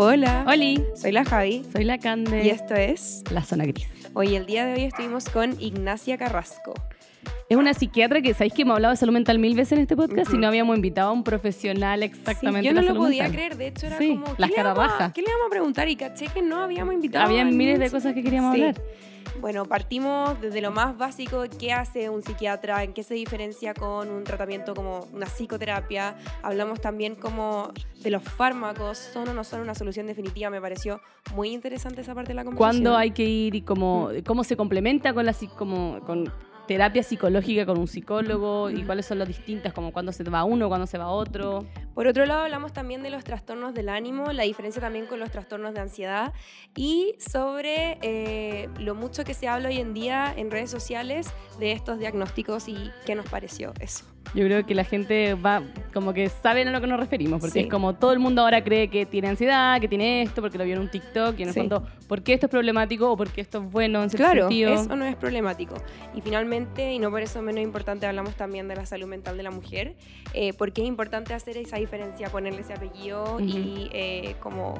Hola. 0.00 0.44
Oli. 0.46 0.80
Soy 0.94 1.10
la 1.10 1.24
Javi. 1.24 1.64
Soy 1.72 1.82
la 1.82 1.98
Cande. 1.98 2.44
Y 2.44 2.50
esto 2.50 2.76
es 2.76 3.24
La 3.32 3.42
Zona 3.42 3.64
Gris. 3.64 3.88
Hoy, 4.14 4.36
el 4.36 4.46
día 4.46 4.64
de 4.64 4.74
hoy, 4.74 4.82
estuvimos 4.84 5.24
con 5.28 5.60
Ignacia 5.60 6.16
Carrasco. 6.16 6.72
Es 7.48 7.56
una 7.56 7.74
psiquiatra 7.74 8.22
que, 8.22 8.32
¿sabéis 8.32 8.52
que 8.52 8.62
hemos 8.62 8.76
hablado 8.76 8.92
de 8.92 8.96
salud 8.96 9.12
mental 9.12 9.40
mil 9.40 9.56
veces 9.56 9.72
en 9.72 9.80
este 9.80 9.96
podcast? 9.96 10.32
Y 10.32 10.38
no 10.38 10.46
habíamos 10.46 10.76
invitado 10.76 11.08
a 11.08 11.12
un 11.12 11.24
profesional 11.24 12.04
exactamente 12.04 12.68
Sí, 12.68 12.74
yo 12.76 12.80
no 12.80 12.86
la 12.86 12.92
lo 12.92 13.00
podía 13.00 13.24
mental. 13.24 13.36
creer. 13.36 13.56
De 13.56 13.66
hecho, 13.66 13.86
era 13.88 13.98
Sí, 13.98 14.10
como. 14.10 14.24
¿qué 14.36 14.40
las 14.40 14.50
le 14.50 14.62
vamos 14.62 14.92
a-. 15.00 15.12
¿Qué 15.12 15.20
le 15.22 15.26
vamos 15.32 15.46
a 15.46 15.50
preguntar? 15.50 15.88
Y 15.88 15.96
caché 15.96 16.26
que 16.28 16.42
no 16.42 16.62
habíamos 16.62 16.94
invitado. 16.94 17.24
Había 17.26 17.44
miles 17.44 17.80
de 17.80 17.90
cosas 17.90 18.14
que 18.14 18.22
queríamos 18.22 18.54
Sí. 18.54 18.60
hablar. 18.62 18.80
Bueno, 19.40 19.66
partimos 19.66 20.40
desde 20.40 20.60
lo 20.60 20.72
más 20.72 20.98
básico, 20.98 21.44
qué 21.60 21.72
hace 21.72 22.10
un 22.10 22.22
psiquiatra, 22.22 22.82
en 22.82 22.92
qué 22.92 23.04
se 23.04 23.14
diferencia 23.14 23.72
con 23.72 24.10
un 24.10 24.24
tratamiento 24.24 24.74
como 24.74 25.06
una 25.12 25.26
psicoterapia. 25.26 26.16
Hablamos 26.42 26.80
también 26.80 27.14
como 27.14 27.72
de 28.02 28.10
los 28.10 28.22
fármacos, 28.22 28.98
son 28.98 29.28
o 29.28 29.34
no 29.34 29.44
son 29.44 29.60
una 29.60 29.76
solución 29.76 30.08
definitiva. 30.08 30.50
Me 30.50 30.60
pareció 30.60 31.00
muy 31.34 31.50
interesante 31.50 32.00
esa 32.00 32.14
parte 32.14 32.30
de 32.30 32.34
la 32.34 32.44
conversación. 32.44 32.82
¿Cuándo 32.82 32.96
hay 32.96 33.12
que 33.12 33.24
ir 33.24 33.54
y 33.54 33.62
cómo, 33.62 34.10
cómo 34.26 34.42
se 34.42 34.56
complementa 34.56 35.14
con 35.14 35.24
la 35.24 35.34
como, 35.56 36.00
con 36.00 36.32
terapia 36.66 37.02
psicológica 37.02 37.64
con 37.64 37.78
un 37.78 37.88
psicólogo 37.88 38.70
y 38.70 38.82
cuáles 38.82 39.06
son 39.06 39.18
las 39.18 39.28
distintas, 39.28 39.72
como 39.72 39.92
cuándo 39.92 40.12
se 40.12 40.22
va 40.24 40.44
uno, 40.44 40.68
cuándo 40.68 40.86
se 40.86 40.98
va 40.98 41.08
otro? 41.08 41.64
Por 41.98 42.06
otro 42.06 42.26
lado, 42.26 42.42
hablamos 42.44 42.72
también 42.72 43.02
de 43.02 43.10
los 43.10 43.24
trastornos 43.24 43.74
del 43.74 43.88
ánimo, 43.88 44.30
la 44.32 44.44
diferencia 44.44 44.80
también 44.80 45.06
con 45.06 45.18
los 45.18 45.32
trastornos 45.32 45.74
de 45.74 45.80
ansiedad 45.80 46.32
y 46.76 47.16
sobre 47.18 47.98
eh, 48.02 48.68
lo 48.78 48.94
mucho 48.94 49.24
que 49.24 49.34
se 49.34 49.48
habla 49.48 49.68
hoy 49.68 49.78
en 49.80 49.94
día 49.94 50.32
en 50.36 50.52
redes 50.52 50.70
sociales 50.70 51.26
de 51.58 51.72
estos 51.72 51.98
diagnósticos 51.98 52.68
y 52.68 52.76
qué 53.04 53.16
nos 53.16 53.28
pareció 53.28 53.72
eso. 53.80 54.04
Yo 54.34 54.44
creo 54.44 54.64
que 54.66 54.74
la 54.74 54.84
gente 54.84 55.32
va, 55.34 55.62
como 55.94 56.12
que 56.12 56.28
saben 56.28 56.68
a 56.68 56.70
lo 56.70 56.82
que 56.82 56.86
nos 56.86 57.00
referimos, 57.00 57.40
porque 57.40 57.52
Sí. 57.54 57.58
es 57.60 57.66
como 57.68 57.94
todo 57.94 58.12
el 58.12 58.18
mundo 58.18 58.42
ahora 58.42 58.62
cree 58.62 58.88
que 58.90 59.06
tiene 59.06 59.28
ansiedad, 59.28 59.80
que 59.80 59.88
tiene 59.88 60.20
esto, 60.20 60.42
porque 60.42 60.58
lo 60.58 60.64
vio 60.64 60.74
en 60.74 60.80
un 60.82 60.90
TikTok, 60.90 61.38
y 61.38 61.42
en 61.44 61.48
el 61.48 61.54
Sí. 61.54 61.60
fondo, 61.60 61.82
¿por 62.06 62.22
qué 62.22 62.34
esto 62.34 62.44
es 62.44 62.50
problemático 62.50 63.10
o 63.10 63.16
por 63.16 63.30
qué 63.30 63.40
esto 63.40 63.58
es 63.64 63.72
bueno 63.72 64.02
en 64.02 64.10
Claro, 64.10 64.42
sentido? 64.48 64.74
eso 64.74 64.94
no 64.96 65.06
es 65.06 65.16
problemático. 65.16 65.76
Y 66.14 66.20
finalmente, 66.20 66.92
y 66.92 66.98
no 66.98 67.10
por 67.10 67.22
eso 67.22 67.40
menos 67.40 67.62
importante, 67.64 68.06
hablamos 68.06 68.34
también 68.34 68.68
de 68.68 68.76
la 68.76 68.84
salud 68.84 69.06
mental 69.06 69.38
de 69.38 69.42
la 69.44 69.50
mujer, 69.50 69.96
eh, 70.34 70.52
porque 70.52 70.82
es 70.82 70.88
importante 70.88 71.32
hacer 71.32 71.56
esa 71.56 71.76
diferencia, 71.78 71.87
ponerle 72.30 72.60
ese 72.60 72.72
apellido 72.74 73.38
y 73.40 73.88
eh, 73.92 74.36
como 74.40 74.74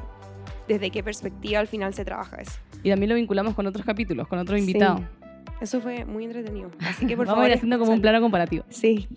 desde 0.67 0.89
qué 0.91 1.03
perspectiva 1.03 1.59
al 1.59 1.67
final 1.67 1.93
se 1.93 2.05
trabaja 2.05 2.37
eso. 2.37 2.59
Y 2.83 2.89
también 2.89 3.09
lo 3.09 3.15
vinculamos 3.15 3.55
con 3.55 3.65
otros 3.67 3.85
capítulos, 3.85 4.27
con 4.27 4.39
otros 4.39 4.59
Sí. 4.59 4.65
invitados. 4.67 5.01
Eso 5.61 5.81
fue 5.81 6.05
muy 6.05 6.23
entretenido. 6.25 6.69
Así 6.79 7.05
que 7.07 7.17
por 7.17 7.25
Vamos 7.25 7.37
favor. 7.39 7.45
a 7.45 7.47
ir 7.49 7.55
haciendo 7.55 7.79
como 7.79 7.91
un 7.91 8.01
plano 8.01 8.21
comparativo. 8.21 8.63
Sí. 8.69 9.07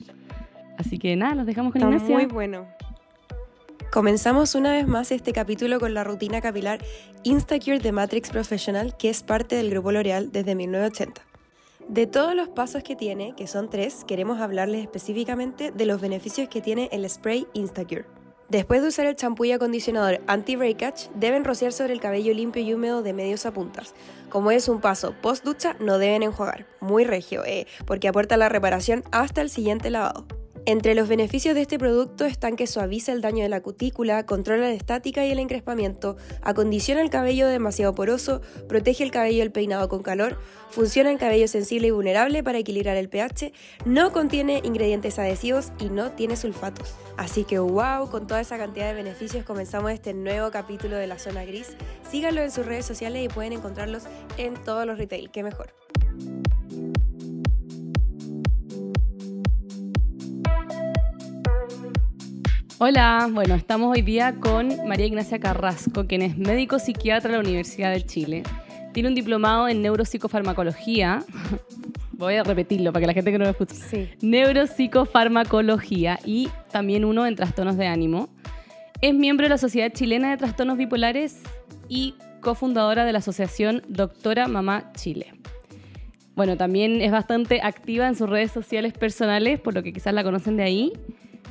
Así 0.78 0.98
que 0.98 1.14
nada, 1.16 1.34
los 1.34 1.46
dejamos 1.46 1.72
con 1.72 1.80
Está 1.82 1.94
Ignacia. 1.94 2.16
muy 2.16 2.26
bueno. 2.26 2.66
Comenzamos 3.92 4.54
una 4.54 4.72
vez 4.72 4.86
más 4.88 5.12
este 5.12 5.32
capítulo 5.32 5.78
con 5.78 5.92
la 5.92 6.02
rutina 6.02 6.40
capilar 6.40 6.82
Instacure 7.24 7.78
de 7.78 7.92
Matrix 7.92 8.30
Professional, 8.30 8.96
que 8.96 9.10
es 9.10 9.22
parte 9.22 9.54
del 9.54 9.68
grupo 9.70 9.92
L'Oreal 9.92 10.32
desde 10.32 10.54
1980. 10.54 11.20
De 11.88 12.06
todos 12.06 12.34
los 12.34 12.48
pasos 12.48 12.82
que 12.82 12.96
tiene, 12.96 13.34
que 13.36 13.46
son 13.46 13.68
tres, 13.68 14.04
queremos 14.06 14.40
hablarles 14.40 14.82
específicamente 14.82 15.72
de 15.72 15.86
los 15.86 16.00
beneficios 16.00 16.48
que 16.48 16.60
tiene 16.60 16.88
el 16.92 17.08
spray 17.08 17.46
Instacure. 17.52 18.06
Después 18.48 18.82
de 18.82 18.88
usar 18.88 19.06
el 19.06 19.16
champú 19.16 19.46
y 19.46 19.52
acondicionador 19.52 20.20
anti-breakage, 20.26 21.10
deben 21.14 21.44
rociar 21.44 21.72
sobre 21.72 21.94
el 21.94 22.00
cabello 22.00 22.34
limpio 22.34 22.62
y 22.62 22.74
húmedo 22.74 23.02
de 23.02 23.14
medios 23.14 23.46
a 23.46 23.52
puntas. 23.52 23.94
Como 24.28 24.50
es 24.50 24.68
un 24.68 24.80
paso 24.80 25.14
post 25.22 25.44
ducha, 25.44 25.74
no 25.80 25.98
deben 25.98 26.22
enjuagar. 26.22 26.66
Muy 26.80 27.04
regio, 27.04 27.44
eh, 27.46 27.66
porque 27.86 28.08
aporta 28.08 28.36
la 28.36 28.50
reparación 28.50 29.04
hasta 29.10 29.40
el 29.40 29.48
siguiente 29.48 29.88
lavado. 29.88 30.26
Entre 30.64 30.94
los 30.94 31.08
beneficios 31.08 31.56
de 31.56 31.62
este 31.62 31.76
producto 31.76 32.24
están 32.24 32.54
que 32.54 32.68
suaviza 32.68 33.10
el 33.10 33.20
daño 33.20 33.42
de 33.42 33.48
la 33.48 33.62
cutícula, 33.62 34.24
controla 34.26 34.68
la 34.68 34.74
estática 34.74 35.26
y 35.26 35.32
el 35.32 35.40
encrespamiento, 35.40 36.16
acondiciona 36.40 37.00
el 37.02 37.10
cabello 37.10 37.48
demasiado 37.48 37.96
poroso, 37.96 38.42
protege 38.68 39.02
el 39.02 39.10
cabello 39.10 39.40
del 39.40 39.50
peinado 39.50 39.88
con 39.88 40.04
calor, 40.04 40.38
funciona 40.70 41.10
en 41.10 41.18
cabello 41.18 41.48
sensible 41.48 41.88
y 41.88 41.90
vulnerable 41.90 42.44
para 42.44 42.58
equilibrar 42.58 42.96
el 42.96 43.08
pH, 43.08 43.52
no 43.86 44.12
contiene 44.12 44.60
ingredientes 44.62 45.18
adhesivos 45.18 45.72
y 45.80 45.86
no 45.86 46.12
tiene 46.12 46.36
sulfatos. 46.36 46.94
Así 47.16 47.42
que 47.42 47.58
wow, 47.58 48.08
con 48.08 48.28
toda 48.28 48.40
esa 48.40 48.56
cantidad 48.56 48.86
de 48.86 48.94
beneficios 48.94 49.44
comenzamos 49.44 49.90
este 49.90 50.14
nuevo 50.14 50.52
capítulo 50.52 50.96
de 50.96 51.08
la 51.08 51.18
zona 51.18 51.44
gris. 51.44 51.76
Síganlo 52.08 52.40
en 52.40 52.52
sus 52.52 52.64
redes 52.64 52.86
sociales 52.86 53.24
y 53.24 53.28
pueden 53.28 53.52
encontrarlos 53.52 54.04
en 54.36 54.54
todos 54.54 54.86
los 54.86 54.96
retail, 54.96 55.32
qué 55.32 55.42
mejor. 55.42 55.74
Hola, 62.84 63.28
bueno, 63.30 63.54
estamos 63.54 63.96
hoy 63.96 64.02
día 64.02 64.34
con 64.40 64.88
María 64.88 65.06
Ignacia 65.06 65.38
Carrasco, 65.38 66.08
quien 66.08 66.20
es 66.20 66.36
médico 66.36 66.80
psiquiatra 66.80 67.30
de 67.30 67.36
la 67.36 67.44
Universidad 67.44 67.92
de 67.92 68.04
Chile. 68.04 68.42
Tiene 68.92 69.08
un 69.08 69.14
diplomado 69.14 69.68
en 69.68 69.82
neuropsicofarmacología. 69.82 71.22
Voy 72.10 72.34
a 72.34 72.42
repetirlo 72.42 72.92
para 72.92 73.02
que 73.02 73.06
la 73.06 73.12
gente 73.12 73.30
que 73.30 73.38
no 73.38 73.44
lo 73.44 73.50
escuche. 73.52 73.76
Sí. 73.76 74.08
Neuropsicofarmacología 74.20 76.18
y 76.24 76.48
también 76.72 77.04
uno 77.04 77.24
en 77.24 77.36
trastornos 77.36 77.76
de 77.76 77.86
ánimo. 77.86 78.30
Es 79.00 79.14
miembro 79.14 79.44
de 79.44 79.50
la 79.50 79.58
Sociedad 79.58 79.92
Chilena 79.92 80.32
de 80.32 80.38
Trastornos 80.38 80.76
Bipolares 80.76 81.40
y 81.88 82.16
cofundadora 82.40 83.04
de 83.04 83.12
la 83.12 83.18
asociación 83.20 83.82
Doctora 83.86 84.48
Mamá 84.48 84.90
Chile. 84.94 85.34
Bueno, 86.34 86.56
también 86.56 87.00
es 87.00 87.12
bastante 87.12 87.60
activa 87.62 88.08
en 88.08 88.16
sus 88.16 88.28
redes 88.28 88.50
sociales 88.50 88.92
personales, 88.92 89.60
por 89.60 89.72
lo 89.72 89.84
que 89.84 89.92
quizás 89.92 90.12
la 90.12 90.24
conocen 90.24 90.56
de 90.56 90.64
ahí. 90.64 90.92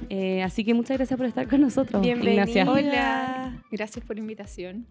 Eh, 0.09 0.41
así 0.43 0.63
que 0.63 0.73
muchas 0.73 0.97
gracias 0.97 1.17
por 1.17 1.25
estar 1.25 1.47
con 1.47 1.61
nosotros, 1.61 2.01
Bienvenida. 2.01 2.43
Ignacia. 2.43 2.69
Hola. 2.69 3.63
Gracias 3.71 4.05
por 4.05 4.15
la 4.15 4.21
invitación. 4.21 4.85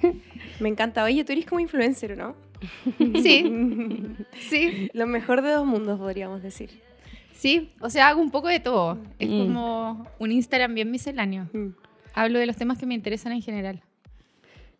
Me 0.60 0.68
encanta. 0.68 1.04
Oye, 1.04 1.24
tú 1.24 1.32
eres 1.32 1.46
como 1.46 1.60
influencer, 1.60 2.16
¿no? 2.16 2.34
Sí, 3.22 4.14
sí, 4.48 4.88
Lo 4.94 5.06
mejor 5.06 5.42
de 5.42 5.50
dos 5.50 5.66
mundos, 5.66 5.98
podríamos 5.98 6.42
decir. 6.42 6.70
sí. 7.32 7.72
O 7.80 7.90
sea, 7.90 8.08
hago 8.08 8.20
un 8.22 8.30
poco 8.30 8.48
de 8.48 8.60
todo. 8.60 8.98
Es 9.18 9.28
Mm. 9.28 9.38
como 9.38 10.06
un 10.18 10.32
Instagram 10.32 10.74
bien 10.74 10.90
misceláneo. 10.90 11.48
Hablo 12.14 12.38
de 12.38 12.46
los 12.46 12.56
temas 12.56 12.78
que 12.78 12.86
me 12.86 12.94
interesan 12.94 13.32
en 13.32 13.42
general. 13.42 13.82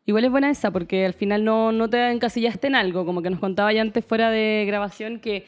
Igual 0.05 0.25
es 0.25 0.31
buena 0.31 0.51
esa, 0.51 0.71
porque 0.71 1.07
al 1.07 1.15
final 1.15 1.45
no, 1.45 1.71
no 1.73 1.89
te 1.89 2.11
encasillaste 2.11 2.67
en 2.67 2.75
algo, 2.75 3.07
como 3.07 3.23
que 3.23 3.31
nos 3.31 3.39
contaba 3.39 3.73
ya 3.73 3.83
antes 3.83 4.05
fuera 4.05 4.31
de 4.31 4.65
grabación 4.67 5.21
que 5.21 5.45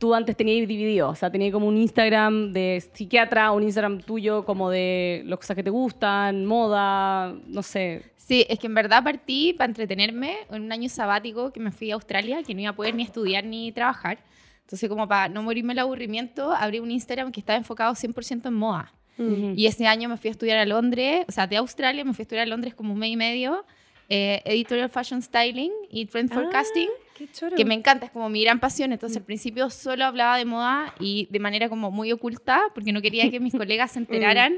tú 0.00 0.14
antes 0.14 0.34
tenías 0.34 0.66
dividido, 0.66 1.10
o 1.10 1.14
sea, 1.14 1.30
tenías 1.30 1.52
como 1.52 1.68
un 1.68 1.76
Instagram 1.76 2.52
de 2.54 2.82
psiquiatra, 2.94 3.52
un 3.52 3.62
Instagram 3.62 4.00
tuyo 4.00 4.46
como 4.46 4.70
de 4.70 5.22
las 5.26 5.38
cosas 5.38 5.54
que 5.54 5.62
te 5.62 5.68
gustan, 5.68 6.46
moda, 6.46 7.34
no 7.46 7.62
sé. 7.62 8.02
Sí, 8.16 8.46
es 8.48 8.58
que 8.58 8.66
en 8.66 8.74
verdad 8.74 9.04
partí 9.04 9.52
para 9.52 9.68
entretenerme 9.68 10.38
en 10.50 10.62
un 10.62 10.72
año 10.72 10.88
sabático 10.88 11.52
que 11.52 11.60
me 11.60 11.70
fui 11.70 11.90
a 11.90 11.94
Australia, 11.94 12.42
que 12.42 12.54
no 12.54 12.62
iba 12.62 12.70
a 12.70 12.74
poder 12.74 12.94
ni 12.94 13.02
estudiar 13.02 13.44
ni 13.44 13.72
trabajar. 13.72 14.18
Entonces, 14.62 14.88
como 14.88 15.06
para 15.06 15.28
no 15.28 15.42
morirme 15.42 15.74
el 15.74 15.80
aburrimiento, 15.80 16.50
abrí 16.50 16.80
un 16.80 16.90
Instagram 16.90 17.30
que 17.30 17.40
estaba 17.40 17.58
enfocado 17.58 17.92
100% 17.92 18.46
en 18.46 18.54
moda. 18.54 18.94
Mm. 19.18 19.52
Y 19.54 19.66
ese 19.66 19.86
año 19.86 20.08
me 20.08 20.16
fui 20.16 20.28
a 20.28 20.30
estudiar 20.30 20.56
a 20.56 20.64
Londres, 20.64 21.26
o 21.28 21.32
sea, 21.32 21.46
de 21.46 21.58
Australia 21.58 22.06
me 22.06 22.14
fui 22.14 22.22
a 22.22 22.24
estudiar 22.24 22.46
a 22.46 22.48
Londres 22.48 22.74
como 22.74 22.94
un 22.94 22.98
mes 22.98 23.10
y 23.10 23.16
medio, 23.16 23.66
eh, 24.08 24.40
Editorial 24.46 24.88
Fashion 24.88 25.20
Styling 25.20 25.72
y 25.90 26.06
Trend 26.06 26.32
Forecasting, 26.32 26.88
choro. 26.88 27.09
Que 27.56 27.64
me 27.64 27.74
encanta, 27.74 28.06
es 28.06 28.10
como 28.12 28.28
mi 28.28 28.42
gran 28.44 28.60
pasión. 28.60 28.92
Entonces, 28.92 29.18
al 29.18 29.24
principio 29.24 29.68
solo 29.70 30.04
hablaba 30.04 30.36
de 30.38 30.44
moda 30.44 30.94
y 31.00 31.26
de 31.30 31.38
manera 31.40 31.68
como 31.68 31.90
muy 31.90 32.12
oculta, 32.12 32.62
porque 32.74 32.92
no 32.92 33.00
quería 33.02 33.30
que 33.30 33.40
mis 33.40 33.52
colegas 33.56 33.92
se 33.92 33.98
enteraran, 33.98 34.54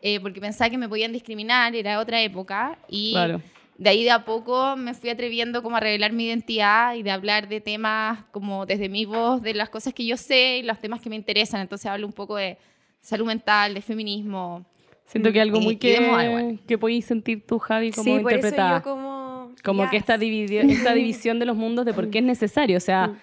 eh, 0.00 0.20
porque 0.20 0.40
pensaba 0.40 0.68
que 0.70 0.78
me 0.78 0.88
podían 0.88 1.12
discriminar, 1.12 1.74
era 1.76 1.98
otra 2.00 2.20
época. 2.22 2.78
Y 2.88 3.12
Claro. 3.12 3.40
de 3.78 3.90
ahí 3.90 4.04
de 4.04 4.10
a 4.10 4.24
poco 4.24 4.76
me 4.76 4.94
fui 4.94 5.10
atreviendo 5.10 5.62
como 5.62 5.76
a 5.76 5.80
revelar 5.80 6.12
mi 6.12 6.24
identidad 6.26 6.94
y 6.94 7.02
de 7.02 7.10
hablar 7.10 7.48
de 7.48 7.60
temas 7.60 8.24
como 8.32 8.66
desde 8.66 8.88
mi 8.88 9.04
voz, 9.04 9.42
de 9.42 9.54
las 9.54 9.68
cosas 9.70 9.94
que 9.94 10.04
yo 10.04 10.16
sé 10.16 10.58
y 10.58 10.62
los 10.62 10.78
temas 10.80 11.00
que 11.00 11.08
me 11.10 11.16
interesan. 11.16 11.60
Entonces 11.60 11.86
hablo 11.86 12.06
un 12.06 12.12
poco 12.12 12.36
de 12.36 12.58
salud 13.00 13.26
mental, 13.26 13.74
de 13.74 13.80
feminismo. 13.80 14.64
Siento 15.04 15.32
que 15.32 15.40
algo 15.40 15.58
Y- 15.58 15.64
muy 15.64 15.74
y 15.74 15.76
que, 15.76 15.94
igual. 16.02 16.60
que 16.66 16.78
podéis 16.78 17.04
sentir 17.04 17.44
tú, 17.46 17.58
Javi, 17.58 17.90
como 17.90 18.04
sí, 18.04 18.10
por 18.22 18.32
eso 18.32 18.38
interpretada. 18.38 18.78
yo 18.78 18.82
como... 18.84 19.21
Como 19.62 19.88
que 19.90 19.96
esta, 19.96 20.14
esta 20.14 20.94
división 20.94 21.38
de 21.38 21.46
los 21.46 21.56
mundos 21.56 21.84
de 21.84 21.94
por 21.94 22.10
qué 22.10 22.18
es 22.18 22.24
necesario, 22.24 22.76
o 22.76 22.80
sea, 22.80 23.14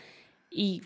y 0.50 0.82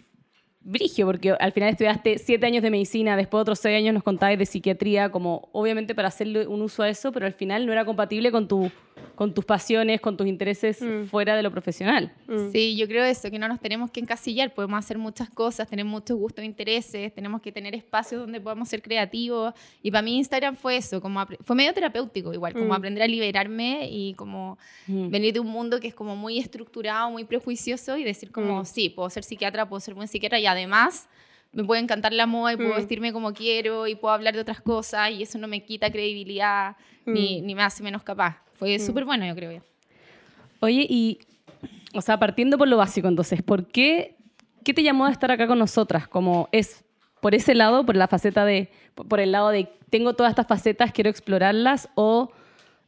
brigio, 0.64 1.06
porque 1.06 1.32
al 1.32 1.52
final 1.52 1.70
estudiaste 1.70 2.18
siete 2.18 2.46
años 2.46 2.64
de 2.64 2.72
medicina, 2.72 3.18
después 3.18 3.42
otros 3.42 3.60
seis 3.60 3.78
años 3.78 3.94
nos 3.94 4.04
contabas 4.04 4.38
de 4.38 4.46
psiquiatría, 4.46 5.10
como 5.10 5.50
obviamente 5.52 5.94
para 5.94 6.08
hacerle 6.08 6.48
un 6.48 6.62
uso 6.62 6.84
a 6.84 6.90
eso, 6.90 7.12
pero 7.12 7.26
al 7.26 7.34
final 7.34 7.66
no 7.66 7.74
era 7.74 7.86
compatible 7.86 8.32
con, 8.32 8.48
tu, 8.48 8.72
con 9.16 9.34
tus 9.34 9.46
pasiones, 9.46 10.02
con 10.02 10.18
tus 10.18 10.28
intereses 10.28 10.82
Mm. 10.82 11.06
fuera 11.06 11.36
de 11.36 11.44
lo 11.44 11.52
profesional. 11.52 12.12
Mm. 12.28 12.52
Sí, 12.52 12.76
yo 12.76 12.88
creo 12.88 13.04
eso, 13.06 13.30
que 13.32 13.38
no 13.40 13.48
nos 13.48 13.60
tenemos 13.60 13.92
que 13.92 14.00
encasillar, 14.00 14.54
podemos 14.54 14.78
hacer 14.80 14.98
muchas 14.98 15.30
cosas, 15.30 15.68
tener 15.70 15.86
muchos 15.86 16.18
gustos 16.18 16.44
e 16.44 16.46
intereses, 16.46 17.14
tenemos 17.14 17.42
que 17.42 17.52
tener 17.52 17.76
espacios 17.76 18.22
donde 18.22 18.40
podamos 18.42 18.68
ser 18.70 18.82
creativos. 18.82 19.54
Y 19.82 19.92
para 19.92 20.02
mí 20.02 20.18
Instagram 20.18 20.56
fue 20.56 20.78
eso, 20.78 21.02
como 21.02 21.26
fue 21.44 21.56
medio 21.56 21.74
terapéutico 21.74 22.34
igual, 22.34 22.54
como 22.54 22.68
Mm. 22.68 22.72
aprender 22.74 23.04
a 23.04 23.08
liberarme 23.08 23.88
y 23.92 24.14
como 24.16 24.58
Mm. 24.88 25.10
venir 25.10 25.34
de 25.34 25.40
un 25.40 25.48
mundo 25.48 25.80
que 25.80 25.88
es 25.88 25.94
como 25.96 26.16
muy 26.16 26.40
estructurado, 26.40 27.10
muy 27.12 27.24
prejuicioso 27.24 27.98
y 27.98 28.04
decir 28.04 28.32
como, 28.32 28.62
Mm. 28.62 28.66
sí, 28.66 28.90
puedo 28.90 29.10
ser 29.10 29.24
psiquiatra, 29.24 29.68
puedo 29.68 29.80
ser 29.80 29.94
buen 29.94 30.08
psiquiatra 30.08 30.40
y 30.40 30.46
además 30.46 31.08
me 31.52 31.64
puede 31.64 31.82
encantar 31.82 32.14
la 32.14 32.26
moda 32.26 32.54
y 32.54 32.56
puedo 32.58 32.74
Mm. 32.74 32.78
vestirme 32.78 33.14
como 33.14 33.32
quiero 33.32 33.86
y 33.86 33.94
puedo 33.94 34.12
hablar 34.14 34.34
de 34.34 34.40
otras 34.42 34.60
cosas 34.60 35.12
y 35.12 35.22
eso 35.22 35.38
no 35.38 35.48
me 35.48 35.64
quita 35.64 35.92
credibilidad 35.92 36.76
ni, 37.06 37.42
Mm. 37.42 37.46
ni 37.46 37.54
me 37.56 37.62
hace 37.64 37.84
menos 37.84 38.02
capaz. 38.02 38.38
Fue 38.64 38.80
súper 38.80 39.06
bueno, 39.06 39.26
yo 39.26 39.36
creo. 39.36 39.52
ya. 39.52 39.62
Oye, 40.60 40.86
y, 40.90 41.20
o 41.94 42.02
sea, 42.02 42.18
partiendo 42.18 42.58
por 42.58 42.68
lo 42.68 42.78
básico, 42.78 43.08
entonces, 43.08 43.42
¿por 43.42 43.68
qué, 43.68 44.16
qué 44.64 44.74
te 44.74 44.84
llamó 44.84 45.06
a 45.06 45.12
estar 45.12 45.32
acá 45.32 45.48
con 45.48 45.60
nosotras? 45.60 46.08
Como 46.08 46.48
es 46.52 46.86
por 47.20 47.36
ese 47.36 47.56
lado, 47.56 47.86
por 47.86 47.96
la 47.96 48.08
faceta 48.08 48.46
de, 48.46 48.70
por 48.96 49.20
el 49.20 49.32
lado 49.32 49.50
de 49.50 49.70
tengo 49.90 50.14
todas 50.14 50.32
estas 50.32 50.48
facetas, 50.48 50.92
quiero 50.92 51.10
explorarlas, 51.10 51.90
o 51.96 52.32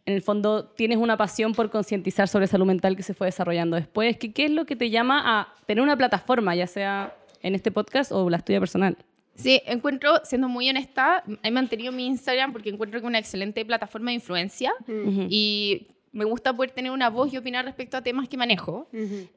en 0.05 0.13
el 0.13 0.21
fondo 0.21 0.65
tienes 0.65 0.97
una 0.97 1.17
pasión 1.17 1.53
por 1.53 1.69
concientizar 1.69 2.27
sobre 2.27 2.47
salud 2.47 2.65
mental 2.65 2.95
que 2.95 3.03
se 3.03 3.13
fue 3.13 3.27
desarrollando 3.27 3.75
después. 3.75 4.17
¿Qué, 4.17 4.33
¿Qué 4.33 4.45
es 4.45 4.51
lo 4.51 4.65
que 4.65 4.75
te 4.75 4.89
llama 4.89 5.21
a 5.23 5.53
tener 5.65 5.83
una 5.83 5.97
plataforma, 5.97 6.55
ya 6.55 6.67
sea 6.67 7.15
en 7.41 7.55
este 7.55 7.71
podcast 7.71 8.11
o 8.11 8.29
la 8.29 8.39
tuya 8.39 8.59
personal? 8.59 8.97
Sí, 9.35 9.61
encuentro, 9.65 10.21
siendo 10.23 10.47
muy 10.47 10.69
honesta, 10.69 11.23
he 11.43 11.51
mantenido 11.51 11.91
mi 11.91 12.07
Instagram 12.07 12.53
porque 12.53 12.69
encuentro 12.69 12.99
que 12.99 13.05
es 13.05 13.09
una 13.09 13.19
excelente 13.19 13.65
plataforma 13.65 14.11
de 14.11 14.15
influencia 14.15 14.73
y 15.29 15.87
me 16.15 16.25
gusta 16.25 16.51
poder 16.55 16.71
tener 16.71 16.91
una 16.91 17.09
voz 17.09 17.31
y 17.33 17.37
opinar 17.37 17.65
respecto 17.65 17.97
a 17.97 18.01
temas 18.01 18.27
que 18.29 18.37
manejo 18.37 18.87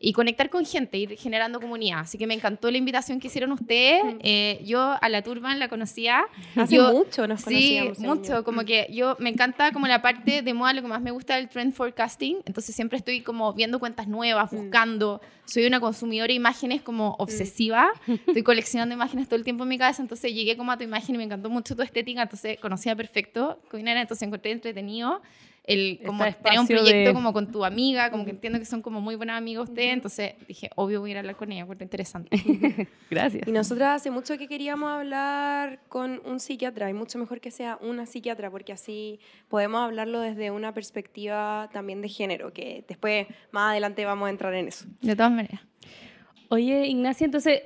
y 0.01 0.13
conectar 0.13 0.49
con 0.49 0.65
gente, 0.65 0.97
ir 0.97 1.17
generando 1.19 1.61
comunidad. 1.61 2.01
Así 2.01 2.17
que 2.17 2.27
me 2.27 2.35
encantó 2.35 2.71
la 2.71 2.79
invitación 2.79 3.19
que 3.21 3.27
hicieron 3.27 3.53
ustedes. 3.53 4.03
Eh, 4.21 4.61
yo 4.65 4.95
a 5.01 5.09
la 5.09 5.23
Turban 5.23 5.59
la 5.59 5.69
conocía. 5.69 6.23
Hace 6.57 6.77
Yo- 6.77 6.93
mucho 6.93 7.27
nos 7.27 7.41
Sí, 7.41 7.45
conocíamos. 7.47 7.99
según 7.99 8.19
mucho. 8.19 8.33
yo. 8.37 8.45
Como 8.45 8.65
que 8.65 8.87
yo 8.93 9.17
me 9.19 9.29
encanta 9.29 9.73
como 9.73 9.87
la 9.87 10.01
parte 10.03 10.41
de 10.43 10.55
moda, 10.55 10.73
lo 10.73 10.83
que 10.83 10.89
más 10.89 11.03
me 11.03 11.11
gusta 11.11 11.37
del 11.37 11.49
trend 11.49 11.73
forecasting. 11.75 12.39
Entonces 12.47 12.75
siempre 12.75 12.97
estoy 12.99 13.21
como 13.23 13.53
viendo 13.53 13.79
cuentas 13.79 14.07
nuevas, 14.09 14.51
buscando. 14.53 15.21
Soy 15.47 15.67
una 15.67 15.81
consumidora 15.81 16.29
de 16.29 16.35
imágenes 16.35 16.83
como 16.83 17.17
obsesiva. 17.19 17.89
Estoy 18.07 18.43
coleccionando 18.43 18.95
imágenes 18.95 19.27
todo 19.29 19.37
el 19.37 19.45
tiempo 19.45 19.65
en 19.65 19.71
mi 19.71 19.79
cabeza. 19.79 20.01
Entonces 20.03 20.33
llegué 20.33 20.57
como 20.57 20.71
a 20.73 20.77
tu 20.79 20.85
imagen 20.85 21.15
y 21.15 21.19
me 21.19 21.25
encantó 21.25 21.51
mucho 21.51 21.75
tu 21.75 21.83
estética. 21.83 22.23
Entonces 22.23 22.59
conocía 22.61 22.95
perfecto. 22.95 23.59
Entonces 23.73 24.23
encontré 24.23 24.53
entretenido 24.53 25.21
el 25.69 26.01
como 26.05 26.25
Este 26.25 26.43
tener 26.43 26.61
un 26.61 26.67
proyecto 26.67 27.09
de- 27.11 27.15
como 27.15 27.33
con 27.33 27.53
tu 27.53 27.65
amiga, 27.65 28.11
como 28.11 28.25
que 28.25 28.31
entiendo 28.33 28.59
que 28.59 28.65
son 28.65 28.83
como 28.83 29.01
muy 29.01 29.15
buenas 29.15 29.37
amigas 29.39 29.69
ustedes. 29.69 29.93
Entonces 29.93 30.35
dije, 30.49 30.71
obvio 30.77 31.01
voy 31.01 31.11
a 31.11 31.13
ir 31.13 31.17
a 31.19 31.21
hablar 31.21 31.37
con 31.37 31.53
ella, 31.53 31.67
porque 31.67 31.85
interesante. 31.85 32.31
Gracias. 33.11 33.47
Y 33.47 33.53
nosotras 33.53 33.97
hace 34.01 34.11
mucho 34.11 34.37
que 34.39 34.49
queríamos 34.49 34.91
hablar 34.91 35.81
con 35.89 36.21
un 36.25 36.41
psiquiatra 36.41 36.89
y 36.91 36.95
mucho 36.95 37.19
mejor 37.19 37.41
que 37.41 37.51
sea 37.51 37.79
una 37.83 38.07
psiquiatra 38.07 38.51
porque 38.51 38.73
así 38.73 39.21
podemos 39.49 39.81
hablarlo 39.83 40.21
desde 40.21 40.51
una 40.51 40.73
perspectiva 40.75 41.69
también 41.73 42.01
de 42.03 42.09
género, 42.09 42.53
que 42.53 42.85
después 42.89 43.27
más 43.51 43.71
adelante 43.73 44.05
vamos 44.05 44.27
a 44.27 44.31
entrar 44.31 44.55
en 44.55 44.69
eso. 44.69 44.87
De 45.03 45.15
todas 45.15 45.31
maneras. 45.33 45.61
Oye, 46.51 46.87
Ignacia, 46.87 47.25
entonces, 47.27 47.61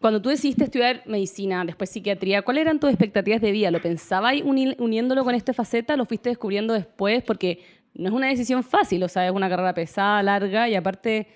cuando 0.00 0.22
tú 0.22 0.28
decidiste 0.28 0.64
estudiar 0.64 1.02
medicina, 1.06 1.64
después 1.64 1.90
psiquiatría, 1.90 2.42
¿cuáles 2.42 2.62
eran 2.62 2.78
tus 2.78 2.90
expectativas 2.90 3.40
de 3.40 3.50
vida? 3.52 3.70
¿Lo 3.70 3.80
pensabas 3.80 4.34
uni- 4.44 4.76
uniéndolo 4.78 5.24
con 5.24 5.34
esta 5.34 5.52
faceta? 5.52 5.96
¿Lo 5.96 6.04
fuiste 6.04 6.28
descubriendo 6.28 6.72
después? 6.74 7.22
Porque 7.24 7.64
no 7.94 8.08
es 8.08 8.14
una 8.14 8.28
decisión 8.28 8.62
fácil, 8.62 9.02
o 9.02 9.08
sea, 9.08 9.26
es 9.26 9.32
una 9.32 9.48
carrera 9.48 9.74
pesada, 9.74 10.22
larga 10.22 10.68
y 10.68 10.76
aparte 10.76 11.26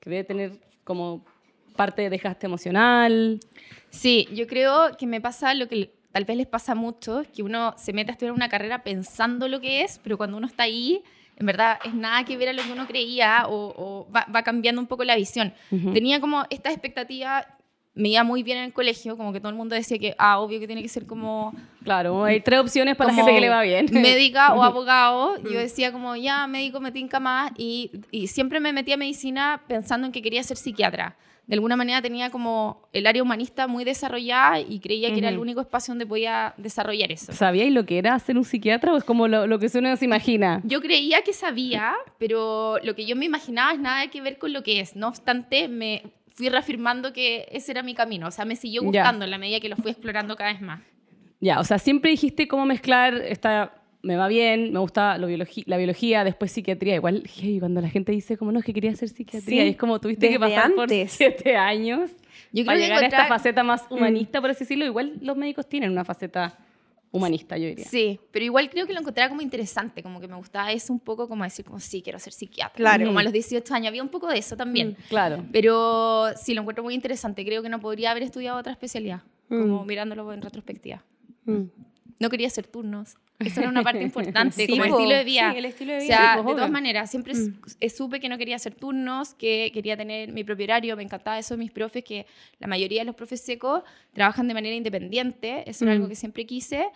que 0.00 0.10
debe 0.10 0.24
tener 0.24 0.52
como 0.84 1.24
parte 1.76 2.02
de 2.02 2.10
desgaste 2.10 2.46
emocional. 2.46 3.38
Sí, 3.90 4.26
yo 4.34 4.46
creo 4.48 4.96
que 4.98 5.06
me 5.06 5.20
pasa 5.20 5.54
lo 5.54 5.68
que 5.68 5.92
tal 6.10 6.24
vez 6.24 6.36
les 6.36 6.46
pasa 6.48 6.74
mucho, 6.74 7.22
que 7.32 7.44
uno 7.44 7.74
se 7.78 7.92
mete 7.92 8.10
a 8.10 8.12
estudiar 8.14 8.32
una 8.32 8.48
carrera 8.48 8.82
pensando 8.82 9.46
lo 9.46 9.60
que 9.60 9.82
es, 9.82 10.00
pero 10.02 10.16
cuando 10.16 10.36
uno 10.36 10.48
está 10.48 10.64
ahí, 10.64 11.02
en 11.36 11.46
verdad 11.46 11.78
es 11.84 11.94
nada 11.94 12.24
que 12.24 12.36
ver 12.36 12.48
a 12.48 12.52
lo 12.52 12.62
que 12.64 12.72
uno 12.72 12.86
creía 12.88 13.44
o, 13.46 13.72
o 13.76 14.10
va, 14.10 14.26
va 14.34 14.42
cambiando 14.42 14.80
un 14.80 14.88
poco 14.88 15.04
la 15.04 15.14
visión. 15.14 15.52
Tenía 15.70 16.20
como 16.20 16.44
esta 16.50 16.70
expectativa, 16.72 17.46
me 17.98 18.10
iba 18.10 18.22
muy 18.22 18.42
bien 18.42 18.58
en 18.58 18.64
el 18.64 18.72
colegio, 18.72 19.16
como 19.16 19.32
que 19.32 19.40
todo 19.40 19.50
el 19.50 19.56
mundo 19.56 19.74
decía 19.74 19.98
que, 19.98 20.14
ah, 20.18 20.38
obvio 20.38 20.60
que 20.60 20.66
tiene 20.66 20.82
que 20.82 20.88
ser 20.88 21.04
como 21.04 21.52
Claro, 21.82 22.24
hay 22.24 22.40
tres 22.40 22.60
opciones 22.60 22.96
para 22.96 23.10
la 23.10 23.16
gente 23.16 23.34
que 23.34 23.40
le 23.40 23.48
va 23.48 23.62
bien. 23.62 23.88
Médica 23.90 24.54
o 24.54 24.62
abogado. 24.64 25.42
Yo 25.42 25.58
decía 25.58 25.90
como, 25.90 26.14
ya, 26.16 26.46
médico 26.46 26.80
me 26.80 26.92
tinca 26.92 27.18
más. 27.18 27.50
Y, 27.56 27.90
y 28.10 28.28
siempre 28.28 28.60
me 28.60 28.72
metí 28.72 28.92
a 28.92 28.96
medicina 28.96 29.62
pensando 29.66 30.06
en 30.06 30.12
que 30.12 30.22
quería 30.22 30.42
ser 30.42 30.56
psiquiatra. 30.56 31.16
De 31.46 31.54
alguna 31.54 31.76
manera 31.76 32.02
tenía 32.02 32.28
como 32.28 32.86
el 32.92 33.06
área 33.06 33.22
humanista 33.22 33.66
muy 33.66 33.82
desarrollada 33.82 34.60
y 34.60 34.80
creía 34.80 35.10
que 35.10 35.18
era 35.18 35.30
el 35.30 35.38
único 35.38 35.62
espacio 35.62 35.92
donde 35.92 36.04
podía 36.04 36.52
desarrollar 36.58 37.10
eso. 37.10 37.32
¿Sabíais 37.32 37.72
lo 37.72 37.86
que 37.86 37.96
era 37.96 38.18
ser 38.18 38.36
un 38.36 38.44
psiquiatra 38.44 38.92
o 38.92 38.98
es 38.98 39.04
como 39.04 39.28
lo, 39.28 39.46
lo 39.46 39.58
que 39.58 39.70
uno 39.74 39.96
se 39.96 40.04
imagina? 40.04 40.60
Yo 40.64 40.82
creía 40.82 41.22
que 41.22 41.32
sabía, 41.32 41.94
pero 42.18 42.76
lo 42.84 42.94
que 42.94 43.06
yo 43.06 43.16
me 43.16 43.24
imaginaba 43.24 43.72
es 43.72 43.78
nada 43.78 44.08
que 44.08 44.20
ver 44.20 44.36
con 44.36 44.52
lo 44.52 44.62
que 44.62 44.80
es. 44.80 44.94
No 44.94 45.08
obstante, 45.08 45.68
me 45.68 46.02
fui 46.38 46.48
reafirmando 46.48 47.12
que 47.12 47.48
ese 47.50 47.72
era 47.72 47.82
mi 47.82 47.94
camino. 47.94 48.28
O 48.28 48.30
sea, 48.30 48.44
me 48.44 48.54
siguió 48.54 48.80
gustando 48.82 49.24
en 49.24 49.32
la 49.32 49.38
medida 49.38 49.58
que 49.58 49.68
lo 49.68 49.74
fui 49.76 49.90
explorando 49.90 50.36
cada 50.36 50.52
vez 50.52 50.62
más. 50.62 50.80
Ya, 51.40 51.58
o 51.58 51.64
sea, 51.64 51.78
siempre 51.80 52.12
dijiste 52.12 52.46
cómo 52.46 52.64
mezclar 52.64 53.14
esta 53.14 53.74
me 54.02 54.16
va 54.16 54.28
bien, 54.28 54.72
me 54.72 54.78
gusta 54.78 55.18
lo 55.18 55.28
biologi- 55.28 55.64
la 55.66 55.76
biología, 55.76 56.22
después 56.22 56.52
psiquiatría. 56.52 56.94
Igual, 56.94 57.24
hey, 57.26 57.56
cuando 57.58 57.80
la 57.80 57.88
gente 57.90 58.12
dice 58.12 58.36
como 58.36 58.52
no, 58.52 58.60
es 58.60 58.64
que 58.64 58.72
quería 58.72 58.92
hacer 58.92 59.08
psiquiatría, 59.08 59.62
Sí, 59.62 59.66
y 59.66 59.70
es 59.70 59.76
como 59.76 60.00
tuviste 60.00 60.28
que 60.28 60.38
pasar 60.38 60.72
por 60.74 60.88
siete 60.88 61.56
años 61.56 62.10
Yo 62.52 62.64
para 62.64 62.78
creo 62.78 62.86
que 62.86 62.94
llegar 62.94 63.02
a 63.02 63.06
esta 63.08 63.26
faceta 63.26 63.64
más 63.64 63.84
humanista, 63.90 64.40
por 64.40 64.50
así 64.50 64.60
decirlo. 64.60 64.84
Igual 64.86 65.14
los 65.20 65.36
médicos 65.36 65.68
tienen 65.68 65.90
una 65.90 66.04
faceta 66.04 66.56
humanista, 67.10 67.56
yo 67.56 67.66
diría. 67.68 67.86
Sí, 67.86 68.20
pero 68.30 68.44
igual 68.44 68.68
creo 68.70 68.86
que 68.86 68.92
lo 68.92 69.00
encontraba 69.00 69.28
como 69.30 69.40
interesante, 69.40 70.02
como 70.02 70.20
que 70.20 70.28
me 70.28 70.36
gustaba 70.36 70.70
eso 70.72 70.92
un 70.92 71.00
poco 71.00 71.28
como 71.28 71.44
decir, 71.44 71.64
como 71.64 71.80
sí, 71.80 72.02
quiero 72.02 72.18
ser 72.18 72.32
psiquiatra. 72.32 72.74
Claro. 72.76 73.06
Como 73.06 73.18
a 73.18 73.22
los 73.22 73.32
18 73.32 73.74
años, 73.74 73.88
había 73.88 74.02
un 74.02 74.08
poco 74.10 74.28
de 74.28 74.38
eso 74.38 74.56
también. 74.56 74.96
Claro. 75.08 75.44
Pero 75.52 76.26
sí, 76.36 76.54
lo 76.54 76.60
encuentro 76.60 76.84
muy 76.84 76.94
interesante. 76.94 77.44
Creo 77.44 77.62
que 77.62 77.68
no 77.68 77.80
podría 77.80 78.10
haber 78.10 78.22
estudiado 78.24 78.58
otra 78.58 78.72
especialidad, 78.72 79.22
como 79.48 79.82
Mm. 79.82 79.86
mirándolo 79.86 80.32
en 80.32 80.42
retrospectiva. 80.42 81.02
Mm. 81.44 81.62
No 82.20 82.30
quería 82.30 82.48
hacer 82.48 82.66
turnos. 82.66 83.16
Eso 83.40 83.60
era 83.60 83.68
una 83.68 83.82
parte 83.84 84.02
importante, 84.02 84.66
Sí, 84.66 84.66
como 84.68 84.84
el 84.84 84.90
estilo 84.90 85.14
de 85.16 85.24
vida. 85.24 85.52
Sí, 85.52 85.58
el 85.58 85.64
estilo 85.64 85.92
de 85.92 85.98
O 85.98 86.02
vida. 86.02 86.16
sea, 86.16 86.32
Sí, 86.34 86.40
pues, 86.42 86.46
de 86.46 86.52
todas 86.54 86.70
maneras, 86.70 87.10
siempre 87.10 87.34
Mm. 87.34 87.88
supe 87.88 88.18
que 88.20 88.28
no 88.28 88.36
quería 88.36 88.56
hacer 88.56 88.74
turnos, 88.74 89.34
que 89.34 89.70
quería 89.72 89.96
tener 89.96 90.32
mi 90.32 90.42
propio 90.42 90.64
horario. 90.64 90.96
Me 90.96 91.04
encantaba 91.04 91.38
eso 91.38 91.54
de 91.54 91.58
mis 91.58 91.70
profes, 91.70 92.02
que 92.02 92.26
la 92.58 92.66
mayoría 92.66 93.02
de 93.02 93.04
los 93.04 93.14
profes 93.14 93.40
secos 93.40 93.82
trabajan 94.12 94.48
de 94.48 94.54
manera 94.54 94.74
independiente. 94.74 95.68
Eso 95.70 95.84
era 95.84 95.92
Mm. 95.94 95.96
algo 95.96 96.08
que 96.08 96.16
siempre 96.16 96.46
quise. 96.46 96.88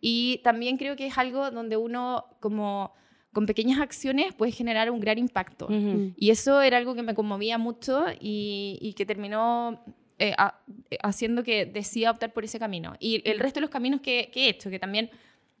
Y 0.00 0.38
también 0.42 0.78
creo 0.78 0.96
que 0.96 1.06
es 1.06 1.18
algo 1.18 1.50
donde 1.50 1.76
uno, 1.76 2.24
como 2.40 2.94
con 3.32 3.44
pequeñas 3.46 3.78
acciones, 3.78 4.32
puede 4.34 4.52
generar 4.52 4.90
un 4.90 4.98
gran 5.00 5.18
impacto. 5.18 5.66
Ujú. 5.66 6.12
Y 6.16 6.30
eso 6.30 6.62
era 6.62 6.78
algo 6.78 6.94
que 6.94 7.02
me 7.02 7.14
conmovía 7.14 7.58
mucho 7.58 8.04
y, 8.18 8.78
y 8.80 8.94
que 8.94 9.04
terminó 9.04 9.84
eh, 10.18 10.34
ha- 10.36 10.58
eh, 10.90 10.98
haciendo 11.02 11.42
que 11.44 11.64
decida 11.64 12.10
optar 12.10 12.32
por 12.32 12.44
ese 12.44 12.58
camino. 12.58 12.94
Y 13.00 13.22
el 13.28 13.38
resto 13.38 13.56
de 13.58 13.62
los 13.62 13.70
caminos 13.70 14.00
que, 14.02 14.30
que 14.32 14.46
he 14.46 14.48
hecho, 14.50 14.68
que 14.68 14.78
también, 14.78 15.08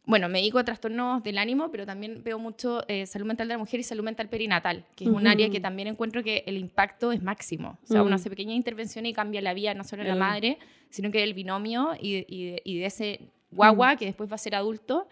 bueno, 0.06 0.28
me 0.28 0.38
dedico 0.40 0.58
a 0.58 0.64
trastornos 0.64 1.22
del 1.22 1.38
ánimo, 1.38 1.70
pero 1.70 1.86
también 1.86 2.22
veo 2.24 2.38
mucho 2.38 2.82
eh, 2.88 3.06
salud 3.06 3.26
mental 3.26 3.46
de 3.48 3.54
la 3.54 3.58
mujer 3.58 3.78
y 3.80 3.82
salud 3.82 4.02
mental 4.02 4.28
perinatal, 4.28 4.84
que 4.96 5.04
es 5.04 5.10
un 5.10 5.26
área 5.26 5.50
que 5.50 5.60
también 5.60 5.88
encuentro 5.88 6.22
que 6.24 6.42
el 6.46 6.56
impacto 6.56 7.12
es 7.12 7.22
máximo. 7.22 7.78
O 7.84 7.86
sea, 7.86 8.02
Mm. 8.02 8.06
uno 8.06 8.14
hace 8.16 8.28
pequeñas 8.30 8.56
intervenciones 8.56 9.10
y 9.10 9.14
cambia 9.14 9.40
la 9.40 9.54
vida 9.54 9.74
no 9.74 9.84
solo 9.84 10.02
de 10.02 10.08
la 10.08 10.16
madre, 10.16 10.58
sino 10.88 11.10
que 11.12 11.20
del 11.20 11.34
binomio 11.34 11.90
y, 12.00 12.24
y 12.28 12.50
de, 12.50 12.62
y 12.64 12.78
de 12.78 12.86
ese 12.86 13.20
guagua 13.52 13.96
que 13.96 14.06
después 14.06 14.30
va 14.30 14.34
a 14.34 14.38
ser 14.38 14.54
adulto. 14.54 15.06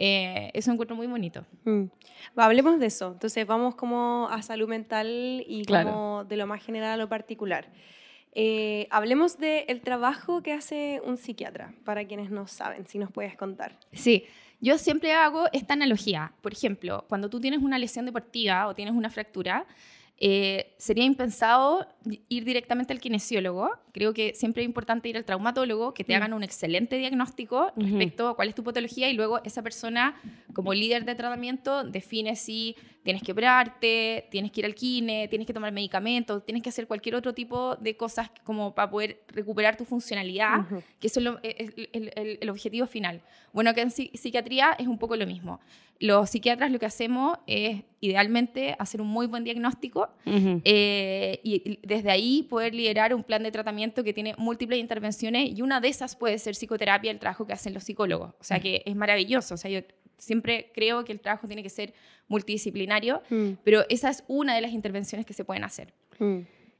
Eh, 0.00 0.50
eso 0.54 0.70
encuentro 0.70 0.94
muy 0.94 1.08
bonito. 1.08 1.44
Mm. 1.64 1.84
Hablemos 2.36 2.78
de 2.78 2.86
eso. 2.86 3.12
Entonces 3.14 3.44
vamos 3.46 3.74
como 3.74 4.28
a 4.30 4.42
salud 4.42 4.68
mental 4.68 5.08
y 5.46 5.64
Claro. 5.64 5.90
como 5.90 6.24
de 6.24 6.36
lo 6.36 6.46
más 6.46 6.62
general 6.64 6.92
a 6.92 6.96
lo 6.96 7.08
particular. 7.08 7.66
Eh, 8.34 8.86
hablemos 8.90 9.38
del 9.38 9.80
trabajo 9.80 10.42
que 10.42 10.52
hace 10.52 11.00
un 11.04 11.16
psiquiatra, 11.16 11.74
para 11.84 12.06
quienes 12.06 12.30
no 12.30 12.46
saben, 12.46 12.86
si 12.86 12.98
nos 12.98 13.10
puedes 13.10 13.36
contar. 13.36 13.78
Sí, 13.92 14.24
yo 14.60 14.78
siempre 14.78 15.12
hago 15.12 15.46
esta 15.52 15.74
analogía. 15.74 16.32
Por 16.40 16.52
ejemplo, 16.52 17.04
cuando 17.08 17.30
tú 17.30 17.40
tienes 17.40 17.62
una 17.62 17.78
lesión 17.78 18.06
deportiva 18.06 18.66
o 18.66 18.74
tienes 18.74 18.94
una 18.94 19.10
fractura, 19.10 19.66
eh, 20.20 20.74
sería 20.78 21.04
impensado 21.04 21.86
ir 22.28 22.44
directamente 22.44 22.92
al 22.92 23.00
kinesiólogo. 23.00 23.70
Creo 23.92 24.12
que 24.12 24.34
siempre 24.34 24.62
es 24.62 24.66
importante 24.66 25.08
ir 25.08 25.16
al 25.16 25.24
traumatólogo, 25.24 25.94
que 25.94 26.02
te 26.04 26.12
Mm. 26.12 26.16
hagan 26.16 26.32
un 26.32 26.42
excelente 26.42 26.96
diagnóstico 26.98 27.72
respecto 27.76 28.28
a 28.28 28.34
cuál 28.36 28.48
es 28.48 28.54
tu 28.54 28.64
patología 28.64 29.08
y 29.10 29.12
luego 29.14 29.40
esa 29.44 29.62
persona, 29.62 30.20
como 30.54 30.74
líder 30.74 31.04
de 31.04 31.14
tratamiento, 31.14 31.84
define 31.84 32.34
si 32.34 32.74
tienes 33.04 33.22
que 33.22 33.32
operarte, 33.32 34.26
tienes 34.30 34.50
que 34.50 34.60
ir 34.60 34.66
al 34.66 34.74
kine, 34.74 35.28
tienes 35.28 35.46
que 35.46 35.54
tomar 35.54 35.72
medicamentos, 35.72 36.44
tienes 36.44 36.62
que 36.62 36.68
hacer 36.70 36.86
cualquier 36.86 37.14
otro 37.14 37.32
tipo 37.32 37.76
de 37.76 37.96
cosas 37.96 38.30
como 38.44 38.74
para 38.74 38.90
poder 38.90 39.22
recuperar 39.28 39.76
tu 39.76 39.84
funcionalidad 39.84 40.66
que 40.98 41.06
eso 41.06 41.20
es 41.20 41.24
lo- 41.24 41.38
es 41.42 41.72
el, 41.92 42.12
el- 42.40 42.50
objetivo 42.50 42.86
final. 42.86 43.20
Bueno, 43.52 43.72
que 43.74 43.80
en 43.82 43.88
psi- 43.90 44.10
psiquiatría 44.14 44.72
es 44.78 44.86
un 44.88 44.98
poco 44.98 45.16
lo 45.16 45.26
mismo. 45.26 45.60
Los 46.00 46.30
psiquiatras 46.30 46.70
lo 46.70 46.78
que 46.78 46.86
hacemos 46.86 47.38
es 47.46 47.82
idealmente 48.00 48.76
hacer 48.78 49.00
un 49.00 49.08
muy 49.08 49.26
buen 49.26 49.42
diagnóstico 49.42 50.08
eh, 50.64 51.40
y, 51.42 51.80
desde 51.82 52.10
ahí 52.10 52.44
poder 52.48 52.74
liderar 52.74 53.12
un 53.14 53.24
plan 53.24 53.42
de 53.42 53.50
tratamiento 53.50 54.04
que 54.04 54.12
tiene 54.12 54.34
múltiples 54.38 54.78
intervenciones 54.78 55.50
y 55.58 55.62
una 55.62 55.80
de 55.80 55.88
esas 55.88 56.14
puede 56.14 56.38
ser 56.38 56.54
psicoterapia, 56.54 57.10
el 57.10 57.18
trabajo 57.18 57.46
que 57.46 57.52
hacen 57.52 57.74
los 57.74 57.82
psicólogos. 57.82 58.34
O 58.38 58.44
sea 58.44 58.60
que 58.60 58.82
es 58.86 58.94
maravilloso. 58.94 59.54
O 59.54 59.56
sea, 59.56 59.70
yo 59.70 59.80
siempre 60.16 60.70
creo 60.74 61.04
que 61.04 61.12
el 61.12 61.20
trabajo 61.20 61.46
tiene 61.48 61.62
que 61.62 61.70
ser 61.70 61.94
multidisciplinario, 62.28 63.22
Mm. 63.30 63.52
pero 63.64 63.84
esa 63.88 64.10
es 64.10 64.22
una 64.28 64.54
de 64.54 64.60
las 64.60 64.72
intervenciones 64.72 65.26
que 65.26 65.32
se 65.32 65.44
pueden 65.44 65.64
hacer. 65.64 65.92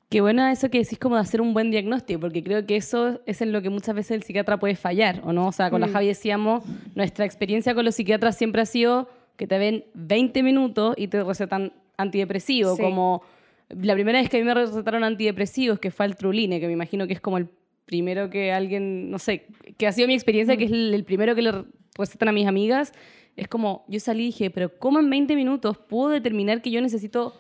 Mm. 0.08 0.10
Qué 0.10 0.20
bueno 0.20 0.46
eso 0.48 0.70
que 0.70 0.78
decís 0.78 0.98
como 0.98 1.16
de 1.16 1.20
hacer 1.20 1.40
un 1.40 1.52
buen 1.52 1.70
diagnóstico, 1.70 2.20
porque 2.20 2.42
creo 2.42 2.64
que 2.66 2.76
eso 2.76 3.20
es 3.26 3.42
en 3.42 3.52
lo 3.52 3.60
que 3.62 3.70
muchas 3.70 3.94
veces 3.94 4.12
el 4.12 4.22
psiquiatra 4.22 4.58
puede 4.58 4.74
fallar, 4.74 5.20
¿o 5.24 5.32
no? 5.32 5.46
O 5.48 5.52
sea, 5.52 5.70
con 5.70 5.80
la 5.80 5.86
Mm. 5.86 5.92
Javi 5.92 6.06
decíamos, 6.06 6.64
nuestra 6.94 7.24
experiencia 7.24 7.74
con 7.74 7.84
los 7.84 7.94
psiquiatras 7.94 8.36
siempre 8.36 8.62
ha 8.62 8.66
sido, 8.66 9.08
que 9.36 9.46
te 9.46 9.58
ven 9.58 9.84
20 9.94 10.42
minutos 10.42 10.94
y 10.96 11.08
te 11.08 11.22
recetan 11.22 11.72
antidepresivo, 11.96 12.74
Sí. 12.76 12.82
como 12.82 13.22
la 13.68 13.94
primera 13.94 14.18
vez 14.20 14.30
que 14.30 14.38
a 14.38 14.40
mí 14.40 14.46
me 14.46 14.54
recetaron 14.54 15.04
antidepresivos, 15.04 15.78
que 15.78 15.90
fue 15.90 16.06
el 16.06 16.16
Truline, 16.16 16.58
que 16.58 16.66
me 16.66 16.72
imagino 16.72 17.06
que 17.06 17.12
es 17.12 17.20
como 17.20 17.36
el 17.38 17.48
primero 17.84 18.30
que 18.30 18.52
alguien, 18.52 19.10
no 19.10 19.18
sé, 19.18 19.46
que 19.76 19.86
ha 19.86 19.92
sido 19.92 20.08
mi 20.08 20.14
experiencia, 20.14 20.56
que 20.56 20.64
es 20.64 20.72
el, 20.72 20.92
el 20.94 21.04
primero 21.04 21.34
que 21.34 21.42
le 21.42 21.52
recetan 21.96 22.28
a 22.28 22.32
mis 22.32 22.46
amigas, 22.46 22.92
es 23.36 23.46
como, 23.48 23.84
yo 23.88 24.00
salí 24.00 24.24
y 24.24 24.26
dije, 24.26 24.50
pero 24.50 24.76
¿cómo 24.78 24.98
en 25.00 25.08
20 25.10 25.36
minutos 25.36 25.76
puedo 25.78 26.08
determinar 26.10 26.60
que 26.62 26.70
yo 26.70 26.80
necesito 26.80 27.34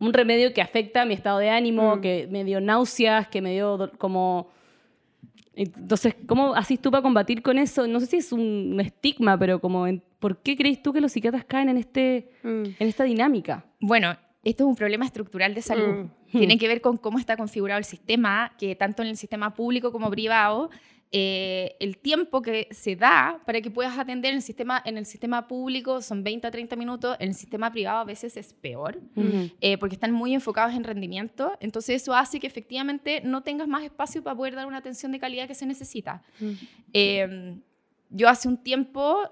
un 0.00 0.12
remedio 0.12 0.52
que 0.52 0.60
afecta 0.62 1.04
mi 1.04 1.14
estado 1.14 1.38
de 1.38 1.50
ánimo, 1.50 1.96
Mm. 1.96 2.00
que 2.00 2.28
me 2.30 2.42
dio 2.44 2.60
náuseas, 2.60 3.28
que 3.28 3.40
me 3.40 3.52
dio 3.52 3.90
como... 3.98 4.48
Entonces, 5.54 6.14
¿cómo 6.26 6.54
haces 6.54 6.80
tú 6.80 6.90
para 6.90 7.02
combatir 7.02 7.42
con 7.42 7.58
eso? 7.58 7.86
No 7.86 8.00
sé 8.00 8.06
si 8.06 8.16
es 8.16 8.32
un 8.32 8.78
estigma, 8.80 9.36
pero 9.38 9.60
como, 9.60 9.86
en- 9.86 10.02
¿por 10.18 10.38
qué 10.38 10.56
crees 10.56 10.82
tú 10.82 10.92
que 10.92 11.00
los 11.00 11.12
psiquiatras 11.12 11.44
caen 11.44 11.68
en, 11.68 11.76
este, 11.76 12.30
Mm. 12.42 12.62
en 12.78 12.88
esta 12.88 13.04
dinámica? 13.04 13.64
Bueno, 13.80 14.16
esto 14.42 14.64
es 14.64 14.68
un 14.68 14.76
problema 14.76 15.04
estructural 15.04 15.54
de 15.54 15.60
salud. 15.62 16.06
Mm. 16.32 16.38
Tiene 16.38 16.56
que 16.58 16.68
ver 16.68 16.80
con 16.80 16.96
cómo 16.96 17.18
está 17.18 17.36
configurado 17.36 17.78
el 17.78 17.84
sistema, 17.84 18.52
que 18.58 18.74
tanto 18.76 19.02
en 19.02 19.08
el 19.08 19.16
sistema 19.16 19.52
público 19.52 19.90
como 19.92 20.08
privado, 20.10 20.70
eh, 21.12 21.76
el 21.80 21.98
tiempo 21.98 22.40
que 22.40 22.68
se 22.70 22.94
da 22.94 23.40
para 23.44 23.60
que 23.60 23.70
puedas 23.70 23.98
atender 23.98 24.30
en 24.30 24.36
el 24.36 24.42
sistema, 24.42 24.80
en 24.84 24.96
el 24.96 25.06
sistema 25.06 25.48
público 25.48 26.00
son 26.02 26.22
20 26.22 26.46
a 26.46 26.50
30 26.52 26.76
minutos, 26.76 27.16
en 27.18 27.30
el 27.30 27.34
sistema 27.34 27.72
privado 27.72 27.98
a 27.98 28.04
veces 28.04 28.36
es 28.36 28.52
peor, 28.52 29.00
eh, 29.60 29.76
porque 29.78 29.96
están 29.96 30.12
muy 30.12 30.34
enfocados 30.34 30.72
en 30.74 30.84
rendimiento. 30.84 31.56
Entonces 31.60 32.02
eso 32.02 32.14
hace 32.14 32.38
que 32.38 32.46
efectivamente 32.46 33.22
no 33.24 33.42
tengas 33.42 33.66
más 33.66 33.82
espacio 33.82 34.22
para 34.22 34.36
poder 34.36 34.54
dar 34.54 34.66
una 34.66 34.78
atención 34.78 35.10
de 35.10 35.18
calidad 35.18 35.48
que 35.48 35.54
se 35.56 35.66
necesita. 35.66 36.22
Eh, 36.92 37.56
yo 38.10 38.28
hace 38.28 38.46
un 38.46 38.56
tiempo 38.56 39.28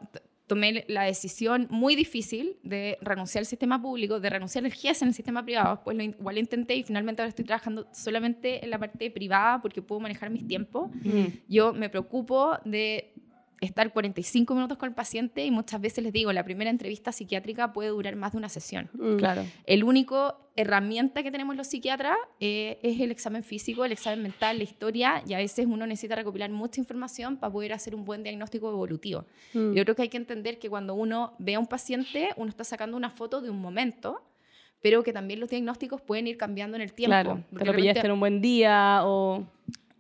tomé 0.48 0.84
la 0.88 1.04
decisión 1.04 1.68
muy 1.70 1.94
difícil 1.94 2.56
de 2.64 2.98
renunciar 3.00 3.42
al 3.42 3.46
sistema 3.46 3.80
público, 3.80 4.18
de 4.18 4.30
renunciar 4.30 4.64
al 4.64 4.72
GES 4.72 5.02
en 5.02 5.08
el 5.08 5.14
sistema 5.14 5.44
privado. 5.44 5.80
Pues 5.84 5.96
lo, 5.96 6.02
igual 6.02 6.34
lo 6.34 6.40
intenté 6.40 6.74
y 6.74 6.82
finalmente 6.82 7.22
ahora 7.22 7.28
estoy 7.28 7.44
trabajando 7.44 7.86
solamente 7.92 8.64
en 8.64 8.70
la 8.70 8.78
parte 8.78 9.10
privada 9.10 9.62
porque 9.62 9.82
puedo 9.82 10.00
manejar 10.00 10.30
mis 10.30 10.46
tiempos. 10.46 10.90
Yo 11.48 11.72
me 11.72 11.88
preocupo 11.88 12.58
de 12.64 13.12
estar 13.60 13.92
45 13.92 14.54
minutos 14.54 14.78
con 14.78 14.88
el 14.88 14.94
paciente 14.94 15.44
y 15.44 15.50
muchas 15.50 15.80
veces 15.80 16.04
les 16.04 16.12
digo, 16.12 16.32
la 16.32 16.44
primera 16.44 16.70
entrevista 16.70 17.12
psiquiátrica 17.12 17.72
puede 17.72 17.90
durar 17.90 18.16
más 18.16 18.32
de 18.32 18.38
una 18.38 18.48
sesión. 18.48 18.88
Mm. 18.92 19.16
Claro. 19.16 19.44
El 19.66 19.84
único 19.84 20.36
herramienta 20.56 21.22
que 21.22 21.30
tenemos 21.30 21.56
los 21.56 21.68
psiquiatras 21.68 22.16
eh, 22.40 22.78
es 22.82 23.00
el 23.00 23.10
examen 23.10 23.44
físico, 23.44 23.84
el 23.84 23.92
examen 23.92 24.22
mental, 24.22 24.58
la 24.58 24.64
historia, 24.64 25.22
y 25.26 25.34
a 25.34 25.38
veces 25.38 25.66
uno 25.66 25.86
necesita 25.86 26.16
recopilar 26.16 26.50
mucha 26.50 26.80
información 26.80 27.36
para 27.36 27.52
poder 27.52 27.72
hacer 27.72 27.94
un 27.94 28.04
buen 28.04 28.22
diagnóstico 28.22 28.68
evolutivo. 28.70 29.24
Mm. 29.54 29.74
Yo 29.74 29.84
creo 29.84 29.94
que 29.94 30.02
hay 30.02 30.08
que 30.08 30.16
entender 30.16 30.58
que 30.58 30.68
cuando 30.68 30.94
uno 30.94 31.34
ve 31.38 31.54
a 31.54 31.60
un 31.60 31.66
paciente, 31.66 32.30
uno 32.36 32.50
está 32.50 32.64
sacando 32.64 32.96
una 32.96 33.10
foto 33.10 33.40
de 33.40 33.50
un 33.50 33.60
momento, 33.60 34.22
pero 34.80 35.02
que 35.02 35.12
también 35.12 35.40
los 35.40 35.48
diagnósticos 35.48 36.00
pueden 36.00 36.26
ir 36.26 36.36
cambiando 36.36 36.76
en 36.76 36.82
el 36.82 36.92
tiempo. 36.92 37.10
Claro, 37.12 37.44
te 37.56 37.64
lo 37.64 37.74
pillaste 37.74 38.06
en 38.06 38.12
un 38.12 38.20
buen 38.20 38.40
día 38.40 39.00
o... 39.04 39.46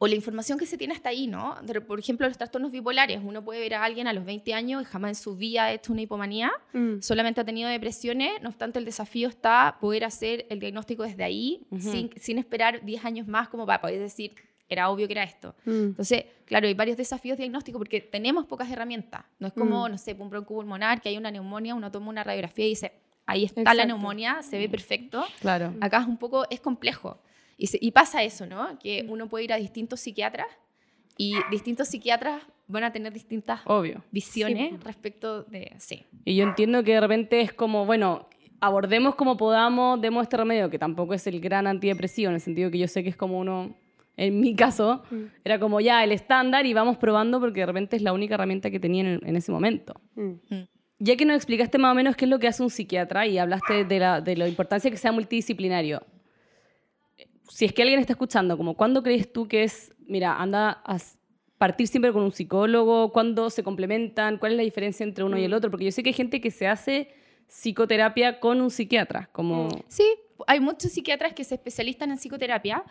o 0.00 0.06
la 0.06 0.14
información 0.14 0.58
que 0.58 0.66
se 0.66 0.78
tiene 0.78 0.94
hasta 0.94 1.08
ahí, 1.08 1.26
¿no? 1.26 1.56
De- 1.62 1.80
por 1.80 1.98
ejemplo, 1.98 2.26
los 2.28 2.36
trastornos 2.38 2.70
bipolares. 2.70 3.20
Uno 3.24 3.44
puede 3.44 3.60
ver 3.60 3.74
a 3.74 3.82
alguien 3.84 4.06
a 4.06 4.12
los 4.12 4.24
20 4.24 4.54
años 4.54 4.82
y 4.82 4.84
jamás 4.84 5.10
en 5.10 5.14
su 5.16 5.36
vida 5.36 5.64
ha 5.64 5.72
hecho 5.72 5.92
una 5.92 6.02
hipomanía, 6.02 6.52
Mm. 6.72 7.00
solamente 7.00 7.40
ha 7.40 7.44
tenido 7.44 7.68
depresiones, 7.68 8.40
no 8.42 8.48
obstante 8.48 8.78
el 8.78 8.84
desafío 8.84 9.28
está 9.28 9.76
poder 9.80 10.04
hacer 10.04 10.46
el 10.50 10.60
diagnóstico 10.60 11.02
desde 11.02 11.24
ahí, 11.24 11.66
sin, 11.80 12.10
sin 12.16 12.38
esperar 12.38 12.84
10 12.84 13.04
años 13.04 13.26
más 13.26 13.48
como 13.48 13.66
para 13.66 13.80
poder 13.80 13.98
decir, 14.00 14.34
era 14.68 14.90
obvio 14.90 15.06
que 15.08 15.14
era 15.14 15.22
esto. 15.24 15.54
Mm. 15.64 15.70
Entonces, 15.70 16.26
claro, 16.44 16.66
hay 16.68 16.74
varios 16.74 16.96
desafíos 16.96 17.38
diagnósticos 17.38 17.78
porque 17.78 18.00
tenemos 18.02 18.44
pocas 18.46 18.70
herramientas. 18.70 19.24
No 19.38 19.46
es 19.48 19.52
como, 19.54 19.88
Mm. 19.88 19.90
no 19.92 19.98
sé, 19.98 20.14
un 20.18 20.28
broncopulmonar, 20.30 21.00
que 21.00 21.08
hay 21.08 21.16
una 21.16 21.30
neumonía, 21.30 21.74
uno 21.74 21.90
toma 21.90 22.10
una 22.10 22.22
radiografía 22.22 22.66
y 22.66 22.68
dice, 22.70 22.92
ahí 23.26 23.44
está 23.44 23.74
la 23.74 23.84
neumonía, 23.86 24.42
se 24.42 24.58
ve 24.58 24.68
perfecto. 24.68 25.24
Claro. 25.40 25.74
Acá 25.80 26.00
es 26.02 26.06
un 26.06 26.18
poco, 26.18 26.44
es 26.50 26.60
complejo. 26.60 27.18
Y, 27.58 27.66
se- 27.66 27.78
y 27.80 27.90
pasa 27.90 28.22
eso, 28.22 28.46
¿no? 28.46 28.78
Que 28.78 29.04
uno 29.08 29.28
puede 29.28 29.44
ir 29.44 29.52
a 29.52 29.56
distintos 29.56 30.00
psiquiatras 30.00 30.46
y 31.18 31.34
distintos 31.50 31.88
psiquiatras 31.88 32.40
van 32.68 32.84
a 32.84 32.92
tener 32.92 33.12
distintas 33.12 33.60
Obvio. 33.64 34.02
visiones 34.12 34.70
Sí. 34.70 34.76
respecto 34.84 35.42
de, 35.44 35.72
sí. 35.78 36.04
Y 36.24 36.36
yo 36.36 36.44
entiendo 36.44 36.84
que 36.84 36.92
de 36.92 37.00
repente 37.00 37.40
es 37.40 37.52
como, 37.52 37.84
bueno, 37.84 38.28
abordemos 38.60 39.14
como 39.16 39.36
podamos, 39.36 40.00
demos 40.00 40.22
este 40.22 40.36
remedio, 40.36 40.70
que 40.70 40.78
tampoco 40.78 41.14
es 41.14 41.26
el 41.26 41.40
gran 41.40 41.66
antidepresivo, 41.66 42.28
en 42.28 42.34
el 42.36 42.40
sentido 42.40 42.70
que 42.70 42.78
yo 42.78 42.86
sé 42.88 43.02
que 43.02 43.08
es 43.08 43.16
como 43.16 43.38
uno, 43.38 43.74
en 44.16 44.38
mi 44.40 44.54
caso, 44.54 45.02
Mm. 45.10 45.16
era 45.44 45.58
como 45.58 45.80
ya 45.80 46.04
el 46.04 46.12
estándar 46.12 46.66
y 46.66 46.74
vamos 46.74 46.96
probando 46.98 47.40
porque 47.40 47.60
de 47.60 47.66
repente 47.66 47.96
es 47.96 48.02
la 48.02 48.12
única 48.12 48.34
herramienta 48.34 48.70
que 48.70 48.78
tenía 48.78 49.02
en, 49.02 49.20
en 49.26 49.36
ese 49.36 49.50
momento. 49.50 50.00
Mm. 50.14 50.32
Ya 51.00 51.16
que 51.16 51.24
nos 51.24 51.36
explicaste 51.36 51.78
más 51.78 51.92
o 51.92 51.94
menos 51.94 52.16
qué 52.16 52.24
es 52.24 52.30
lo 52.30 52.38
que 52.40 52.48
hace 52.48 52.62
un 52.62 52.70
psiquiatra 52.70 53.26
y 53.26 53.38
hablaste 53.38 53.84
de 53.84 53.98
la, 54.00 54.20
de 54.20 54.36
la 54.36 54.46
importancia 54.48 54.90
que 54.90 54.96
sea 54.96 55.12
multidisciplinario, 55.12 56.02
si 57.48 57.64
es 57.64 57.72
que 57.72 57.82
alguien 57.82 58.00
está 58.00 58.12
escuchando, 58.12 58.56
como 58.56 58.74
¿cuándo 58.74 59.02
crees 59.02 59.32
tú 59.32 59.48
que 59.48 59.64
es, 59.64 59.92
mira, 60.06 60.40
anda 60.40 60.82
a 60.84 60.98
partir 61.58 61.88
siempre 61.88 62.12
con 62.12 62.22
un 62.22 62.32
psicólogo? 62.32 63.12
¿Cuándo 63.12 63.50
se 63.50 63.62
complementan? 63.62 64.38
¿Cuál 64.38 64.52
es 64.52 64.58
la 64.58 64.64
diferencia 64.64 65.04
entre 65.04 65.24
uno 65.24 65.38
y 65.38 65.44
el 65.44 65.54
otro? 65.54 65.70
Porque 65.70 65.86
yo 65.86 65.92
sé 65.92 66.02
que 66.02 66.10
hay 66.10 66.14
gente 66.14 66.40
que 66.40 66.50
se 66.50 66.66
hace 66.66 67.08
psicoterapia 67.48 68.40
con 68.40 68.60
un 68.60 68.70
psiquiatra, 68.70 69.28
como... 69.32 69.68
Sí, 69.88 70.04
hay 70.46 70.60
muchos 70.60 70.92
psiquiatras 70.92 71.32
que 71.32 71.44
se 71.44 71.54
especializan 71.54 72.10
en 72.10 72.18
psicoterapia, 72.18 72.84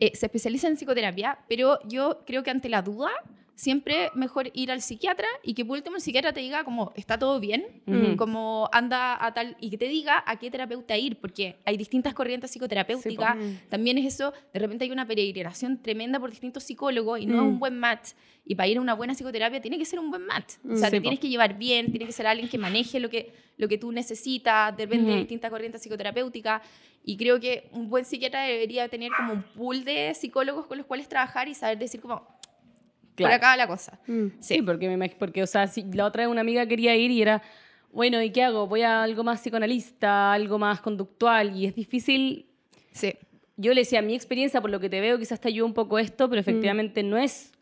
eh, 0.00 0.12
se 0.14 0.26
especializan 0.26 0.72
en 0.72 0.76
psicoterapia, 0.76 1.38
pero 1.48 1.78
yo 1.86 2.22
creo 2.26 2.42
que 2.42 2.50
ante 2.50 2.68
la 2.68 2.82
duda 2.82 3.10
siempre 3.58 4.12
mejor 4.14 4.52
ir 4.54 4.70
al 4.70 4.80
psiquiatra 4.80 5.26
y 5.42 5.52
que 5.54 5.64
por 5.64 5.76
último 5.78 5.96
el 5.96 6.00
psiquiatra 6.02 6.32
te 6.32 6.38
diga 6.38 6.62
como 6.62 6.92
está 6.94 7.18
todo 7.18 7.40
bien, 7.40 7.82
Ujú. 7.88 8.16
como 8.16 8.68
anda 8.72 9.18
a 9.24 9.34
tal 9.34 9.56
y 9.60 9.68
que 9.70 9.76
te 9.76 9.86
diga 9.88 10.22
a 10.24 10.38
qué 10.38 10.48
terapeuta 10.48 10.96
ir, 10.96 11.16
porque 11.20 11.56
hay 11.64 11.76
distintas 11.76 12.14
corrientes 12.14 12.52
psicoterapéuticas. 12.52 13.36
También 13.68 13.98
es 13.98 14.14
eso, 14.14 14.32
de 14.54 14.60
repente 14.60 14.84
hay 14.84 14.92
una 14.92 15.06
peregrinación 15.08 15.82
tremenda 15.82 16.20
por 16.20 16.30
distintos 16.30 16.62
psicólogos 16.62 17.18
y 17.18 17.26
no 17.26 17.34
es 17.34 17.40
un 17.40 17.58
buen 17.58 17.76
match. 17.76 18.10
Y 18.44 18.54
para 18.54 18.68
ir 18.68 18.78
a 18.78 18.80
una 18.80 18.94
buena 18.94 19.12
psicoterapia 19.14 19.60
tiene 19.60 19.76
que 19.76 19.84
ser 19.84 19.98
un 19.98 20.10
buen 20.10 20.24
match. 20.24 20.54
O 20.64 20.76
sea, 20.76 20.86
Sí, 20.88 20.92
te 20.92 21.00
tienes 21.00 21.18
que 21.18 21.28
llevar 21.28 21.58
bien, 21.58 21.90
tiene 21.90 22.06
que 22.06 22.12
ser 22.12 22.28
alguien 22.28 22.48
que 22.48 22.58
maneje 22.58 23.00
lo 23.00 23.10
que, 23.10 23.32
lo 23.56 23.66
que 23.66 23.76
tú 23.76 23.90
necesitas, 23.90 24.76
de 24.76 24.84
repente 24.84 25.06
Ujú. 25.06 25.12
hay 25.14 25.18
distintas 25.18 25.50
corrientes 25.50 25.82
psicoterapéuticas. 25.82 26.62
Y 27.04 27.16
creo 27.16 27.40
que 27.40 27.68
un 27.72 27.90
buen 27.90 28.04
psiquiatra 28.04 28.42
debería 28.44 28.88
tener 28.88 29.10
como 29.16 29.32
un 29.32 29.42
pool 29.42 29.84
de 29.84 30.14
psicólogos 30.14 30.66
con 30.66 30.78
los 30.78 30.86
cuales 30.86 31.08
trabajar 31.08 31.48
y 31.48 31.54
saber 31.54 31.78
decir 31.78 32.00
como, 32.00 32.37
por 33.24 33.30
Claro. 33.30 33.34
acá 33.36 33.46
va 33.48 33.56
la 33.56 33.66
cosa. 33.66 33.98
Mm. 34.06 34.26
Sí, 34.40 34.62
porque, 34.62 34.88
me 34.96 35.08
porque, 35.10 35.42
o 35.42 35.46
sea, 35.46 35.66
si 35.66 35.82
la 35.92 36.04
otra 36.06 36.22
vez 36.24 36.30
una 36.30 36.40
amiga 36.40 36.66
quería 36.66 36.94
ir 36.96 37.10
y 37.10 37.22
era, 37.22 37.42
bueno, 37.92 38.22
¿y 38.22 38.30
qué 38.30 38.42
hago? 38.44 38.66
Voy 38.66 38.82
a 38.82 39.02
algo 39.02 39.24
más 39.24 39.40
psicoanalista, 39.40 40.32
algo 40.32 40.58
más 40.58 40.80
conductual, 40.80 41.56
y 41.56 41.66
es 41.66 41.74
difícil. 41.74 42.46
Sí. 42.92 43.14
Yo 43.56 43.74
le 43.74 43.80
decía, 43.80 44.02
mi 44.02 44.14
experiencia, 44.14 44.60
por 44.60 44.70
lo 44.70 44.78
que 44.80 44.88
te 44.88 45.00
veo, 45.00 45.18
quizás 45.18 45.40
te 45.40 45.48
ayuda 45.48 45.66
un 45.66 45.74
poco 45.74 45.98
esto, 45.98 46.28
pero 46.28 46.40
efectivamente 46.40 47.02
no 47.02 47.16
es 47.18 47.52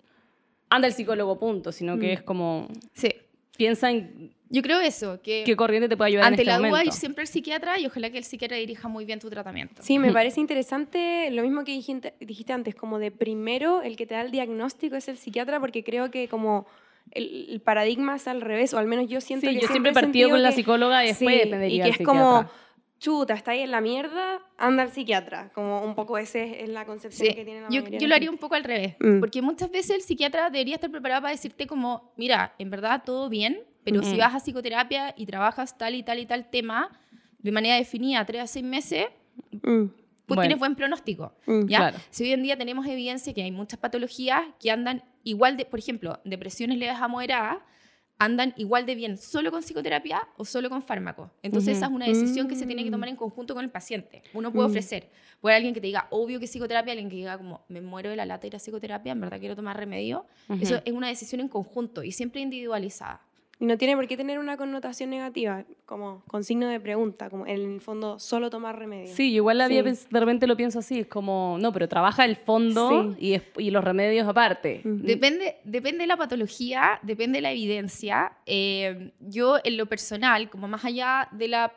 anda 0.69 0.89
el 0.89 0.95
psicólogo, 0.95 1.39
punto, 1.39 1.71
sino 1.73 1.97
que 1.99 2.13
es 2.13 2.23
como, 2.23 2.69
Sí. 2.93 3.09
Piensa 3.57 3.91
en 3.91 4.33
Yo 4.49 4.63
creo 4.63 4.79
eso, 4.81 5.21
que 5.23 5.43
qué 5.45 5.57
corriente 5.57 5.89
te 5.89 5.97
puede 5.97 6.09
ayudar 6.11 6.27
ante 6.27 6.43
en 6.43 6.49
este 6.49 6.51
la 6.53 6.59
duda 6.59 6.69
momento. 6.69 6.87
ir 6.89 6.93
siempre 6.93 7.23
al 7.23 7.27
psiquiatra 7.29 7.79
y 7.81 7.87
ojalá 7.87 8.11
que 8.11 8.19
el 8.19 8.25
psiquiatra 8.25 8.57
dirija 8.57 8.87
muy 8.89 9.05
bien 9.05 9.19
tu 9.19 9.29
tratamiento. 9.29 9.83
Sí, 9.83 9.99
me 9.99 10.13
parece 10.13 10.41
interesante 10.41 11.31
lo 11.33 11.43
mismo 11.43 11.65
que 11.65 11.73
dijiste, 11.73 12.15
dijiste 12.21 12.53
antes, 12.53 12.75
como 12.75 12.99
de 12.99 13.11
primero 13.11 13.83
el 13.83 13.97
que 13.97 14.07
te 14.07 14.15
da 14.15 14.21
el 14.23 14.31
diagnóstico 14.31 14.97
es 14.97 15.09
el 15.09 15.17
psiquiatra, 15.17 15.59
porque 15.61 15.83
creo 15.83 16.11
que 16.11 16.29
como 16.29 16.67
el, 17.13 17.47
el 17.51 17.61
paradigma 17.61 18.17
es 18.17 18.29
al 18.29 18.41
revés, 18.41 18.73
o 18.75 18.79
al 18.79 18.87
menos 18.87 19.09
yo 19.09 19.21
siento 19.21 19.49
Sí, 19.49 19.55
que 19.55 19.61
yo 19.63 19.69
siempre 19.69 19.91
he 19.91 19.95
partido 19.95 20.31
con 20.31 20.43
la 20.43 20.53
psicóloga 20.53 21.05
y 21.05 21.09
después 21.09 21.35
Sí, 21.35 21.41
dependería 21.45 21.77
y 21.79 21.83
que 21.83 21.89
es 21.91 21.97
psiquiatra. 21.97 22.21
como, 22.23 22.51
chuta, 22.99 23.35
está 23.35 23.51
ahí 23.53 23.61
en 23.61 23.71
la 23.71 23.81
mierda, 23.81 24.39
anda 24.57 24.83
al 24.83 24.91
psiquiatra, 24.91 25.51
como 25.55 25.83
un 25.83 25.95
poco 25.95 26.17
ese 26.19 26.63
es 26.63 26.69
la 26.71 26.85
concepción 26.87 27.29
Sí, 27.29 27.35
que 27.35 27.45
tiene 27.45 27.61
la 27.61 27.69
yo, 27.69 27.81
mayoría 27.81 27.99
yo 28.01 28.09
lo 28.09 28.15
haría 28.15 28.31
un 28.31 28.39
poco 28.39 28.55
al 28.55 28.65
revés, 28.65 28.97
Mm. 29.01 29.21
porque 29.21 29.43
muchas 29.43 29.71
veces 29.71 29.91
el 29.97 30.03
psiquiatra 30.03 30.49
debería 30.51 30.77
estar 30.77 30.91
preparado 30.91 31.23
para 31.23 31.33
decirte 31.33 31.67
como, 31.67 32.13
mira, 32.17 32.55
en 32.59 32.71
verdad 32.71 33.03
todo 33.05 33.29
bien, 33.29 33.61
pero 33.85 34.03
si 34.03 34.11
Ujú. 34.13 34.19
vas 34.19 34.35
a 34.35 34.41
psicoterapia 34.41 35.15
y 35.17 35.27
trabajas 35.27 35.77
tal 35.79 35.95
y 35.95 36.03
tal 36.03 36.19
y 36.19 36.27
tal 36.27 36.49
tema 36.51 36.91
de 37.39 37.53
manera 37.53 37.77
definida, 37.77 38.25
tres 38.25 38.43
a 38.43 38.47
seis 38.47 38.65
meses, 38.65 39.07
Mm, 39.53 39.85
pues 40.27 40.27
Bueno. 40.29 40.41
tienes 40.43 40.59
buen 40.59 40.75
pronóstico. 40.75 41.33
mm. 41.47 41.67
¿ya? 41.67 41.79
Claro. 41.79 41.99
Si 42.11 42.25
hoy 42.25 42.33
en 42.33 42.43
día 42.43 42.57
tenemos 42.57 42.87
evidencia 42.87 43.33
que 43.35 43.43
hay 43.43 43.53
muchas 43.53 43.79
patologías 43.79 44.43
que 44.59 44.71
andan 44.71 45.05
igual 45.23 45.57
de, 45.59 45.67
por 45.67 45.79
ejemplo, 45.79 46.19
depresiones 46.25 46.79
leves 46.79 46.97
a 46.99 47.07
moderadas, 47.07 47.59
andan 48.19 48.55
igual 48.57 48.87
de 48.87 48.95
bien 48.95 49.19
solo 49.19 49.51
con 49.51 49.63
psicoterapia 49.63 50.27
o 50.37 50.45
solo 50.45 50.71
con 50.71 50.83
fármaco. 50.83 51.31
Entonces 51.43 51.69
Ujú. 51.71 51.77
esa 51.79 51.87
es 51.87 51.93
una 51.93 52.07
decisión 52.07 52.49
que 52.49 52.57
se 52.57 52.65
tiene 52.67 52.83
que 52.83 52.89
Mm. 52.91 52.93
tomar 52.93 53.09
en 53.11 53.17
conjunto 53.17 53.55
con 53.55 53.63
el 53.65 53.71
paciente. 53.71 54.23
Uno 54.33 54.51
puede 54.53 54.69
Mm. 54.69 54.71
ofrecer, 54.71 55.11
puede 55.41 55.57
alguien 55.57 55.75
que 55.75 55.81
te 55.81 55.87
diga, 55.89 56.07
obvio 56.11 56.41
que 56.41 56.47
psicoterapia, 56.47 56.93
alguien 56.93 57.11
que 57.11 57.17
diga 57.17 57.37
como, 57.37 57.65
me 57.69 57.81
muero 57.81 58.09
de 58.11 58.17
la 58.17 58.25
lata 58.25 58.47
ir 58.47 58.57
a 58.57 58.59
psicoterapia, 58.59 59.13
en 59.13 59.21
verdad 59.21 59.39
quiero 59.39 59.55
tomar 59.55 59.77
remedio. 59.77 60.25
Ujú. 60.49 60.63
Eso 60.63 60.81
es 60.85 60.93
una 60.93 61.09
decisión 61.09 61.41
en 61.43 61.49
conjunto 61.49 62.03
y 62.03 62.13
siempre 62.13 62.41
individualizada. 62.41 63.21
Y 63.59 63.65
no 63.65 63.79
tiene 63.79 63.97
por 63.97 64.07
qué 64.07 64.19
tener 64.19 64.39
una 64.39 64.59
connotación 64.59 65.09
negativa, 65.09 65.65
como 65.87 66.23
con 66.27 66.45
signo 66.45 66.69
de 66.69 66.79
pregunta, 66.79 67.31
como 67.31 67.47
en 67.47 67.55
el 67.75 67.81
fondo 67.81 68.19
solo 68.19 68.51
tomar 68.51 68.79
remedio. 68.79 69.15
Sí, 69.15 69.33
igual 69.33 69.57
la 69.59 69.69
Sí. 69.69 69.81
de 69.83 70.21
repente 70.21 70.47
lo 70.47 70.57
pienso 70.59 70.81
así, 70.81 71.01
es 71.01 71.07
como, 71.07 71.57
no, 71.59 71.73
pero 71.73 71.89
trabaja 71.89 72.27
el 72.27 72.37
fondo 72.37 73.15
y, 73.19 73.33
es- 73.33 73.43
y 73.57 73.71
los 73.71 73.83
remedios 73.83 74.29
aparte. 74.29 74.83
Ujú. 74.85 74.99
Depende, 75.03 75.57
depende 75.65 76.01
de 76.01 76.07
la 76.07 76.17
patología, 76.19 76.99
depende 77.03 77.39
de 77.39 77.43
la 77.43 77.53
evidencia. 77.53 78.33
Eh, 78.45 79.13
yo, 79.21 79.57
en 79.65 79.79
lo 79.79 79.87
personal, 79.87 80.51
como 80.51 80.69
más 80.69 80.85
allá 80.85 81.29
de 81.33 81.49
la, 81.49 81.73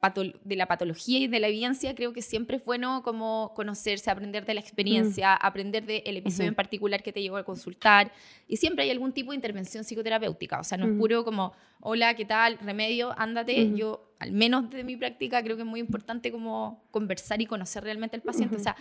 de 0.00 0.54
la 0.54 0.66
patología 0.66 1.18
y 1.18 1.26
de 1.26 1.40
la 1.40 1.48
evidencia, 1.48 1.92
creo 1.92 2.12
que 2.12 2.22
siempre 2.22 2.58
es 2.58 2.64
bueno 2.64 3.02
como 3.02 3.52
conocerse, 3.56 4.10
aprender 4.10 4.46
de 4.46 4.54
la 4.54 4.60
experiencia, 4.60 5.34
aprender 5.34 5.84
del 5.84 6.16
episodio 6.18 6.44
Ujú. 6.44 6.50
en 6.50 6.54
particular 6.54 7.02
que 7.02 7.12
te 7.12 7.20
llegó 7.20 7.36
a 7.36 7.42
consultar. 7.42 8.12
Y 8.46 8.58
siempre 8.58 8.84
hay 8.84 8.90
algún 8.90 9.12
tipo 9.12 9.32
de 9.32 9.34
intervención 9.34 9.82
psicoterapéutica. 9.82 10.60
O 10.60 10.64
sea, 10.64 10.78
no 10.78 10.84
es 10.84 10.90
Ujú. 10.92 11.00
puro 11.00 11.24
como, 11.24 11.52
hola, 11.80 12.14
¿qué 12.14 12.24
tal? 12.24 12.58
Remedio, 12.60 13.12
ándate. 13.18 13.64
Ujú. 13.64 13.76
Yo, 13.76 14.12
al 14.20 14.30
menos 14.30 14.70
de 14.70 14.84
mi 14.84 14.96
práctica, 14.96 15.42
creo 15.42 15.56
que 15.56 15.62
es 15.62 15.68
muy 15.68 15.80
importante 15.80 16.30
como 16.30 16.84
conversar 16.92 17.40
y 17.42 17.46
conocer 17.46 17.82
realmente 17.82 18.14
al 18.14 18.22
paciente. 18.22 18.54
O 18.54 18.60
sea, 18.60 18.76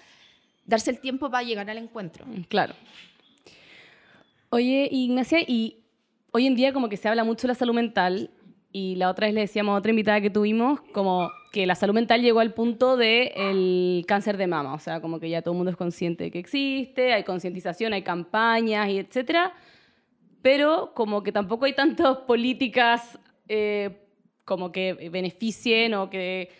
darse 0.67 0.91
el 0.91 0.99
tiempo 0.99 1.31
para 1.31 1.43
llegar 1.43 1.67
al 1.67 1.79
encuentro. 1.79 2.25
Claro. 2.47 2.75
Oye, 4.51 4.87
Ignacia, 4.91 5.39
y 5.41 5.77
hoy 6.31 6.45
en 6.45 6.55
día 6.55 6.73
como 6.73 6.89
que 6.89 6.97
se 6.97 7.09
habla 7.09 7.23
mucho 7.23 7.47
de 7.47 7.53
la 7.53 7.55
salud 7.55 7.73
mental 7.73 8.29
y 8.77 8.93
la 8.93 9.09
otra 9.09 9.25
vez 9.25 9.33
le 9.33 9.41
decíamos 9.41 9.73
a 9.73 9.79
otra 9.79 9.89
invitada 9.89 10.21
que 10.21 10.29
tuvimos 10.29 10.79
como 10.93 11.31
que 11.51 11.65
la 11.65 11.73
salud 11.73 11.95
mental 11.95 12.21
llegó 12.21 12.41
al 12.41 12.53
punto 12.53 12.95
del 12.95 13.31
el 13.35 14.05
cáncer 14.07 14.37
de 14.37 14.45
mama, 14.45 14.75
o 14.75 14.79
sea, 14.79 15.01
como 15.01 15.19
que 15.19 15.31
ya 15.31 15.41
todo 15.41 15.53
el 15.53 15.57
mundo 15.57 15.71
es 15.71 15.77
consciente 15.77 16.25
de 16.25 16.31
que 16.31 16.37
existe, 16.37 17.11
hay 17.11 17.23
concientización, 17.23 17.93
hay 17.93 18.03
campañas 18.03 18.87
y 18.89 18.99
etcétera, 18.99 19.53
pero 20.43 20.91
como 20.93 21.23
que 21.23 21.31
tampoco 21.31 21.65
hay 21.65 21.73
tantas 21.73 22.17
políticas 22.27 23.17
eh, 23.47 23.97
como 24.45 24.71
que 24.71 25.09
beneficien 25.11 25.95
o 25.95 26.11
que 26.11 26.51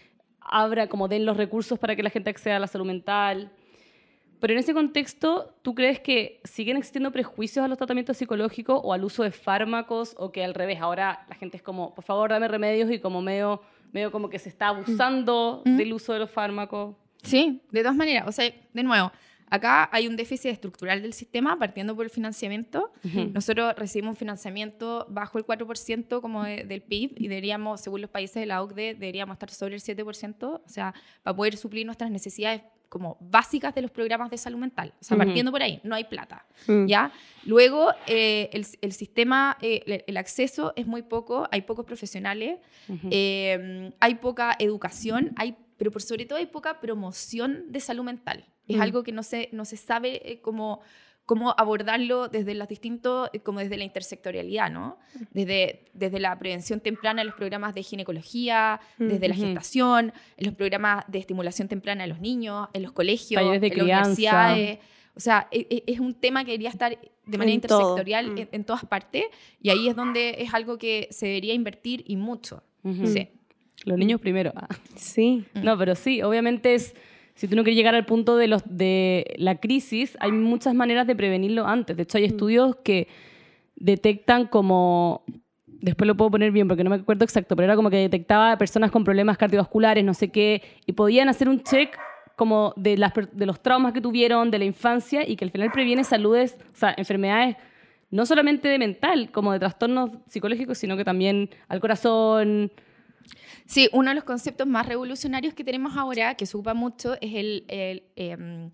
abra, 0.42 0.88
como 0.88 1.08
den 1.08 1.24
los 1.24 1.38
recursos 1.38 1.78
para 1.78 1.96
que 1.96 2.02
la 2.02 2.10
gente 2.10 2.32
acceda 2.32 2.56
a 2.56 2.60
la 2.60 2.68
salud 2.68 2.88
mental. 2.88 3.52
Pero 4.40 4.54
en 4.54 4.60
ese 4.60 4.74
contexto, 4.74 5.56
¿tú 5.64 5.74
crees 5.74 6.00
que 6.00 6.42
siguen 6.44 6.78
existiendo 6.78 7.12
prejuicios 7.12 7.66
a 7.66 7.68
los 7.68 7.78
tratamientos 7.78 8.18
psicológicos 8.18 8.80
o 8.84 8.94
al 8.94 9.04
uso 9.04 9.24
de 9.24 9.32
fármacos 9.32 10.16
o 10.20 10.32
que 10.32 10.44
al 10.44 10.54
revés, 10.54 10.80
ahora 10.80 11.26
la 11.28 11.36
gente 11.36 11.58
es 11.58 11.64
como, 11.64 11.96
por 11.96 12.04
favor, 12.04 12.30
dame 12.30 12.48
remedios 12.48 12.92
y 12.92 13.00
como 13.00 13.22
medio, 13.22 13.62
medio 13.92 14.12
como 14.12 14.30
que 14.30 14.38
se 14.40 14.50
está 14.50 14.68
abusando 14.68 15.64
Mm. 15.66 15.78
del 15.78 15.94
uso 15.94 16.14
de 16.14 16.20
los 16.20 16.30
fármacos? 16.30 16.96
Sí, 17.24 17.62
de 17.72 17.82
todas 17.82 17.96
maneras. 17.96 18.28
O 18.28 18.32
sea, 18.32 18.52
de 18.74 18.84
nuevo, 18.84 19.12
acá 19.50 19.90
hay 19.92 20.08
un 20.08 20.16
déficit 20.16 20.52
estructural 20.52 21.02
del 21.02 21.14
sistema 21.14 21.58
partiendo 21.58 21.96
por 21.96 22.06
el 22.06 22.12
financiamiento. 22.12 22.92
Ujú. 23.04 23.32
Nosotros 23.34 23.74
recibimos 23.76 24.12
un 24.12 24.16
financiamiento 24.18 25.08
bajo 25.10 25.40
el 25.40 25.46
4% 25.46 26.22
como 26.22 26.44
de- 26.44 26.64
del 26.64 26.84
PIB 26.84 27.14
y 27.18 27.28
deberíamos, 27.28 27.82
según 27.82 28.02
los 28.02 28.10
países 28.12 28.36
de 28.36 28.46
la 28.46 28.62
OCDE, 28.62 28.94
deberíamos 28.94 29.34
estar 29.34 29.50
sobre 29.50 29.76
el 29.76 29.82
7%, 29.82 30.62
o 30.64 30.70
sea, 30.70 30.94
para 31.24 31.36
poder 31.36 31.58
suplir 31.58 31.86
nuestras 31.86 32.12
necesidades 32.12 32.62
como 32.90 33.18
básicas 33.20 33.76
de 33.76 33.82
los 33.82 33.92
programas 33.92 34.30
de 34.32 34.38
salud 34.38 34.60
mental. 34.60 34.94
O 35.00 35.04
sea, 35.04 35.16
Ujú. 35.18 35.26
partiendo 35.26 35.52
por 35.52 35.62
ahí, 35.62 35.80
no 35.84 35.96
hay 35.96 36.06
plata. 36.06 36.46
Mm. 36.68 36.86
¿ya? 36.88 37.12
Luego, 37.46 37.92
eh, 38.08 38.50
el, 38.54 38.66
el 38.82 38.92
sistema, 38.94 39.58
eh, 39.62 39.84
el- 39.86 40.04
el 40.08 40.18
acceso 40.18 40.74
es 40.76 40.88
muy 40.88 41.02
poco, 41.02 41.48
hay 41.52 41.62
pocos 41.64 41.86
profesionales, 41.86 42.60
Ujú. 42.88 43.08
eh, 43.12 43.92
hay 44.00 44.16
poca 44.16 44.56
educación, 44.60 45.32
hay, 45.36 45.56
pero 45.78 45.92
por 45.92 46.02
sobre 46.02 46.26
todo 46.26 46.40
hay 46.40 46.46
poca 46.48 46.80
promoción 46.80 47.72
de 47.72 47.80
salud 47.80 48.04
mental. 48.04 48.46
Es 48.68 48.78
Mm. 48.78 48.82
algo 48.82 49.04
que 49.04 49.12
no 49.12 49.24
se, 49.24 49.50
no 49.54 49.64
se 49.66 49.78
sabe 49.78 50.22
eh, 50.30 50.42
cómo, 50.42 50.82
cómo 51.28 51.54
abordarlo 51.58 52.28
desde 52.30 52.56
los 52.56 52.68
distintos, 52.68 53.30
eh, 53.34 53.40
como 53.42 53.60
desde 53.60 53.78
la 53.78 53.84
intersectorialidad, 53.84 54.72
¿no? 54.72 54.98
Desde, 55.32 55.86
desde 55.94 56.20
la 56.20 56.40
prevención 56.40 56.80
temprana 56.80 57.22
en 57.22 57.28
los 57.28 57.36
programas 57.36 57.76
de 57.76 57.84
ginecología, 57.84 58.80
Mm. 58.98 59.08
desde 59.08 59.28
la 59.28 59.36
gestación, 59.36 60.14
en 60.38 60.46
los 60.48 60.56
programas 60.56 61.04
de 61.08 61.20
estimulación 61.20 61.68
temprana 61.68 62.04
de 62.04 62.08
los 62.10 62.20
niños, 62.22 62.70
en 62.74 62.82
los 62.82 62.94
colegios, 62.94 63.40
de 63.44 63.56
en 63.56 63.62
las 63.62 63.72
crianza. 63.72 64.02
universidades. 64.10 64.80
O 65.16 65.20
sea, 65.20 65.48
e- 65.52 65.68
e- 65.70 65.84
es 65.88 66.00
un 66.00 66.14
tema 66.14 66.44
que 66.46 66.52
debería 66.52 66.70
estar 66.70 66.92
de 66.92 67.38
manera 67.38 67.52
En 67.52 67.56
intersectorial 67.56 68.32
Mm. 68.32 68.38
en, 68.38 68.50
en 68.54 68.64
todas 68.64 68.86
partes 68.86 69.26
y 69.62 69.70
ahí 69.70 69.90
es 69.90 69.96
donde 69.96 70.36
es 70.40 70.54
algo 70.54 70.78
que 70.78 71.08
se 71.12 71.26
debería 71.28 71.54
invertir 71.54 72.04
y 72.08 72.16
mucho. 72.16 72.64
Sí. 73.06 73.28
Los 73.84 73.98
niños 73.98 74.22
primero. 74.22 74.54
Ah. 74.56 74.68
Sí. 74.96 75.44
No, 75.56 75.78
pero 75.78 75.94
sí, 75.96 76.22
obviamente 76.22 76.74
es, 76.74 76.96
si 77.38 77.48
tú 77.48 77.56
no 77.56 77.64
quieres 77.64 77.78
llegar 77.78 77.94
al 77.94 78.06
punto 78.06 78.36
de, 78.36 78.48
los, 78.48 78.64
de 78.66 79.36
la 79.38 79.56
crisis, 79.60 80.18
hay 80.20 80.32
muchas 80.32 80.74
maneras 80.74 81.06
de 81.06 81.16
prevenirlo 81.16 81.68
antes. 81.68 81.96
De 81.96 82.02
hecho, 82.02 82.18
hay 82.18 82.26
estudios 82.26 82.78
que 82.78 83.08
detectan 83.76 84.48
como, 84.48 85.24
después 85.68 86.08
lo 86.08 86.18
puedo 86.18 86.32
poner 86.32 86.52
bien 86.52 86.68
porque 86.68 86.84
no 86.84 86.90
me 86.90 86.96
acuerdo 86.96 87.24
exacto, 87.24 87.56
pero 87.56 87.66
era 87.66 87.76
como 87.76 87.92
que 87.92 87.98
detectaba 87.98 88.58
personas 88.58 88.90
con 88.90 89.04
problemas 89.04 89.38
cardiovasculares, 89.38 90.04
no 90.04 90.16
sé 90.16 90.30
qué, 90.30 90.64
y 90.88 90.94
podían 90.94 91.30
hacer 91.30 91.48
un 91.48 91.62
check 91.62 91.96
como 92.36 92.74
de, 92.76 92.98
las, 92.98 93.14
de 93.32 93.46
los 93.46 93.62
traumas 93.62 93.94
que 93.94 94.02
tuvieron, 94.02 94.50
de 94.50 94.58
la 94.58 94.66
infancia, 94.66 95.22
y 95.28 95.36
que 95.36 95.46
al 95.46 95.52
final 95.52 95.70
previene 95.72 96.04
saludes, 96.04 96.58
o 96.74 96.76
sea, 96.76 96.96
enfermedades 96.98 97.56
no 98.10 98.26
solamente 98.26 98.68
de 98.68 98.80
mental, 98.80 99.30
como 99.32 99.54
de 99.54 99.60
trastornos 99.60 100.10
psicológicos, 100.28 100.80
sino 100.80 100.98
que 100.98 101.04
también 101.06 101.52
al 101.68 101.80
corazón. 101.80 102.72
Sí, 103.68 103.90
uno 103.92 104.10
de 104.10 104.16
los 104.16 104.24
conceptos 104.24 104.66
más 104.66 104.86
revolucionarios 104.86 105.54
que 105.54 105.64
tenemos 105.64 105.96
ahora, 105.98 106.36
que 106.36 106.46
se 106.46 106.56
ocupa 106.58 106.74
mucho, 106.74 107.16
es 107.22 107.34
el, 107.36 107.66
el, 107.68 108.04
em, 108.16 108.72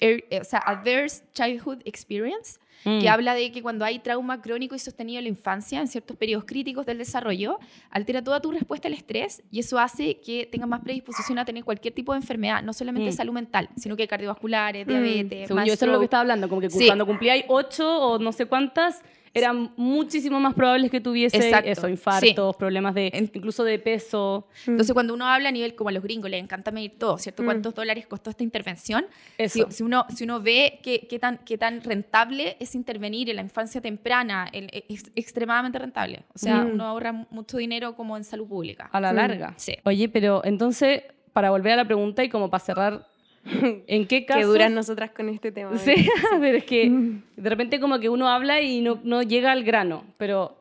er- 0.00 0.24
eh, 0.30 0.40
o 0.40 0.44
sea, 0.44 0.60
Adverse 0.60 1.24
Childhood 1.34 1.82
Experience, 1.84 2.58
Mm. 2.84 3.00
que 3.00 3.08
habla 3.08 3.34
de 3.34 3.50
que 3.50 3.60
cuando 3.60 3.84
hay 3.84 3.98
trauma 3.98 4.40
crónico 4.40 4.76
y 4.76 4.78
sostenido 4.78 5.18
en 5.18 5.24
la 5.24 5.28
infancia, 5.30 5.80
en 5.80 5.88
ciertos 5.88 6.16
periodos 6.16 6.44
críticos 6.46 6.86
del 6.86 6.96
desarrollo, 6.98 7.58
altera 7.90 8.22
toda 8.22 8.38
tu 8.40 8.52
respuesta 8.52 8.86
al 8.86 8.94
estrés 8.94 9.42
y 9.50 9.58
eso 9.58 9.80
hace 9.80 10.20
que 10.20 10.46
tengas 10.46 10.68
más 10.68 10.80
predisposición 10.82 11.40
a 11.40 11.44
tener 11.44 11.64
cualquier 11.64 11.92
tipo 11.92 12.12
de 12.12 12.18
enfermedad, 12.20 12.62
no 12.62 12.72
solamente 12.72 13.10
Mm. 13.10 13.12
salud 13.12 13.32
mental, 13.32 13.68
sino 13.76 13.96
que 13.96 14.06
cardiovasculares, 14.06 14.86
Mm. 14.86 14.90
diabetes, 14.90 15.48
Según 15.48 15.56
más 15.56 15.66
yo, 15.66 15.74
eso 15.74 15.84
es 15.86 15.90
lo 15.90 15.98
que 15.98 16.04
estaba 16.04 16.20
hablando, 16.20 16.48
como 16.48 16.60
que 16.60 16.70
Sí. 16.70 16.86
cuando 16.86 17.04
cumplíais 17.04 17.44
ocho 17.48 17.84
o 18.00 18.18
no 18.20 18.30
sé 18.30 18.46
cuántas, 18.46 19.02
eran 19.34 19.72
muchísimo 19.76 20.40
más 20.40 20.54
probables 20.54 20.90
que 20.90 21.00
tuviese 21.00 21.36
Exacto, 21.36 21.70
eso, 21.70 21.88
infartos, 21.88 22.56
problemas 22.56 22.94
de 22.94 23.10
incluso 23.34 23.64
de 23.64 23.78
peso. 23.78 24.46
Entonces, 24.66 24.92
cuando 24.92 25.14
uno 25.14 25.26
habla 25.26 25.48
a 25.48 25.52
nivel 25.52 25.74
como 25.74 25.90
a 25.90 25.92
los 25.92 26.02
gringos, 26.02 26.30
les 26.30 26.42
encanta 26.42 26.70
medir 26.70 26.98
todo, 26.98 27.18
¿cierto? 27.18 27.42
Mm. 27.42 27.46
¿Cuántos 27.46 27.74
dólares 27.74 28.06
costó 28.06 28.30
esta 28.30 28.42
intervención? 28.42 29.06
Si, 29.48 29.62
si 29.70 29.82
uno, 29.82 30.06
si 30.14 30.24
uno 30.24 30.40
ve 30.40 30.80
qué, 30.82 31.06
qué 31.08 31.18
tan, 31.18 31.38
qué 31.38 31.58
tan 31.58 31.82
rentable 31.82 32.56
es 32.60 32.74
intervenir 32.74 33.30
en 33.30 33.36
la 33.36 33.42
infancia 33.42 33.80
temprana, 33.80 34.48
el- 34.52 34.70
es 34.88 35.04
extremadamente 35.14 35.78
rentable. 35.78 36.24
O 36.34 36.38
sea, 36.38 36.64
Mm. 36.64 36.72
uno 36.72 36.84
ahorra 36.84 37.12
mucho 37.30 37.56
dinero 37.58 37.94
como 37.94 38.16
en 38.16 38.24
salud 38.24 38.46
pública. 38.48 38.88
a 38.92 39.00
la 39.00 39.12
Mm. 39.12 39.16
larga. 39.16 39.54
Sí. 39.56 39.74
Oye, 39.84 40.08
pero 40.08 40.42
entonces, 40.44 41.02
para 41.32 41.50
volver 41.50 41.72
a 41.72 41.76
la 41.76 41.84
pregunta 41.84 42.24
y 42.24 42.28
como 42.28 42.50
para 42.50 42.64
cerrar, 42.64 43.06
¿en 43.86 44.06
qué 44.06 44.24
caso? 44.26 44.40
Que 44.40 44.46
duran 44.46 44.74
nosotras 44.74 45.10
con 45.12 45.28
este 45.28 45.52
tema. 45.52 45.76
Sí, 45.78 46.08
pero 46.40 46.58
es 46.58 46.64
que 46.64 46.88
Mm. 46.90 47.22
de 47.36 47.50
repente 47.50 47.80
como 47.80 47.98
que 48.00 48.08
uno 48.08 48.28
habla 48.28 48.60
y 48.60 48.80
no, 48.80 49.00
no 49.04 49.22
llega 49.22 49.52
al 49.52 49.64
grano, 49.64 50.04
pero 50.18 50.56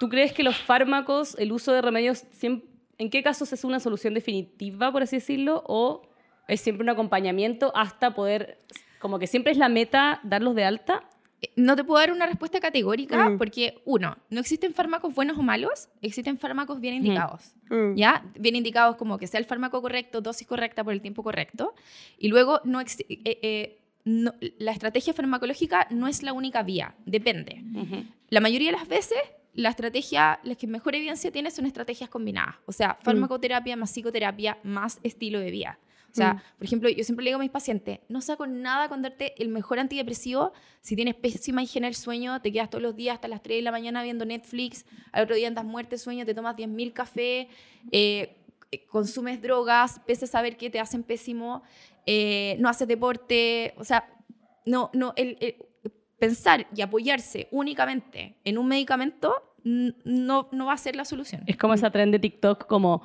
¿tú 0.00 0.08
crees 0.08 0.32
que 0.32 0.42
los 0.42 0.56
fármacos, 0.56 1.36
el 1.38 1.52
uso 1.52 1.72
de 1.72 1.82
remedios, 1.82 2.24
siem- 2.32 2.62
en 2.98 3.10
qué 3.10 3.22
casos 3.22 3.52
es 3.52 3.64
una 3.64 3.78
solución 3.80 4.14
definitiva, 4.14 4.90
por 4.92 5.02
así 5.02 5.16
decirlo, 5.16 5.62
o 5.66 6.02
es 6.48 6.60
siempre 6.60 6.82
un 6.82 6.88
acompañamiento 6.90 7.72
hasta 7.76 8.14
poder, 8.14 8.58
como 9.00 9.18
que 9.18 9.26
siempre 9.26 9.52
es 9.52 9.58
la 9.58 9.68
meta 9.68 10.20
darlos 10.22 10.54
de 10.54 10.64
alta? 10.64 11.04
No 11.56 11.76
te 11.76 11.84
puedo 11.84 12.00
dar 12.00 12.12
una 12.12 12.26
respuesta 12.26 12.60
categórica 12.60 13.28
Mm. 13.30 13.38
porque, 13.38 13.80
uno, 13.84 14.16
no 14.30 14.40
existen 14.40 14.74
fármacos 14.74 15.14
buenos 15.14 15.38
o 15.38 15.42
malos, 15.42 15.88
existen 16.02 16.38
fármacos 16.38 16.80
bien 16.80 16.94
indicados. 16.94 17.54
Mm. 17.70 17.94
¿ya? 17.94 18.24
Bien 18.38 18.56
indicados 18.56 18.96
como 18.96 19.18
que 19.18 19.26
sea 19.26 19.38
el 19.40 19.46
fármaco 19.46 19.80
correcto, 19.82 20.20
dosis 20.20 20.46
correcta 20.46 20.82
por 20.84 20.92
el 20.92 21.00
tiempo 21.00 21.22
correcto. 21.22 21.74
Y 22.18 22.28
luego, 22.28 22.60
no 22.64 22.80
eh, 22.80 22.86
eh, 23.08 23.78
no- 24.04 24.34
la 24.58 24.72
estrategia 24.72 25.12
farmacológica 25.12 25.86
no 25.90 26.06
es 26.08 26.22
la 26.22 26.32
única 26.32 26.62
vía, 26.62 26.94
depende. 27.06 27.62
La 28.30 28.40
mayoría 28.40 28.70
de 28.72 28.76
las 28.78 28.88
veces, 28.88 29.18
la 29.54 29.70
estrategia, 29.70 30.38
las 30.44 30.56
que 30.58 30.66
mejor 30.66 30.94
evidencia 30.94 31.30
tiene 31.32 31.50
son 31.50 31.66
estrategias 31.66 32.10
combinadas. 32.10 32.56
O 32.66 32.72
sea, 32.72 32.98
farmacoterapia 33.02 33.74
más 33.76 33.90
psicoterapia 33.90 34.58
más 34.62 35.00
estilo 35.02 35.40
de 35.40 35.50
vida. 35.50 35.78
O 36.16 36.18
sea, 36.18 36.32
Mm. 36.34 36.40
por 36.56 36.64
ejemplo, 36.64 36.88
yo 36.88 37.04
siempre 37.04 37.24
le 37.24 37.30
digo 37.30 37.38
a 37.38 37.42
mis 37.42 37.50
pacientes, 37.50 38.00
no 38.08 38.22
saco 38.22 38.46
nada 38.46 38.88
con 38.88 39.02
darte 39.02 39.34
el 39.42 39.50
mejor 39.50 39.78
antidepresivo 39.78 40.52
si 40.80 40.96
tienes 40.96 41.14
pésima 41.14 41.62
higiene 41.62 41.88
del 41.88 41.94
sueño, 41.94 42.40
te 42.40 42.50
quedas 42.50 42.70
todos 42.70 42.80
los 42.80 42.96
días 42.96 43.16
hasta 43.16 43.28
las 43.28 43.42
3 43.42 43.58
de 43.58 43.62
la 43.62 43.70
mañana 43.70 44.02
viendo 44.02 44.24
Netflix, 44.24 44.86
al 45.12 45.24
otro 45.24 45.36
día 45.36 45.46
andas 45.48 45.66
muerte 45.66 45.98
sueño, 45.98 46.24
te 46.24 46.34
tomas 46.34 46.56
10.000 46.56 46.94
cafés, 46.94 47.48
eh, 47.92 48.36
eh, 48.72 48.86
consumes 48.86 49.42
drogas, 49.42 50.00
pese 50.06 50.24
a 50.24 50.28
saber 50.28 50.56
que 50.56 50.70
te 50.70 50.80
hacen 50.80 51.02
pésimo, 51.02 51.62
eh, 52.06 52.56
no 52.60 52.70
haces 52.70 52.88
deporte, 52.88 53.74
o 53.76 53.84
sea, 53.84 54.08
no, 54.64 54.88
no, 54.94 55.12
el, 55.16 55.36
el 55.40 55.56
pensar 56.18 56.66
y 56.74 56.80
apoyarse 56.80 57.46
únicamente 57.50 58.36
en 58.42 58.56
un 58.56 58.66
medicamento 58.68 59.34
no, 59.64 60.48
no 60.50 60.66
va 60.66 60.72
a 60.72 60.78
ser 60.78 60.96
la 60.96 61.04
solución. 61.04 61.42
Es 61.46 61.56
como 61.56 61.74
esa 61.74 61.90
trend 61.90 62.12
de 62.12 62.20
TikTok, 62.20 62.66
como, 62.66 63.02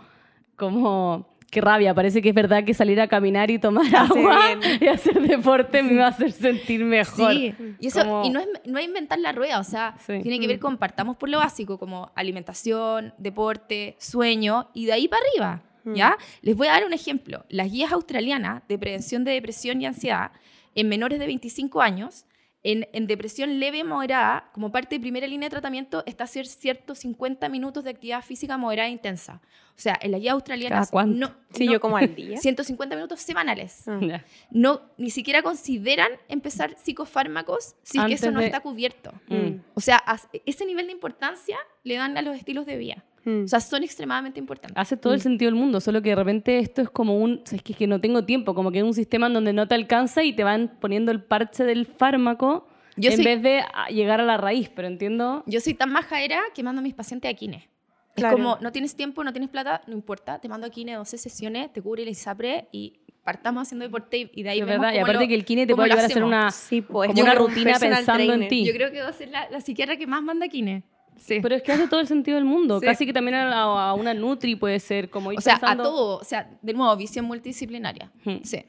como 0.55 1.30
qué 1.51 1.61
rabia, 1.61 1.93
parece 1.93 2.21
que 2.21 2.29
es 2.29 2.35
verdad 2.35 2.63
que 2.63 2.73
salir 2.73 2.99
a 2.99 3.07
caminar 3.07 3.51
y 3.51 3.59
tomar 3.59 3.85
agua 3.95 4.55
bien. 4.59 4.77
y 4.81 4.87
hacer 4.87 5.21
deporte 5.21 5.83
me 5.83 5.95
va 5.97 6.05
a 6.05 6.09
hacer 6.09 6.31
sentir 6.31 6.83
mejor. 6.83 7.31
Sí, 7.33 7.53
y 7.79 7.87
eso 7.87 7.99
Como- 7.99 8.25
y 8.25 8.29
no 8.31 8.39
es, 8.39 8.47
no 8.65 8.79
es 8.79 8.85
inventar 8.85 9.19
la 9.19 9.31
rueda, 9.33 9.59
o 9.59 9.63
sea, 9.63 9.93
Sí. 9.99 10.19
tiene 10.23 10.39
que 10.39 10.47
ver 10.47 10.59
con 10.59 10.77
partamos 10.77 11.17
por 11.17 11.29
lo 11.29 11.37
básico, 11.37 11.77
como 11.77 12.11
alimentación, 12.15 13.13
deporte, 13.19 13.95
sueño, 13.99 14.69
y 14.73 14.85
de 14.85 14.93
ahí 14.93 15.07
para 15.07 15.21
arriba, 15.29 15.61
¿ya? 15.95 16.17
Les 16.41 16.55
voy 16.55 16.67
a 16.67 16.71
dar 16.71 16.85
un 16.85 16.93
ejemplo. 16.93 17.45
Las 17.49 17.71
guías 17.71 17.91
australianas 17.91 18.63
de 18.67 18.77
prevención 18.79 19.23
de 19.23 19.31
depresión 19.31 19.81
y 19.81 19.85
ansiedad 19.85 20.31
en 20.73 20.87
menores 20.87 21.19
de 21.19 21.25
25 21.27 21.81
años, 21.81 22.25
en, 22.63 22.87
en 22.93 23.07
depresión 23.07 23.59
leve 23.59 23.83
moderada, 23.83 24.49
como 24.53 24.71
parte 24.71 24.95
de 24.95 24.99
primera 25.01 25.25
línea 25.27 25.47
de 25.47 25.51
tratamiento, 25.51 26.03
está 26.05 26.25
hacer 26.25 26.45
ciertos 26.45 26.99
50 26.99 27.49
minutos 27.49 27.83
de 27.83 27.89
actividad 27.89 28.21
física 28.23 28.55
moderada 28.57 28.87
e 28.87 28.91
intensa. 28.91 29.41
O 29.75 29.79
sea, 29.81 29.97
en 29.99 30.11
australianas... 30.33 30.89
¿Cada 30.89 30.91
cuánto? 30.91 31.17
No, 31.17 31.35
Sí, 31.51 31.65
no- 31.65 31.73
yo 31.73 31.79
como 31.79 31.97
al 31.97 32.13
día. 32.15 32.37
150 32.41 32.95
minutos 32.95 33.19
semanales 33.21 33.83
Ah. 33.87 34.23
No 34.51 34.81
ni 34.97 35.09
siquiera 35.09 35.41
consideran 35.41 36.11
empezar 36.27 36.75
psicofármacos 36.77 37.75
si 37.81 37.97
es 37.97 38.05
que 38.05 38.13
Antes 38.13 38.21
eso 38.21 38.31
no 38.31 38.39
de- 38.39 38.45
está 38.45 38.59
cubierto. 38.59 39.11
Mm. 39.27 39.61
O 39.73 39.81
sea, 39.81 40.03
ese 40.45 40.65
nivel 40.65 40.85
de 40.85 40.91
importancia 40.93 41.57
le 41.83 41.95
dan 41.95 42.17
a 42.17 42.21
los 42.21 42.35
estilos 42.37 42.65
de 42.65 42.77
vida. 42.77 43.03
Mm. 43.23 43.43
O 43.43 43.47
sea, 43.47 43.59
son 43.59 43.83
extremadamente 43.83 44.39
importantes. 44.39 44.75
Hace 44.77 44.97
todo 44.97 45.13
el 45.13 45.21
sentido 45.21 45.51
del 45.51 45.59
mundo, 45.59 45.79
solo 45.79 46.01
que 46.01 46.09
de 46.09 46.15
repente 46.15 46.57
esto 46.59 46.81
es 46.81 46.89
como 46.89 47.17
un, 47.17 47.41
es 47.51 47.61
que, 47.61 47.73
es 47.73 47.77
que 47.77 47.87
no 47.87 48.01
tengo 48.01 48.25
tiempo, 48.25 48.55
como 48.55 48.71
que 48.71 48.79
es 48.79 48.83
un 48.83 48.93
sistema 48.93 49.27
en 49.27 49.33
donde 49.33 49.53
no 49.53 49.67
te 49.67 49.75
alcanza 49.75 50.23
y 50.23 50.33
te 50.33 50.43
van 50.43 50.77
poniendo 50.79 51.11
el 51.11 51.21
parche 51.23 51.63
del 51.63 51.85
fármaco 51.85 52.67
Yo 52.95 53.11
en 53.11 53.17
soy- 53.17 53.25
vez 53.25 53.41
de 53.43 53.63
llegar 53.89 54.19
a 54.21 54.25
la 54.25 54.37
raíz, 54.37 54.69
pero 54.69 54.87
entiendo. 54.87 55.43
Yo 55.45 55.59
soy 55.61 55.73
tan 55.75 55.91
majadera 55.91 56.41
que 56.55 56.63
mando 56.63 56.79
a 56.79 56.83
mis 56.83 56.93
pacientes 56.95 57.29
a 57.31 57.33
kine. 57.35 57.69
Es 58.15 58.15
Claro. 58.15 58.35
como, 58.37 58.57
no 58.59 58.71
tienes 58.71 58.95
tiempo, 58.95 59.23
no 59.23 59.31
tienes 59.31 59.49
plata, 59.49 59.81
no 59.87 59.93
importa, 59.93 60.39
te 60.39 60.49
mando 60.49 60.67
a 60.67 60.69
kine 60.69 60.95
12 60.95 61.17
sesiones, 61.17 61.71
te 61.71 61.81
cubre 61.81 62.03
el 62.03 62.09
ISAPRE 62.09 62.67
y 62.71 62.99
partamos 63.23 63.61
haciendo 63.67 63.85
deporte 63.85 64.17
y- 64.17 64.31
y 64.33 64.43
de 64.43 64.49
ahí 64.49 64.59
Es 64.59 64.65
vemos 64.65 64.81
verdad, 64.81 64.95
y 64.95 64.99
aparte 64.99 65.23
lo- 65.23 65.27
que 65.29 65.35
el 65.35 65.45
kine 65.45 65.65
te 65.67 65.75
puede 65.75 65.89
ayudar 65.91 66.03
a 66.05 66.07
hacer 66.07 66.23
una, 66.23 66.51
Sí, 66.51 66.81
pues, 66.81 67.09
como 67.09 67.21
una 67.21 67.35
rutina 67.35 67.73
pensando 67.79 67.99
en 68.23 68.27
trainer. 68.27 68.49
ti. 68.49 68.65
Yo 68.65 68.73
creo 68.73 68.91
que 68.91 69.01
va 69.01 69.09
a 69.09 69.13
ser 69.13 69.29
la, 69.29 69.47
la 69.49 69.61
psiquiatra 69.61 69.95
que 69.95 70.07
más 70.07 70.21
manda 70.23 70.47
a 70.47 70.49
kine. 70.49 70.83
Sí. 71.17 71.39
Pero 71.41 71.55
es 71.55 71.61
que 71.63 71.71
hace 71.71 71.87
todo 71.87 71.99
el 71.99 72.07
sentido 72.07 72.35
del 72.35 72.45
mundo. 72.45 72.79
Sí. 72.79 72.85
Casi 72.85 73.05
que 73.05 73.13
también 73.13 73.35
a, 73.35 73.61
a 73.89 73.93
una 73.93 74.13
Nutri 74.13 74.55
puede 74.55 74.79
ser 74.79 75.09
como 75.09 75.31
ir 75.31 75.37
o 75.37 75.41
sea, 75.41 75.55
pensando- 75.59 75.83
a 75.83 75.85
todo, 75.85 76.17
o 76.19 76.23
sea, 76.23 76.49
de 76.61 76.73
nuevo, 76.73 76.95
visión 76.97 77.25
multidisciplinaria. 77.25 78.11
Hmm. 78.25 78.37
Sí. 78.43 78.63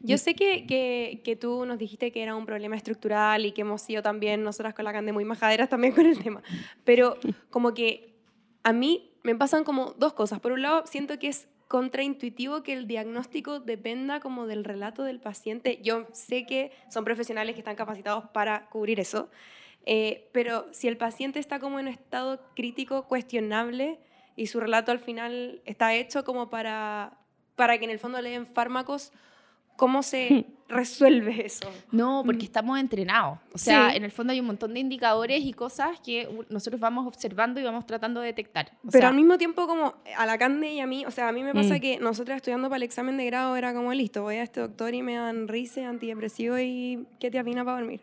Yo 0.00 0.18
sé 0.18 0.34
que, 0.34 0.66
que, 0.66 1.20
que 1.24 1.34
tú 1.34 1.66
nos 1.66 1.78
dijiste 1.78 2.12
que 2.12 2.22
era 2.22 2.36
un 2.36 2.46
problema 2.46 2.76
estructural 2.76 3.44
y 3.44 3.50
que 3.52 3.62
hemos 3.62 3.82
sido 3.82 4.02
también 4.02 4.42
nosotras 4.44 4.72
con 4.72 4.84
la 4.84 4.92
Cande 4.92 5.12
muy 5.12 5.24
majaderas 5.24 5.68
también 5.68 5.92
con 5.94 6.06
el 6.06 6.22
tema, 6.22 6.42
pero 6.84 7.16
como 7.50 7.74
que 7.74 8.14
a 8.62 8.72
mí 8.72 9.10
me 9.24 9.34
pasan 9.34 9.64
como 9.64 9.94
dos 9.98 10.12
cosas. 10.12 10.38
Por 10.38 10.52
un 10.52 10.62
lado, 10.62 10.84
siento 10.86 11.18
que 11.18 11.26
es 11.28 11.48
contraintuitivo 11.66 12.62
que 12.62 12.72
el 12.74 12.86
diagnóstico 12.86 13.58
dependa 13.58 14.20
como 14.20 14.46
del 14.46 14.62
relato 14.62 15.02
del 15.02 15.18
paciente. 15.18 15.80
Yo 15.82 16.06
sé 16.12 16.46
que 16.46 16.70
son 16.88 17.04
profesionales 17.04 17.54
que 17.56 17.60
están 17.60 17.74
capacitados 17.74 18.26
para 18.32 18.68
cubrir 18.68 19.00
eso, 19.00 19.28
eh, 19.86 20.28
pero 20.32 20.66
si 20.72 20.88
el 20.88 20.96
paciente 20.96 21.38
está 21.38 21.58
como 21.60 21.78
en 21.78 21.86
un 21.86 21.92
estado 21.92 22.40
crítico 22.54 23.06
cuestionable 23.06 23.98
y 24.34 24.48
su 24.48 24.60
relato 24.60 24.92
al 24.92 24.98
final 24.98 25.62
está 25.64 25.94
hecho 25.94 26.24
como 26.24 26.50
para, 26.50 27.16
para 27.54 27.78
que 27.78 27.84
en 27.84 27.90
el 27.90 27.98
fondo 27.98 28.20
le 28.20 28.30
den 28.30 28.46
fármacos, 28.46 29.12
¿cómo 29.76 30.02
se 30.02 30.44
resuelve 30.68 31.46
eso? 31.46 31.70
No, 31.92 32.22
porque 32.26 32.44
estamos 32.44 32.78
entrenados. 32.80 33.38
O 33.54 33.58
sea, 33.58 33.90
Sí. 33.90 33.96
en 33.98 34.04
el 34.04 34.10
fondo 34.10 34.32
hay 34.32 34.40
un 34.40 34.46
montón 34.46 34.74
de 34.74 34.80
indicadores 34.80 35.44
y 35.44 35.52
cosas 35.52 36.00
que 36.00 36.28
nosotros 36.50 36.80
vamos 36.80 37.06
observando 37.06 37.60
y 37.60 37.62
vamos 37.62 37.86
tratando 37.86 38.20
de 38.20 38.26
detectar. 38.26 38.72
O 38.84 38.90
Pero 38.90 39.02
sea, 39.02 39.08
al 39.10 39.14
mismo 39.14 39.38
tiempo 39.38 39.66
como 39.68 39.94
a 40.16 40.26
la 40.26 40.36
Cande 40.38 40.72
y 40.72 40.80
a 40.80 40.86
mí, 40.86 41.06
o 41.06 41.10
sea, 41.12 41.28
a 41.28 41.32
mí 41.32 41.42
me 41.44 41.54
pasa 41.54 41.76
Mm. 41.76 41.80
que 41.80 41.98
nosotros 42.00 42.36
estudiando 42.36 42.68
para 42.68 42.78
el 42.78 42.82
examen 42.82 43.16
de 43.16 43.26
grado 43.26 43.54
era 43.56 43.72
como, 43.72 43.92
listo, 43.94 44.22
voy 44.22 44.36
a 44.36 44.42
este 44.42 44.60
doctor 44.60 44.92
y 44.94 45.02
me 45.02 45.14
dan 45.14 45.46
rice, 45.46 45.84
antidepresivo 45.84 46.58
y 46.58 47.06
ketiapina 47.20 47.64
para 47.64 47.78
dormir. 47.78 48.00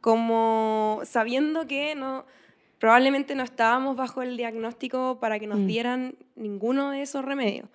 Como 0.00 1.00
sabiendo 1.04 1.66
que 1.66 1.94
no, 1.94 2.24
probablemente 2.78 3.34
no 3.34 3.42
estábamos 3.42 3.96
bajo 3.96 4.22
el 4.22 4.36
diagnóstico 4.36 5.18
para 5.20 5.38
que 5.38 5.46
nos 5.46 5.58
Mm. 5.60 5.66
dieran 5.66 6.14
ninguno 6.36 6.90
de 6.90 7.02
esos 7.02 7.24
remedios. 7.24 7.68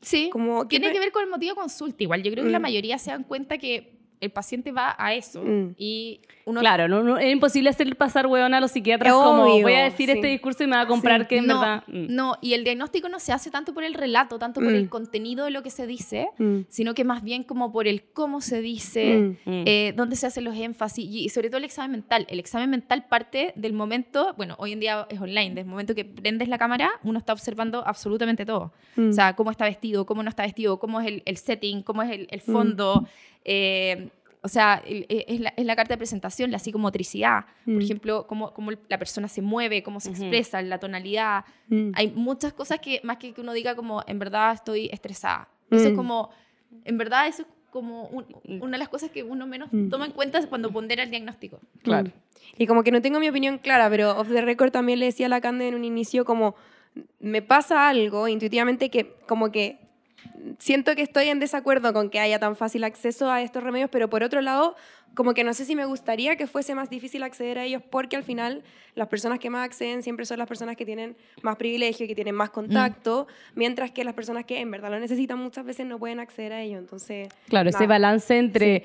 sí, 0.00 0.28
Como, 0.30 0.68
¿qué 0.68 0.78
tiene 0.78 0.92
que 0.92 1.00
ver 1.00 1.10
con 1.10 1.24
el 1.24 1.30
motivo 1.30 1.54
de 1.54 1.60
consulta. 1.60 2.02
Igual, 2.02 2.22
yo 2.22 2.30
creo 2.30 2.44
que 2.44 2.50
la 2.50 2.58
Mm. 2.60 2.62
mayoría 2.62 2.98
se 2.98 3.10
dan 3.10 3.24
cuenta 3.24 3.58
que 3.58 3.97
el 4.20 4.30
paciente 4.30 4.72
va 4.72 4.94
a 4.98 5.14
eso 5.14 5.42
Mm. 5.42 5.74
y 5.78 6.20
uno 6.44 6.60
Claro, 6.60 6.88
no, 6.88 7.02
no- 7.02 7.18
es 7.18 7.30
imposible 7.32 7.70
hacer 7.70 7.94
pasar 7.96 8.26
hueón 8.26 8.54
a 8.54 8.60
los 8.60 8.70
psiquiatras 8.70 9.12
Obvio, 9.12 9.24
como 9.24 9.60
voy 9.62 9.72
a 9.74 9.84
decir 9.84 10.06
sí. 10.08 10.12
este 10.16 10.26
discurso 10.28 10.64
y 10.64 10.66
me 10.66 10.76
va 10.76 10.82
a 10.82 10.86
comprar 10.86 11.22
Sí. 11.22 11.26
que 11.28 11.36
en 11.38 11.46
no, 11.46 11.60
verdad... 11.60 11.84
mm. 11.86 12.06
no, 12.14 12.36
y 12.40 12.54
el 12.54 12.64
diagnóstico 12.64 13.08
no 13.08 13.18
se 13.20 13.32
hace 13.32 13.50
tanto 13.50 13.74
por 13.74 13.84
el 13.84 13.94
relato, 13.94 14.38
tanto 14.38 14.60
por 14.60 14.70
Mm. 14.72 14.76
el 14.76 14.88
contenido 14.88 15.44
de 15.44 15.50
lo 15.50 15.62
que 15.62 15.70
se 15.70 15.86
dice, 15.86 16.28
Mm, 16.38 16.60
sino 16.68 16.94
que 16.94 17.04
más 17.04 17.22
bien 17.22 17.42
como 17.44 17.70
por 17.72 17.86
el 17.86 18.02
cómo 18.12 18.40
se 18.40 18.60
dice, 18.60 19.36
mm, 19.44 19.50
Mm. 19.50 19.62
eh, 19.66 19.92
dónde 19.96 20.16
se 20.16 20.26
hacen 20.26 20.44
los 20.44 20.56
énfasis 20.56 21.04
y, 21.04 21.24
y 21.24 21.28
sobre 21.28 21.48
todo 21.48 21.58
el 21.58 21.64
examen 21.64 21.90
mental. 21.92 22.26
El 22.30 22.38
examen 22.38 22.70
mental 22.70 23.06
parte 23.08 23.52
del 23.56 23.72
momento, 23.72 24.34
bueno, 24.36 24.54
hoy 24.58 24.72
en 24.72 24.80
día 24.80 25.06
es 25.10 25.20
online, 25.20 25.50
desde 25.50 25.60
el 25.62 25.66
momento 25.66 25.94
que 25.94 26.04
prendes 26.04 26.48
la 26.48 26.58
cámara, 26.58 26.90
uno 27.04 27.18
está 27.18 27.32
observando 27.32 27.82
absolutamente 27.86 28.46
todo. 28.46 28.72
mm. 28.96 29.10
O 29.10 29.12
sea, 29.12 29.34
cómo 29.36 29.50
está 29.50 29.64
vestido, 29.64 30.06
cómo 30.06 30.22
no 30.22 30.30
está 30.30 30.42
vestido, 30.44 30.78
cómo 30.78 31.00
es 31.00 31.06
el, 31.06 31.22
el 31.26 31.36
setting, 31.36 31.82
cómo 31.82 32.02
es 32.02 32.10
el, 32.10 32.26
el 32.30 32.40
fondo. 32.40 33.06
Eh, 33.50 34.10
o 34.42 34.48
sea, 34.48 34.82
eh, 34.86 35.24
es, 35.26 35.40
la, 35.40 35.52
es 35.56 35.64
la 35.64 35.74
carta 35.74 35.94
de 35.94 35.98
presentación, 35.98 36.50
la 36.52 36.58
psicomotricidad. 36.60 37.46
Por 37.64 37.74
Mm. 37.74 37.80
ejemplo, 37.80 38.26
cómo, 38.28 38.52
cómo 38.54 38.70
la 38.88 38.98
persona 38.98 39.26
se 39.26 39.42
mueve, 39.42 39.82
cómo 39.82 39.98
se 40.00 40.10
Ujú. 40.10 40.22
expresa, 40.22 40.62
la 40.62 40.78
tonalidad. 40.78 41.44
Mm. 41.68 41.90
Hay 41.94 42.12
muchas 42.14 42.52
cosas 42.52 42.78
que, 42.78 43.00
más 43.02 43.16
que 43.16 43.32
que 43.32 43.40
uno 43.40 43.52
diga 43.52 43.74
como, 43.74 44.02
en 44.06 44.18
verdad 44.18 44.52
estoy 44.54 44.90
estresada. 44.92 45.48
Eso 45.70 45.86
es 45.88 45.92
Mm. 45.92 45.96
como, 45.96 46.30
en 46.84 46.98
verdad 46.98 47.26
eso 47.26 47.42
es 47.42 47.48
como 47.70 48.06
un- 48.06 48.26
una 48.62 48.72
de 48.72 48.78
las 48.78 48.88
cosas 48.88 49.10
que 49.10 49.22
uno 49.24 49.46
menos 49.46 49.70
Mm. 49.72 49.88
toma 49.90 50.06
en 50.06 50.12
cuenta 50.12 50.46
cuando 50.48 50.70
pondera 50.70 51.02
el 51.02 51.10
diagnóstico. 51.10 51.58
Claro. 51.82 52.10
Y 52.56 52.66
como 52.66 52.82
que 52.84 52.92
no 52.92 53.02
tengo 53.02 53.18
mi 53.20 53.28
opinión 53.28 53.58
clara, 53.58 53.90
pero 53.90 54.16
off 54.18 54.28
the 54.28 54.40
record 54.40 54.70
también 54.70 55.00
le 55.00 55.06
decía 55.06 55.26
a 55.26 55.28
la 55.28 55.40
Cande 55.40 55.68
en 55.68 55.74
un 55.74 55.84
inicio 55.84 56.24
como 56.24 56.54
me 57.20 57.42
pasa 57.42 57.88
algo 57.88 58.28
intuitivamente 58.28 58.88
que 58.88 59.14
como 59.26 59.50
que 59.52 59.78
siento 60.58 60.94
que 60.94 61.02
estoy 61.02 61.28
en 61.28 61.38
desacuerdo 61.40 61.92
con 61.92 62.10
que 62.10 62.20
haya 62.20 62.38
tan 62.38 62.56
fácil 62.56 62.84
acceso 62.84 63.30
a 63.30 63.42
estos 63.42 63.62
remedios, 63.62 63.90
pero 63.90 64.08
por 64.10 64.22
otro 64.22 64.40
lado, 64.40 64.76
como 65.14 65.34
que 65.34 65.42
no 65.44 65.54
sé 65.54 65.64
si 65.64 65.74
me 65.74 65.84
gustaría 65.84 66.36
que 66.36 66.46
fuese 66.46 66.74
más 66.74 66.90
difícil 66.90 67.22
acceder 67.22 67.58
a 67.58 67.64
ellos 67.64 67.82
porque 67.90 68.16
al 68.16 68.24
final 68.24 68.62
las 68.94 69.08
personas 69.08 69.38
que 69.38 69.50
más 69.50 69.64
acceden 69.64 70.02
siempre 70.02 70.26
son 70.26 70.38
las 70.38 70.46
personas 70.48 70.76
que 70.76 70.84
tienen 70.84 71.16
más 71.42 71.56
privilegio, 71.56 72.06
que 72.06 72.14
tienen 72.14 72.34
más 72.34 72.50
contacto, 72.50 73.26
mientras 73.54 73.90
que 73.90 74.04
las 74.04 74.14
personas 74.14 74.44
que 74.44 74.60
en 74.60 74.70
verdad 74.70 74.90
lo 74.90 75.00
necesitan 75.00 75.38
muchas 75.38 75.64
veces 75.64 75.86
no 75.86 75.98
pueden 75.98 76.20
acceder 76.20 76.52
a 76.52 76.62
ello. 76.62 76.78
Entonces, 76.78 77.28
Claro, 77.48 77.70
ese 77.70 77.78
nada. 77.78 77.88
balance 77.88 78.36
entre, 78.38 78.84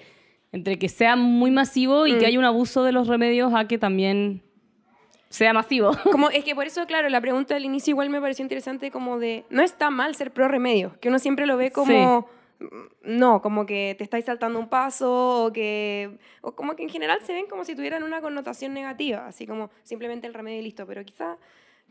entre 0.52 0.80
que 0.80 0.90
sea 0.90 1.16
muy 1.16 1.52
masivo 1.52 2.08
y 2.08 2.14
que 2.18 2.26
Mm. 2.26 2.28
haya 2.28 2.40
un 2.40 2.46
abuso 2.46 2.84
de 2.84 2.92
los 2.94 3.08
remedios 3.08 3.54
a 3.54 3.68
que 3.68 3.78
también 3.78 4.42
sea 5.34 5.52
masivo. 5.52 5.92
Como, 6.12 6.30
es 6.30 6.44
que 6.44 6.54
por 6.54 6.68
eso, 6.68 6.86
claro, 6.86 7.10
la 7.10 7.20
pregunta 7.20 7.56
del 7.56 7.66
inicio 7.66 7.92
igual 7.92 8.10
me 8.10 8.22
pareció 8.22 8.44
interesante 8.44 8.92
como 8.92 9.18
de, 9.18 9.46
no 9.50 9.64
está 9.64 9.90
mal 9.90 10.14
ser 10.14 10.32
pro 10.32 10.48
remedio, 10.48 10.96
que 11.02 11.10
uno 11.10 11.18
siempre 11.18 11.48
lo 11.48 11.58
ve 11.58 11.72
como, 11.72 12.28
mm, 12.60 13.18
no, 13.18 13.42
como 13.42 13.66
que 13.66 13.96
te 13.98 14.04
estáis 14.04 14.26
saltando 14.26 14.60
un 14.60 14.70
paso 14.70 15.46
o 15.46 15.52
que, 15.52 16.20
o 16.42 16.52
como 16.52 16.76
que 16.76 16.84
en 16.84 16.90
general 16.90 17.20
se 17.24 17.34
ven 17.34 17.48
como 17.48 17.66
si 17.66 17.74
tuvieran 17.74 18.04
una 18.04 18.22
connotación 18.22 18.76
negativa, 18.76 19.26
así 19.26 19.48
como 19.48 19.72
simplemente 19.82 20.28
el 20.28 20.36
remedio 20.36 20.60
y 20.60 20.64
listo, 20.64 20.86
pero 20.86 21.04
quizás 21.04 21.36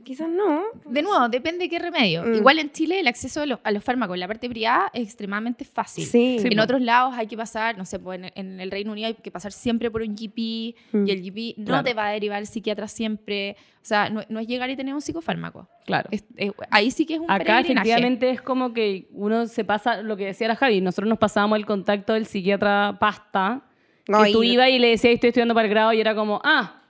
quizás 0.03 0.29
no. 0.29 0.63
De 0.85 1.03
nuevo, 1.03 1.29
depende 1.29 1.65
de 1.65 1.69
qué 1.69 1.79
remedio. 1.79 2.23
Mm. 2.25 2.35
Igual 2.35 2.59
en 2.59 2.71
Chile 2.71 3.01
el 3.01 3.07
acceso 3.07 3.43
a 3.43 3.47
los, 3.47 3.59
a 3.63 3.71
los 3.71 3.83
fármacos 3.85 4.15
en 4.15 4.21
la 4.21 4.29
parte 4.29 4.49
privada 4.49 4.91
es 4.93 5.03
extremadamente 5.05 5.65
fácil. 5.65 6.05
Sí. 6.05 6.39
Sí, 6.41 6.49
en 6.49 6.57
po. 6.57 6.63
otros 6.65 6.81
lados 6.81 7.15
hay 7.17 7.27
que 7.27 7.37
pasar, 7.37 7.77
no 7.79 7.85
sé, 7.85 7.99
pues 7.99 8.19
en, 8.21 8.33
en 8.35 8.61
el 8.61 8.71
Reino 8.71 8.93
Unido 8.93 9.09
hay 9.09 9.15
que 9.15 9.31
pasar 9.31 9.53
siempre 9.53 9.91
por 9.91 10.03
un 10.03 10.15
GP 10.15 10.75
Mm. 10.93 11.07
y 11.07 11.11
el 11.11 11.23
GP 11.23 11.55
no 11.59 11.65
Claro. 11.67 11.85
te 11.85 11.95
va 11.95 12.07
a 12.09 12.11
derivar 12.13 12.39
al 12.39 12.47
psiquiatra 12.47 12.89
siempre. 12.89 13.57
O 13.77 13.85
sea, 13.85 14.09
no, 14.11 14.23
no 14.29 14.39
es 14.41 14.47
llegar 14.47 14.71
y 14.71 14.77
tener 14.77 14.95
un 14.95 15.01
psicofármaco. 15.01 15.69
Claro. 15.87 16.09
Es- 16.13 16.25
es- 16.37 16.53
ahí 16.71 16.91
sí 16.91 17.05
que 17.07 17.15
es 17.15 17.21
un 17.21 17.31
Acá 17.31 17.61
efectivamente 17.61 18.31
es 18.31 18.41
como 18.41 18.73
que 18.73 19.09
uno 19.13 19.47
se 19.47 19.65
pasa, 19.65 20.03
lo 20.03 20.17
que 20.17 20.27
decía 20.27 20.47
la 20.49 20.57
Javi, 20.57 20.81
nosotros 20.81 21.09
nos 21.09 21.19
pasábamos 21.19 21.59
el 21.59 21.67
contacto 21.67 22.13
del 22.13 22.27
psiquiatra 22.27 22.97
pasta, 23.01 23.63
No, 24.09 24.23
que 24.23 24.31
y- 24.31 24.33
tú 24.33 24.43
ibas 24.43 24.69
y 24.69 24.79
le 24.79 24.89
decías 24.89 25.15
estoy 25.15 25.29
estudiando 25.29 25.55
para 25.55 25.67
el 25.67 25.71
grado 25.71 25.93
y 25.93 26.01
era 26.01 26.15
como, 26.15 26.41
ah. 26.45 26.82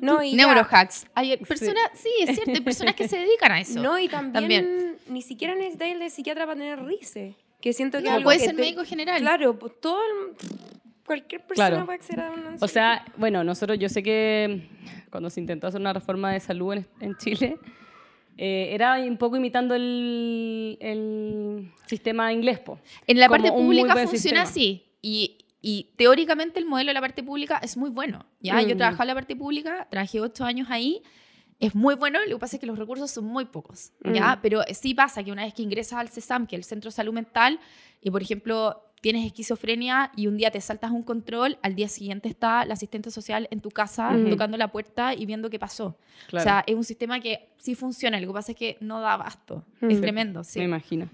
No, 0.00 0.22
y 0.22 0.32
ya- 0.36 0.36
Neurohacks. 0.46 1.06
Hay 1.14 1.36
personas, 1.38 1.90
sí. 1.94 2.10
es 2.20 2.34
cierto, 2.34 2.52
hay 2.52 2.60
personas 2.60 2.94
que 2.94 3.06
se 3.08 3.16
dedican 3.18 3.52
a 3.52 3.60
eso. 3.60 3.80
No, 3.80 3.98
y 3.98 4.08
también, 4.08 4.32
También. 4.32 4.96
ni 5.08 5.22
siquiera 5.22 5.54
necesitas 5.54 5.88
ir 5.88 5.98
de 5.98 6.10
psiquiatra 6.10 6.46
para 6.46 6.58
tener 6.58 6.84
rice. 6.84 7.34
Que 7.60 7.72
siento 7.72 7.98
que 7.98 8.04
No, 8.04 8.12
algo 8.14 8.24
puede 8.24 8.38
que 8.38 8.44
ser 8.46 8.56
te- 8.56 8.60
médico 8.62 8.84
general. 8.84 9.20
Claro, 9.20 9.58
pues 9.58 9.80
todo 9.80 9.98
el- 10.02 10.36
cualquier 11.06 11.46
persona 11.46 11.68
Claro. 11.68 11.84
puede 11.86 11.96
acceder 11.98 12.24
a 12.24 12.30
una 12.32 12.56
O 12.60 12.68
sea, 12.68 13.04
bueno, 13.16 13.44
nosotros, 13.44 13.78
yo 13.78 13.88
sé 13.88 14.02
que 14.02 14.68
cuando 15.10 15.30
se 15.30 15.40
intentó 15.40 15.68
hacer 15.68 15.80
una 15.80 15.92
reforma 15.92 16.32
de 16.32 16.40
salud 16.40 16.72
en, 16.74 16.86
en 17.00 17.16
Chile, 17.18 17.56
eh, 18.36 18.68
era 18.72 18.94
un 18.96 19.16
poco 19.16 19.36
imitando 19.36 19.74
el, 19.76 20.76
el 20.80 21.70
sistema 21.86 22.32
inglés, 22.32 22.58
po. 22.58 22.80
En 23.06 23.20
la 23.20 23.28
como 23.28 23.42
parte 23.44 23.52
pública 23.56 23.92
funciona 23.94 24.08
sistema. 24.18 24.42
así. 24.42 24.84
Y, 25.02 25.38
y 25.62 25.90
teóricamente 25.96 26.58
el 26.58 26.66
modelo 26.66 26.88
de 26.90 26.94
la 26.94 27.00
parte 27.00 27.22
pública 27.22 27.58
es 27.62 27.76
muy 27.76 27.88
bueno. 27.90 28.26
¿ya? 28.40 28.60
Yo 28.60 28.74
Mm. 28.74 28.78
trabajaba 28.78 29.04
en 29.04 29.08
la 29.08 29.14
parte 29.14 29.36
pública, 29.36 29.86
trabajé 29.90 30.20
ocho 30.20 30.44
años 30.44 30.68
ahí. 30.70 31.02
es 31.60 31.76
muy 31.76 31.94
bueno, 31.94 32.18
lo 32.26 32.34
que 32.36 32.40
pasa 32.40 32.56
es 32.56 32.60
que 32.60 32.66
los 32.66 32.76
recursos 32.76 33.08
son 33.08 33.24
muy 33.24 33.44
pocos, 33.44 33.92
¿ya? 34.12 34.34
Mm. 34.34 34.40
Pero 34.42 34.62
sí 34.74 34.94
pasa 34.94 35.22
que 35.22 35.30
una 35.30 35.44
vez 35.44 35.54
que 35.54 35.62
ingresas 35.62 36.00
al 36.00 36.08
CESAM, 36.08 36.48
que 36.48 36.56
es 36.56 36.60
el 36.60 36.64
Centro 36.64 36.88
de 36.90 36.92
Salud 36.96 37.12
Mental, 37.14 37.60
y 38.00 38.10
por 38.10 38.20
ejemplo 38.20 38.82
tienes 39.00 39.24
esquizofrenia 39.26 40.10
y 40.16 40.26
un 40.26 40.36
día 40.36 40.50
te 40.50 40.60
saltas 40.60 40.90
un 40.90 41.04
control, 41.04 41.58
al 41.62 41.76
día 41.76 41.86
siguiente 41.88 42.28
está 42.28 42.64
la 42.64 42.74
asistente 42.74 43.12
social 43.12 43.46
en 43.52 43.60
tu 43.60 43.70
casa 43.70 44.10
Ujú. 44.10 44.30
tocando 44.30 44.56
la 44.56 44.72
puerta 44.72 45.14
y 45.14 45.24
viendo 45.24 45.50
qué 45.50 45.60
pasó. 45.60 45.96
Claro, 46.26 46.42
O 46.42 46.44
sea, 46.44 46.64
es 46.66 46.74
un 46.74 46.82
sistema 46.82 47.20
que 47.20 47.50
sí 47.58 47.76
funciona, 47.76 48.18
lo 48.20 48.26
que 48.26 48.32
pasa 48.32 48.50
es 48.52 48.58
que 48.58 48.76
no 48.80 49.00
da 49.00 49.12
abasto. 49.12 49.64
Es 49.82 49.98
Mm. 49.98 50.00
tremendo, 50.00 50.42
sí. 50.42 50.58
me 50.58 50.64
imagino. 50.64 51.08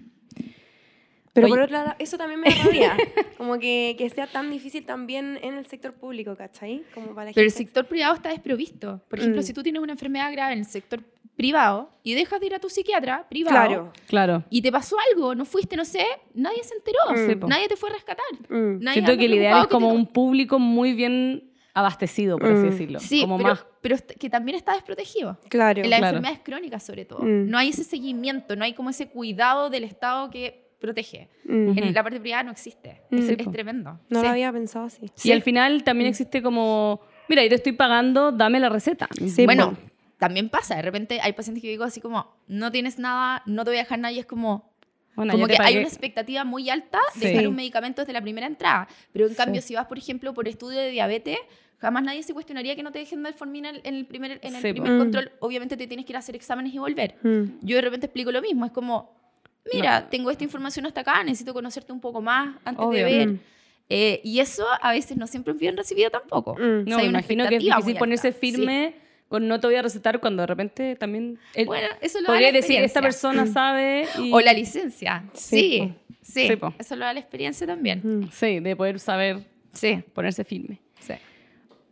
Pero 1.41 1.47
Oye. 1.47 1.55
por 1.55 1.63
otro 1.65 1.73
lado, 1.77 1.95
eso 1.99 2.19
también 2.19 2.41
me 2.41 2.51
da 2.51 2.57
rabia. 2.65 2.97
como 3.39 3.59
que, 3.59 3.95
que 3.99 4.09
sea 4.11 4.27
tan 4.27 4.51
difícil 4.51 4.85
también 4.85 5.39
en 5.43 5.55
el 5.55 5.67
sector 5.67 5.93
público, 5.95 6.35
¿cachai? 6.37 6.83
Como 6.95 7.15
para 7.15 7.33
Pero 7.33 7.45
el 7.45 7.53
sector 7.53 7.87
privado 7.87 8.15
está 8.15 8.31
desprovisto. 8.31 9.01
Por 9.09 9.19
ejemplo, 9.19 9.41
Mm. 9.41 9.45
si 9.45 9.53
tú 9.53 9.63
tienes 9.63 9.81
una 9.83 9.93
enfermedad 9.93 10.31
grave 10.33 10.53
en 10.55 10.61
el 10.61 10.65
sector 10.67 11.01
privado 11.37 11.91
y 12.03 12.15
dejas 12.15 12.41
de 12.41 12.47
ir 12.47 12.55
a 12.55 12.59
tu 12.59 12.69
psiquiatra 12.69 13.29
privado 13.29 13.55
Claro. 13.55 13.93
Claro. 14.09 14.45
y 14.51 14.61
te 14.61 14.73
pasó 14.73 14.97
algo, 15.13 15.37
no 15.37 15.45
fuiste, 15.45 15.77
no 15.77 15.85
sé, 15.85 16.05
nadie 16.35 16.65
se 16.65 16.75
enteró, 16.75 16.99
Mm. 17.11 17.49
Nadie 17.49 17.69
te 17.69 17.77
fue 17.77 17.91
a 17.91 17.93
rescatar. 17.93 18.25
Mm. 18.49 18.81
Nadie 18.83 18.95
Siento 19.03 19.17
que 19.17 19.25
el 19.27 19.35
ideal 19.35 19.61
es 19.63 19.67
como 19.69 19.91
te- 19.91 19.95
un 19.95 20.07
público 20.09 20.59
muy 20.59 20.95
bien 20.95 21.45
abastecido, 21.75 22.39
por 22.39 22.51
así 22.51 22.63
decirlo. 22.65 22.99
Sí, 22.99 23.21
como 23.21 23.37
pero, 23.37 23.51
más 23.51 23.65
pero 23.81 23.97
que 24.19 24.29
también 24.29 24.57
está 24.57 24.73
desprotegido. 24.73 25.39
Claro. 25.49 25.81
En 25.81 25.91
las 25.91 26.01
Claro. 26.01 26.17
enfermedades 26.17 26.45
crónicas, 26.45 26.83
sobre 26.83 27.05
todo. 27.05 27.21
Mm. 27.23 27.49
No 27.49 27.57
hay 27.57 27.69
ese 27.69 27.85
seguimiento, 27.85 28.57
no 28.57 28.65
hay 28.65 28.73
como 28.73 28.91
ese 28.91 29.09
cuidado 29.09 29.71
del 29.71 29.85
Estado 29.85 30.29
que 30.31 30.68
protege. 30.79 31.29
Mm. 31.45 31.77
En 31.79 31.93
la 31.95 32.03
parte 32.03 32.21
privada 32.21 32.43
no 32.45 32.51
existe. 32.53 33.01
Mm. 33.11 33.19
Es, 33.19 33.27
Sí, 33.27 33.37
es 33.39 33.45
po. 33.45 33.51
tremendo. 33.51 33.99
No 34.09 34.21
Sí. 34.21 34.25
lo 34.27 34.31
había 34.33 34.53
pensado 34.53 34.87
así. 34.87 35.11
Y 35.25 35.33
al 35.33 35.43
final 35.43 35.83
también 35.85 36.09
existe 36.09 36.43
como, 36.43 37.01
mira, 37.29 37.43
yo 37.43 37.49
te 37.49 37.57
estoy 37.57 37.73
pagando, 37.73 38.33
dame 38.33 38.61
la 38.61 38.69
receta. 38.69 39.09
Sí, 39.27 39.45
bueno, 39.45 39.73
po. 39.73 39.79
también 40.19 40.49
pasa. 40.49 40.77
De 40.77 40.83
repente 40.83 41.21
hay 41.21 41.33
pacientes 41.33 41.63
que 41.63 41.69
digo 41.69 41.85
así 41.85 42.01
como, 42.01 42.35
no 42.47 42.71
tienes 42.73 42.99
nada, 42.99 43.43
no 43.47 43.65
te 43.65 43.71
voy 43.71 43.79
a 43.79 43.83
dejar 43.83 43.99
nada 43.99 44.13
y 44.13 44.19
es 44.21 44.27
como, 44.27 44.73
Bueno, 45.17 45.33
como 45.33 45.47
que 45.47 45.55
hay 45.55 45.59
pagué. 45.59 45.79
una 45.79 45.89
expectativa 45.89 46.45
muy 46.45 46.71
alta 46.71 46.99
de 47.15 47.21
Sí. 47.21 47.27
dejar 47.29 47.49
un 47.49 47.57
medicamento 47.57 48.03
desde 48.03 48.13
la 48.13 48.21
primera 48.23 48.47
entrada. 48.47 48.87
Pero 49.13 49.25
en 49.27 49.33
Sí. 49.33 49.37
cambio, 49.37 49.61
si 49.63 49.75
vas, 49.75 49.87
por 49.87 49.99
ejemplo, 49.99 50.33
por 50.35 50.47
estudio 50.49 50.79
de 50.79 50.91
diabetes, 50.91 51.39
jamás 51.79 52.03
nadie 52.05 52.23
se 52.23 52.35
cuestionaría 52.35 52.75
que 52.77 52.83
no 52.85 52.93
te 52.93 52.99
dejen 53.01 53.21
metformina 53.23 53.71
en 53.71 53.95
el 53.95 54.07
primer, 54.07 54.39
en 54.43 54.55
el 54.55 54.63
Sí, 54.63 54.73
primer 54.73 54.93
Mm. 54.93 54.99
control. 54.99 55.33
Obviamente 55.41 55.77
te 55.77 55.87
tienes 55.89 56.07
que 56.07 56.13
ir 56.13 56.17
a 56.17 56.21
hacer 56.21 56.35
exámenes 56.37 56.73
y 56.75 56.79
volver. 56.79 57.17
Mm. 57.23 57.45
Yo 57.63 57.77
de 57.77 57.83
repente 57.83 58.07
explico 58.07 58.31
lo 58.33 58.41
mismo. 58.43 58.65
Es 58.67 58.73
como, 58.73 59.17
mira, 59.73 60.09
tengo 60.09 60.31
esta 60.31 60.45
información 60.45 60.87
hasta 60.87 61.01
acá, 61.03 61.23
necesito 61.25 61.53
conocerte 61.55 61.93
un 61.93 62.01
poco 62.01 62.21
más 62.23 62.57
antes 62.65 62.85
Obvio. 62.85 63.05
de 63.07 63.17
ver. 63.19 63.29
Mm. 63.29 63.41
Eh, 63.91 64.21
y 64.23 64.41
eso 64.41 64.67
a 64.83 64.93
veces 64.93 65.17
no 65.17 65.27
siempre 65.27 65.53
es 65.55 65.59
bien 65.59 65.77
recibido 65.77 66.11
tampoco. 66.11 66.55
Mm. 66.55 66.59
O 66.59 66.65
No, 66.85 66.85
sea, 66.87 66.99
me 66.99 67.05
imagino 67.07 67.49
que 67.49 67.57
es 67.57 67.63
difícil 67.65 67.97
ponerse 67.97 68.29
alta. 68.29 68.41
Sí. 68.41 68.53
firme 68.53 68.95
con 69.29 69.47
no 69.49 69.61
te 69.61 69.67
voy 69.67 69.77
a 69.77 69.83
recetar 69.83 70.21
cuando 70.21 70.43
de 70.43 70.47
repente 70.47 70.97
también... 70.97 71.39
el- 71.55 71.67
Bueno, 71.67 71.87
eso 72.01 72.19
lo 72.21 72.25
da 72.29 72.33
podría 72.33 72.49
la 72.49 72.57
decir, 72.57 72.81
esta 72.81 73.01
persona 73.03 73.47
sabe... 73.47 74.07
y- 74.19 74.33
O 74.33 74.41
la 74.41 74.53
licencia. 74.53 75.25
Sí, 75.35 75.95
Sí, 76.21 76.47
sí. 76.49 76.59
Eso 76.79 76.97
lo 76.97 77.05
da 77.07 77.13
la 77.15 77.21
experiencia 77.21 77.67
también. 77.67 78.01
Mm. 78.05 78.31
Sí, 78.31 78.61
de 78.61 78.77
poder 78.77 78.99
saber 79.01 79.39
Sí, 79.73 80.03
ponerse 80.15 80.45
firme. 80.45 80.81
sí. 81.01 81.15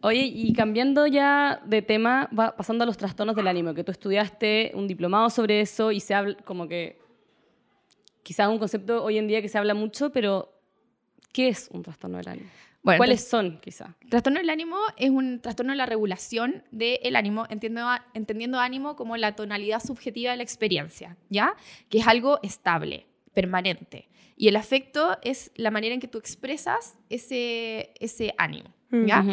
Oye, 0.02 0.24
y 0.32 0.52
cambiando 0.52 1.06
ya 1.06 1.60
de 1.64 1.80
tema, 1.82 2.28
va 2.38 2.54
pasando 2.54 2.84
a 2.84 2.86
los 2.86 2.96
trastornos 2.98 3.34
del 3.34 3.48
ánimo, 3.48 3.72
que 3.74 3.82
tú 3.82 3.90
estudiaste 3.92 4.70
un 4.74 4.86
diplomado 4.86 5.30
sobre 5.30 5.60
eso 5.62 5.90
y 5.90 6.00
se 6.00 6.12
habla 6.14 6.36
como 6.44 6.68
que 6.68 6.98
quizás 8.26 8.48
un 8.48 8.58
concepto 8.58 9.04
hoy 9.04 9.18
en 9.18 9.28
día 9.28 9.40
que 9.40 9.48
se 9.48 9.56
habla 9.56 9.72
mucho, 9.72 10.10
pero 10.10 10.52
¿qué 11.32 11.46
es 11.46 11.68
un 11.72 11.84
trastorno 11.84 12.16
del 12.16 12.28
ánimo? 12.28 12.50
Bueno, 12.82 12.98
¿Cuáles 12.98 13.24
son, 13.28 13.60
quizás? 13.60 13.90
Trastorno 14.10 14.40
del 14.40 14.50
ánimo 14.50 14.78
es 14.96 15.10
un 15.10 15.40
trastorno 15.40 15.72
de 15.72 15.76
la 15.76 15.86
regulación 15.86 16.64
del 16.72 17.14
ánimo, 17.14 17.46
entiendo, 17.50 17.86
entendiendo 18.14 18.58
ánimo 18.58 18.96
como 18.96 19.16
la 19.16 19.36
tonalidad 19.36 19.80
subjetiva 19.80 20.32
de 20.32 20.38
la 20.38 20.42
experiencia, 20.42 21.16
¿ya? 21.28 21.54
Que 21.88 21.98
es 21.98 22.08
algo 22.08 22.40
estable, 22.42 23.06
permanente. 23.32 24.08
Y 24.36 24.48
el 24.48 24.56
afecto 24.56 25.18
es 25.22 25.52
la 25.54 25.70
manera 25.70 25.94
en 25.94 26.00
que 26.00 26.08
tú 26.08 26.18
expresas 26.18 26.98
ese, 27.08 27.94
ese 28.00 28.34
ánimo, 28.38 28.74
¿ya? 28.90 29.24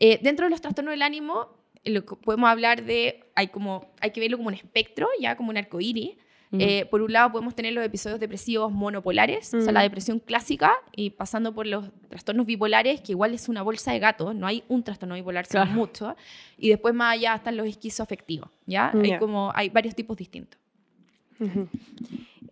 Eh, 0.00 0.18
dentro 0.20 0.46
de 0.46 0.50
los 0.50 0.60
trastornos 0.60 0.94
del 0.94 1.02
ánimo, 1.02 1.62
lo 1.84 2.04
que 2.04 2.16
podemos 2.16 2.50
hablar 2.50 2.84
de, 2.84 3.30
hay, 3.36 3.48
como, 3.48 3.92
hay 4.00 4.10
que 4.10 4.18
verlo 4.18 4.36
como 4.36 4.48
un 4.48 4.54
espectro, 4.54 5.08
ya 5.20 5.36
como 5.36 5.50
un 5.50 5.58
arcoíris. 5.58 6.16
Eh, 6.58 6.84
por 6.90 7.00
un 7.00 7.12
lado 7.12 7.32
podemos 7.32 7.54
tener 7.54 7.72
los 7.72 7.82
episodios 7.84 8.20
depresivos 8.20 8.70
monopolares, 8.70 9.54
o 9.54 9.60
sea, 9.62 9.70
Mm. 9.70 9.74
la 9.74 9.82
depresión 9.82 10.18
clásica, 10.18 10.72
y 10.94 11.08
pasando 11.10 11.54
por 11.54 11.66
los 11.66 11.86
trastornos 12.10 12.44
bipolares, 12.44 13.00
que 13.00 13.12
igual 13.12 13.32
es 13.32 13.48
una 13.48 13.62
bolsa 13.62 13.92
de 13.92 13.98
gato, 13.98 14.34
no 14.34 14.46
hay 14.46 14.62
un 14.68 14.82
trastorno 14.82 15.14
bipolar, 15.14 15.46
son 15.46 15.62
Claro. 15.62 15.70
muchos. 15.72 16.14
Y 16.58 16.68
después 16.68 16.92
más 16.94 17.14
allá 17.14 17.34
están 17.36 17.56
los 17.56 17.66
esquizoafectivos, 17.66 18.50
¿ya? 18.66 18.92
Hay, 19.02 19.16
como, 19.18 19.50
hay 19.54 19.70
varios 19.70 19.94
tipos 19.94 20.16
distintos. 20.16 20.60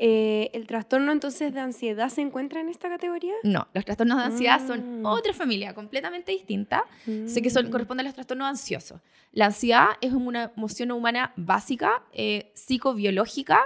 Eh, 0.03 0.51
¿El 0.55 0.67
trastorno 0.67 1.13
entonces 1.13 1.53
de 1.53 1.61
ansiedad 1.61 2.09
se 2.09 2.23
encuentra 2.23 2.61
en 2.61 2.71
esta 2.71 2.89
categoría? 2.89 3.35
No, 3.43 3.69
los 3.75 3.85
trastornos 3.85 4.17
de 4.17 4.25
ansiedad 4.25 4.67
son 4.67 5.03
Mm. 5.03 5.07
otra 5.07 5.35
familia 5.35 5.75
completamente 5.75 6.33
distinta. 6.33 6.85
Sé 7.27 7.43
que 7.43 7.51
son, 7.51 7.67
Mm. 7.67 7.71
corresponde 7.71 8.01
a 8.01 8.05
los 8.05 8.15
trastornos 8.15 8.49
ansiosos. 8.49 9.01
La 9.33 9.47
ansiedad 9.47 9.89
es 10.01 10.13
una 10.15 10.53
emoción 10.57 10.91
humana 10.91 11.33
básica, 11.37 12.03
eh, 12.13 12.51
psicobiológica, 12.55 13.61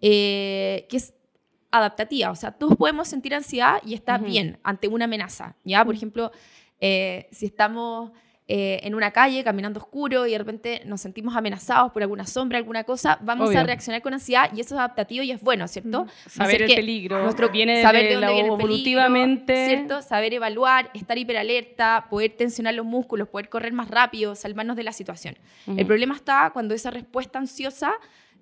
eh, 0.00 0.86
que 0.88 0.96
es 0.96 1.14
adaptativa. 1.70 2.30
O 2.30 2.36
sea, 2.36 2.52
todos 2.52 2.76
podemos 2.76 3.08
sentir 3.08 3.34
ansiedad 3.34 3.80
y 3.84 3.94
está 3.94 4.18
bien 4.18 4.58
ante 4.62 4.88
una 4.88 5.04
amenaza. 5.04 5.56
¿ya? 5.64 5.84
Por 5.84 5.94
ejemplo, 5.94 6.32
eh, 6.80 7.28
si 7.30 7.46
estamos 7.46 8.12
eh, 8.52 8.80
en 8.82 8.96
una 8.96 9.12
calle 9.12 9.44
caminando 9.44 9.78
oscuro 9.78 10.26
y 10.26 10.32
de 10.32 10.38
repente 10.38 10.82
nos 10.84 11.00
sentimos 11.00 11.36
amenazados 11.36 11.92
por 11.92 12.02
alguna 12.02 12.26
sombra, 12.26 12.58
alguna 12.58 12.82
cosa, 12.82 13.16
vamos 13.22 13.48
Obvio. 13.48 13.60
a 13.60 13.62
reaccionar 13.62 14.02
con 14.02 14.12
ansiedad 14.12 14.50
y 14.52 14.60
eso 14.60 14.74
es 14.74 14.78
adaptativo 14.80 15.22
y 15.22 15.30
es 15.30 15.40
bueno, 15.40 15.68
¿cierto? 15.68 16.08
Saber 16.26 16.56
Hacer 16.56 16.62
el 16.62 16.74
peligro, 16.74 17.22
nuestro 17.22 17.50
viene 17.50 17.80
saber 17.80 18.02
de 18.02 18.08
de 18.08 18.14
dónde 18.14 18.32
viene 18.32 18.48
el 18.48 18.56
peligro. 18.56 19.02
¿cierto? 19.46 20.02
Saber 20.02 20.34
evaluar, 20.34 20.90
estar 20.94 21.16
hiperalerta, 21.16 22.08
poder 22.10 22.32
tensionar 22.32 22.74
los 22.74 22.84
músculos, 22.84 23.28
poder 23.28 23.48
correr 23.48 23.72
más 23.72 23.88
rápido, 23.88 24.34
salvarnos 24.34 24.74
de 24.74 24.82
la 24.82 24.92
situación. 24.92 25.38
El 25.68 25.86
problema 25.86 26.16
está 26.16 26.50
cuando 26.52 26.74
esa 26.74 26.90
respuesta 26.90 27.38
ansiosa 27.38 27.92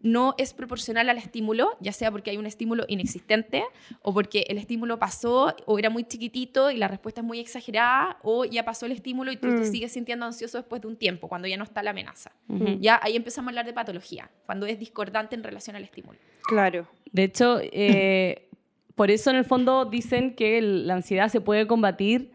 no 0.03 0.35
es 0.39 0.55
proporcional 0.55 1.09
al 1.09 1.19
estímulo, 1.19 1.77
ya 1.81 1.93
sea 1.93 2.11
porque 2.13 2.31
hay 2.31 2.37
un 2.37 2.47
estímulo 2.47 2.85
inexistente 2.89 3.65
o 4.03 4.15
porque 4.15 4.45
el 4.49 4.59
estímulo 4.59 4.99
pasó 4.99 5.55
o 5.67 5.79
era 5.79 5.91
muy 5.91 6.05
chiquitito 6.05 6.71
y 6.71 6.77
la 6.77 6.87
respuesta 6.89 7.21
es 7.21 7.27
muy 7.27 7.41
exagerada 7.41 8.17
o 8.23 8.45
ya 8.45 8.65
pasó 8.65 8.87
el 8.87 8.93
estímulo 8.93 9.33
y 9.33 9.37
tú 9.37 9.49
te 9.49 9.63
Mm. 9.63 9.73
sigues 9.73 9.93
sintiendo 9.93 10.25
ansioso 10.27 10.59
después 10.59 10.81
de 10.83 10.89
un 10.89 10.97
tiempo, 10.97 11.29
cuando 11.29 11.49
ya 11.49 11.57
no 11.57 11.65
está 11.65 11.83
la 11.83 11.91
amenaza. 11.91 12.33
Ya 12.81 13.01
ahí 13.03 13.17
empezamos 13.17 13.49
a 13.49 13.51
hablar 13.51 13.67
de 13.67 13.73
patología, 13.73 14.31
cuando 14.47 14.67
es 14.67 14.79
discordante 14.79 15.35
en 15.35 15.43
relación 15.43 15.75
al 15.77 15.83
estímulo. 15.85 16.19
Claro. 16.43 16.87
De 17.13 17.25
hecho, 17.25 17.59
eh, 17.63 18.49
por 18.95 19.11
eso 19.11 19.31
en 19.31 19.37
el 19.37 19.45
fondo 19.45 19.85
dicen 19.85 20.35
que 20.35 20.59
el- 20.59 20.87
la 20.87 20.95
ansiedad 20.95 21.29
se 21.29 21.41
puede 21.41 21.67
combatir 21.67 22.31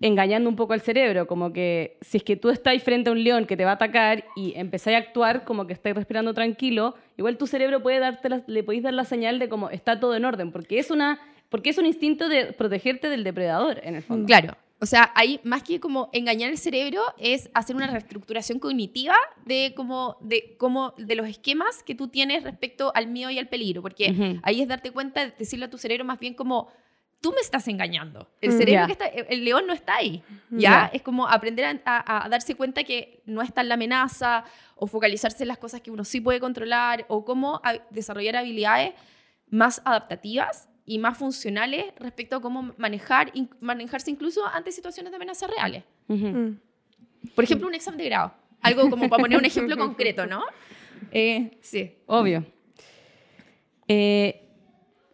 engañando 0.00 0.48
un 0.48 0.56
poco 0.56 0.72
al 0.72 0.80
cerebro, 0.80 1.26
como 1.26 1.52
que 1.52 1.98
si 2.00 2.18
es 2.18 2.22
que 2.22 2.36
tú 2.36 2.50
estás 2.50 2.82
frente 2.82 3.10
a 3.10 3.12
un 3.12 3.22
león 3.24 3.46
que 3.46 3.56
te 3.56 3.64
va 3.64 3.72
a 3.72 3.74
atacar 3.74 4.24
y 4.36 4.52
empezáis 4.56 4.96
a 4.96 5.00
actuar 5.00 5.44
como 5.44 5.66
que 5.66 5.72
estáis 5.72 5.96
respirando 5.96 6.34
tranquilo, 6.34 6.94
igual 7.16 7.36
tu 7.36 7.46
cerebro 7.46 7.82
puede 7.82 7.98
darte 7.98 8.28
la- 8.28 8.42
le 8.46 8.62
podéis 8.62 8.82
dar 8.84 8.94
la 8.94 9.04
señal 9.04 9.38
de 9.38 9.48
como 9.48 9.70
está 9.70 9.98
todo 9.98 10.14
en 10.14 10.24
orden, 10.24 10.52
porque 10.52 10.78
es 10.78 10.90
una 10.90 11.18
porque 11.50 11.70
es 11.70 11.78
un 11.78 11.86
instinto 11.86 12.28
de 12.28 12.52
protegerte 12.52 13.08
del 13.08 13.24
depredador 13.24 13.80
en 13.82 13.94
el 13.94 14.02
fondo. 14.02 14.26
Claro. 14.26 14.54
O 14.80 14.86
sea, 14.86 15.10
ahí 15.16 15.40
más 15.44 15.62
que 15.64 15.80
como 15.80 16.08
engañar 16.12 16.50
el 16.50 16.58
cerebro 16.58 17.00
es 17.18 17.50
hacer 17.54 17.74
una 17.74 17.86
reestructuración 17.88 18.60
cognitiva 18.60 19.14
de 19.46 19.72
como 19.74 20.18
de 20.20 20.54
cómo 20.58 20.92
de 20.98 21.16
los 21.16 21.26
esquemas 21.26 21.82
que 21.82 21.94
tú 21.96 22.08
tienes 22.08 22.44
respecto 22.44 22.92
al 22.94 23.08
miedo 23.08 23.30
y 23.30 23.38
al 23.38 23.48
peligro, 23.48 23.82
porque 23.82 24.38
ahí 24.44 24.60
es 24.60 24.68
darte 24.68 24.92
cuenta 24.92 25.24
de 25.24 25.32
decirle 25.38 25.64
a 25.64 25.70
tu 25.70 25.78
cerebro 25.78 26.04
más 26.04 26.20
bien 26.20 26.34
como 26.34 26.68
tú 27.20 27.32
me 27.32 27.40
estás 27.40 27.66
engañando. 27.68 28.28
El 28.40 28.50
Mm, 28.50 28.58
cerebro 28.58 28.86
que 28.86 28.92
está 28.92 29.06
el 29.06 29.44
león 29.44 29.66
no 29.66 29.72
está 29.72 29.96
ahí. 29.96 30.22
¿Ya? 30.50 30.58
Ya. 30.60 30.90
Es 30.92 31.02
como 31.02 31.26
aprender 31.28 31.64
a, 31.64 31.80
a- 31.84 32.26
a 32.26 32.28
darse 32.28 32.54
cuenta 32.54 32.84
que 32.84 33.22
no 33.26 33.42
está 33.42 33.60
en 33.62 33.68
la 33.68 33.74
amenaza 33.74 34.44
o 34.76 34.86
focalizarse 34.86 35.42
en 35.44 35.48
las 35.48 35.58
cosas 35.58 35.80
que 35.80 35.90
uno 35.90 36.04
sí 36.04 36.20
puede 36.20 36.38
controlar 36.40 37.04
o 37.08 37.24
cómo 37.24 37.60
a- 37.64 37.78
desarrollar 37.90 38.36
habilidades 38.36 38.92
más 39.50 39.82
adaptativas 39.84 40.68
y 40.84 40.98
más 40.98 41.18
funcionales 41.18 41.86
respecto 41.98 42.36
a 42.36 42.40
cómo 42.40 42.72
manejar, 42.78 43.30
in- 43.34 43.50
manejarse 43.60 44.10
incluso 44.10 44.46
ante 44.46 44.70
situaciones 44.72 45.10
de 45.10 45.16
amenazas 45.16 45.50
reales. 45.50 45.84
Mm. 46.06 46.50
Por 47.34 47.44
ejemplo, 47.44 47.66
un 47.66 47.74
examen 47.74 47.98
de 47.98 48.04
grado. 48.06 48.32
Algo 48.62 48.88
como 48.90 49.08
para 49.08 49.20
poner 49.22 49.38
un 49.38 49.44
ejemplo 49.44 49.76
concreto, 49.78 50.24
¿no? 50.26 50.44
Eh, 51.10 51.58
sí. 51.60 51.96
Obvio. 52.06 52.44
Eh, 53.86 54.47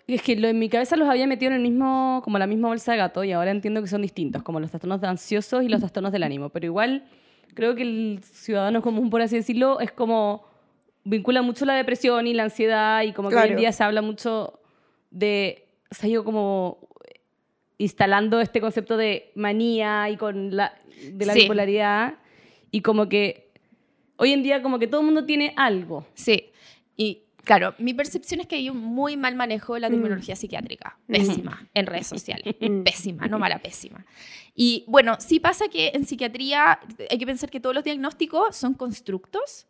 es 0.07 0.23
que 0.23 0.37
lo, 0.37 0.49
en 0.49 0.59
mi 0.59 0.69
cabeza 0.69 0.97
los 0.97 1.09
había 1.09 1.27
metido 1.27 1.51
en 1.51 1.57
el 1.57 1.63
mismo, 1.63 2.21
como 2.25 2.39
la 2.39 2.47
misma 2.47 2.69
bolsa 2.69 2.93
de 2.93 2.99
gato 2.99 3.25
y 3.25 3.33
ahora 3.33 3.51
entiendo 3.51 3.81
que 3.81 3.89
son 3.89 4.03
distintos, 4.03 4.43
como 4.43 4.61
los 4.61 4.71
trastornos 4.71 5.01
de 5.01 5.07
ansiosos 5.07 5.63
y 5.65 5.69
los 5.69 5.81
trastornos 5.81 6.13
del 6.13 6.23
ánimo. 6.23 6.51
Pero 6.51 6.67
igual 6.67 7.05
creo 7.55 7.75
que 7.75 7.83
el 7.83 8.21
ciudadano 8.23 8.83
común, 8.83 9.09
por 9.11 9.23
así 9.23 9.37
decirlo, 9.37 9.81
es 9.81 9.93
como 9.93 10.45
vincula 11.05 11.43
mucho 11.43 11.65
la 11.65 11.75
depresión 11.75 12.27
y 12.27 12.35
la 12.35 12.45
ansiedad 12.45 13.03
y 13.03 13.13
como 13.13 13.29
que 13.31 13.37
hoy 13.37 13.49
en 13.51 13.57
día 13.57 13.73
se 13.73 13.83
habla 13.85 14.03
mucho 14.03 14.61
de, 15.11 15.67
se 15.91 16.07
ha 16.07 16.11
ido 16.11 16.25
como 16.25 16.89
instalando 17.79 18.41
este 18.41 18.61
concepto 18.61 18.97
de 18.97 19.33
manía 19.35 20.09
y 20.11 20.17
con 20.17 20.55
la, 20.57 20.75
de 21.13 21.27
la 21.27 21.33
Sí. 21.35 21.41
bipolaridad 21.43 22.15
y 22.71 22.81
como 22.83 23.09
que 23.09 23.45
Hoy 24.17 24.33
en 24.33 24.45
día 24.45 24.63
como 24.63 24.79
que 24.79 24.87
todo 24.87 25.01
el 25.01 25.07
mundo 25.07 25.25
tiene 25.25 25.53
algo. 25.57 26.07
Sí. 26.15 26.53
Y 26.97 27.24
claro, 27.45 27.75
mi 27.79 27.95
percepción 27.95 28.41
es 28.41 28.47
que 28.47 28.57
hay 28.57 28.71
un 28.71 28.79
muy 28.79 29.17
mal 29.17 29.35
manejo 29.37 29.75
de 29.75 29.81
la 29.81 29.89
Mm. 29.89 29.93
terminología 29.93 30.37
psiquiátrica. 30.37 30.99
Pésima 31.07 31.69
en 31.75 31.87
redes 31.87 32.07
sociales. 32.17 32.55
Mm. 32.61 32.83
Pésima, 32.83 33.27
no 33.29 33.39
mala, 33.39 33.59
pésima. 33.61 34.05
Y 34.55 34.85
bueno, 34.87 35.17
sí 35.21 35.41
pasa 35.41 35.69
que 35.69 35.93
en 35.95 36.05
psiquiatría 36.07 36.81
hay 37.11 37.19
que 37.19 37.27
pensar 37.27 37.51
que 37.51 37.61
todos 37.61 37.75
los 37.75 37.85
diagnósticos 37.85 38.57
son 38.57 38.75
constructos. 38.75 39.67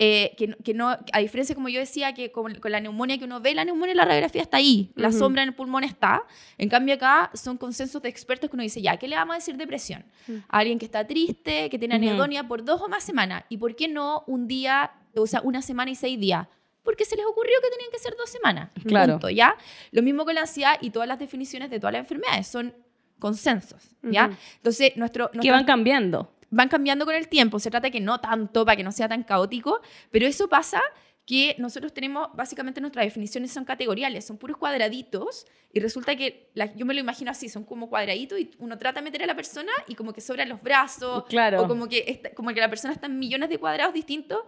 eh, 0.00 0.34
que, 0.36 0.56
que 0.64 0.74
no, 0.74 0.88
a 0.90 1.18
diferencia, 1.20 1.54
como 1.54 1.68
yo 1.68 1.78
decía, 1.78 2.14
que 2.14 2.32
con, 2.32 2.56
con 2.56 2.72
la 2.72 2.80
neumonía, 2.80 3.16
que 3.16 3.24
uno 3.26 3.40
ve 3.40 3.54
la 3.54 3.64
neumonía 3.64 3.92
en 3.92 3.96
la 3.98 4.04
radiografía 4.04 4.42
está 4.42 4.56
ahí, 4.56 4.90
la 4.96 5.10
Ujú. 5.10 5.18
sombra 5.18 5.42
en 5.44 5.50
el 5.50 5.54
pulmón 5.54 5.84
está. 5.84 6.24
En 6.58 6.68
cambio, 6.68 6.96
acá 6.96 7.30
son 7.34 7.56
consensos 7.58 8.02
de 8.02 8.08
expertos 8.08 8.50
que 8.50 8.56
uno 8.56 8.64
dice, 8.64 8.82
ya, 8.82 8.96
¿qué 8.96 9.06
le 9.06 9.14
vamos 9.14 9.34
a 9.34 9.38
decir 9.38 9.56
depresión? 9.56 10.04
Mm. 10.26 10.32
A 10.48 10.58
alguien 10.58 10.78
que 10.80 10.84
está 10.86 11.06
triste, 11.06 11.70
que 11.70 11.78
tiene 11.78 11.94
anedonia 11.94 12.42
por 12.48 12.64
dos 12.64 12.80
o 12.82 12.88
más 12.88 13.04
semanas. 13.04 13.44
¿Y 13.48 13.56
por 13.58 13.76
qué 13.76 13.86
no 13.86 14.24
un 14.26 14.48
día, 14.48 14.90
o 15.14 15.28
sea, 15.28 15.40
una 15.42 15.62
semana 15.62 15.92
y 15.92 15.94
seis 15.94 16.18
días? 16.18 16.48
Porque 16.84 17.04
se 17.04 17.16
les 17.16 17.24
ocurrió 17.26 17.54
que 17.62 17.70
tenían 17.70 17.90
que 17.90 17.98
ser 17.98 18.14
dos 18.16 18.30
semanas. 18.30 18.70
Claro. 18.86 19.14
Punto, 19.14 19.30
¿ya? 19.30 19.56
Lo 19.90 20.02
mismo 20.02 20.24
con 20.24 20.34
la 20.34 20.42
ansiedad 20.42 20.76
y 20.80 20.90
todas 20.90 21.08
las 21.08 21.18
definiciones 21.18 21.70
de 21.70 21.80
todas 21.80 21.94
las 21.94 22.00
enfermedades 22.00 22.46
son 22.46 22.74
consensos, 23.18 23.82
¿ya? 24.02 24.26
Ujú. 24.26 24.36
Entonces, 24.56 24.96
nuestro, 24.96 25.30
Que 25.30 25.38
nuestro- 25.38 25.54
van 25.54 25.64
cambiando. 25.64 26.30
van 26.50 26.68
cambiando 26.68 27.04
con 27.06 27.14
el 27.14 27.26
tiempo. 27.28 27.58
Se 27.58 27.70
trata 27.70 27.90
que 27.90 28.00
no 28.00 28.20
tanto 28.20 28.64
para 28.64 28.76
que 28.76 28.82
no 28.84 28.92
sea 28.92 29.08
tan 29.08 29.22
caótico, 29.24 29.80
pero 30.10 30.26
eso 30.26 30.48
pasa 30.48 30.80
que 31.26 31.56
nosotros 31.58 31.94
tenemos, 31.94 32.28
básicamente 32.34 32.82
nuestras 32.82 33.06
definiciones 33.06 33.50
son 33.50 33.64
categoriales, 33.64 34.26
son 34.26 34.36
puros 34.36 34.58
cuadraditos 34.58 35.46
y 35.72 35.80
resulta 35.80 36.14
que, 36.16 36.50
la- 36.52 36.74
yo 36.74 36.84
me 36.84 36.92
lo 36.92 37.00
imagino 37.00 37.30
así, 37.30 37.48
son 37.48 37.64
como 37.64 37.88
cuadraditos 37.88 38.38
y 38.38 38.50
uno 38.58 38.76
trata 38.76 39.00
de 39.00 39.04
meter 39.04 39.22
a 39.22 39.26
la 39.26 39.34
persona 39.34 39.72
y 39.88 39.94
como 39.94 40.12
que 40.12 40.20
sobran 40.20 40.50
los 40.50 40.60
brazos 40.62 41.24
Claro. 41.24 41.62
o 41.62 41.66
como 41.68 41.88
que, 41.88 42.04
está- 42.06 42.34
como 42.34 42.52
que 42.52 42.60
la 42.60 42.68
persona 42.68 42.92
está 42.92 43.06
en 43.06 43.18
millones 43.18 43.48
de 43.48 43.58
cuadrados 43.58 43.94
distintos 43.94 44.40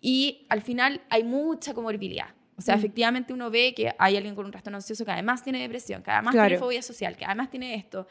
y 0.00 0.46
al 0.48 0.62
final 0.62 1.00
hay 1.10 1.24
mucha 1.24 1.74
comorbilidad. 1.74 2.28
O 2.56 2.60
sea, 2.60 2.74
Mm. 2.74 2.78
efectivamente 2.78 3.32
uno 3.32 3.50
ve 3.50 3.72
que 3.74 3.94
hay 3.98 4.16
alguien 4.16 4.34
con 4.34 4.44
un 4.44 4.50
trastorno 4.50 4.76
ansioso 4.78 5.04
que 5.04 5.10
además 5.12 5.42
tiene 5.44 5.60
depresión, 5.60 6.02
que 6.02 6.10
además 6.10 6.32
Claro. 6.34 6.48
tiene 6.48 6.58
fobia 6.60 6.82
social, 6.82 7.16
que 7.16 7.24
además 7.24 7.50
tiene 7.50 7.74
esto. 7.74 8.06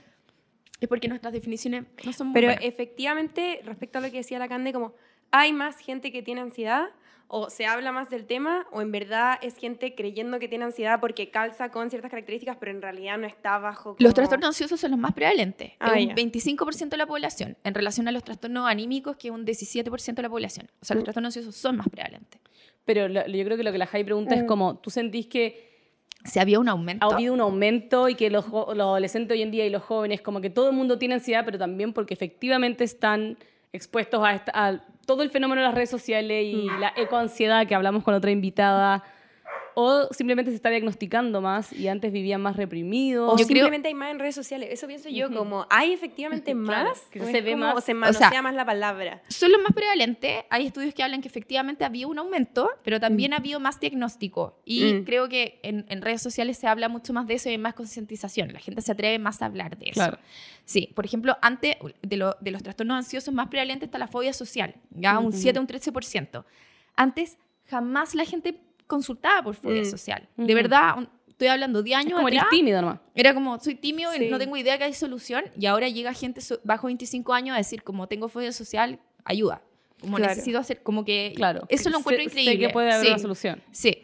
Es 0.79 0.87
porque 0.87 1.07
nuestras 1.07 1.33
definiciones 1.33 1.85
no 2.05 2.13
son 2.13 2.27
muy 2.27 2.33
Pero 2.35 2.47
buenas. 2.47 2.63
efectivamente, 2.63 3.61
respecto 3.65 3.97
a 3.97 4.01
lo 4.01 4.11
que 4.11 4.17
decía 4.17 4.39
la 4.39 4.47
Cande, 4.47 4.71
como 4.73 4.93
hay 5.31 5.51
más 5.53 5.77
gente 5.79 6.11
que 6.11 6.21
tiene 6.21 6.41
ansiedad 6.41 6.87
o 7.29 7.49
se 7.49 7.65
habla 7.65 7.91
más 7.91 8.09
del 8.09 8.25
tema 8.25 8.65
o 8.71 8.81
en 8.81 8.91
verdad 8.91 9.37
es 9.41 9.57
gente 9.57 9.95
creyendo 9.95 10.39
que 10.39 10.47
tiene 10.47 10.63
ansiedad 10.65 10.99
porque 11.01 11.29
calza 11.29 11.69
con 11.69 11.89
ciertas 11.89 12.09
características, 12.09 12.55
pero 12.57 12.71
en 12.71 12.81
realidad 12.81 13.17
no 13.17 13.27
está 13.27 13.57
bajo 13.59 13.95
como- 13.95 13.97
Los 13.99 14.13
trastornos 14.13 14.47
ansiosos 14.47 14.79
son 14.79 14.91
los 14.91 14.99
más 14.99 15.13
prevalentes. 15.13 15.73
Ah, 15.79 15.93
es 15.97 16.03
un 16.03 16.09
ya. 16.09 16.15
25% 16.15 16.89
de 16.95 16.97
la 16.97 17.05
población, 17.05 17.57
en 17.65 17.73
relación 17.73 18.07
a 18.07 18.11
los 18.11 18.23
trastornos 18.23 18.67
anímicos, 18.69 19.17
que 19.17 19.27
es 19.27 19.33
un 19.33 19.45
17% 19.45 20.21
de 20.21 20.23
la 20.23 20.29
población. 20.29 20.67
O 20.81 20.85
sea, 20.85 20.95
los 20.95 21.01
Mm. 21.01 21.05
trastornos 21.05 21.35
ansiosos 21.37 21.55
son 21.55 21.77
más 21.77 21.89
prevalentes. 21.89 22.39
Pero 22.85 23.09
lo- 23.09 23.27
yo 23.27 23.43
creo 23.43 23.57
que 23.57 23.63
lo 23.63 23.71
que 23.73 23.77
la 23.77 23.87
Jai 23.87 24.05
pregunta 24.05 24.33
es 24.35 24.43
Mm. 24.43 24.47
como, 24.47 24.77
¿tú 24.77 24.89
sentís 24.89 25.27
que 25.27 25.67
Si 26.23 26.39
había 26.39 26.59
un 26.59 26.69
aumento. 26.69 27.05
ha 27.09 27.13
habido 27.13 27.33
un 27.33 27.41
aumento 27.41 28.07
y 28.07 28.15
que 28.15 28.29
los, 28.29 28.45
adolescentes 28.47 29.35
hoy 29.35 29.41
en 29.41 29.51
día 29.51 29.65
y 29.65 29.69
los 29.69 29.83
jóvenes, 29.83 30.21
como 30.21 30.39
que 30.39 30.49
todo 30.49 30.69
el 30.69 30.75
mundo 30.75 30.97
tiene 30.97 31.15
ansiedad, 31.15 31.43
pero 31.43 31.57
también 31.57 31.91
porque 31.91 32.13
efectivamente 32.13 32.85
están 32.85 33.37
expuestos 33.73 34.23
a, 34.23 34.33
esta- 34.33 34.51
a 34.55 34.83
todo 35.07 35.23
el 35.23 35.31
fenómeno 35.31 35.61
de 35.61 35.67
las 35.67 35.73
redes 35.73 35.89
sociales 35.89 36.45
y 36.45 36.69
Mm. 36.69 36.79
la 36.79 36.93
ecoansiedad 36.95 37.65
que 37.65 37.73
hablamos 37.73 38.03
con 38.03 38.13
otra 38.13 38.29
invitada, 38.29 39.03
o 39.79 40.07
simplemente 40.11 40.49
se 40.49 40.55
está 40.55 40.71
diagnosticando 40.71 41.39
más 41.39 41.71
y 41.71 41.87
antes 41.87 42.11
vivían 42.11 42.41
más 42.41 42.55
reprimidos. 42.55 43.27
O 43.31 43.37
Yo 43.37 43.45
creo- 43.45 43.47
simplemente 43.47 43.89
hay 43.89 43.93
más 43.93 44.09
en 44.09 44.17
redes 44.17 44.33
sociales. 44.33 44.69
Eso 44.71 44.87
pienso 44.87 45.07
yo, 45.07 45.27
Ujú. 45.27 45.35
como 45.37 45.67
hay 45.69 45.93
efectivamente 45.93 46.51
Claro, 46.65 46.89
más, 46.89 46.99
que 47.11 47.21
o 47.21 47.25
se 47.25 47.41
ve 47.41 47.51
como- 47.51 47.65
más- 47.65 47.75
o 47.75 47.81
se 47.81 47.91
o 47.91 47.95
manosea 47.95 48.29
sea, 48.31 48.41
más 48.41 48.55
la 48.55 48.65
palabra. 48.65 49.21
Son 49.27 49.51
los 49.51 49.61
más 49.61 49.73
prevalentes. 49.73 50.45
Hay 50.49 50.65
estudios 50.65 50.95
que 50.95 51.03
hablan 51.03 51.21
que 51.21 51.27
efectivamente 51.27 51.85
había 51.85 52.07
un 52.07 52.17
aumento, 52.17 52.71
pero 52.83 52.99
también 52.99 53.33
ha 53.33 53.37
habido 53.37 53.59
más 53.59 53.79
diagnóstico. 53.79 54.59
Y 54.65 54.93
Mm. 54.95 55.03
creo 55.03 55.29
que 55.29 55.59
en, 55.61 55.85
en 55.89 56.01
redes 56.01 56.23
sociales 56.23 56.57
se 56.57 56.65
habla 56.65 56.89
mucho 56.89 57.13
más 57.13 57.27
de 57.27 57.35
eso 57.35 57.49
y 57.49 57.51
hay 57.51 57.57
más 57.59 57.75
concientización. 57.75 58.53
La 58.53 58.59
gente 58.59 58.81
se 58.81 58.91
atreve 58.91 59.19
más 59.19 59.43
a 59.43 59.45
hablar 59.45 59.77
de 59.77 59.89
eso. 59.89 59.93
Claro. 60.01 60.17
Sí, 60.65 60.91
por 60.95 61.05
ejemplo, 61.05 61.37
antes 61.43 61.75
de, 62.01 62.17
lo- 62.17 62.35
de 62.41 62.49
los 62.49 62.63
trastornos 62.63 62.97
ansiosos 62.97 63.31
más 63.31 63.47
prevalentes 63.49 63.89
está 63.89 63.99
la 63.99 64.07
fobia 64.07 64.33
social, 64.33 64.73
ya 64.89 65.19
un 65.19 65.27
Ujú. 65.27 65.37
7 65.37 65.59
o 65.59 65.61
un 65.61 65.67
13%. 65.67 66.45
Antes 66.95 67.37
jamás 67.67 68.15
la 68.15 68.25
gente 68.25 68.59
consultaba 68.87 69.43
por 69.43 69.55
fobia 69.55 69.81
Mm. 69.81 69.85
social. 69.85 70.27
De 70.37 70.53
verdad, 70.55 70.97
un- 70.97 71.09
estoy 71.27 71.47
hablando 71.49 71.83
de 71.83 71.89
es 71.91 71.95
años 71.97 72.13
como 72.15 72.27
eres 72.29 72.43
tímido 72.49 72.81
nomás. 72.81 72.99
era 73.13 73.33
como, 73.33 73.59
soy 73.59 73.75
tímido 73.75 74.13
y 74.15 74.29
no 74.29 74.39
tengo 74.39 74.57
idea 74.57 74.77
que 74.77 74.85
hay 74.85 74.93
solución. 74.93 75.43
Y 75.59 75.65
ahora 75.67 75.87
llega 75.89 76.13
gente 76.13 76.41
so- 76.41 76.59
bajo 76.63 76.87
25 76.87 77.33
años 77.33 77.53
a 77.53 77.57
decir, 77.57 77.83
como 77.83 78.07
tengo 78.07 78.27
fobia 78.29 78.51
social, 78.51 78.99
ayuda. 79.23 79.61
Como 80.01 80.17
Claro. 80.17 80.31
necesito 80.31 80.59
hacer, 80.59 80.81
como 80.83 81.03
que... 81.05 81.33
Claro. 81.35 81.63
Eso 81.69 81.89
lo 81.89 81.95
Sé- 81.97 81.99
encuentro 82.01 82.23
sé 82.29 82.29
increíble. 82.41 82.67
que 82.67 82.73
puede 82.73 82.91
haber 82.91 83.01
sí, 83.05 83.07
una 83.09 83.19
solución. 83.19 83.63
Sí. 83.71 84.03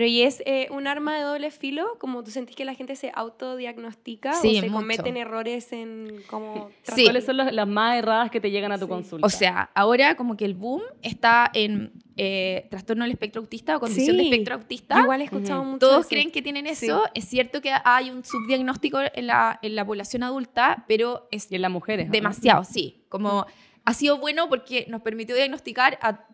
Pero 0.00 0.08
¿y 0.08 0.22
es 0.22 0.42
eh, 0.46 0.66
un 0.70 0.86
arma 0.86 1.14
de 1.18 1.24
doble 1.24 1.50
filo? 1.50 1.98
Como 1.98 2.24
tú 2.24 2.30
sentís 2.30 2.56
que 2.56 2.64
la 2.64 2.72
gente 2.74 2.96
se 2.96 3.12
autodiagnostica 3.14 4.32
Sí, 4.32 4.56
o 4.56 4.60
se 4.62 4.66
mucho. 4.70 4.72
cometen 4.80 5.18
errores 5.18 5.74
en 5.74 6.22
como 6.26 6.70
Sí. 6.84 7.04
¿Cuáles 7.04 7.26
son 7.26 7.36
las, 7.36 7.52
las 7.52 7.68
más 7.68 7.98
erradas 7.98 8.30
que 8.30 8.40
te 8.40 8.50
llegan 8.50 8.72
a 8.72 8.78
tu 8.78 8.86
Sí. 8.86 8.88
consulta? 8.88 9.26
O 9.26 9.28
sea, 9.28 9.68
ahora 9.74 10.14
como 10.16 10.38
que 10.38 10.46
el 10.46 10.54
boom 10.54 10.80
está 11.02 11.50
en 11.52 11.92
eh, 12.16 12.66
trastorno 12.70 13.04
del 13.04 13.12
espectro 13.12 13.42
autista 13.42 13.76
o 13.76 13.80
condición 13.80 14.16
de 14.16 14.22
Sí. 14.22 14.30
espectro 14.30 14.54
autista. 14.54 15.00
Igual 15.00 15.20
he 15.20 15.24
escuchado 15.24 15.60
Ujú. 15.60 15.70
mucho 15.72 15.86
Todos 15.86 16.00
eso. 16.00 16.08
creen 16.08 16.30
que 16.30 16.40
tienen 16.40 16.64
Sí. 16.74 16.86
eso. 16.86 17.04
Es 17.14 17.26
cierto 17.26 17.60
que 17.60 17.70
hay 17.84 18.08
un 18.10 18.24
subdiagnóstico 18.24 19.00
en 19.14 19.26
la, 19.26 19.58
en 19.60 19.74
la 19.76 19.84
población 19.84 20.22
adulta, 20.22 20.84
pero 20.88 21.28
es 21.30 21.52
y 21.52 21.56
en 21.56 21.62
las 21.62 21.70
mujeres. 21.70 22.06
¿no? 22.06 22.12
demasiado, 22.12 22.64
sí. 22.64 23.04
Como 23.10 23.44
ha 23.84 23.92
sido 23.92 24.16
bueno 24.16 24.48
porque 24.48 24.86
nos 24.88 25.02
permitió 25.02 25.34
diagnosticar, 25.36 25.98
a- 26.00 26.26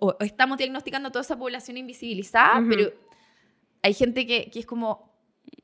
o 0.00 0.16
estamos 0.18 0.58
diagnosticando 0.58 1.08
a 1.08 1.12
toda 1.12 1.22
esa 1.22 1.38
población 1.38 1.76
invisibilizada, 1.76 2.58
Ujú. 2.60 2.68
pero 2.68 2.90
hay 3.82 3.94
gente 3.94 4.26
que, 4.26 4.50
que 4.50 4.60
es 4.60 4.66
como, 4.66 5.10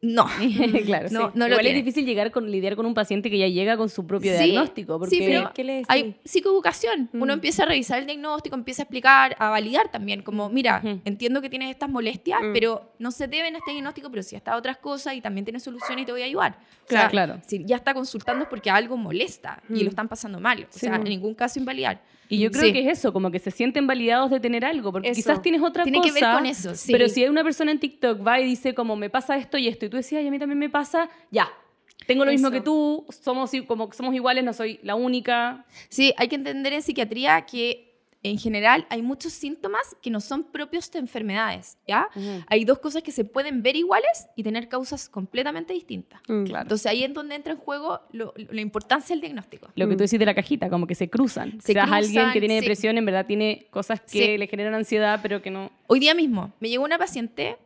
no. 0.01 0.27
claro, 0.87 1.09
No, 1.13 1.27
sí. 1.29 1.33
no 1.35 1.47
lo 1.49 1.55
Igual 1.55 1.67
es 1.69 1.75
difícil 1.75 2.05
llegar 2.05 2.31
con, 2.31 2.51
lidiar 2.51 2.77
con 2.77 2.87
un 2.87 2.95
paciente 2.95 3.31
que 3.31 3.39
ya 3.39 3.49
llega 3.49 3.77
con 3.77 3.89
su 3.89 4.07
propio 4.07 4.37
Sí, 4.37 4.45
diagnóstico. 4.45 4.99
Porque 4.99 5.15
sí, 5.17 5.23
pero- 5.25 5.51
¿Qué 5.55 5.65
le 5.65 5.73
decís? 5.75 5.87
Hay 5.91 6.17
psicoeducación. 6.25 7.11
Uno 7.13 7.27
Mm. 7.27 7.31
empieza 7.31 7.63
a 7.63 7.67
revisar 7.67 7.99
el 8.01 8.07
diagnóstico, 8.07 8.55
empieza 8.57 8.83
a 8.83 8.85
explicar, 8.85 9.37
a 9.39 9.51
validar 9.51 9.91
también, 9.91 10.23
como, 10.23 10.49
mira, 10.51 10.81
Ujú. 10.85 11.01
entiendo 11.05 11.41
que 11.43 11.49
tienes 11.51 11.71
estas 11.71 11.89
molestias, 11.91 12.41
Mm. 12.43 12.53
pero 12.53 12.93
no 12.99 13.11
se 13.11 13.27
deben 13.29 13.55
a 13.55 13.59
este 13.59 13.73
diagnóstico, 13.73 14.11
pero 14.11 14.23
si 14.23 14.37
está 14.37 14.57
otras 14.57 14.79
cosas 14.79 15.15
y 15.15 15.21
también 15.21 15.45
tienes 15.45 15.63
soluciones 15.63 16.03
y 16.03 16.07
te 16.07 16.13
voy 16.13 16.23
a 16.23 16.27
ayudar. 16.27 16.59
O 16.85 16.87
Claro, 16.87 17.03
sea, 17.03 17.11
claro. 17.11 17.41
si 17.47 17.65
ya 17.65 17.77
está 17.77 17.95
consultando 17.95 18.45
es 18.45 18.49
porque 18.51 18.71
algo 18.71 18.97
molesta 18.97 19.63
y 19.69 19.75
Mm. 19.75 19.83
lo 19.83 19.89
están 19.91 20.09
pasando 20.09 20.39
mal. 20.41 20.63
O 20.65 20.67
Sí, 20.71 20.81
sea, 20.81 20.93
mm. 20.93 21.03
en 21.03 21.05
ningún 21.05 21.35
caso 21.35 21.59
invalidar. 21.59 22.03
Y 22.29 22.39
yo 22.41 22.51
creo 22.51 22.65
Sí. 22.65 22.73
que 22.73 22.81
es 22.81 22.99
eso, 22.99 23.13
como 23.13 23.31
que 23.31 23.39
se 23.39 23.51
sienten 23.51 23.87
validados 23.87 24.31
de 24.31 24.39
tener 24.41 24.65
algo, 24.65 24.93
porque 24.93 25.09
Eso. 25.09 25.17
quizás 25.17 25.41
tienes 25.43 25.63
otra 25.63 25.83
Tiene 25.85 25.99
cosa. 25.99 26.13
que 26.15 26.21
ver 26.21 26.33
con 26.35 26.47
eso, 26.47 26.75
sí. 26.75 26.93
Pero 26.93 27.09
si 27.09 27.23
hay 27.23 27.29
una 27.31 27.43
persona 27.43 27.71
en 27.73 27.81
TikTok 27.81 28.27
va 28.27 28.39
y 28.41 28.45
dice 28.45 28.75
como 28.75 28.97
me 28.97 29.09
pasa 29.11 29.37
esto 29.37 29.57
y 29.59 29.67
esto, 29.69 29.87
y 29.87 29.89
tú 29.89 29.97
decías, 29.97 30.23
y 30.23 30.27
a 30.29 30.31
mí 30.31 30.39
también 30.39 30.59
me 30.59 30.69
pasa, 30.69 31.09
ya. 31.31 31.49
Tengo 32.07 32.25
lo 32.25 32.31
mismo 32.31 32.49
Eso. 32.49 32.53
que 32.55 32.61
tú, 32.63 33.05
somos 33.11 33.51
como 33.67 33.93
somos 33.93 34.15
iguales, 34.15 34.43
no 34.45 34.53
soy 34.53 34.79
la 34.83 34.95
única. 34.95 35.67
Sí, 35.89 36.15
hay 36.17 36.29
que 36.29 36.37
entender 36.37 36.73
en 36.73 36.83
psiquiatría 36.83 37.43
que 37.43 37.88
en 38.25 38.37
general 38.39 38.85
hay 38.91 39.01
muchos 39.01 39.33
síntomas 39.33 39.97
que 40.03 40.11
no 40.11 40.21
son 40.21 40.43
propios 40.45 40.91
de 40.91 40.99
enfermedades, 40.99 41.79
¿ya? 41.87 42.09
Hay 42.49 42.65
dos 42.65 42.81
cosas 42.81 43.03
que 43.03 43.13
se 43.13 43.25
pueden 43.25 43.63
ver 43.63 43.77
iguales 43.77 44.27
y 44.35 44.43
tener 44.43 44.69
causas 44.69 45.09
completamente 45.09 45.73
distintas. 45.73 46.21
Mm. 46.27 46.45
Claro. 46.45 46.63
Entonces 46.63 46.87
ahí 46.87 47.05
es 47.05 47.15
donde 47.15 47.37
entra 47.37 47.53
en 47.53 47.59
juego 47.61 48.01
lo- 48.11 48.35
lo- 48.37 48.53
la 48.53 48.61
importancia 48.61 49.15
del 49.15 49.21
diagnóstico. 49.21 49.69
Lo 49.77 49.87
que 49.89 49.95
Mm. 49.95 49.97
tú 49.99 50.03
decís 50.05 50.19
de 50.19 50.27
la 50.27 50.35
cajita, 50.35 50.69
como 50.69 50.87
que 50.87 50.97
se 50.97 51.09
cruzan. 51.09 51.61
Se 51.61 51.73
Seas 51.75 51.91
alguien 51.91 52.15
cruzan, 52.15 52.33
que 52.33 52.41
tiene 52.41 52.55
sí. 52.57 52.61
depresión, 52.61 52.99
en 52.99 53.05
verdad 53.05 53.25
tiene 53.27 53.67
cosas 53.71 54.01
que 54.01 54.09
Sí. 54.09 54.37
le 54.39 54.47
generan 54.49 54.75
ansiedad, 54.75 55.21
pero 55.23 55.41
que 55.41 55.51
no. 55.51 55.71
Hoy 55.87 56.01
día 56.01 56.15
mismo 56.15 56.53
me 56.59 56.69
llegó 56.69 56.85
una 56.85 56.99
paciente, 56.99 57.57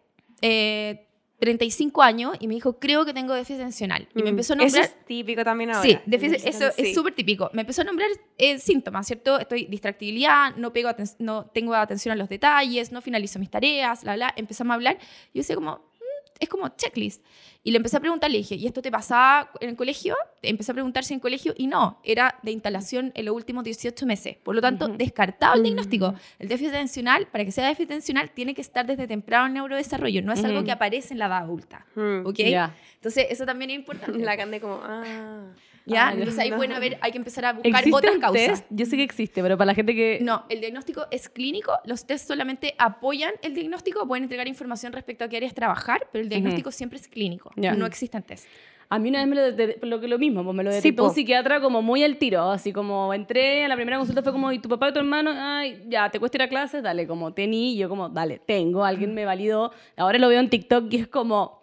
eh, 0.42 1.06
35 1.42 2.02
años, 2.02 2.36
y 2.38 2.46
me 2.46 2.54
dijo, 2.54 2.78
creo 2.78 3.04
que 3.04 3.12
tengo 3.12 3.34
déficit 3.34 3.56
atencional. 3.60 4.06
Y 4.14 4.18
me 4.18 4.26
Mm. 4.26 4.28
empezó 4.28 4.52
a 4.52 4.56
Eso 4.58 4.64
nombrar... 4.64 4.84
es 4.84 5.04
típico 5.06 5.42
también 5.42 5.70
ahora. 5.70 5.82
Sí, 5.82 5.98
déficit- 6.06 6.40
eso 6.44 6.70
Sí. 6.76 6.82
es 6.82 6.94
súper 6.94 7.14
típico. 7.16 7.50
Me 7.52 7.62
empezó 7.62 7.82
a 7.82 7.84
nombrar 7.84 8.08
eh, 8.38 8.58
síntomas, 8.60 9.08
¿cierto? 9.08 9.40
Estoy 9.40 9.66
distractibilidad, 9.66 10.54
no, 10.56 10.72
pego 10.72 10.88
aten- 10.88 11.16
no 11.18 11.46
tengo 11.52 11.74
atención 11.74 12.12
a 12.12 12.16
los 12.16 12.28
detalles, 12.28 12.92
no 12.92 13.00
finalizo 13.02 13.40
mis 13.40 13.50
tareas, 13.50 14.04
la, 14.04 14.16
la. 14.16 14.32
Empezamos 14.36 14.70
a 14.70 14.74
hablar. 14.74 14.98
Yo 15.34 15.40
decía 15.40 15.56
como, 15.56 15.80
"Mm, 15.91 15.91
es 16.42 16.48
como 16.48 16.68
checklist. 16.70 17.24
Y 17.64 17.70
le 17.70 17.76
empecé 17.76 17.96
a 17.96 18.00
preguntar, 18.00 18.30
le 18.30 18.38
dije, 18.38 18.56
¿y 18.56 18.66
esto 18.66 18.82
te 18.82 18.90
pasaba 18.90 19.50
en 19.60 19.68
el 19.70 19.76
colegio? 19.76 20.16
Empecé 20.42 20.72
a 20.72 20.74
preguntar 20.74 21.04
si 21.04 21.14
en 21.14 21.18
el 21.18 21.22
colegio 21.22 21.54
y 21.56 21.68
no, 21.68 22.00
era 22.02 22.36
de 22.42 22.50
instalación 22.50 23.12
en 23.14 23.24
los 23.26 23.34
últimos 23.36 23.62
18 23.62 24.04
meses. 24.04 24.36
Por 24.42 24.56
lo 24.56 24.60
tanto, 24.60 24.86
Ujú. 24.86 24.96
descartado 24.96 25.54
el 25.54 25.60
Mm. 25.60 25.64
diagnóstico. 25.64 26.14
El 26.40 26.48
déficit 26.48 26.70
atencional, 26.74 27.28
para 27.28 27.44
que 27.44 27.52
sea 27.52 27.68
déficit 27.68 27.90
atencional, 27.92 28.30
tiene 28.32 28.54
que 28.54 28.60
estar 28.62 28.84
desde 28.84 29.06
temprano 29.06 29.46
en 29.46 29.54
neurodesarrollo. 29.54 30.22
No 30.22 30.32
es 30.32 30.42
algo 30.44 30.58
Ujú. 30.58 30.66
que 30.66 30.72
aparece 30.72 31.14
en 31.14 31.20
la 31.20 31.26
edad 31.26 31.38
adulta. 31.38 31.86
Mm. 31.94 32.26
¿Ok? 32.26 32.38
Ya. 32.38 32.74
Entonces, 32.96 33.26
eso 33.30 33.46
también 33.46 33.70
es 33.70 33.76
importante. 33.76 34.18
La 34.32 34.36
Cande 34.36 34.60
como, 34.60 34.80
ah. 34.82 35.46
¿Ya? 35.84 36.08
Ah. 36.08 36.12
Entonces 36.12 36.38
ahí 36.38 36.50
No. 36.50 36.56
pueden 36.56 36.72
haber, 36.72 36.98
hay 37.00 37.10
que 37.12 37.18
empezar 37.18 37.44
a 37.44 37.52
buscar 37.54 37.70
¿Existe 37.72 37.96
otras 37.96 38.14
un 38.14 38.20
causas. 38.20 38.46
test? 38.46 38.66
Yo 38.70 38.86
sé 38.86 38.96
que 38.96 39.02
existe, 39.02 39.42
pero 39.42 39.56
para 39.58 39.66
la 39.66 39.74
gente 39.74 39.94
que... 39.94 40.18
No, 40.22 40.44
el 40.48 40.60
diagnóstico 40.60 41.06
es 41.10 41.28
clínico, 41.28 41.72
los 41.84 42.06
test 42.06 42.28
solamente 42.28 42.74
apoyan 42.78 43.32
el 43.42 43.54
diagnóstico, 43.54 44.06
pueden 44.06 44.24
entregar 44.24 44.46
información 44.48 44.92
respecto 44.92 45.24
a 45.24 45.28
qué 45.28 45.38
áreas 45.38 45.54
trabajar, 45.54 46.06
pero 46.12 46.22
el 46.22 46.28
diagnóstico 46.28 46.70
siempre 46.70 46.98
es 46.98 47.08
clínico, 47.08 47.50
no 47.56 47.86
existen 47.86 48.22
test. 48.22 48.46
A 48.88 48.98
mí 48.98 49.08
una 49.08 49.20
vez 49.20 49.28
me 49.28 49.36
lo, 49.36 49.52
de- 49.52 50.06
lo 50.08 50.18
mismo, 50.18 50.44
pues 50.44 50.54
me 50.54 50.62
lo 50.62 50.70
Sí, 50.70 50.76
detectó 50.76 51.04
un 51.04 51.08
po. 51.08 51.14
psiquiatra 51.14 51.62
como 51.62 51.80
muy 51.80 52.04
al 52.04 52.18
tiro, 52.18 52.50
así 52.50 52.74
como 52.74 53.14
entré 53.14 53.64
a 53.64 53.68
la 53.68 53.74
primera 53.74 53.96
consulta 53.96 54.22
fue 54.22 54.32
como, 54.32 54.52
¿y 54.52 54.58
tu 54.58 54.68
papá 54.68 54.90
y 54.90 54.92
tu 54.92 54.98
hermano? 54.98 55.30
Ay, 55.34 55.82
ya, 55.88 56.10
¿te 56.10 56.20
cuesta 56.20 56.36
ir 56.36 56.42
a 56.42 56.48
clases? 56.50 56.82
Dale, 56.82 57.06
como, 57.06 57.32
tení, 57.32 57.72
y 57.72 57.78
yo 57.78 57.88
como, 57.88 58.10
dale, 58.10 58.38
tengo, 58.38 58.84
alguien 58.84 59.14
me 59.14 59.24
validó. 59.24 59.72
Ahora 59.96 60.18
lo 60.18 60.28
veo 60.28 60.40
en 60.40 60.50
TikTok 60.50 60.92
y 60.92 60.96
es 60.96 61.08
como, 61.08 61.61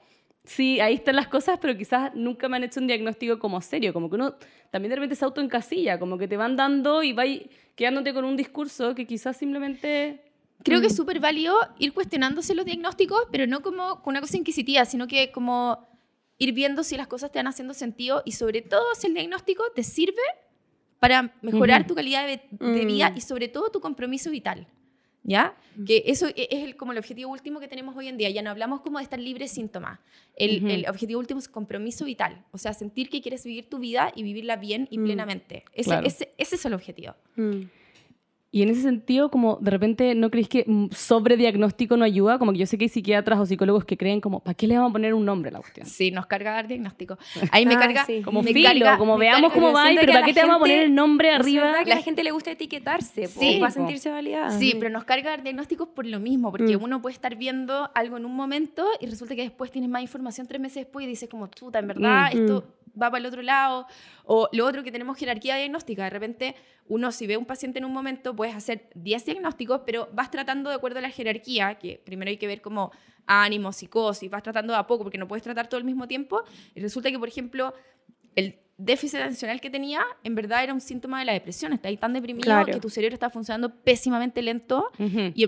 sí, 0.56 0.80
ahí 0.80 0.96
están 0.96 1.16
las 1.16 1.28
cosas, 1.28 1.60
pero 1.62 1.78
quizás 1.78 2.12
nunca 2.16 2.50
me 2.50 2.58
han 2.58 2.64
hecho 2.64 2.80
un 2.80 2.88
diagnóstico 2.88 3.38
como 3.38 3.62
serio, 3.62 3.94
como 3.94 4.10
que 4.10 4.16
uno 4.16 4.34
también 4.72 4.90
de 4.90 4.96
repente 4.96 5.16
se 5.16 5.24
autoencasilla, 5.26 6.00
como 6.00 6.18
que 6.18 6.28
te 6.28 6.38
van 6.38 6.56
dando 6.56 7.04
y 7.04 7.14
va 7.14 7.24
quedándote 7.76 8.14
con 8.14 8.26
un 8.26 8.36
discurso 8.36 8.96
que 8.96 9.06
quizás 9.06 9.38
simplemente... 9.38 10.24
Creo 10.64 10.82
que 10.82 10.88
Mm. 10.88 10.90
es 10.92 10.96
súper 10.96 11.20
válido 11.22 11.56
ir 11.78 11.94
cuestionándose 11.94 12.54
los 12.56 12.66
diagnósticos, 12.66 13.22
pero 13.32 13.48
no 13.48 13.62
como 13.62 14.02
con 14.02 14.12
una 14.14 14.22
cosa 14.22 14.36
inquisitiva, 14.38 14.84
sino 14.86 15.08
que 15.08 15.32
como 15.32 15.88
ir 16.38 16.52
viendo 16.54 16.84
si 16.84 16.98
las 16.98 17.08
cosas 17.08 17.32
te 17.32 17.40
van 17.40 17.48
haciendo 17.48 17.74
sentido 17.74 18.24
y 18.26 18.32
sobre 18.34 18.62
todo 18.62 18.84
si 18.96 19.08
el 19.08 19.14
diagnóstico 19.14 19.64
te 19.76 19.84
sirve 19.84 20.22
para 21.00 21.34
mejorar 21.42 21.88
tu 21.88 21.96
calidad 21.96 22.26
de, 22.28 22.42
de 22.52 22.86
vida 22.86 23.12
Mm. 23.12 23.18
y 23.18 23.22
sobre 23.22 23.48
todo 23.48 23.70
tu 23.70 23.80
compromiso 23.80 24.30
vital. 24.32 24.68
¿Ya? 25.24 25.54
Que 25.86 26.04
eso 26.08 26.28
e- 26.30 26.48
es 26.50 26.64
el- 26.64 26.76
como 26.78 26.94
el 26.94 26.98
objetivo 26.98 27.32
último 27.32 27.60
que 27.60 27.68
tenemos 27.68 27.96
hoy 27.96 28.08
en 28.08 28.18
día. 28.18 28.30
Ya 28.30 28.42
no 28.42 28.50
hablamos 28.50 28.82
como 28.82 28.98
de 29.00 29.04
estar 29.04 29.20
libre 29.20 29.46
de 29.46 29.50
síntomas. 29.50 30.00
El, 30.36 30.58
Ujú. 30.64 30.68
el 30.70 30.86
objetivo 30.90 31.20
último 31.20 31.40
es 31.40 31.48
compromiso 31.50 32.06
vital. 32.06 32.46
O 32.52 32.58
sea, 32.58 32.74
sentir 32.74 33.10
que 33.10 33.22
quieres 33.22 33.44
vivir 33.44 33.68
tu 33.70 33.80
vida 33.80 34.12
y 34.16 34.24
vivirla 34.24 34.56
bien 34.56 34.88
y 34.90 34.98
Mm. 34.98 35.04
plenamente. 35.04 35.64
Ese, 35.74 35.90
Claro. 35.90 36.08
ese, 36.08 36.32
ese 36.38 36.56
es 36.56 36.66
el 36.66 36.74
objetivo. 36.74 37.16
Mm. 38.52 38.58
Y 38.58 38.64
en 38.64 38.70
ese 38.70 38.82
sentido, 38.82 39.30
como 39.30 39.58
de 39.62 39.70
repente, 39.70 40.16
¿no 40.16 40.32
creéis 40.32 40.50
que 40.50 40.64
mm, 40.66 40.88
sobrediagnóstico 40.92 41.98
no 41.98 42.04
ayuda? 42.06 42.40
Como 42.40 42.52
que 42.52 42.58
yo 42.58 42.66
sé 42.66 42.78
que 42.78 42.86
hay 42.86 42.90
psiquiatras 42.90 43.40
o 43.40 43.46
psicólogos 43.46 43.86
que 43.86 43.96
creen 43.98 44.22
como, 44.22 44.40
¿para 44.40 44.56
qué 44.56 44.66
le 44.68 44.76
vamos 44.76 44.90
a 44.90 44.94
poner 44.94 45.14
un 45.14 45.24
nombre 45.26 45.50
a 45.50 45.54
la 45.54 45.60
cuestión? 45.60 45.86
Sí, 45.86 46.10
nos 46.12 46.26
carga 46.26 46.52
dar 46.54 46.68
diagnóstico. 46.68 47.18
Ahí 47.52 47.66
me 47.66 47.76
Ah, 47.76 47.80
carga. 47.80 48.06
sí. 48.06 48.22
Como 48.24 48.42
me 48.42 48.52
filo, 48.52 48.70
carga- 48.70 48.98
como 48.98 49.18
me 49.18 49.26
veamos 49.26 49.52
carga- 49.52 49.54
cómo 49.54 49.74
va, 49.74 49.84
pero 49.90 50.02
a 50.02 50.06
¿para 50.06 50.20
la 50.22 50.26
qué 50.26 50.34
te 50.34 50.42
vamos 50.42 50.56
a 50.56 50.60
poner 50.60 50.76
gente- 50.78 50.86
el 50.90 50.96
nombre 50.96 51.30
Es 51.30 51.36
arriba? 51.40 51.62
que 51.74 51.78
a 51.78 51.86
La- 51.86 51.96
la 51.96 52.02
gente 52.02 52.24
le 52.24 52.32
gusta 52.32 52.52
etiquetarse, 52.52 53.28
Sí, 53.28 53.58
para 53.60 53.68
po. 53.72 53.74
sentirse 53.76 54.10
validada. 54.10 54.50
Sí, 54.58 54.74
pero 54.80 54.90
nos 54.90 55.04
carga 55.04 55.30
dar 55.30 55.44
diagnósticos 55.44 55.90
por 55.90 56.06
lo 56.08 56.20
mismo, 56.20 56.50
porque 56.52 56.78
Mm. 56.78 56.84
uno 56.84 57.02
puede 57.02 57.14
estar 57.14 57.36
viendo 57.36 57.90
algo 57.94 58.18
en 58.18 58.26
un 58.26 58.36
momento 58.36 58.86
y 59.00 59.06
resulta 59.06 59.36
que 59.36 59.44
después 59.44 59.70
tienes 59.72 59.90
más 59.92 60.02
información 60.02 60.48
tres 60.48 60.60
meses 60.60 60.86
después 60.86 61.06
y 61.06 61.08
dices 61.10 61.30
como, 61.30 61.48
chuta, 61.48 61.80
en 61.80 61.88
verdad, 61.88 62.34
Mm. 62.34 62.38
esto 62.40 62.64
va 63.00 63.12
para 63.12 63.20
el 63.20 63.26
otro 63.28 63.42
lado. 63.44 63.86
O 64.26 64.50
lo 64.52 64.66
otro 64.66 64.84
que 64.84 64.92
tenemos 64.92 65.18
jerarquía 65.18 65.56
diagnóstica. 65.56 66.04
De 66.04 66.10
repente, 66.10 66.56
uno 66.90 67.12
si 67.12 67.26
ve 67.28 67.38
un 67.38 67.46
paciente 67.46 67.80
en 67.80 67.86
un 67.86 67.94
momento, 67.94 68.36
puedes 68.36 68.54
hacer 68.56 68.90
10 68.96 69.26
diagnósticos, 69.26 69.82
pero 69.86 70.10
vas 70.12 70.30
tratando 70.30 70.70
de 70.70 70.76
acuerdo 70.76 71.00
a 71.00 71.02
la 71.02 71.10
jerarquía, 71.12 71.76
que 71.76 72.02
primero 72.04 72.30
hay 72.30 72.38
que 72.38 72.48
ver 72.48 72.62
como 72.62 72.92
ánimo, 73.26 73.72
psicosis, 73.72 74.30
vas 74.30 74.44
tratando 74.44 74.74
de 74.74 74.80
a 74.80 74.88
poco, 74.88 75.04
porque 75.04 75.18
no 75.20 75.28
puedes 75.28 75.44
tratar 75.44 75.68
todo 75.70 75.78
al 75.78 75.84
mismo 75.86 76.08
tiempo. 76.08 76.44
Y 76.76 76.82
resulta 76.82 77.10
que, 77.12 77.20
por 77.20 77.28
ejemplo, 77.28 77.74
el 78.36 78.58
déficit 78.78 79.20
atencional 79.20 79.62
que 79.62 79.70
tenía, 79.70 80.02
en 80.24 80.34
verdad 80.36 80.64
era 80.64 80.74
un 80.74 80.82
síntoma 80.82 81.20
de 81.20 81.26
la 81.26 81.34
depresión. 81.34 81.74
Está 81.74 81.90
ahí 81.90 81.98
tan 81.98 82.14
deprimido 82.14 82.46
Claro. 82.46 82.66
que 82.74 82.80
tu 82.80 82.90
cerebro 82.90 83.14
está 83.14 83.30
funcionando 83.30 83.74
pésimamente 83.76 84.42
lento 84.42 84.90
y 84.98 85.44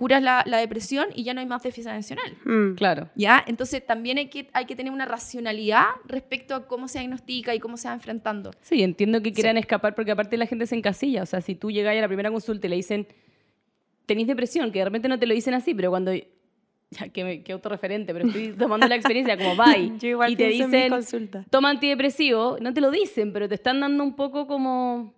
curas 0.00 0.22
la, 0.22 0.42
la 0.46 0.56
depresión 0.56 1.08
y 1.14 1.24
ya 1.24 1.34
no 1.34 1.40
hay 1.40 1.46
más 1.46 1.62
déficit 1.62 1.88
atencional. 1.88 2.34
Mm. 2.46 2.74
Claro. 2.74 3.10
¿Ya? 3.16 3.44
Entonces 3.46 3.84
también 3.84 4.16
hay 4.16 4.30
que, 4.30 4.48
hay 4.54 4.64
que 4.64 4.74
tener 4.74 4.94
una 4.94 5.04
racionalidad 5.04 5.88
respecto 6.06 6.54
a 6.54 6.66
cómo 6.66 6.88
se 6.88 7.00
diagnostica 7.00 7.54
y 7.54 7.60
cómo 7.60 7.76
se 7.76 7.86
va 7.86 7.92
enfrentando. 7.92 8.50
Sí, 8.62 8.82
entiendo 8.82 9.20
que 9.20 9.30
quieran 9.30 9.58
escapar 9.58 9.94
porque 9.94 10.12
aparte 10.12 10.38
la 10.38 10.46
gente 10.46 10.66
se 10.66 10.74
encasilla. 10.74 11.22
O 11.22 11.26
sea, 11.26 11.42
si 11.42 11.54
tú 11.54 11.70
llegas 11.70 11.94
a 11.94 12.00
la 12.00 12.08
primera 12.08 12.30
consulta 12.30 12.66
y 12.66 12.70
le 12.70 12.76
dicen, 12.76 13.08
tenéis 14.06 14.26
depresión, 14.26 14.72
que 14.72 14.78
de 14.78 14.86
repente 14.86 15.06
no 15.06 15.18
te 15.18 15.26
lo 15.26 15.34
dicen 15.34 15.52
así, 15.52 15.74
pero 15.74 15.90
cuando... 15.90 16.12
Ya, 16.92 17.08
que, 17.08 17.44
que 17.44 17.52
autorreferente, 17.52 18.12
pero 18.12 18.26
estoy 18.26 18.48
tomando 18.58 18.88
la 18.88 18.96
experiencia 18.96 19.36
como 19.36 19.54
bye. 19.64 19.92
Yo 19.98 20.08
igual 20.08 20.32
y 20.32 20.34
te 20.34 20.48
dicen, 20.48 20.90
toma 21.48 21.70
antidepresivo, 21.70 22.56
no 22.60 22.74
te 22.74 22.80
lo 22.80 22.90
dicen, 22.90 23.32
pero 23.32 23.48
te 23.48 23.54
están 23.54 23.78
dando 23.78 24.02
un 24.02 24.16
poco 24.16 24.48
como... 24.48 25.14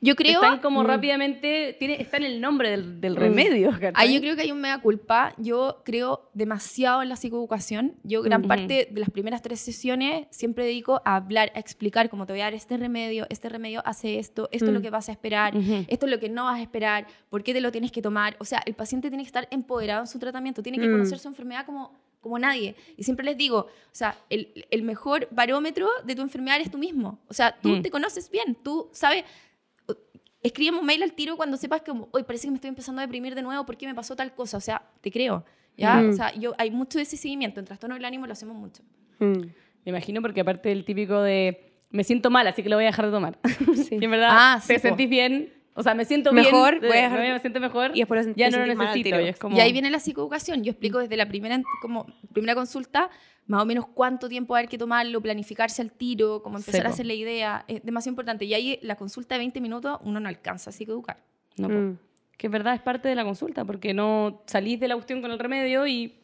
Yo 0.00 0.14
creo... 0.16 0.42
están 0.42 0.60
como 0.60 0.82
Mm. 0.82 0.86
rápidamente... 0.86 1.76
Tiene, 1.78 2.00
está 2.00 2.16
en 2.18 2.24
el 2.24 2.40
nombre 2.40 2.70
del, 2.70 3.00
del 3.00 3.14
Mm. 3.14 3.18
remedio. 3.18 3.70
Ahí 3.94 4.14
yo 4.14 4.20
creo 4.20 4.36
que 4.36 4.42
hay 4.42 4.52
un 4.52 4.60
mea 4.60 4.78
culpa. 4.80 5.32
Yo 5.38 5.82
creo 5.84 6.30
demasiado 6.34 7.02
en 7.02 7.08
la 7.08 7.16
psicoeducación. 7.16 7.94
Yo 8.02 8.22
gran 8.22 8.40
Ujú. 8.40 8.48
parte 8.48 8.88
de 8.90 9.00
las 9.00 9.10
primeras 9.10 9.42
tres 9.42 9.60
sesiones 9.60 10.26
siempre 10.30 10.64
dedico 10.64 11.00
a 11.04 11.16
hablar, 11.16 11.52
a 11.54 11.58
explicar 11.60 12.08
cómo 12.10 12.26
te 12.26 12.32
voy 12.32 12.40
a 12.40 12.44
dar 12.44 12.54
este 12.54 12.76
remedio, 12.76 13.26
este 13.30 13.48
remedio 13.48 13.82
hace 13.84 14.18
esto, 14.18 14.48
esto 14.52 14.66
es 14.66 14.72
lo 14.72 14.80
Mm. 14.80 14.82
que 14.82 14.90
vas 14.90 15.08
a 15.08 15.12
esperar, 15.12 15.56
Ujú. 15.56 15.84
esto 15.88 16.06
es 16.06 16.12
lo 16.12 16.18
que 16.20 16.28
no 16.28 16.44
vas 16.44 16.58
a 16.58 16.62
esperar, 16.62 17.06
por 17.30 17.42
qué 17.42 17.52
te 17.52 17.60
lo 17.60 17.70
tienes 17.72 17.92
que 17.92 18.02
tomar. 18.02 18.36
O 18.38 18.44
sea, 18.44 18.62
el 18.66 18.74
paciente 18.74 19.08
tiene 19.08 19.22
que 19.22 19.28
estar 19.28 19.48
empoderado 19.50 20.00
en 20.02 20.06
su 20.06 20.18
tratamiento, 20.18 20.62
tiene 20.62 20.78
que 20.78 20.88
Mm. 20.88 20.92
conocer 20.92 21.18
su 21.18 21.28
enfermedad 21.28 21.64
como, 21.66 21.92
como 22.20 22.38
nadie. 22.38 22.76
Y 22.96 23.02
siempre 23.02 23.24
les 23.24 23.36
digo, 23.36 23.58
o 23.58 23.68
sea, 23.90 24.16
el, 24.30 24.66
el 24.70 24.82
mejor 24.82 25.26
barómetro 25.32 25.88
de 26.04 26.14
tu 26.14 26.22
enfermedad 26.22 26.56
eres 26.56 26.70
tú 26.70 26.78
mismo. 26.78 27.18
O 27.28 27.34
sea, 27.34 27.56
tú 27.60 27.68
Mm. 27.70 27.82
te 27.82 27.90
conoces 27.90 28.30
bien, 28.30 28.56
tú 28.62 28.88
sabes... 28.92 29.24
Escríbeme 30.42 30.78
un 30.78 30.86
mail 30.86 31.02
al 31.04 31.12
tiro 31.12 31.36
cuando 31.36 31.56
sepas 31.56 31.82
que, 31.82 31.92
hoy 32.10 32.22
parece 32.24 32.46
que 32.46 32.50
me 32.50 32.56
estoy 32.56 32.68
empezando 32.68 33.00
a 33.00 33.06
deprimir 33.06 33.34
de 33.34 33.42
nuevo 33.42 33.64
porque 33.64 33.86
me 33.86 33.94
pasó 33.94 34.16
tal 34.16 34.34
cosa. 34.34 34.56
O 34.56 34.60
sea, 34.60 34.82
te 35.00 35.10
creo. 35.12 35.44
¿ya? 35.76 35.96
Mm. 35.96 36.10
O 36.10 36.12
sea, 36.12 36.32
yo, 36.34 36.52
hay 36.58 36.70
mucho 36.70 36.98
de 36.98 37.04
ese 37.04 37.16
seguimiento. 37.16 37.60
En 37.60 37.66
trastorno 37.66 37.94
del 37.94 38.04
ánimo 38.04 38.26
lo 38.26 38.32
hacemos 38.32 38.56
mucho. 38.56 38.82
Mm. 39.20 39.38
Me 39.84 39.90
imagino 39.90 40.20
porque 40.20 40.40
aparte 40.40 40.68
del 40.68 40.84
típico 40.84 41.20
de 41.20 41.68
me 41.90 42.04
siento 42.04 42.30
mal, 42.30 42.46
así 42.46 42.62
que 42.62 42.68
lo 42.68 42.76
voy 42.76 42.84
a 42.84 42.88
dejar 42.88 43.06
de 43.06 43.12
tomar. 43.12 43.38
Sí. 43.74 43.98
Y 44.00 44.04
en 44.04 44.10
verdad 44.10 44.28
Ah, 44.32 44.60
sí, 44.60 44.68
te 44.68 44.74
po. 44.74 44.80
sentís 44.80 45.08
bien, 45.08 45.52
o 45.74 45.82
sea, 45.82 45.94
me 45.94 46.04
siento 46.04 46.32
Mejor, 46.32 46.80
bien, 46.80 46.90
voy 46.90 46.98
a 46.98 47.08
me, 47.10 47.16
dejar- 47.18 47.32
me 47.34 47.40
siento 47.40 47.60
mejor 47.60 47.90
y 47.94 48.00
después 48.00 48.26
ya 48.36 48.50
te 48.50 48.56
no 48.58 48.66
lo 48.66 48.74
necesito. 48.74 49.20
Y, 49.20 49.28
es 49.28 49.38
como, 49.38 49.56
Y 49.56 49.60
ahí 49.60 49.72
viene 49.72 49.90
la 49.90 49.98
psicoeducación. 50.00 50.64
Yo 50.64 50.70
explico 50.72 50.98
desde 50.98 51.16
la 51.16 51.26
primera, 51.28 51.60
como, 51.80 52.06
primera 52.32 52.54
consulta 52.54 53.10
más 53.46 53.62
o 53.62 53.66
menos 53.66 53.86
cuánto 53.86 54.28
tiempo 54.28 54.52
va 54.52 54.58
a 54.58 54.60
haber 54.60 54.70
que 54.70 54.78
tomarlo, 54.78 55.20
planificarse 55.20 55.82
al 55.82 55.92
tiro, 55.92 56.42
como 56.42 56.58
empezar 56.58 56.86
a 56.86 56.90
hacer 56.90 57.06
la 57.06 57.14
idea. 57.14 57.64
Es 57.68 57.82
demasiado 57.82 58.12
importante. 58.12 58.44
Y 58.44 58.54
ahí 58.54 58.78
la 58.82 58.96
consulta 58.96 59.34
de 59.34 59.40
20 59.40 59.60
minutos 59.60 59.98
uno 60.02 60.20
no 60.20 60.28
alcanza 60.28 60.70
a 60.70 60.72
psicoeducar. 60.72 61.18
No. 61.56 61.68
Mm. 61.68 61.98
que 62.38 62.46
en 62.46 62.52
verdad 62.52 62.74
es 62.74 62.80
parte 62.80 63.08
de 63.08 63.14
la 63.14 63.24
consulta, 63.24 63.64
porque 63.64 63.92
no 63.92 64.42
salís 64.46 64.80
de 64.80 64.88
la 64.88 64.94
cuestión 64.94 65.20
con 65.20 65.30
el 65.30 65.38
remedio 65.38 65.86
y, 65.86 66.14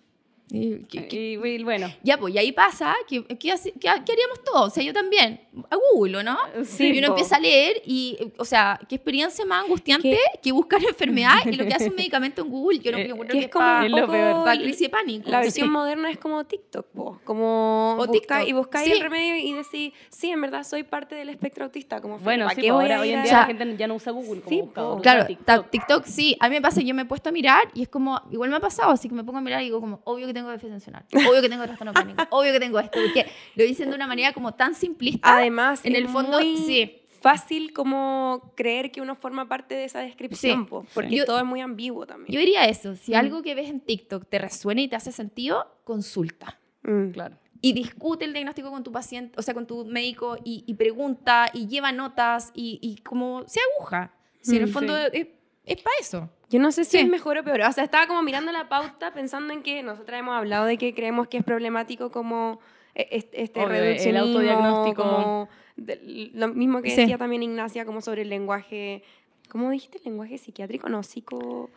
Y- 0.50 0.84
que- 0.84 1.08
que- 1.08 1.32
y- 1.34 1.46
y 1.60 1.62
bueno. 1.64 1.92
Ya, 2.02 2.16
pues, 2.16 2.34
y 2.34 2.38
ahí 2.38 2.52
pasa 2.52 2.94
que, 3.06 3.22
que, 3.36 3.52
hace- 3.52 3.72
que- 3.72 3.80
que 3.80 4.12
haríamos 4.12 4.42
todos, 4.44 4.68
o 4.68 4.70
sea, 4.70 4.82
yo 4.82 4.92
también, 4.94 5.40
a 5.70 5.76
Google, 5.92 6.18
¿o 6.18 6.22
¿no? 6.22 6.38
Sí, 6.64 6.86
y 6.94 6.98
uno 6.98 7.08
po. 7.08 7.12
empieza 7.14 7.36
a 7.36 7.40
leer 7.40 7.82
y, 7.84 8.16
o 8.38 8.44
sea, 8.46 8.80
qué 8.88 8.94
experiencia 8.94 9.44
más 9.44 9.64
angustiante 9.64 10.18
que 10.42 10.52
buscar 10.52 10.82
enfermedad 10.82 11.34
y 11.44 11.52
lo 11.52 11.66
que 11.66 11.74
hace 11.74 11.88
un 11.90 11.96
medicamento 11.96 12.42
en 12.42 12.48
Google, 12.50 12.78
yo 12.78 12.92
no 12.92 12.98
Eh, 12.98 13.08
Que 13.08 13.26
que 13.28 13.38
es 13.40 13.48
como 13.48 13.64
para 13.64 13.88
lo 13.88 14.06
peor. 14.08 14.44
para 14.44 14.58
crisis 14.58 14.80
de 14.80 14.88
pánico. 14.88 15.28
La 15.30 15.40
versión 15.40 15.66
Sí. 15.68 15.70
moderna 15.70 16.10
es 16.10 16.18
como 16.18 16.44
TikTok, 16.44 16.86
po. 16.92 17.20
como 17.24 17.92
O 17.98 18.06
busca- 18.06 18.12
TikTok. 18.12 18.48
y 18.48 18.52
buscáis 18.52 18.86
Sí. 18.86 18.92
el 18.92 19.00
remedio 19.00 19.36
y 19.36 19.52
decís, 19.52 19.92
sí, 20.08 20.30
en 20.30 20.40
verdad 20.40 20.62
soy 20.64 20.82
parte 20.82 21.14
del 21.14 21.28
espectro 21.28 21.64
autista. 21.64 22.00
Como, 22.00 22.18
Bueno, 22.18 22.44
¿para 22.46 22.54
sí, 22.56 22.62
qué 22.62 22.68
po, 22.68 22.74
voy 22.76 22.84
ahora 22.84 22.96
a 22.96 23.00
hoy 23.00 23.08
en 23.10 23.22
día 23.22 23.24
O 23.24 23.26
sea, 23.28 23.40
la 23.40 23.46
gente 23.46 23.76
ya 23.76 23.86
no 23.86 23.94
usa 23.96 24.12
Google 24.12 24.40
como 24.40 24.48
sí, 24.48 24.60
buscador, 24.62 25.02
Claro. 25.02 25.26
TikTok 25.70 26.04
sí, 26.06 26.36
a 26.40 26.48
mí 26.48 26.54
me 26.54 26.62
pasa, 26.62 26.80
yo 26.80 26.94
me 26.94 27.02
he 27.02 27.04
puesto 27.04 27.28
a 27.28 27.32
mirar 27.32 27.64
y 27.74 27.82
es 27.82 27.88
como, 27.88 28.20
igual 28.30 28.48
me 28.50 28.56
ha 28.56 28.60
pasado, 28.60 28.92
así 28.92 29.08
que 29.08 29.14
me 29.14 29.24
pongo 29.24 29.38
a 29.38 29.42
mirar 29.42 29.60
y 29.60 29.66
digo 29.66 29.80
como, 29.80 30.00
obvio 30.04 30.26
que 30.26 30.32
tengo 30.38 30.50
déficit 30.50 30.70
atencional, 30.70 31.04
obvio 31.12 31.42
que 31.42 31.48
tengo 31.48 31.64
trastorno 31.64 31.92
pánico, 31.92 32.22
obvio 32.30 32.52
que 32.52 32.60
tengo 32.60 32.78
esto, 32.78 32.98
porque 33.04 33.26
lo 33.56 33.64
dicen 33.64 33.90
de 33.90 33.96
una 33.96 34.06
manera 34.06 34.32
como 34.32 34.54
tan 34.54 34.74
simplista. 34.74 35.36
Además, 35.36 35.84
en 35.84 35.92
es 35.94 35.98
el 36.02 36.08
fondo, 36.08 36.38
muy 36.40 36.56
sí. 36.56 37.02
fácil 37.20 37.72
como 37.72 38.52
creer 38.56 38.90
que 38.92 39.00
uno 39.00 39.16
forma 39.16 39.48
parte 39.48 39.74
de 39.74 39.84
esa 39.84 40.00
descripción, 40.00 40.60
Sí. 40.64 40.66
po, 40.70 40.86
porque 40.94 41.16
Yo- 41.16 41.24
todo 41.24 41.38
es 41.38 41.44
muy 41.44 41.60
ambiguo 41.60 42.06
también. 42.06 42.32
Yo 42.32 42.38
diría 42.40 42.64
eso, 42.66 42.94
si 42.94 43.12
Mm. 43.12 43.16
algo 43.16 43.42
que 43.42 43.54
ves 43.54 43.68
en 43.68 43.80
TikTok 43.80 44.26
te 44.28 44.38
resuena 44.38 44.80
y 44.80 44.88
te 44.88 44.96
hace 44.96 45.12
sentido, 45.12 45.66
consulta. 45.84 46.58
Mm. 46.82 47.10
Claro. 47.10 47.36
y 47.60 47.72
discute 47.72 48.24
el 48.24 48.32
diagnóstico 48.32 48.70
con 48.70 48.84
tu 48.84 48.92
paciente, 48.92 49.34
o 49.36 49.42
sea, 49.42 49.52
con 49.52 49.66
tu 49.66 49.84
médico 49.84 50.36
y, 50.44 50.62
y 50.68 50.74
pregunta 50.74 51.50
y 51.52 51.66
lleva 51.66 51.90
notas 51.90 52.52
y, 52.54 52.78
y 52.80 53.02
como 53.02 53.42
se 53.48 53.58
aguja. 53.74 54.14
Si 54.40 54.54
en 54.54 54.62
el 54.62 54.68
Mm, 54.68 54.72
fondo 54.72 54.94
sí. 55.12 55.28
es, 55.64 55.82
para 55.82 55.96
eso. 56.00 56.30
Yo 56.50 56.58
no 56.60 56.72
sé 56.72 56.84
si 56.84 56.92
Sí. 56.92 56.98
es 56.98 57.08
mejor 57.08 57.36
o 57.38 57.44
peor. 57.44 57.60
O 57.62 57.72
sea, 57.72 57.84
estaba 57.84 58.06
como 58.06 58.22
mirando 58.22 58.50
la 58.52 58.68
pauta 58.68 59.12
pensando 59.12 59.52
en 59.52 59.62
que 59.62 59.82
nosotras 59.82 60.20
hemos 60.20 60.34
hablado 60.36 60.64
de 60.66 60.78
que 60.78 60.94
creemos 60.94 61.28
que 61.28 61.38
es 61.38 61.44
problemático 61.44 62.10
como 62.10 62.60
e- 62.94 63.24
este, 63.32 63.60
Obvio, 63.60 63.76
el 63.76 63.80
reduccionismo, 63.82 64.26
autodiagnóstico. 64.28 65.02
como 65.02 65.48
de- 65.76 66.30
lo 66.34 66.48
mismo 66.48 66.82
que 66.82 66.90
Sí. 66.90 66.96
decía 67.02 67.18
también 67.18 67.42
Ignacia, 67.42 67.84
como 67.84 68.00
sobre 68.00 68.22
el 68.22 68.28
lenguaje, 68.30 69.02
¿cómo 69.50 69.70
dijiste? 69.70 70.00
¿Lenguaje 70.04 70.38
psiquiátrico? 70.38 70.88
No, 70.88 71.02
psico... 71.02 71.70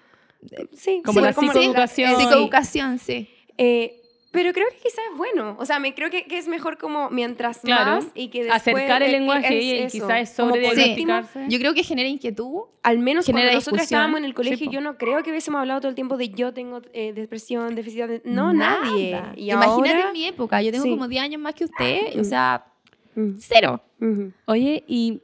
Sí, 0.73 1.03
Como 1.05 1.19
sí, 1.19 1.25
la 1.25 1.33
psicoeducación. 1.33 2.15
sí. 2.15 2.21
Psicoeducación, 2.23 2.97
sí. 2.97 3.29
Eh, 3.59 4.00
pero 4.31 4.53
creo 4.53 4.65
que 4.69 4.77
quizás 4.77 4.99
es 5.11 5.17
bueno. 5.17 5.55
O 5.59 5.65
sea, 5.65 5.79
me 5.79 5.93
creo 5.93 6.09
que, 6.09 6.23
que 6.23 6.37
es 6.37 6.47
mejor 6.47 6.77
como 6.77 7.09
mientras 7.09 7.59
Claro. 7.59 7.91
más 7.97 8.07
y 8.15 8.29
que 8.29 8.43
después... 8.45 8.61
Acercar 8.61 9.03
el 9.03 9.09
eh, 9.09 9.19
lenguaje 9.19 9.61
y 9.61 9.71
eso, 9.79 9.91
quizás 9.91 10.29
es 10.31 10.35
como 10.37 10.51
por 10.51 10.59
sobrediagnosticar. 10.63 11.23
último, 11.23 11.45
Yo 11.49 11.59
creo 11.59 11.73
que 11.73 11.83
genera 11.83 12.07
inquietud. 12.09 12.61
al 12.83 12.99
menos 12.99 13.25
Genera 13.25 13.47
cuando 13.47 13.55
nosotros 13.57 13.81
estábamos 13.83 14.19
en 14.19 14.25
el 14.25 14.33
colegio, 14.33 14.67
po. 14.67 14.71
yo 14.73 14.81
no 14.81 14.97
creo 14.97 15.21
que 15.23 15.31
hubiésemos 15.31 15.59
hablado 15.59 15.81
todo 15.81 15.89
el 15.89 15.95
tiempo 15.95 16.15
de 16.17 16.29
yo 16.29 16.53
tengo 16.53 16.81
eh, 16.93 17.11
depresión, 17.13 17.75
déficit 17.75 18.05
de... 18.05 18.21
No, 18.25 18.53
Nada. 18.53 18.79
nadie. 18.85 19.21
Y 19.35 19.51
Imagínate 19.51 19.89
ahora... 19.91 20.07
en 20.07 20.13
mi 20.13 20.25
época, 20.25 20.61
yo 20.61 20.71
tengo 20.71 20.83
Sí. 20.85 20.89
como 20.91 21.07
10 21.07 21.23
años 21.23 21.41
más 21.41 21.53
que 21.53 21.65
usted, 21.65 22.15
o 22.15 22.19
Mm. 22.19 22.23
sea, 22.23 22.65
Mm, 23.13 23.31
cero. 23.39 23.81
ujú. 23.99 24.31
Oye, 24.45 24.85
y 24.87 25.21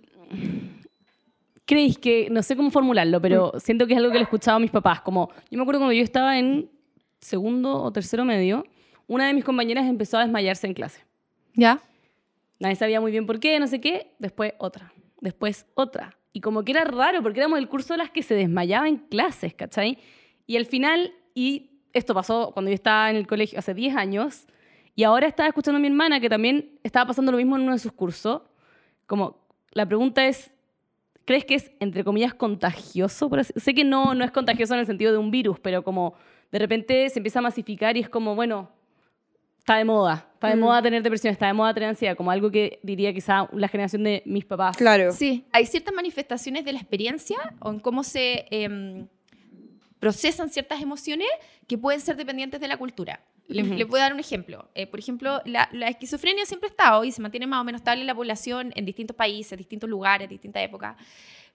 creéis 1.65 1.97
que, 1.97 2.27
no 2.29 2.41
sé 2.43 2.55
cómo 2.55 2.69
formularlo, 2.71 3.21
pero 3.21 3.53
siento 3.59 3.87
que 3.87 3.93
es 3.93 3.97
algo 3.99 4.09
que 4.11 4.15
le 4.17 4.21
he 4.21 4.23
escuchado 4.23 4.57
a 4.57 4.59
mis 4.59 4.71
papás. 4.71 5.01
Como, 5.01 5.29
yo 5.49 5.57
me 5.57 5.61
acuerdo 5.61 5.79
cuando 5.79 5.93
yo 5.93 6.03
estaba 6.03 6.37
en 6.37 6.69
segundo 7.19 7.81
o 7.81 7.91
tercero 7.91 8.23
medio, 8.25 8.65
una 9.07 9.27
de 9.27 9.33
mis 9.33 9.43
compañeras 9.43 9.85
empezó 9.85 10.17
a 10.17 10.21
desmayarse 10.21 10.67
en 10.67 10.73
clase. 10.73 11.01
¿Ya? 11.53 11.81
Nadie 12.59 12.75
sabía 12.75 13.01
muy 13.01 13.11
bien 13.11 13.25
por 13.25 13.39
qué, 13.39 13.59
no 13.59 13.67
sé 13.67 13.81
qué. 13.81 14.15
Después 14.19 14.53
otra, 14.57 14.93
después 15.21 15.65
otra. 15.73 16.17
Y 16.33 16.41
como 16.41 16.63
que 16.63 16.71
era 16.71 16.83
raro, 16.83 17.23
porque 17.23 17.39
éramos 17.39 17.59
el 17.59 17.67
curso 17.67 17.93
de 17.93 17.99
las 17.99 18.11
que 18.11 18.21
se 18.21 18.35
desmayaba 18.35 18.87
en 18.87 18.97
clases, 18.97 19.53
¿cachai? 19.53 19.97
Y 20.45 20.57
al 20.57 20.65
final, 20.65 21.13
y 21.33 21.71
esto 21.93 22.13
pasó 22.13 22.51
cuando 22.53 22.69
yo 22.69 22.75
estaba 22.75 23.09
en 23.09 23.15
el 23.15 23.27
colegio 23.27 23.57
hace 23.57 23.73
10 23.73 23.95
años, 23.95 24.47
y 24.95 25.03
ahora 25.03 25.27
estaba 25.27 25.47
escuchando 25.47 25.77
a 25.77 25.79
mi 25.79 25.87
hermana 25.87 26.19
que 26.19 26.29
también 26.29 26.79
estaba 26.83 27.07
pasando 27.07 27.31
lo 27.31 27.37
mismo 27.37 27.55
en 27.55 27.63
uno 27.63 27.73
de 27.73 27.79
sus 27.79 27.91
cursos. 27.91 28.41
Como, 29.05 29.37
la 29.71 29.85
pregunta 29.85 30.25
es, 30.25 30.51
¿crees 31.23 31.45
que 31.45 31.55
es, 31.55 31.71
entre 31.79 32.03
comillas, 32.03 32.33
contagioso? 32.33 33.29
Sé 33.55 33.73
que 33.75 33.83
no, 33.83 34.15
no 34.15 34.25
es 34.25 34.31
contagioso 34.31 34.73
en 34.73 34.79
el 34.79 34.85
sentido 34.87 35.11
de 35.11 35.19
un 35.19 35.29
virus, 35.29 35.59
pero 35.59 35.83
como 35.83 36.15
de 36.51 36.59
repente 36.59 37.09
se 37.09 37.19
empieza 37.19 37.39
a 37.39 37.43
masificar 37.43 37.95
y 37.95 37.99
es 37.99 38.09
como, 38.09 38.33
bueno, 38.33 38.71
está 39.67 39.75
de 39.79 39.83
moda. 39.85 40.25
Está 40.35 40.47
de 40.47 40.55
Mm. 40.55 40.59
moda 40.59 40.81
tener 40.81 41.03
depresión, 41.03 41.33
está 41.33 41.47
de 41.47 41.53
moda 41.53 41.73
tener 41.73 41.89
ansiedad, 41.89 42.15
como 42.15 42.31
algo 42.31 42.49
que 42.49 42.79
diría 42.83 43.13
quizá 43.13 43.49
la 43.51 43.67
generación 43.67 44.01
de 44.01 44.23
mis 44.25 44.45
papás. 44.45 44.77
Claro. 44.77 45.11
Sí, 45.11 45.43
hay 45.51 45.65
ciertas 45.65 45.93
manifestaciones 45.93 46.63
de 46.63 46.71
la 46.71 46.79
experiencia 46.79 47.35
o 47.59 47.71
en 47.71 47.79
cómo 47.81 48.03
se 48.05 48.45
em, 48.49 49.07
procesan 49.99 50.49
ciertas 50.49 50.81
emociones 50.81 51.27
que 51.67 51.77
pueden 51.77 51.99
ser 51.99 52.15
dependientes 52.15 52.61
de 52.61 52.67
la 52.69 52.77
cultura. 52.77 53.19
Le, 53.49 53.63
Ujú. 53.63 53.73
le 53.73 53.83
voy 53.83 53.99
a 53.99 54.03
dar 54.03 54.13
un 54.13 54.19
ejemplo. 54.21 54.69
Eh, 54.73 54.87
por 54.87 54.99
ejemplo, 54.99 55.41
la, 55.45 55.67
la 55.73 55.87
esquizofrenia 55.89 56.45
siempre 56.45 56.67
ha 56.67 56.71
estado 56.71 57.03
y 57.03 57.11
se 57.11 57.21
mantiene 57.21 57.45
más 57.47 57.59
o 57.59 57.63
menos 57.65 57.79
estable 57.81 58.01
en 58.01 58.07
la 58.07 58.15
población 58.15 58.71
en 58.75 58.85
distintos 58.85 59.17
países, 59.17 59.57
distintos 59.57 59.89
lugares, 59.89 60.29
distintas 60.29 60.63
épocas. 60.63 60.95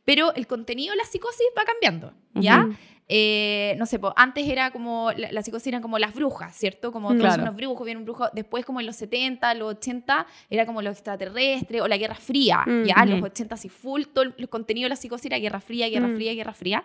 Pero 0.05 0.34
el 0.34 0.46
contenido 0.46 0.92
de 0.92 0.96
la 0.96 1.05
psicosis 1.05 1.46
va 1.59 1.64
cambiando, 1.64 2.12
¿ya? 2.34 2.64
Ujú. 2.66 2.74
Eh, 3.14 3.74
no 3.78 3.84
sé, 3.84 3.98
po, 3.98 4.14
antes 4.16 4.48
era 4.48 4.70
como, 4.70 5.11
la, 5.16 5.30
la 5.32 5.42
psicosis 5.42 5.66
eran 5.66 5.82
como 5.82 5.98
las 5.98 6.14
brujas, 6.14 6.57
¿cierto? 6.57 6.92
Como 6.92 7.09
todos 7.11 7.20
Claro. 7.20 7.42
unos 7.42 7.57
brujos, 7.57 7.84
viene 7.84 7.98
un 7.98 8.05
brujo. 8.05 8.26
Después, 8.32 8.64
como 8.64 8.80
en 8.80 8.86
los 8.86 8.96
70, 8.96 9.53
los 9.55 9.74
80, 9.74 10.26
era 10.48 10.64
como 10.66 10.80
los 10.82 10.92
extraterrestres 10.92 11.82
o 11.82 11.88
la 11.88 11.98
Guerra 11.98 12.14
Fría, 12.14 12.62
Mm. 12.66 12.84
¿ya? 12.84 13.05
Los 13.05 13.22
80 13.22 13.57
sí, 13.57 13.68
full, 13.68 14.03
todo 14.14 14.24
el, 14.24 14.34
el 14.38 14.48
contenido 14.48 14.86
de 14.86 14.90
la 14.90 14.96
psicosis 14.96 15.26
era 15.26 15.38
Guerra 15.38 15.61
Fría, 15.61 15.88
Guerra 15.88 16.09
Mm. 16.09 16.14
Fría, 16.14 16.34
Guerra 16.34 16.55
Fría. 16.55 16.84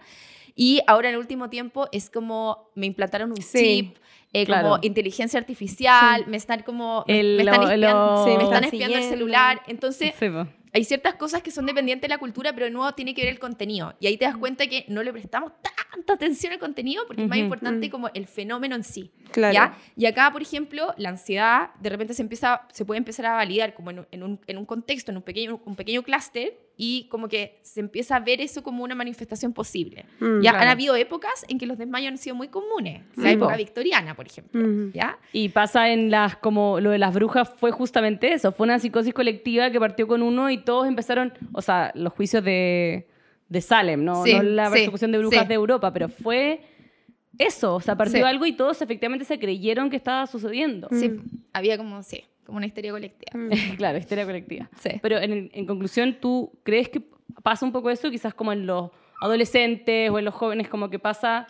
Y 0.55 0.82
ahora 0.88 1.09
en 1.09 1.13
el 1.15 1.20
último 1.22 1.49
tiempo 1.49 1.88
es 1.91 2.09
como 2.09 2.70
me 2.76 2.88
implantaron 2.88 3.30
un 3.32 3.41
Sí. 3.41 3.57
chip, 3.59 3.97
eh, 4.34 4.45
Claro. 4.45 4.70
como 4.72 4.80
inteligencia 4.82 5.39
artificial, 5.39 6.24
Sí. 6.26 6.30
me 6.30 6.36
están 6.38 6.63
como, 6.63 7.05
El- 7.07 7.38
me 7.38 7.43
están 7.43 7.61
lo- 7.61 7.70
espiando, 7.72 8.15
lo- 8.15 8.26
sí, 8.26 8.38
me 8.38 8.43
están 8.43 8.63
espiando 8.65 8.97
el 8.97 9.03
celular. 9.03 9.61
Entonces. 9.68 10.13
Hay 10.78 10.84
ciertas 10.84 11.15
cosas 11.15 11.41
que 11.41 11.51
son 11.51 11.65
dependientes 11.65 12.03
de 12.03 12.09
la 12.09 12.17
cultura, 12.19 12.53
pero 12.53 12.65
de 12.65 12.71
nuevo 12.71 12.91
tiene 12.93 13.13
que 13.15 13.23
ver 13.23 13.32
el 13.34 13.39
contenido. 13.39 13.95
Y 13.99 14.07
ahí 14.07 14.17
te 14.17 14.25
das 14.25 14.38
cuenta 14.38 14.67
que 14.67 14.86
no 14.88 15.01
le 15.03 15.11
prestamos 15.11 15.51
tanta 15.91 16.13
atención 16.13 16.53
al 16.53 16.59
contenido 16.59 17.03
porque 17.07 17.23
es 17.23 17.28
más 17.28 17.38
importante 17.39 17.88
Mm. 17.88 17.91
como 17.91 18.09
el 18.13 18.28
fenómeno 18.28 18.75
en 18.75 18.84
sí. 18.84 19.11
Claro. 19.32 19.53
¿ya? 19.53 19.78
Y 19.95 20.05
acá, 20.05 20.32
por 20.32 20.41
ejemplo, 20.41 20.93
la 20.97 21.09
ansiedad 21.09 21.71
de 21.82 21.89
repente 21.89 22.13
se, 22.13 22.21
empieza, 22.21 22.61
se 22.71 22.86
puede 22.86 22.99
empezar 22.99 23.25
a 23.25 23.34
validar 23.34 23.73
como 23.73 23.89
en 23.91 23.99
un, 23.99 24.07
en 24.11 24.23
un, 24.23 24.39
en 24.47 24.57
un 24.57 24.65
contexto, 24.65 25.11
en 25.11 25.17
un 25.17 25.23
pequeño, 25.23 25.59
un 25.65 25.75
pequeño 25.75 26.03
clúster 26.03 26.53
y 26.80 27.07
como 27.09 27.28
que 27.28 27.57
se 27.63 27.80
empieza 27.80 28.15
a 28.15 28.19
ver 28.19 28.39
eso 28.39 28.61
como 28.61 28.84
una 28.84 28.93
manifestación 28.93 29.51
posible. 29.51 30.05
Mm, 30.19 30.41
ya 30.41 30.51
claro. 30.51 30.57
han 30.59 30.67
habido 30.69 30.95
épocas 30.95 31.43
en 31.49 31.57
que 31.57 31.65
los 31.65 31.78
desmayos 31.78 32.11
han 32.11 32.17
sido 32.19 32.36
muy 32.36 32.49
comunes. 32.49 33.01
La 33.15 33.23
Sí, 33.23 33.30
época 33.32 33.53
po. 33.53 33.57
victoriana, 33.57 34.15
por 34.15 34.28
ejemplo. 34.28 34.61
Mm. 34.61 34.91
¿ya? 34.93 35.17
Y 35.34 35.49
pasa 35.49 35.89
en 35.91 36.11
las, 36.11 36.36
como 36.38 36.80
lo 36.80 36.91
de 36.91 36.99
las 36.99 37.13
brujas 37.15 37.49
fue 37.57 37.71
justamente 37.71 38.32
eso, 38.32 38.51
fue 38.51 38.65
una 38.65 38.78
psicosis 38.80 39.13
colectiva 39.13 39.71
que 39.71 39.80
partió 39.80 40.07
con 40.07 40.21
uno 40.21 40.49
y 40.51 40.59
todos 40.59 40.88
empezaron, 40.88 41.34
o 41.51 41.61
sea, 41.63 41.91
los 41.95 42.13
juicios 42.13 42.43
de, 42.43 43.07
de 43.49 43.61
Salem, 43.61 44.03
¿no? 44.03 44.23
Sí, 44.23 44.34
no 44.34 44.43
la 44.43 44.67
sí, 44.67 44.73
persecución 44.73 45.11
de 45.11 45.17
brujas 45.17 45.41
sí. 45.43 45.47
de 45.47 45.53
Europa, 45.55 45.91
pero 45.91 46.09
fue 46.09 46.61
eso, 47.39 47.75
o 47.75 47.80
sea, 47.82 47.95
partió 47.95 48.17
Sí. 48.17 48.23
algo 48.23 48.45
y 48.45 48.53
todos 48.53 48.82
efectivamente 48.82 49.25
se 49.25 49.38
creyeron 49.39 49.89
que 49.89 49.95
estaba 49.95 50.25
sucediendo. 50.28 50.88
Sí, 50.91 51.09
Mm. 51.09 51.23
había 51.53 51.78
como, 51.78 52.01
sí, 52.03 52.23
como 52.48 52.58
una 52.58 52.66
histeria 52.66 52.91
colectiva. 52.91 53.38
Mm. 53.38 53.76
claro, 53.78 53.98
histeria 53.98 54.26
colectiva. 54.26 54.70
Sí. 54.80 54.91
Pero 55.02 55.18
en, 55.18 55.52
en 55.54 55.66
conclusión, 55.66 56.18
¿tú 56.20 56.52
crees 56.64 56.88
que 56.88 57.04
pasa 57.43 57.66
un 57.66 57.74
poco 57.74 57.89
eso, 57.89 58.10
quizás 58.10 58.34
como 58.34 58.54
en 58.54 58.66
los 58.66 58.89
adolescentes 59.22 60.10
o 60.10 60.18
en 60.18 60.26
los 60.26 60.34
jóvenes, 60.34 60.70
como 60.70 60.89
que 60.89 60.98
pasa 60.98 61.48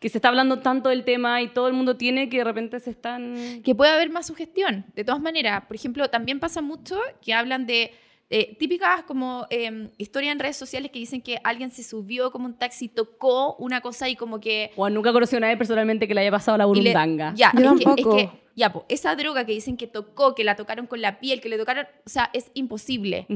que 0.00 0.08
se 0.08 0.18
está 0.18 0.28
hablando 0.28 0.60
tanto 0.60 0.88
del 0.88 1.04
tema 1.04 1.42
y 1.42 1.48
todo 1.48 1.66
el 1.66 1.74
mundo 1.74 1.96
tiene 1.96 2.28
que 2.28 2.38
de 2.38 2.44
repente 2.44 2.80
se 2.80 2.90
están... 2.90 3.62
que 3.62 3.74
puede 3.74 3.92
haber 3.92 4.10
más 4.10 4.26
sugestión. 4.26 4.86
De 4.94 5.04
todas 5.04 5.20
maneras, 5.20 5.64
por 5.66 5.74
ejemplo, 5.76 6.08
también 6.08 6.40
pasa 6.40 6.62
mucho 6.62 6.98
que 7.20 7.34
hablan 7.34 7.66
de 7.66 7.92
eh, 8.30 8.56
típicas 8.58 9.02
como 9.02 9.46
eh, 9.50 9.90
historias 9.98 10.32
en 10.32 10.38
redes 10.38 10.56
sociales 10.56 10.92
que 10.92 11.00
dicen 11.00 11.20
que 11.20 11.40
alguien 11.42 11.70
se 11.70 11.82
subió 11.82 12.30
como 12.30 12.46
un 12.46 12.56
taxi, 12.56 12.88
tocó 12.88 13.56
una 13.56 13.80
cosa 13.80 14.08
y 14.08 14.14
como 14.14 14.38
que... 14.38 14.70
O 14.76 14.88
nunca 14.88 15.12
conocí 15.12 15.34
a 15.34 15.40
nadie 15.40 15.56
personalmente 15.56 16.06
que 16.06 16.14
le 16.14 16.20
haya 16.20 16.30
pasado 16.30 16.56
la 16.56 16.66
burundanga. 16.66 17.34
ya, 17.34 17.52
Yo 17.58 17.74
es 17.74 17.84
que, 17.84 17.90
es 18.02 18.06
que, 18.06 18.30
ya, 18.58 18.72
po, 18.72 18.84
esa 18.88 19.14
droga 19.16 19.44
que 19.46 19.52
dicen 19.52 19.76
que 19.76 19.86
tocó, 19.86 20.34
que 20.34 20.44
la 20.44 20.56
tocaron 20.56 20.86
con 20.86 21.00
la 21.00 21.20
piel, 21.20 21.40
que 21.40 21.48
le 21.48 21.56
tocaron, 21.56 21.86
o 22.04 22.08
sea, 22.08 22.28
es 22.32 22.50
imposible. 22.54 23.26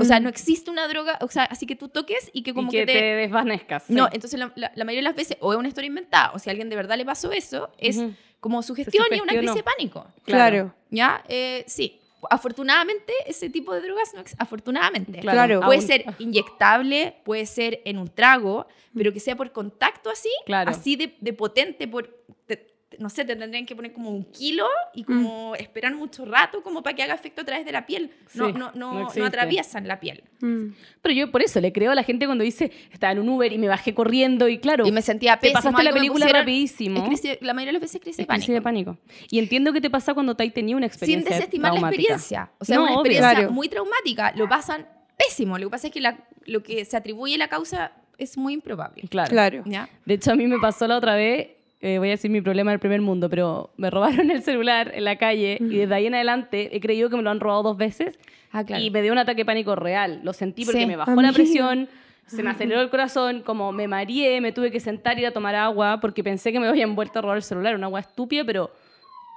O 0.00 0.04
sea, 0.04 0.20
no 0.20 0.28
existe 0.28 0.70
una 0.70 0.86
droga, 0.86 1.18
o 1.22 1.28
sea, 1.28 1.42
así 1.44 1.66
que 1.66 1.74
tú 1.74 1.88
toques 1.88 2.30
y 2.32 2.42
que 2.44 2.54
como 2.54 2.68
y 2.68 2.70
que, 2.70 2.86
que 2.86 2.92
te, 2.92 3.02
desvanezcas. 3.16 3.82
sí. 3.84 3.94
No, 3.94 4.08
entonces 4.12 4.38
la, 4.38 4.52
la- 4.54 4.70
la 4.76 4.84
mayoría 4.84 5.00
de 5.00 5.10
las 5.10 5.16
veces 5.16 5.36
o 5.40 5.52
es 5.52 5.58
una 5.58 5.66
historia 5.66 5.88
inventada 5.88 6.30
o 6.34 6.38
si 6.38 6.48
a 6.48 6.52
alguien 6.52 6.68
de 6.68 6.76
verdad 6.76 6.96
le 6.96 7.04
pasó 7.04 7.32
eso, 7.32 7.70
es 7.78 7.96
Ujú. 7.96 8.14
como 8.38 8.62
sugestión 8.62 9.04
y 9.10 9.18
una 9.20 9.32
crisis 9.32 9.56
de 9.56 9.62
pánico. 9.64 10.06
Claro. 10.24 10.72
¿Ya? 10.90 11.24
Eh, 11.28 11.64
sí. 11.66 11.98
Afortunadamente, 12.30 13.12
ese 13.26 13.48
tipo 13.50 13.72
de 13.74 13.80
drogas 13.80 14.12
no 14.14 14.22
Afortunadamente. 14.38 15.18
Claro. 15.20 15.60
Puede 15.62 15.78
aún- 15.80 15.86
ser 15.86 16.04
inyectable, 16.20 17.16
puede 17.24 17.46
ser 17.46 17.80
en 17.84 17.98
un 17.98 18.08
trago, 18.08 18.66
pero 18.94 19.12
que 19.12 19.20
sea 19.20 19.34
por 19.36 19.50
contacto 19.52 20.10
así, 20.10 20.30
Claro. 20.46 20.70
así 20.70 20.94
de, 20.96 21.16
de 21.20 21.32
potente, 21.32 21.88
por, 21.88 22.06
te- 22.46 22.56
te- 22.56 22.74
no 22.98 23.10
sé, 23.10 23.24
te 23.24 23.36
tendrían 23.36 23.66
que 23.66 23.76
poner 23.76 23.92
como 23.92 24.10
un 24.10 24.24
kilo 24.24 24.66
y 24.94 25.04
como 25.04 25.54
esperar 25.56 25.94
mucho 25.94 26.24
rato 26.24 26.62
como 26.62 26.82
para 26.82 26.96
que 26.96 27.02
haga 27.02 27.14
efecto 27.14 27.42
a 27.42 27.44
través 27.44 27.66
de 27.66 27.72
la 27.72 27.84
piel. 27.84 28.10
No, 28.34 28.46
Sí, 28.46 28.52
no, 28.54 28.72
no 28.74 29.08
no, 29.14 29.24
atraviesan 29.26 29.86
la 29.86 30.00
piel. 30.00 30.24
Mm. 30.40 30.68
Pero 31.02 31.14
yo 31.14 31.30
por 31.30 31.42
eso 31.42 31.60
le 31.60 31.70
creo 31.72 31.90
a 31.92 31.94
la 31.94 32.02
gente 32.02 32.24
cuando 32.24 32.44
dice, 32.44 32.72
estaba 32.90 33.12
en 33.12 33.18
un 33.18 33.28
Uber 33.28 33.52
y 33.52 33.58
me 33.58 33.68
bajé 33.68 33.92
corriendo 33.94 34.48
y 34.48 34.58
claro, 34.58 34.86
Y 34.86 34.92
me 34.92 35.02
sentía 35.02 35.36
te 35.36 35.48
pésimo. 35.48 35.58
pasaste 35.62 35.82
la 35.84 35.92
película 35.92 36.24
pusieron- 36.26 36.40
rapidísimo. 36.42 37.04
crisis- 37.06 37.38
la 37.42 37.52
mayoría 37.52 37.68
de 37.70 37.72
las 37.74 37.82
veces 37.82 37.96
es 37.96 38.00
crisis 38.00 38.16
de 38.18 38.26
pánico. 38.26 38.40
crisis 38.46 38.54
de 38.54 38.62
pánico. 38.62 38.98
Y 39.30 39.38
entiendo 39.38 39.72
que 39.74 39.80
te 39.82 39.90
pasa 39.90 40.14
cuando 40.14 40.34
te 40.34 40.48
tenido 40.50 40.78
una 40.78 40.86
Sin 40.86 40.92
experiencia 40.92 41.34
desestimar 41.36 41.74
la 41.74 41.80
experiencia. 41.80 42.50
O 42.58 42.64
sea, 42.64 42.76
No, 42.76 42.82
una 42.84 42.90
obvio. 42.92 43.00
experiencia 43.00 43.34
Claro. 43.34 43.52
muy 43.52 43.68
traumática. 43.68 44.32
Lo 44.34 44.48
pasan 44.48 44.86
pésimo. 45.16 45.58
Lo 45.58 45.66
que 45.66 45.70
pasa 45.72 45.88
es 45.88 45.92
que 45.92 46.00
la- 46.00 46.18
lo 46.46 46.62
que 46.62 46.84
se 46.86 46.96
atribuye 46.96 47.34
a 47.34 47.38
la 47.38 47.48
causa 47.48 47.92
es 48.16 48.38
muy 48.38 48.54
improbable. 48.54 49.02
Claro. 49.10 49.28
Claro. 49.30 49.62
¿Ya? 49.66 49.88
De 50.06 50.14
hecho, 50.14 50.32
a 50.32 50.36
mí 50.36 50.46
me 50.46 50.58
pasó 50.58 50.86
la 50.88 50.96
otra 50.96 51.14
vez, 51.16 51.48
eh, 51.80 51.98
voy 51.98 52.08
a 52.08 52.12
decir 52.12 52.30
mi 52.30 52.40
problema 52.40 52.70
del 52.72 52.80
primer 52.80 53.00
mundo, 53.00 53.28
pero 53.30 53.70
me 53.76 53.88
robaron 53.90 54.30
el 54.30 54.42
celular 54.42 54.92
en 54.94 55.04
la 55.04 55.16
calle 55.16 55.58
y 55.60 55.76
desde 55.76 55.94
ahí 55.94 56.06
en 56.06 56.14
adelante 56.14 56.74
he 56.76 56.80
creído 56.80 57.08
que 57.10 57.16
me 57.16 57.22
lo 57.22 57.30
han 57.30 57.40
robado 57.40 57.62
dos 57.62 57.76
veces 57.76 58.18
Ah, 58.50 58.64
claro. 58.64 58.82
y 58.82 58.90
me 58.90 59.02
dio 59.02 59.12
un 59.12 59.18
ataque 59.18 59.42
de 59.42 59.44
pánico 59.44 59.76
real. 59.76 60.20
Lo 60.24 60.32
sentí 60.32 60.64
porque 60.64 60.80
Sí. 60.80 60.86
me 60.86 60.96
bajó 60.96 61.20
la 61.20 61.32
presión, 61.32 61.88
se 62.26 62.42
me 62.42 62.50
aceleró 62.50 62.80
el 62.80 62.90
corazón, 62.90 63.42
como 63.42 63.72
me 63.72 63.86
mareé, 63.88 64.40
me 64.40 64.52
tuve 64.52 64.70
que 64.70 64.80
sentar 64.80 65.16
y 65.18 65.22
ir 65.22 65.26
a 65.26 65.32
tomar 65.32 65.54
agua 65.54 65.98
porque 66.00 66.22
pensé 66.24 66.52
que 66.52 66.58
me 66.60 66.66
habían 66.66 66.94
vuelto 66.94 67.18
a 67.18 67.22
robar 67.22 67.36
el 67.36 67.42
celular, 67.42 67.74
una 67.74 67.86
agua 67.86 68.00
estúpida, 68.00 68.44
pero, 68.44 68.70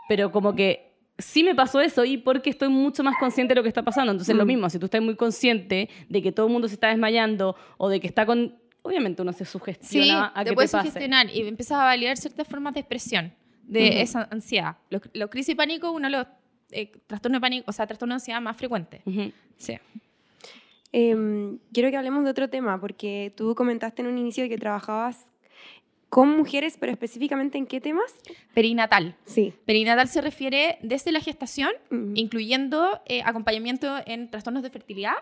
pero 0.10 0.32
como 0.32 0.56
que 0.56 0.92
sí 1.18 1.44
me 1.44 1.54
pasó 1.56 1.80
eso 1.82 2.04
y 2.04 2.18
porque 2.18 2.50
estoy 2.50 2.70
mucho 2.70 3.04
más 3.04 3.16
consciente 3.20 3.54
de 3.54 3.60
lo 3.60 3.64
que 3.64 3.70
está 3.70 3.84
pasando. 3.84 4.12
Entonces, 4.12 4.36
lo 4.36 4.44
Mm. 4.44 4.48
mismo, 4.48 4.70
si 4.70 4.80
tú 4.80 4.86
estás 4.86 5.02
muy 5.02 5.16
consciente 5.16 5.88
de 6.10 6.22
que 6.22 6.32
todo 6.32 6.48
el 6.48 6.52
mundo 6.52 6.68
se 6.68 6.74
está 6.74 6.88
desmayando 6.88 7.56
o 7.78 7.90
de 7.90 8.00
que 8.00 8.08
está 8.08 8.26
con... 8.26 8.56
Obviamente 8.84 9.22
uno 9.22 9.32
se 9.34 9.46
Sí, 9.46 9.52
sugestiona 9.52 10.32
a 10.36 10.44
te 10.44 10.50
que 10.50 10.56
puedes 10.56 10.72
te 10.72 10.78
pase. 10.78 10.88
sugestionar 10.90 11.30
y 11.30 11.48
empiezas 11.48 11.78
a 11.80 11.84
validar 11.86 12.18
ciertas 12.18 12.48
formas 12.48 12.74
de 12.74 12.80
expresión 12.80 13.34
de 13.64 14.02
esa 14.02 14.28
ansiedad. 14.32 14.78
Los, 14.90 15.02
los 15.14 15.30
crisis 15.30 15.50
de 15.50 15.56
pánico, 15.56 15.92
uno 15.92 16.08
de 16.10 16.18
los 16.18 16.28
eh, 16.72 16.92
trastornos 17.08 17.38
de 17.38 17.42
pánico, 17.42 17.66
o 17.68 17.72
sea, 17.72 17.86
trastornos 17.88 18.14
de 18.16 18.22
ansiedad 18.22 18.42
más 18.42 18.58
frecuentes. 18.58 19.02
Ujú. 19.06 19.32
Sí. 19.58 19.78
Em, 20.94 21.58
quiero 21.74 21.90
que 21.90 21.98
hablemos 21.98 22.24
de 22.26 22.32
otro 22.32 22.50
tema, 22.50 22.80
porque 22.80 23.32
tú 23.38 23.56
comentaste 23.56 24.02
en 24.02 24.08
un 24.10 24.18
inicio 24.18 24.48
que 24.50 24.58
trabajabas 24.58 25.26
con 26.10 26.36
mujeres, 26.36 26.76
pero 26.78 26.92
específicamente 26.92 27.58
en 27.58 27.66
qué 27.66 27.80
temas? 27.80 28.14
Perinatal. 28.54 29.16
Sí. 29.26 29.54
Perinatal 29.66 30.10
se 30.10 30.20
refiere 30.20 30.78
desde 30.82 31.14
la 31.14 31.22
gestación, 31.22 31.72
incluyendo 32.16 33.00
eh, 33.06 33.22
acompañamiento 33.24 33.98
en 34.06 34.30
trastornos 34.30 34.64
de 34.64 34.70
fertilidad, 34.70 35.14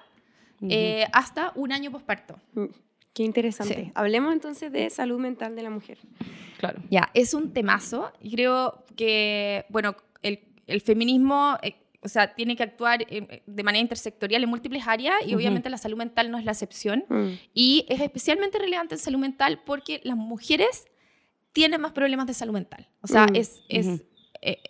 eh, 0.68 1.06
hasta 1.14 1.52
un 1.56 1.72
año 1.72 1.92
posparto. 1.92 2.40
Qué 3.14 3.24
interesante. 3.24 3.86
Sí. 3.86 3.92
Hablemos 3.96 4.34
entonces 4.34 4.72
de 4.72 4.90
salud 4.90 5.20
mental 5.20 5.56
de 5.56 5.64
la 5.64 5.70
mujer. 5.70 5.98
Claro. 6.58 6.82
Ya, 6.90 7.10
es 7.14 7.34
un 7.34 7.52
temazo 7.54 8.12
y 8.22 8.32
creo 8.32 8.86
que, 8.96 9.66
bueno, 9.70 9.96
el, 10.22 10.40
el 10.68 10.82
feminismo, 10.82 11.58
eh, 11.62 11.76
o 12.02 12.08
sea, 12.08 12.34
tiene 12.34 12.56
que 12.56 12.64
actuar 12.64 13.06
eh, 13.10 13.42
de 13.46 13.64
manera 13.64 13.82
intersectorial 13.82 14.44
en 14.44 14.50
múltiples 14.50 14.88
áreas 14.88 15.16
y 15.26 15.36
obviamente 15.36 15.70
la 15.70 15.78
salud 15.78 15.98
mental 15.98 16.32
no 16.32 16.38
es 16.38 16.46
la 16.46 16.52
excepción. 16.52 17.04
Mm. 17.10 17.30
Y 17.54 17.86
es 17.90 18.00
especialmente 18.00 18.58
relevante 18.58 18.96
en 18.96 19.00
salud 19.00 19.20
mental 19.20 19.62
porque 19.66 20.00
las 20.04 20.16
mujeres 20.16 20.86
tienen 21.52 21.82
más 21.82 21.92
problemas 21.92 22.28
de 22.28 22.34
salud 22.34 22.54
mental. 22.54 22.88
O 23.02 23.08
sea, 23.08 23.26
Mm, 23.26 23.36
es, 23.36 23.64
es, 23.70 24.04
eh, 24.42 24.62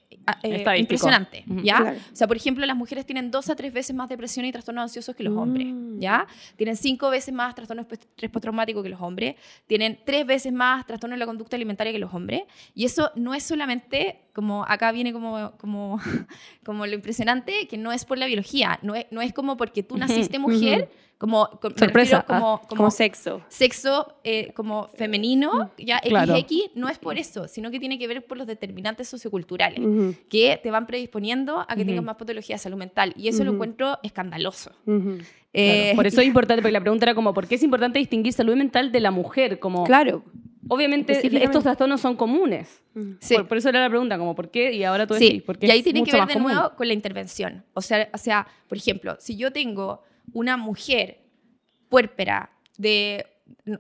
eh, 0.44 0.56
Estadístico. 0.58 0.78
impresionante. 0.80 1.44
¿ya? 1.64 1.78
Claro. 1.78 1.98
O 2.12 2.16
sea, 2.16 2.28
por 2.28 2.38
ejemplo, 2.38 2.66
las 2.66 2.76
mujeres 2.76 3.06
tienen 3.06 3.32
dos 3.32 3.50
a 3.50 3.56
tres 3.56 3.74
veces 3.74 3.96
más 3.96 4.10
depresión 4.10 4.46
y 4.46 4.52
trastornos 4.52 4.84
ansiosos 4.84 5.16
que 5.16 5.24
los 5.24 5.38
hombres, 5.38 5.68
Mm. 5.68 6.00
¿ya? 6.00 6.28
Tienen 6.56 6.76
cinco 6.78 7.10
veces 7.10 7.34
más 7.34 7.56
trastorno 7.56 7.86
estrés 7.90 8.32
postraumático 8.32 8.82
que 8.84 8.90
los 8.90 9.02
hombres, 9.02 9.36
tienen 9.68 10.00
tres 10.06 10.26
veces 10.26 10.54
más 10.54 10.86
trastorno 10.86 11.16
de 11.16 11.20
la 11.20 11.26
conducta 11.26 11.56
alimentaria 11.56 11.92
que 11.94 12.00
los 12.00 12.14
hombres, 12.14 12.44
y 12.74 12.86
eso 12.86 13.12
no 13.16 13.34
es 13.34 13.44
solamente, 13.44 14.22
como 14.34 14.64
acá 14.66 14.92
viene 14.92 15.12
como, 15.14 15.52
como, 15.58 16.00
como 16.64 16.86
lo 16.86 16.94
impresionante, 16.94 17.68
que 17.68 17.78
no 17.78 17.92
es 17.92 18.06
por 18.06 18.18
la 18.18 18.26
biología, 18.26 18.80
no 18.82 18.96
es, 18.96 19.06
no 19.12 19.22
es 19.22 19.34
como 19.34 19.58
porque 19.58 19.84
tú 19.84 19.98
naciste 19.98 20.40
mujer, 20.40 20.90
como, 21.20 21.48
co- 21.62 21.70
me 21.70 21.76
Sorpresa, 21.78 22.22
refiero 22.22 22.26
como, 22.26 22.54
ah, 22.56 22.62
como, 22.68 22.78
Como 22.78 22.92
sexo. 22.92 23.42
sexo 23.50 24.16
eh, 24.24 24.52
como 24.54 24.88
femenino, 24.96 25.70
ya 25.78 26.00
Claro. 26.00 26.36
XX, 26.36 26.72
no 26.76 26.88
es 26.90 26.98
por 26.98 27.18
eso, 27.20 27.48
sino 27.48 27.70
que 27.70 27.80
tiene 27.80 28.00
que 28.00 28.08
ver 28.08 28.26
por 28.26 28.38
los 28.38 28.48
determinantes 28.48 29.08
socioculturales 29.10 29.82
que 30.30 30.60
te 30.64 30.72
van 30.72 30.88
predisponiendo 30.88 31.60
a 31.60 31.76
que 31.76 31.86
tengas 31.86 32.04
más 32.04 32.16
patología 32.16 32.56
de 32.56 32.60
salud 32.60 32.78
mental. 32.78 33.14
Y 33.18 33.28
eso 33.28 33.44
lo 33.44 33.52
encuentro 33.52 34.00
escandaloso. 34.02 34.72
Eh, 34.88 35.82
Claro, 35.84 35.96
Por 35.98 36.08
eso 36.08 36.22
es 36.22 36.28
importante, 36.28 36.62
porque 36.62 36.72
la 36.72 36.80
pregunta 36.82 37.06
era 37.06 37.16
como, 37.16 37.34
¿por 37.34 37.48
qué 37.48 37.56
es 37.56 37.64
importante 37.64 38.00
distinguir 38.00 38.32
salud 38.34 38.56
mental 38.56 38.92
de 38.92 39.00
la 39.00 39.12
mujer? 39.12 39.60
Como, 39.60 39.84
Claro. 39.84 40.24
obviamente 40.70 41.20
estos 41.44 41.64
trastornos 41.64 42.00
son 42.00 42.16
comunes. 42.16 42.82
Sí. 43.20 43.36
Por, 43.36 43.48
por 43.50 43.58
eso 43.58 43.68
era 43.70 43.82
la 43.82 43.90
pregunta, 43.90 44.18
como, 44.18 44.36
¿por 44.36 44.50
qué? 44.52 44.74
Y 44.74 44.84
ahora 44.84 45.06
tú 45.08 45.16
Sí, 45.16 45.26
decís, 45.26 45.42
¿por 45.44 45.58
qué 45.58 45.68
y 45.68 45.72
ahí 45.72 45.78
es 45.80 45.84
tiene 45.84 46.04
que 46.04 46.12
ver 46.12 46.28
de 46.28 46.34
común? 46.34 46.54
nuevo 46.54 46.76
con 46.76 46.88
la 46.88 46.94
intervención. 46.94 47.66
O 47.74 47.82
sea, 47.82 48.08
o 48.14 48.18
sea, 48.18 48.48
por 48.68 48.78
ejemplo, 48.78 49.18
si 49.20 49.36
yo 49.36 49.52
tengo 49.52 50.04
una 50.34 50.58
mujer 50.58 51.20
puérpera 51.90 52.50
de, 52.78 53.26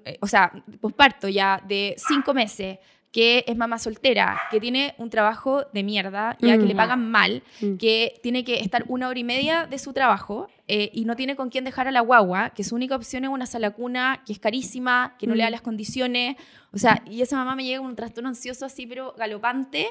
eh, 0.05 0.17
o 0.21 0.27
sea, 0.27 0.51
posparto 0.81 1.27
ya 1.27 1.61
de 1.67 1.95
cinco 1.97 2.33
meses, 2.33 2.79
que 3.11 3.43
es 3.47 3.57
mamá 3.57 3.79
soltera, 3.79 4.39
que 4.51 4.59
tiene 4.59 4.93
un 4.99 5.09
trabajo 5.09 5.63
de 5.73 5.81
mierda, 5.81 6.37
ya 6.39 6.59
que 6.59 6.65
le 6.65 6.75
Mm. 6.75 6.77
pagan 6.77 7.09
mal, 7.09 7.41
Mm. 7.59 7.77
que 7.77 8.19
tiene 8.21 8.43
que 8.43 8.59
estar 8.59 8.85
una 8.87 9.07
hora 9.07 9.17
y 9.17 9.23
media 9.23 9.65
de 9.65 9.79
su 9.79 9.93
trabajo 9.93 10.47
eh, 10.67 10.91
y 10.93 11.05
no 11.05 11.15
tiene 11.15 11.35
con 11.35 11.49
quién 11.49 11.63
dejar 11.63 11.87
a 11.87 11.91
la 11.91 12.01
guagua, 12.01 12.51
que 12.51 12.63
su 12.63 12.75
única 12.75 12.95
opción 12.95 13.23
es 13.23 13.31
una 13.31 13.47
sala 13.47 13.71
cuna, 13.71 14.21
que 14.27 14.33
es 14.33 14.37
carísima, 14.39 15.15
que 15.17 15.25
no 15.25 15.33
le 15.33 15.41
da 15.41 15.49
Mm. 15.49 15.53
las 15.53 15.61
condiciones. 15.61 16.35
O 16.71 16.77
sea, 16.77 17.01
y 17.09 17.23
esa 17.23 17.35
mamá 17.37 17.55
me 17.55 17.63
llega 17.63 17.79
con 17.79 17.87
un 17.87 17.95
trastorno 17.95 18.29
ansioso 18.29 18.63
así, 18.67 18.85
pero 18.85 19.15
galopante. 19.17 19.87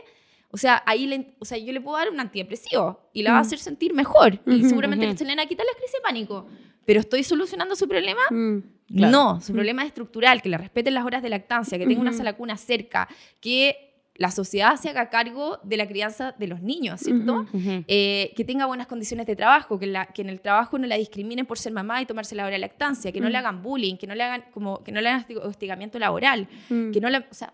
O 0.51 0.57
sea, 0.57 0.83
ahí 0.87 1.07
le, 1.07 1.35
o 1.39 1.45
sea, 1.45 1.59
yo 1.59 1.73
le 1.73 1.81
puedo 1.81 1.97
dar 1.99 2.11
un 2.11 2.19
antidepresivo 2.21 3.11
y 3.13 3.23
la 3.23 3.33
va 3.33 3.39
a 3.39 3.41
Mm. 3.41 3.47
hacer 3.47 3.59
sentir 3.59 3.93
mejor. 3.95 4.41
Y 4.47 4.65
seguramente 4.65 5.07
ujú. 5.07 5.17
se 5.19 5.25
le 5.25 5.31
van 5.33 5.41
a 5.41 5.47
quitar 5.47 5.67
las 5.67 5.75
crisis 5.77 5.93
de 5.95 6.01
pánico. 6.01 6.47
Pero 6.87 7.01
¿estoy 7.01 7.23
solucionando 7.23 7.77
su 7.77 7.87
problema? 7.87 8.23
Mm. 8.31 8.59
Claro. 8.97 9.13
No, 9.13 9.41
su 9.43 9.53
problema 9.53 9.83
es 9.83 9.89
estructural, 9.89 10.41
que 10.41 10.49
le 10.49 10.57
respeten 10.57 10.95
las 10.95 11.05
horas 11.05 11.23
de 11.23 11.29
lactancia, 11.29 11.77
que 11.79 11.87
tenga 11.87 12.01
una 12.01 12.15
sala 12.15 12.33
cuna 12.33 12.57
cerca, 12.57 13.07
que 13.41 13.85
la 14.15 14.31
sociedad 14.31 14.77
se 14.77 14.89
haga 14.89 15.11
cargo 15.11 15.61
de 15.63 15.77
la 15.77 15.87
crianza 15.87 16.35
de 16.39 16.47
los 16.49 16.63
niños, 16.63 17.01
¿cierto? 17.03 17.45
Eh, 17.87 18.33
que 18.35 18.45
tenga 18.45 18.65
buenas 18.65 18.87
condiciones 18.87 19.27
de 19.27 19.37
trabajo, 19.37 19.79
que, 19.79 19.87
la- 19.87 20.07
que 20.07 20.23
en 20.23 20.31
el 20.31 20.41
trabajo 20.41 20.79
no 20.79 20.87
la 20.87 20.97
discriminen 20.97 21.45
por 21.47 21.59
ser 21.59 21.73
mamá 21.75 22.01
y 22.03 22.07
tomarse 22.07 22.35
la 22.35 22.45
hora 22.45 22.53
de 22.55 22.59
lactancia, 22.59 23.13
que 23.13 23.21
no 23.21 23.29
Mm. 23.29 23.31
le 23.33 23.37
hagan 23.39 23.63
bullying, 23.63 23.97
que 23.97 24.07
no 24.07 24.15
le 24.15 24.23
hagan 24.25 24.45
como 24.53 24.83
que 24.83 24.91
no 24.91 25.01
le 25.03 25.11
hagan 25.11 25.25
hosti- 25.25 25.37
hostigamiento 25.41 25.99
laboral, 25.99 26.49
Mm. 26.71 26.91
que 26.91 27.01
no 27.03 27.11
la, 27.11 27.27
o 27.31 27.35
sea, 27.35 27.53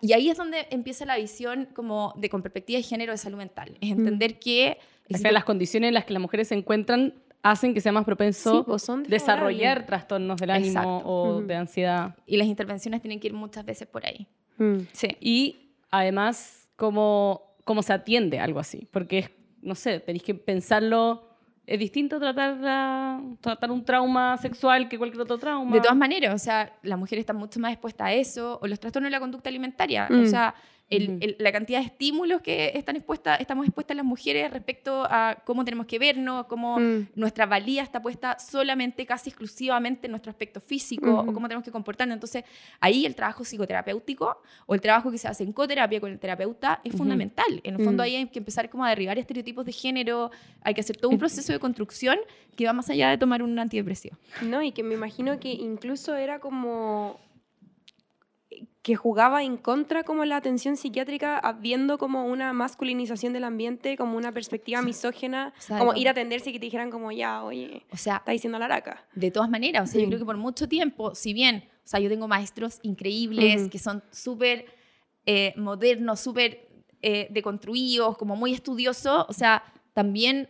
y 0.00 0.12
ahí 0.12 0.28
es 0.30 0.36
donde 0.36 0.66
empieza 0.70 1.04
la 1.04 1.16
visión 1.16 1.68
como 1.74 2.12
de 2.16 2.28
con 2.28 2.42
perspectiva 2.42 2.78
de 2.78 2.82
género 2.82 3.12
de 3.12 3.18
salud 3.18 3.38
mental, 3.38 3.76
es 3.80 3.90
entender 3.90 4.38
que 4.38 4.78
Es 5.08 5.22
que 5.22 5.30
las 5.32 5.44
condiciones 5.44 5.88
en 5.88 5.94
las 5.94 6.04
que 6.04 6.12
las 6.12 6.20
mujeres 6.22 6.48
se 6.48 6.54
encuentran 6.54 7.14
hacen 7.42 7.72
que 7.74 7.80
sea 7.80 7.92
más 7.92 8.04
propenso 8.04 8.58
Sí, 8.58 8.62
pues 8.66 8.82
son 8.82 9.04
desarrollar 9.04 9.86
trastornos 9.86 10.38
del 10.40 10.50
ánimo 10.50 10.80
Exacto. 10.80 11.08
o 11.08 11.36
Ujú. 11.38 11.46
de 11.46 11.54
ansiedad. 11.54 12.16
y 12.26 12.36
las 12.36 12.48
intervenciones 12.48 13.00
tienen 13.02 13.20
que 13.20 13.28
ir 13.28 13.34
muchas 13.34 13.64
veces 13.64 13.86
por 13.86 14.04
ahí. 14.04 14.26
Mm. 14.58 14.78
Sí. 14.92 15.08
Y 15.20 15.70
además, 15.92 16.68
cómo, 16.74 17.54
cómo 17.64 17.82
se 17.82 17.92
atiende 17.92 18.40
algo 18.40 18.58
así. 18.58 18.88
Porque, 18.90 19.18
es, 19.18 19.30
no 19.62 19.74
sé, 19.76 20.00
tenéis 20.00 20.22
que 20.24 20.34
pensarlo. 20.34 21.25
Es 21.66 21.78
distinto 21.80 22.20
tratar, 22.20 22.56
la- 22.58 23.20
tratar 23.40 23.70
un 23.72 23.84
trauma 23.84 24.36
sexual 24.38 24.88
que 24.88 24.96
cualquier 24.98 25.22
otro 25.22 25.36
trauma. 25.36 25.74
De 25.74 25.80
todas 25.80 25.96
maneras, 25.96 26.32
o 26.34 26.38
sea, 26.38 26.72
las 26.82 26.96
mujeres 26.98 27.22
están 27.22 27.36
mucho 27.36 27.58
más 27.58 27.72
expuestas 27.72 28.06
a 28.06 28.12
eso, 28.12 28.58
o 28.62 28.66
los 28.68 28.78
trastornos 28.78 29.08
de 29.08 29.10
la 29.10 29.18
conducta 29.20 29.48
alimentaria, 29.48 30.06
o 30.08 30.14
Mm. 30.14 30.26
sea, 30.26 30.54
el- 30.88 31.08
Ujú. 31.10 31.18
el- 31.20 31.36
la 31.40 31.50
cantidad 31.50 31.80
de 31.80 31.86
estímulos 31.86 32.40
que 32.42 32.70
están 32.74 32.94
expuestas, 32.96 33.40
estamos 33.40 33.66
expuestas 33.66 33.96
las 33.96 34.06
mujeres 34.06 34.50
respecto 34.52 35.04
a 35.04 35.36
cómo 35.44 35.64
tenemos 35.64 35.86
que 35.86 35.98
vernos, 35.98 36.46
cómo 36.46 36.78
Mm. 36.78 37.08
nuestra 37.16 37.44
valía 37.46 37.82
está 37.82 38.00
puesta 38.00 38.38
solamente, 38.38 39.04
casi 39.04 39.30
exclusivamente 39.30 40.06
en 40.06 40.12
nuestro 40.12 40.30
aspecto 40.30 40.60
físico, 40.60 41.10
Ujú. 41.10 41.30
o 41.30 41.34
cómo 41.34 41.48
tenemos 41.48 41.64
que 41.64 41.72
comportarnos. 41.72 42.14
Entonces, 42.14 42.44
ahí 42.80 43.04
el 43.04 43.14
trabajo 43.16 43.42
psicoterapéutico 43.44 44.40
o 44.66 44.74
el 44.74 44.80
trabajo 44.80 45.10
que 45.10 45.18
se 45.18 45.26
hace 45.28 45.42
en 45.42 45.52
coterapia 45.52 46.00
con 46.00 46.12
el 46.12 46.18
terapeuta 46.18 46.80
es 46.84 46.94
fundamental. 46.94 47.60
En 47.64 47.74
el 47.74 47.84
fondo, 47.84 48.02
Mm. 48.02 48.06
ahí 48.06 48.16
hay 48.16 48.26
que 48.28 48.38
empezar 48.38 48.70
como 48.70 48.84
a 48.84 48.90
derribar 48.90 49.18
estereotipos 49.18 49.64
de 49.66 49.72
género, 49.72 50.30
hay 50.62 50.74
que 50.74 50.80
hacer 50.82 50.96
todo 50.96 51.10
un 51.10 51.18
proceso 51.18 51.52
de 51.52 51.58
construcción 51.58 52.18
que 52.54 52.64
va 52.64 52.72
más 52.72 52.88
allá 52.90 53.10
de 53.10 53.18
tomar 53.18 53.42
un 53.42 53.58
antidepresivo. 53.58 54.16
No, 54.42 54.62
y 54.62 54.72
que 54.72 54.82
me 54.82 54.94
imagino 54.94 55.38
que 55.40 55.50
incluso 55.52 56.14
era 56.14 56.38
como 56.38 57.18
que 58.86 58.94
jugaba 58.94 59.42
en 59.42 59.56
contra 59.56 60.04
como 60.04 60.24
la 60.24 60.36
atención 60.36 60.76
psiquiátrica 60.76 61.42
viendo 61.60 61.98
como 61.98 62.24
una 62.26 62.52
masculinización 62.52 63.32
del 63.32 63.42
ambiente, 63.42 63.96
como 63.96 64.16
una 64.16 64.30
perspectiva 64.30 64.80
misógena, 64.80 65.52
como 65.66 65.96
ir 65.96 66.06
a 66.06 66.12
atenderse 66.12 66.50
y 66.50 66.52
que 66.52 66.60
te 66.60 66.66
dijeran 66.66 66.92
como 66.92 67.10
ya, 67.10 67.42
oye, 67.42 67.82
O 67.90 67.96
sea, 67.96 68.18
está 68.18 68.30
diciendo 68.30 68.60
la 68.60 68.66
araca. 68.66 69.04
De 69.12 69.32
todas 69.32 69.50
maneras, 69.50 69.90
o 69.90 69.92
sea, 69.92 70.00
yo 70.00 70.06
creo 70.06 70.20
que 70.20 70.24
por 70.24 70.36
mucho 70.36 70.68
tiempo, 70.68 71.16
si 71.16 71.32
bien, 71.32 71.64
o 71.84 71.88
sea, 71.88 71.98
yo 71.98 72.08
tengo 72.08 72.28
maestros 72.28 72.78
increíbles 72.82 73.68
que 73.68 73.80
son 73.80 74.04
súper 74.12 74.66
eh, 75.26 75.52
modernos, 75.56 76.20
súper 76.20 76.68
eh, 77.02 77.26
deconstruidos, 77.30 78.16
como 78.16 78.36
muy 78.36 78.54
estudiosos, 78.54 79.26
o 79.28 79.32
sea, 79.32 79.64
también 79.94 80.48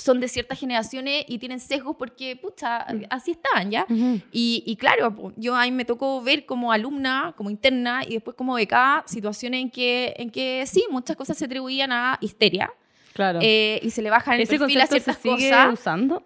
son 0.00 0.20
de 0.20 0.28
ciertas 0.28 0.58
generaciones 0.58 1.24
y 1.28 1.38
tienen 1.38 1.60
sesgos 1.60 1.96
porque, 1.98 2.36
pucha, 2.36 2.86
Mm. 2.92 3.02
así 3.10 3.30
estaban, 3.32 3.70
¿ya? 3.70 3.86
Ujú. 3.88 4.20
Y, 4.32 4.62
y 4.66 4.76
claro, 4.76 5.32
yo 5.36 5.54
ahí 5.56 5.70
me 5.70 5.84
tocó 5.84 6.22
ver 6.22 6.46
como 6.46 6.72
alumna, 6.72 7.34
como 7.36 7.50
interna 7.50 8.02
y 8.06 8.14
después 8.14 8.36
como 8.36 8.54
becada 8.54 9.04
situaciones 9.06 9.60
en 9.62 9.70
que, 9.70 10.14
en 10.16 10.30
que 10.30 10.64
sí, 10.66 10.84
muchas 10.90 11.16
cosas 11.16 11.36
se 11.38 11.44
atribuían 11.44 11.92
a 11.92 12.18
histeria 12.20 12.72
Claro. 13.12 13.38
eh, 13.42 13.80
y 13.82 13.90
se 13.90 14.02
le 14.02 14.10
bajan 14.10 14.34
el 14.36 14.42
¿Ese 14.42 14.58
perfil 14.58 14.80
a 14.80 14.86
concepto 14.86 15.12
se 15.12 15.20
ciertas 15.20 15.22
sigue 15.40 15.50
cosas. 15.50 15.72
usando? 15.74 16.24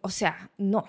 O 0.00 0.08
sea, 0.08 0.50
no. 0.58 0.84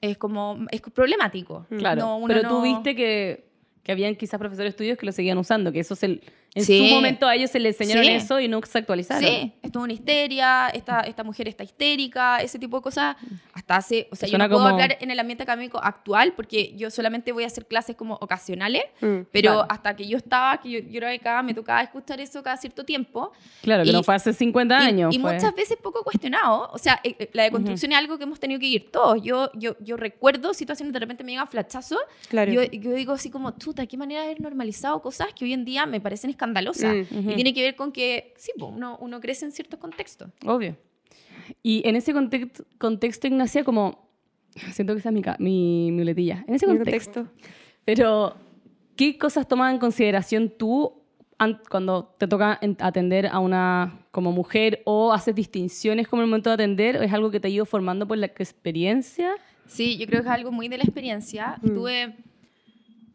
Es 0.00 0.16
como, 0.16 0.58
es 0.70 0.80
problemático. 0.80 1.66
Claro. 1.76 2.00
No, 2.20 2.24
Pero 2.26 2.42
no- 2.42 2.48
tú 2.48 2.62
viste 2.62 2.94
que, 2.94 3.48
que 3.82 3.92
habían 3.92 4.14
quizás 4.16 4.38
profesores 4.38 4.76
tuyos 4.76 4.96
que 4.96 5.06
lo 5.06 5.12
seguían 5.12 5.38
usando, 5.38 5.72
que 5.72 5.80
eso 5.80 5.94
se, 5.96 6.20
en 6.54 6.64
Sí. 6.64 6.88
su 6.88 6.94
momento 6.94 7.26
a 7.26 7.34
ellos 7.34 7.50
se 7.50 7.58
les 7.60 7.78
enseñaron 7.80 8.04
Sí. 8.04 8.10
eso 8.12 8.40
y 8.40 8.48
no 8.48 8.60
se 8.62 8.78
actualizaron. 8.78 9.22
Sí, 9.22 9.52
estuvo 9.62 9.84
una 9.84 9.92
histeria, 9.92 10.68
esta, 10.68 11.00
esta 11.00 11.22
mujer 11.22 11.46
está 11.46 11.62
histérica, 11.62 12.38
ese 12.38 12.58
tipo 12.58 12.78
de 12.78 12.82
cosas. 12.82 13.16
Hasta 13.52 13.76
hace, 13.76 14.08
o 14.10 14.16
sea, 14.16 14.28
yo 14.28 14.38
no 14.38 14.46
puedo 14.48 14.60
como- 14.62 14.68
hablar 14.72 14.96
en 15.00 15.10
el 15.10 15.18
ambiente 15.20 15.42
académico 15.42 15.78
actual 15.82 16.32
porque 16.34 16.74
yo 16.76 16.90
solamente 16.90 17.32
voy 17.32 17.44
a 17.44 17.46
hacer 17.48 17.66
clases 17.66 17.96
como 17.96 18.14
ocasionales, 18.14 18.82
Mm. 19.00 19.20
pero 19.30 19.52
Claro. 19.52 19.66
hasta 19.68 19.94
que 19.94 20.08
yo 20.08 20.16
estaba, 20.16 20.58
que 20.60 20.70
yo, 20.70 20.78
yo 20.80 20.98
era 20.98 21.08
becada, 21.10 21.42
me 21.42 21.54
tocaba 21.54 21.82
escuchar 21.82 22.20
eso 22.20 22.42
cada 22.42 22.56
cierto 22.56 22.84
tiempo. 22.84 23.32
Claro, 23.62 23.82
que 23.84 23.90
Y- 23.90 23.92
no 23.92 24.02
fue 24.02 24.14
hace 24.14 24.32
50 24.32 24.78
Y- 24.82 24.86
años. 24.86 25.14
Y, 25.14 25.18
fue- 25.18 25.34
muchas 25.34 25.54
veces 25.54 25.76
poco 25.82 26.02
cuestionado. 26.02 26.70
O 26.72 26.78
sea, 26.78 27.00
eh, 27.04 27.14
eh, 27.18 27.30
la 27.34 27.42
deconstrucción 27.44 27.92
es 27.92 27.98
algo 27.98 28.16
que 28.18 28.24
hemos 28.24 28.40
tenido 28.40 28.58
que 28.58 28.66
ir 28.66 28.90
todos. 28.90 29.22
Yo, 29.22 29.50
yo, 29.54 29.76
yo 29.80 29.96
recuerdo 29.96 30.54
situaciones, 30.54 30.92
de 30.92 30.98
repente 30.98 31.24
me 31.24 31.32
llegan 31.32 31.46
flachazos. 31.46 31.98
Claro. 32.28 32.50
Yo, 32.52 32.62
yo 32.64 32.92
digo 32.92 33.12
así 33.12 33.30
como, 33.30 33.50
chuta, 33.58 33.86
qué 33.86 33.96
manera 33.96 34.20
de 34.20 34.26
haber 34.28 34.40
normalizado 34.40 35.00
cosas 35.02 35.28
que 35.34 35.44
hoy 35.44 35.52
en 35.52 35.64
día 35.64 35.84
me 35.86 36.00
parecen 36.00 36.30
escandalosas. 36.38 36.94
Mm. 37.10 37.30
Y 37.30 37.34
tiene 37.34 37.52
que 37.52 37.62
ver 37.62 37.74
con 37.76 37.90
que, 37.92 38.32
sí, 38.36 38.52
uno, 38.60 38.96
uno 39.00 39.20
crece 39.20 39.44
en 39.44 39.52
ciertos 39.52 39.78
contextos. 39.80 40.30
Obvio. 40.46 40.76
Y 41.62 41.82
en 41.86 41.96
ese 41.96 42.14
context- 42.14 42.64
contexto, 42.78 43.26
Ignacia, 43.26 43.64
como... 43.64 44.08
Siento 44.72 44.94
que 44.94 45.00
esa 45.00 45.10
es 45.10 45.14
mi, 45.14 45.22
mi 45.38 45.90
mi 45.90 45.92
muletilla. 45.92 46.44
En 46.48 46.54
ese 46.54 46.66
contexto. 46.66 47.24
contexto. 47.24 47.48
Pero, 47.84 48.34
¿qué 48.96 49.16
cosas 49.18 49.46
tomas 49.46 49.72
en 49.72 49.78
consideración 49.78 50.52
tú 50.58 50.92
an- 51.38 51.60
cuando 51.70 52.14
te 52.18 52.26
toca 52.26 52.58
en- 52.60 52.76
atender 52.80 53.26
a 53.28 53.38
una 53.38 54.00
como 54.10 54.32
mujer 54.32 54.82
o 54.84 55.12
haces 55.12 55.34
distinciones 55.34 56.08
como 56.08 56.22
el 56.22 56.28
momento 56.28 56.50
de 56.50 56.54
atender? 56.54 56.96
¿O 56.96 57.02
es 57.02 57.12
algo 57.12 57.30
que 57.30 57.38
te 57.40 57.46
ha 57.48 57.50
ido 57.50 57.66
formando 57.66 58.06
por 58.08 58.18
la 58.18 58.26
experiencia? 58.26 59.30
Sí, 59.66 59.96
yo 59.96 60.06
creo 60.06 60.22
que 60.22 60.28
es 60.28 60.34
algo 60.34 60.50
muy 60.50 60.66
de 60.68 60.78
la 60.78 60.84
experiencia. 60.84 61.58
Mm. 61.62 61.68
Tuve, 61.74 62.16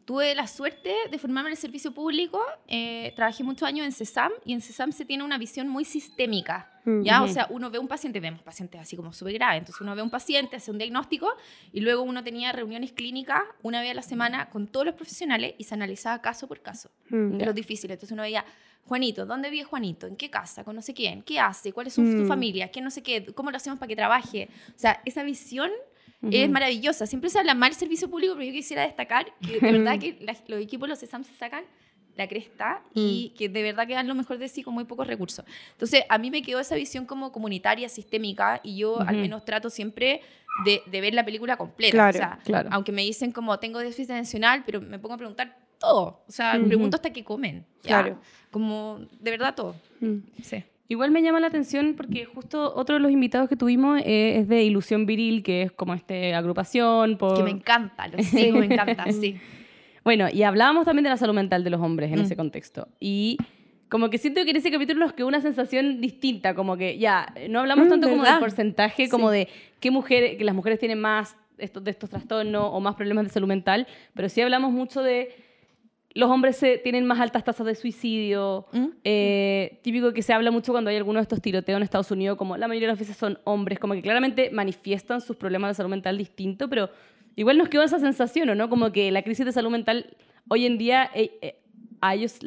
tuve 0.04 0.34
la 0.34 0.46
suerte 0.46 0.94
de 1.10 1.18
formarme 1.18 1.48
en 1.50 1.52
el 1.54 1.58
servicio 1.58 1.92
público. 1.92 2.40
eh, 2.68 3.12
trabajé 3.16 3.42
muchos 3.44 3.66
años 3.66 3.86
en 3.86 3.92
CESAM 3.92 4.32
y 4.44 4.52
en 4.52 4.60
CESAM 4.60 4.92
se 4.92 5.04
tiene 5.04 5.24
una 5.24 5.38
visión 5.38 5.68
muy 5.68 5.84
sistémica. 5.84 6.70
Mm. 6.84 7.02
¿ya? 7.02 7.22
O 7.22 7.28
sea, 7.28 7.46
uno 7.50 7.70
ve 7.70 7.78
un 7.78 7.88
paciente, 7.88 8.20
vemos 8.20 8.42
pacientes 8.42 8.78
así 8.80 8.94
como 8.96 9.12
súper 9.14 9.34
graves. 9.34 9.60
Entonces 9.60 9.80
uno 9.80 9.94
ve 9.96 10.02
un 10.02 10.10
paciente, 10.10 10.56
hace 10.56 10.70
un 10.70 10.76
diagnóstico 10.78 11.28
y 11.72 11.80
luego 11.80 12.02
uno 12.02 12.22
tenía 12.22 12.52
reuniones 12.52 12.92
clínicas 12.92 13.42
una 13.62 13.80
vez 13.80 13.92
a 13.92 13.94
la 13.94 14.02
semana 14.02 14.50
con 14.50 14.66
todos 14.66 14.84
los 14.86 14.94
profesionales 14.94 15.54
y 15.56 15.64
se 15.64 15.74
analizaba 15.74 16.20
caso 16.20 16.46
por 16.46 16.60
caso. 16.60 16.90
Mm. 17.08 17.38
de 17.38 17.46
los 17.46 17.54
difíciles. 17.54 17.94
Entonces 17.94 18.12
uno 18.12 18.22
veía, 18.22 18.44
Juanito, 18.86 19.24
¿dónde 19.24 19.48
vive 19.48 19.64
Juanito? 19.64 20.06
¿En 20.06 20.16
qué 20.16 20.28
casa? 20.28 20.62
¿Con 20.64 20.76
no 20.76 20.82
sé 20.82 20.92
quién? 20.92 21.22
¿Qué 21.22 21.40
hace? 21.40 21.72
¿Cuál 21.72 21.86
es 21.86 21.94
su, 21.94 22.02
su 22.04 22.24
Mm. 22.24 22.28
familia? 22.28 22.70
¿Qué 22.70 22.82
no 22.82 22.90
sé 22.90 23.02
qué? 23.02 23.24
¿Cómo 23.34 23.50
lo 23.50 23.56
hacemos 23.56 23.78
para 23.78 23.88
que 23.88 23.96
trabaje? 23.96 24.50
O 24.68 24.78
sea, 24.78 25.00
esa 25.06 25.22
visión 25.22 25.70
es 26.30 26.44
Ujú. 26.44 26.52
maravillosa. 26.52 27.06
Siempre 27.06 27.30
se 27.30 27.38
habla 27.38 27.54
mal 27.54 27.70
del 27.70 27.78
servicio 27.78 28.08
público, 28.10 28.34
pero 28.34 28.46
yo 28.46 28.52
quisiera 28.52 28.82
destacar 28.82 29.26
que 29.40 29.60
de 29.60 29.60
verdad 29.96 29.98
que 29.98 30.16
la- 30.20 30.36
los 30.48 30.60
equipos, 30.60 30.88
los 30.88 30.98
CESAM 31.00 31.24
se 31.24 31.34
sacan 31.34 31.64
la 32.16 32.28
cresta 32.28 32.80
y 32.94 33.34
que 33.36 33.48
de 33.48 33.62
verdad 33.62 33.88
que 33.88 33.94
dan 33.94 34.06
lo 34.06 34.14
mejor 34.14 34.38
de 34.38 34.48
sí 34.48 34.62
con 34.62 34.72
muy 34.74 34.84
pocos 34.84 35.06
recursos. 35.06 35.44
Entonces, 35.72 36.04
a 36.08 36.16
mí 36.18 36.30
me 36.30 36.42
quedó 36.42 36.60
esa 36.60 36.76
visión 36.76 37.06
como 37.06 37.32
comunitaria, 37.32 37.88
sistémica, 37.88 38.60
y 38.62 38.76
yo 38.76 39.00
al 39.00 39.16
menos 39.16 39.44
trato 39.44 39.68
siempre 39.68 40.20
de, 40.64 40.80
de 40.86 41.00
ver 41.00 41.12
la 41.12 41.24
película 41.24 41.56
completa. 41.56 41.90
Claro, 41.90 42.14
o 42.16 42.18
sea, 42.18 42.38
claro. 42.44 42.68
aunque 42.72 42.92
me 42.92 43.02
dicen 43.02 43.32
como 43.32 43.58
tengo 43.58 43.80
déficit 43.80 44.10
atencional, 44.12 44.62
pero 44.64 44.80
me 44.80 45.00
pongo 45.00 45.14
a 45.14 45.18
preguntar 45.18 45.58
todo. 45.80 46.22
O 46.28 46.30
sea, 46.30 46.56
Ujú. 46.56 46.68
pregunto 46.68 46.94
hasta 46.96 47.12
qué 47.12 47.24
comen. 47.24 47.66
ya. 47.82 47.88
Claro. 48.02 48.20
Como 48.52 49.00
de 49.18 49.30
verdad 49.32 49.56
todo. 49.56 49.74
Mm. 49.98 50.18
Sí. 50.40 50.62
Igual 50.88 51.10
me 51.12 51.22
llama 51.22 51.40
la 51.40 51.46
atención 51.46 51.94
porque 51.96 52.26
justo 52.26 52.74
otro 52.76 52.96
de 52.96 53.00
los 53.00 53.10
invitados 53.10 53.48
que 53.48 53.56
tuvimos 53.56 54.00
eh, 54.04 54.38
es 54.40 54.48
de 54.48 54.62
Ilusión 54.64 55.06
Viril, 55.06 55.42
que 55.42 55.62
es 55.62 55.72
como 55.72 55.94
este 55.94 56.34
agrupación 56.34 57.16
por... 57.16 57.36
Que 57.38 57.42
me 57.42 57.50
encanta, 57.50 58.06
lo 58.08 58.22
sigo, 58.22 58.58
me 58.58 58.66
encanta, 58.66 59.04
sí. 59.12 59.36
Bueno, 60.04 60.26
y 60.30 60.42
hablábamos 60.42 60.84
también 60.84 61.04
de 61.04 61.10
la 61.10 61.16
salud 61.16 61.34
mental 61.34 61.64
de 61.64 61.70
los 61.70 61.80
hombres 61.80 62.12
en 62.12 62.18
Mm. 62.18 62.22
ese 62.22 62.36
contexto. 62.36 62.88
Y 63.00 63.38
como 63.88 64.10
que 64.10 64.18
siento 64.18 64.44
que 64.44 64.50
en 64.50 64.56
ese 64.56 64.70
capítulo 64.70 65.00
nos 65.00 65.14
quedó 65.14 65.26
una 65.26 65.40
sensación 65.40 66.02
distinta, 66.02 66.54
como 66.54 66.76
que 66.76 66.98
ya, 66.98 67.32
no 67.48 67.60
hablamos 67.60 67.86
Mm, 67.86 67.90
tanto 67.90 68.10
como 68.10 68.22
del 68.24 68.38
porcentaje, 68.38 69.08
como 69.08 69.30
de 69.30 69.48
qué 69.80 69.90
mujeres, 69.90 70.36
que 70.36 70.44
las 70.44 70.54
mujeres 70.54 70.78
tienen 70.78 71.00
más 71.00 71.36
estos, 71.56 71.82
de 71.82 71.92
estos 71.92 72.10
trastornos 72.10 72.68
o 72.72 72.80
más 72.80 72.94
problemas 72.96 73.24
de 73.24 73.30
salud 73.30 73.46
mental, 73.48 73.86
pero 74.14 74.28
sí 74.28 74.42
hablamos 74.42 74.72
mucho 74.72 75.02
de 75.02 75.34
los 76.14 76.30
hombres 76.30 76.56
se- 76.56 76.78
tienen 76.78 77.04
más 77.06 77.18
altas 77.20 77.42
tasas 77.44 77.66
de 77.66 77.74
suicidio, 77.74 78.66
¿Mm? 78.72 78.86
eh, 79.02 79.80
típico 79.82 80.12
que 80.12 80.22
se 80.22 80.32
habla 80.32 80.50
mucho 80.52 80.72
cuando 80.72 80.90
hay 80.90 80.96
algunos 80.96 81.20
de 81.20 81.22
estos 81.24 81.42
tiroteos 81.42 81.76
en 81.76 81.82
Estados 81.82 82.10
Unidos, 82.10 82.38
como 82.38 82.56
la 82.56 82.68
mayoría 82.68 82.86
de 82.88 82.92
las 82.92 82.98
veces 83.00 83.16
son 83.16 83.38
hombres, 83.44 83.78
como 83.80 83.94
que 83.94 84.02
claramente 84.02 84.50
manifiestan 84.50 85.20
sus 85.20 85.36
problemas 85.36 85.70
de 85.70 85.74
salud 85.74 85.90
mental 85.90 86.16
distinto, 86.16 86.68
pero 86.68 86.88
igual 87.36 87.58
nos 87.58 87.68
quedó 87.68 87.82
esa 87.82 87.98
sensación, 87.98 88.48
¿o 88.48 88.54
no? 88.54 88.68
Como 88.70 88.92
que 88.92 89.10
la 89.10 89.22
crisis 89.22 89.44
de 89.44 89.50
salud 89.52 89.70
mental 89.70 90.16
hoy 90.48 90.66
en 90.66 90.78
día 90.78 91.10
eh, 91.14 91.36
eh, 91.42 91.60
a 92.00 92.14
ellos, 92.14 92.38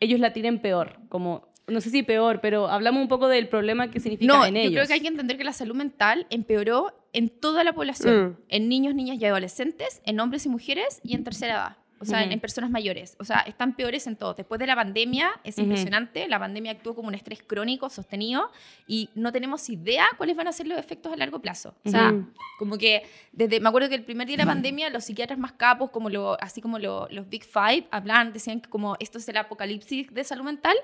ellos 0.00 0.20
la 0.20 0.32
tienen 0.32 0.58
peor, 0.60 0.98
como, 1.08 1.48
no 1.68 1.80
sé 1.80 1.90
si 1.90 2.02
peor, 2.02 2.40
pero 2.42 2.68
hablamos 2.68 3.00
un 3.02 3.08
poco 3.08 3.28
del 3.28 3.48
problema 3.48 3.90
que 3.90 4.00
significa 4.00 4.32
No, 4.32 4.44
en 4.44 4.54
yo 4.54 4.60
ellos. 4.60 4.72
creo 4.74 4.86
que 4.88 4.92
hay 4.94 5.00
que 5.00 5.08
entender 5.08 5.38
que 5.38 5.44
la 5.44 5.52
salud 5.52 5.74
mental 5.76 6.26
empeoró 6.28 6.92
en 7.12 7.28
toda 7.28 7.62
la 7.64 7.72
población, 7.72 8.30
Mm. 8.30 8.36
en 8.48 8.68
niños, 8.68 8.94
niñas 8.94 9.18
y 9.20 9.24
adolescentes, 9.24 10.02
en 10.04 10.18
hombres 10.20 10.44
y 10.46 10.48
mujeres 10.48 11.00
y 11.04 11.14
en 11.14 11.24
tercera 11.24 11.54
edad. 11.54 11.76
O 12.02 12.04
sea, 12.04 12.18
en, 12.20 12.26
Ujú. 12.26 12.34
en 12.34 12.40
personas 12.40 12.70
mayores. 12.70 13.16
O 13.18 13.24
sea, 13.24 13.38
están 13.40 13.74
peores 13.76 14.06
en 14.06 14.16
todo. 14.16 14.34
Después 14.34 14.58
de 14.58 14.66
la 14.66 14.74
pandemia, 14.76 15.30
es 15.44 15.56
Ujú. 15.56 15.62
impresionante. 15.66 16.28
La 16.28 16.38
pandemia 16.38 16.72
actuó 16.72 16.94
como 16.94 17.08
un 17.08 17.14
estrés 17.14 17.42
crónico, 17.42 17.88
sostenido, 17.88 18.50
y 18.86 19.08
no 19.14 19.32
tenemos 19.32 19.68
idea 19.70 20.06
cuáles 20.18 20.36
van 20.36 20.48
a 20.48 20.52
ser 20.52 20.66
los 20.66 20.78
efectos 20.78 21.12
a 21.12 21.16
largo 21.16 21.40
plazo. 21.40 21.74
O 21.84 21.88
sea, 21.90 22.10
Ujú. 22.10 22.26
como 22.58 22.76
que 22.76 23.04
desde, 23.32 23.60
me 23.60 23.68
acuerdo 23.68 23.88
que 23.88 23.94
el 23.94 24.04
primer 24.04 24.26
día 24.26 24.36
de 24.36 24.42
la 24.44 24.50
pandemia, 24.50 24.90
los 24.90 25.04
psiquiatras 25.04 25.38
más 25.38 25.52
capos, 25.52 25.90
como 25.90 26.10
lo, 26.10 26.36
así 26.42 26.60
como 26.60 26.78
lo- 26.78 27.08
los 27.10 27.28
Big 27.28 27.44
Five, 27.44 27.86
hablaban, 27.90 28.32
decían 28.32 28.60
que 28.60 28.68
como 28.68 28.96
esto 29.00 29.18
es 29.18 29.28
el 29.28 29.36
apocalipsis 29.36 30.12
de 30.12 30.24
salud 30.24 30.44
mental. 30.44 30.76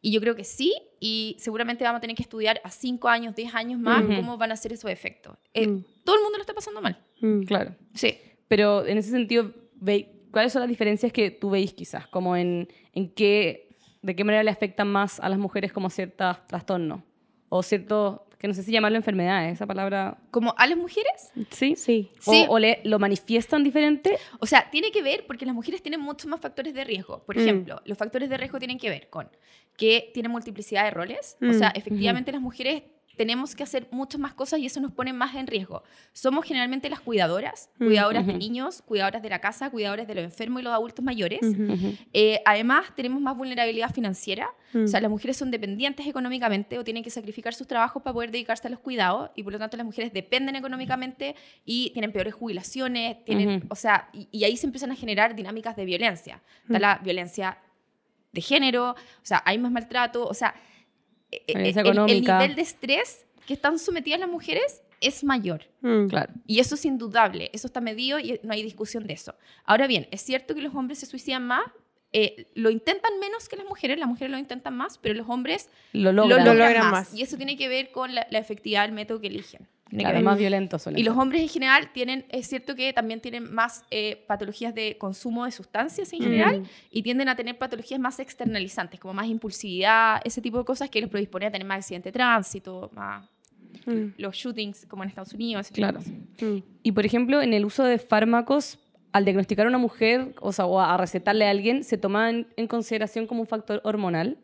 Y 0.00 0.10
yo 0.12 0.20
creo 0.20 0.34
que 0.36 0.44
sí, 0.44 0.74
y 1.00 1.34
seguramente 1.38 1.82
vamos 1.84 1.98
a 1.98 2.00
tener 2.02 2.14
que 2.14 2.22
estudiar 2.22 2.60
a 2.62 2.70
5 2.70 3.08
años, 3.08 3.34
10 3.34 3.54
años 3.54 3.80
más 3.80 4.04
Ujú. 4.04 4.16
cómo 4.16 4.36
van 4.36 4.52
a 4.52 4.56
ser 4.56 4.72
esos 4.74 4.90
efectos. 4.90 5.36
Eh, 5.54 5.66
Mm. 5.66 5.84
Todo 6.04 6.16
el 6.16 6.22
mundo 6.22 6.36
lo 6.36 6.42
está 6.42 6.52
pasando 6.52 6.82
mal. 6.82 6.98
Mm. 7.20 7.44
Claro. 7.44 7.74
Sí. 7.94 8.18
Pero 8.48 8.84
en 8.86 8.98
ese 8.98 9.10
sentido, 9.10 9.50
¿cuáles 10.34 10.52
son 10.52 10.60
las 10.60 10.68
diferencias 10.68 11.10
que 11.12 11.30
tú 11.30 11.48
veis 11.48 11.72
quizás? 11.72 12.06
Como 12.08 12.36
en, 12.36 12.68
en 12.92 13.08
qué, 13.08 13.70
de 14.02 14.14
qué 14.14 14.22
manera 14.24 14.42
le 14.42 14.50
afectan 14.50 14.88
más 14.92 15.18
a 15.20 15.30
las 15.30 15.38
mujeres 15.38 15.72
como 15.72 15.88
ciertos 15.88 16.46
trastornos? 16.46 17.00
O 17.48 17.62
ciertos, 17.62 18.20
que 18.38 18.48
no 18.48 18.52
sé 18.54 18.62
si 18.62 18.72
llamarlo 18.72 18.96
enfermedades, 18.98 19.54
esa 19.54 19.66
palabra... 19.66 20.18
Como 20.30 20.54
a 20.58 20.66
las 20.66 20.76
mujeres, 20.76 21.30
¿Sí? 21.50 21.76
Sí. 21.76 22.10
O, 22.26 22.32
Sí. 22.32 22.44
o 22.48 22.58
le- 22.58 22.80
lo 22.84 22.98
manifiestan 22.98 23.62
diferente. 23.64 24.18
o 24.40 24.46
sea, 24.46 24.68
tiene 24.70 24.90
que 24.90 25.02
ver 25.02 25.24
porque 25.26 25.46
las 25.46 25.54
mujeres 25.54 25.80
tienen 25.82 26.00
muchos 26.00 26.26
más 26.26 26.40
factores 26.40 26.74
de 26.74 26.84
riesgo. 26.84 27.22
Por 27.24 27.36
Mm. 27.36 27.40
ejemplo, 27.40 27.80
los 27.86 27.96
factores 27.96 28.28
de 28.28 28.36
riesgo 28.36 28.58
tienen 28.58 28.78
que 28.78 28.90
ver 28.90 29.08
con 29.08 29.30
que 29.76 30.10
tienen 30.12 30.30
multiplicidad 30.32 30.84
de 30.84 30.90
roles. 30.90 31.36
O 31.40 31.46
Mm. 31.46 31.52
sea, 31.54 31.68
efectivamente 31.70 32.30
las 32.32 32.40
mujeres 32.40 32.82
tenemos 33.16 33.54
que 33.54 33.62
hacer 33.62 33.86
muchas 33.90 34.20
más 34.20 34.34
cosas 34.34 34.60
y 34.60 34.66
eso 34.66 34.80
nos 34.80 34.92
pone 34.92 35.12
más 35.12 35.34
en 35.34 35.46
riesgo. 35.46 35.82
Somos 36.12 36.44
generalmente 36.44 36.88
las 36.90 37.00
cuidadoras, 37.00 37.70
Mm. 37.78 37.86
cuidadoras 37.86 38.26
de 38.26 38.32
Ujú. 38.32 38.38
niños, 38.38 38.82
cuidadoras 38.82 39.22
de 39.22 39.28
la 39.30 39.40
casa, 39.40 39.70
cuidadoras 39.70 40.06
de 40.06 40.14
los 40.14 40.24
enfermos 40.24 40.60
y 40.60 40.64
los 40.64 40.72
adultos 40.72 41.04
mayores. 41.04 41.40
Ujú. 41.42 41.94
Eh, 42.12 42.40
además, 42.44 42.86
tenemos 42.96 43.20
más 43.20 43.36
vulnerabilidad 43.36 43.92
financiera. 43.92 44.48
Mm. 44.72 44.84
O 44.84 44.88
sea, 44.88 45.00
las 45.00 45.10
mujeres 45.10 45.36
son 45.36 45.50
dependientes 45.50 46.06
económicamente 46.06 46.78
o 46.78 46.84
tienen 46.84 47.02
que 47.04 47.10
sacrificar 47.10 47.54
sus 47.54 47.66
trabajos 47.66 48.02
para 48.02 48.14
poder 48.14 48.30
dedicarse 48.30 48.66
a 48.66 48.70
los 48.70 48.80
cuidados 48.80 49.30
y 49.34 49.42
por 49.42 49.52
lo 49.52 49.58
tanto 49.58 49.76
las 49.76 49.86
mujeres 49.86 50.12
dependen 50.12 50.56
económicamente 50.56 51.36
y 51.64 51.90
tienen 51.90 52.12
peores 52.12 52.34
jubilaciones, 52.34 53.24
tienen, 53.24 53.64
o 53.68 53.74
sea, 53.76 54.08
y, 54.12 54.28
y 54.32 54.44
ahí 54.44 54.56
se 54.56 54.66
empiezan 54.66 54.90
a 54.90 54.96
generar 54.96 55.34
dinámicas 55.34 55.76
de 55.76 55.84
violencia. 55.84 56.40
Está 56.62 56.78
Mm. 56.78 56.82
la 56.82 56.98
violencia 57.02 57.58
de 58.32 58.40
género, 58.40 58.90
o 58.90 58.96
sea, 59.22 59.42
hay 59.46 59.58
más 59.58 59.70
maltrato, 59.70 60.26
o 60.26 60.34
sea, 60.34 60.54
el, 61.46 61.60
el 61.66 61.78
económica. 61.78 62.38
nivel 62.38 62.56
de 62.56 62.62
estrés 62.62 63.26
que 63.46 63.54
están 63.54 63.78
sometidas 63.78 64.20
las 64.20 64.28
mujeres 64.28 64.82
es 65.00 65.22
mayor. 65.24 65.62
Mm. 65.82 66.06
Claro. 66.08 66.32
Y 66.46 66.60
eso 66.60 66.76
es 66.76 66.84
indudable, 66.84 67.50
eso 67.52 67.66
está 67.66 67.80
medido 67.80 68.18
y 68.18 68.40
no 68.42 68.52
hay 68.52 68.62
discusión 68.62 69.06
de 69.06 69.12
eso. 69.14 69.34
Ahora 69.64 69.86
bien, 69.86 70.08
es 70.10 70.22
cierto 70.22 70.54
que 70.54 70.62
los 70.62 70.74
hombres 70.74 70.98
se 70.98 71.06
suicidan 71.06 71.46
más, 71.46 71.62
eh, 72.12 72.46
lo 72.54 72.70
intentan 72.70 73.18
menos 73.18 73.48
que 73.48 73.56
las 73.56 73.66
mujeres, 73.66 73.98
las 73.98 74.08
mujeres 74.08 74.30
lo 74.30 74.38
intentan 74.38 74.76
más, 74.76 74.98
pero 74.98 75.14
los 75.14 75.28
hombres 75.28 75.68
Lo 75.92 76.12
lo 76.12 76.26
logran. 76.28 76.78
más. 76.78 76.92
más. 76.92 77.14
Y 77.14 77.22
eso 77.22 77.36
tiene 77.36 77.56
que 77.56 77.68
ver 77.68 77.90
con 77.90 78.14
la, 78.14 78.26
la 78.30 78.38
efectividad 78.38 78.82
del 78.84 78.92
método 78.92 79.20
que 79.20 79.26
eligen. 79.26 79.66
Tiene 79.90 80.02
que 80.02 80.10
Claro, 80.10 80.14
ver. 80.16 80.24
más 80.24 80.96
Y 80.98 81.02
los 81.02 81.16
hombres 81.16 81.42
en 81.42 81.48
general 81.48 81.90
tienen, 81.92 82.24
es 82.30 82.46
cierto 82.48 82.74
que 82.74 82.92
también 82.92 83.20
tienen 83.20 83.52
más 83.54 83.84
eh, 83.90 84.24
patologías 84.26 84.74
de 84.74 84.96
consumo 84.98 85.44
de 85.44 85.52
sustancias 85.52 86.12
en 86.12 86.20
Mm. 86.20 86.22
general 86.22 86.62
y 86.90 87.02
tienden 87.02 87.28
a 87.28 87.36
tener 87.36 87.58
patologías 87.58 88.00
más 88.00 88.18
externalizantes, 88.18 88.98
como 88.98 89.14
más 89.14 89.26
impulsividad, 89.26 90.20
ese 90.24 90.40
tipo 90.40 90.58
de 90.58 90.64
cosas 90.64 90.88
que 90.90 91.00
los 91.00 91.10
predispone 91.10 91.46
a 91.46 91.50
tener 91.52 91.66
más 91.66 91.78
accidente 91.78 92.08
de 92.08 92.12
tránsito, 92.12 92.90
más 92.94 93.28
Mm. 93.86 94.14
los 94.16 94.34
shootings 94.36 94.86
como 94.86 95.02
en 95.02 95.10
Estados 95.10 95.34
Unidos. 95.34 95.68
Claro. 95.72 96.00
Mm. 96.40 96.58
Y 96.82 96.92
por 96.92 97.04
ejemplo, 97.04 97.42
en 97.42 97.52
el 97.52 97.64
uso 97.64 97.84
de 97.84 97.98
fármacos, 97.98 98.78
al 99.12 99.24
diagnosticar 99.24 99.66
a 99.66 99.68
una 99.68 99.78
mujer, 99.78 100.34
o 100.40 100.50
sea, 100.52 100.64
o 100.66 100.80
a 100.80 100.96
recetarle 100.96 101.46
a 101.46 101.50
alguien, 101.50 101.84
¿se 101.84 101.98
toma 101.98 102.30
en, 102.30 102.46
en 102.56 102.66
consideración 102.66 103.26
como 103.26 103.42
un 103.42 103.46
factor 103.46 103.80
hormonal? 103.84 104.38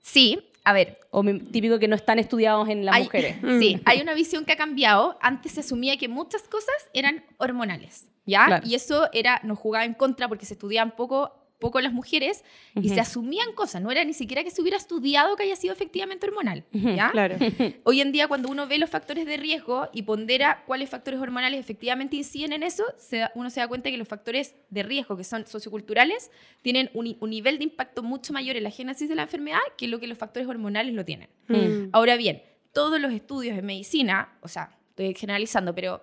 Sí, 0.00 0.40
a 0.64 0.72
ver, 0.72 0.98
O 1.10 1.22
típico 1.22 1.78
que 1.78 1.86
no 1.88 1.94
están 1.94 2.18
estudiados 2.18 2.68
en 2.68 2.84
las 2.84 2.96
Hay- 2.96 3.04
mujeres. 3.04 3.36
Sí, 3.60 3.80
hay 3.84 4.00
una 4.00 4.14
visión 4.14 4.44
que 4.44 4.52
ha 4.52 4.56
cambiado. 4.56 5.16
Antes 5.20 5.52
se 5.52 5.60
asumía 5.60 5.96
que 5.96 6.08
muchas 6.08 6.42
cosas 6.48 6.74
eran 6.92 7.24
hormonales, 7.36 8.08
¿ya? 8.26 8.46
Claro. 8.46 8.66
Y 8.66 8.74
eso 8.74 9.08
era, 9.12 9.40
nos 9.44 9.58
jugaba 9.58 9.84
en 9.84 9.94
contra 9.94 10.26
porque 10.28 10.46
se 10.46 10.54
estudiaban 10.54 10.96
poco, 10.96 11.43
poco 11.58 11.80
las 11.80 11.92
mujeres 11.92 12.44
y 12.74 12.80
Ujú. 12.86 12.94
se 12.94 13.00
asumían 13.00 13.52
cosas. 13.54 13.80
No 13.80 13.90
era 13.90 14.04
ni 14.04 14.12
siquiera 14.12 14.44
que 14.44 14.50
se 14.50 14.60
hubiera 14.60 14.76
estudiado 14.76 15.34
que 15.36 15.44
haya 15.44 15.56
sido 15.56 15.72
efectivamente 15.72 16.26
hormonal, 16.26 16.64
¿ya? 16.72 17.10
Claro. 17.10 17.36
Hoy 17.84 18.00
en 18.00 18.12
día, 18.12 18.28
cuando 18.28 18.48
uno 18.50 18.66
ve 18.66 18.78
los 18.78 18.90
factores 18.90 19.24
de 19.24 19.36
riesgo 19.36 19.88
y 19.92 20.02
pondera 20.02 20.62
cuáles 20.66 20.90
factores 20.90 21.20
hormonales 21.20 21.58
efectivamente 21.60 22.16
inciden 22.16 22.52
en 22.52 22.62
eso, 22.62 22.84
se 22.98 23.18
da- 23.18 23.32
uno 23.34 23.48
se 23.50 23.60
da 23.60 23.68
cuenta 23.68 23.90
que 23.90 23.96
los 23.96 24.08
factores 24.08 24.54
de 24.68 24.82
riesgo, 24.82 25.16
que 25.16 25.24
son 25.24 25.46
socioculturales, 25.46 26.30
tienen 26.62 26.90
un, 26.92 27.16
un 27.20 27.30
nivel 27.30 27.58
de 27.58 27.64
impacto 27.64 28.02
mucho 28.02 28.32
mayor 28.32 28.56
en 28.56 28.64
la 28.64 28.70
génesis 28.70 29.08
de 29.08 29.14
la 29.14 29.22
enfermedad 29.22 29.60
que 29.78 29.88
lo 29.88 29.98
que 30.00 30.06
los 30.06 30.18
factores 30.18 30.48
hormonales 30.48 30.92
lo 30.94 31.04
tienen. 31.04 31.28
Mm. 31.48 31.88
Ahora 31.92 32.16
bien, 32.16 32.42
todos 32.72 33.00
los 33.00 33.12
estudios 33.12 33.56
en 33.56 33.64
medicina, 33.64 34.36
o 34.42 34.48
sea, 34.48 34.76
estoy 34.90 35.14
generalizando, 35.14 35.74
pero 35.74 36.02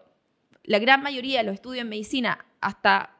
la 0.64 0.80
gran 0.80 1.02
mayoría 1.04 1.40
de 1.40 1.44
los 1.46 1.54
estudios 1.56 1.82
en 1.84 1.90
medicina 1.90 2.46
hasta 2.62 3.18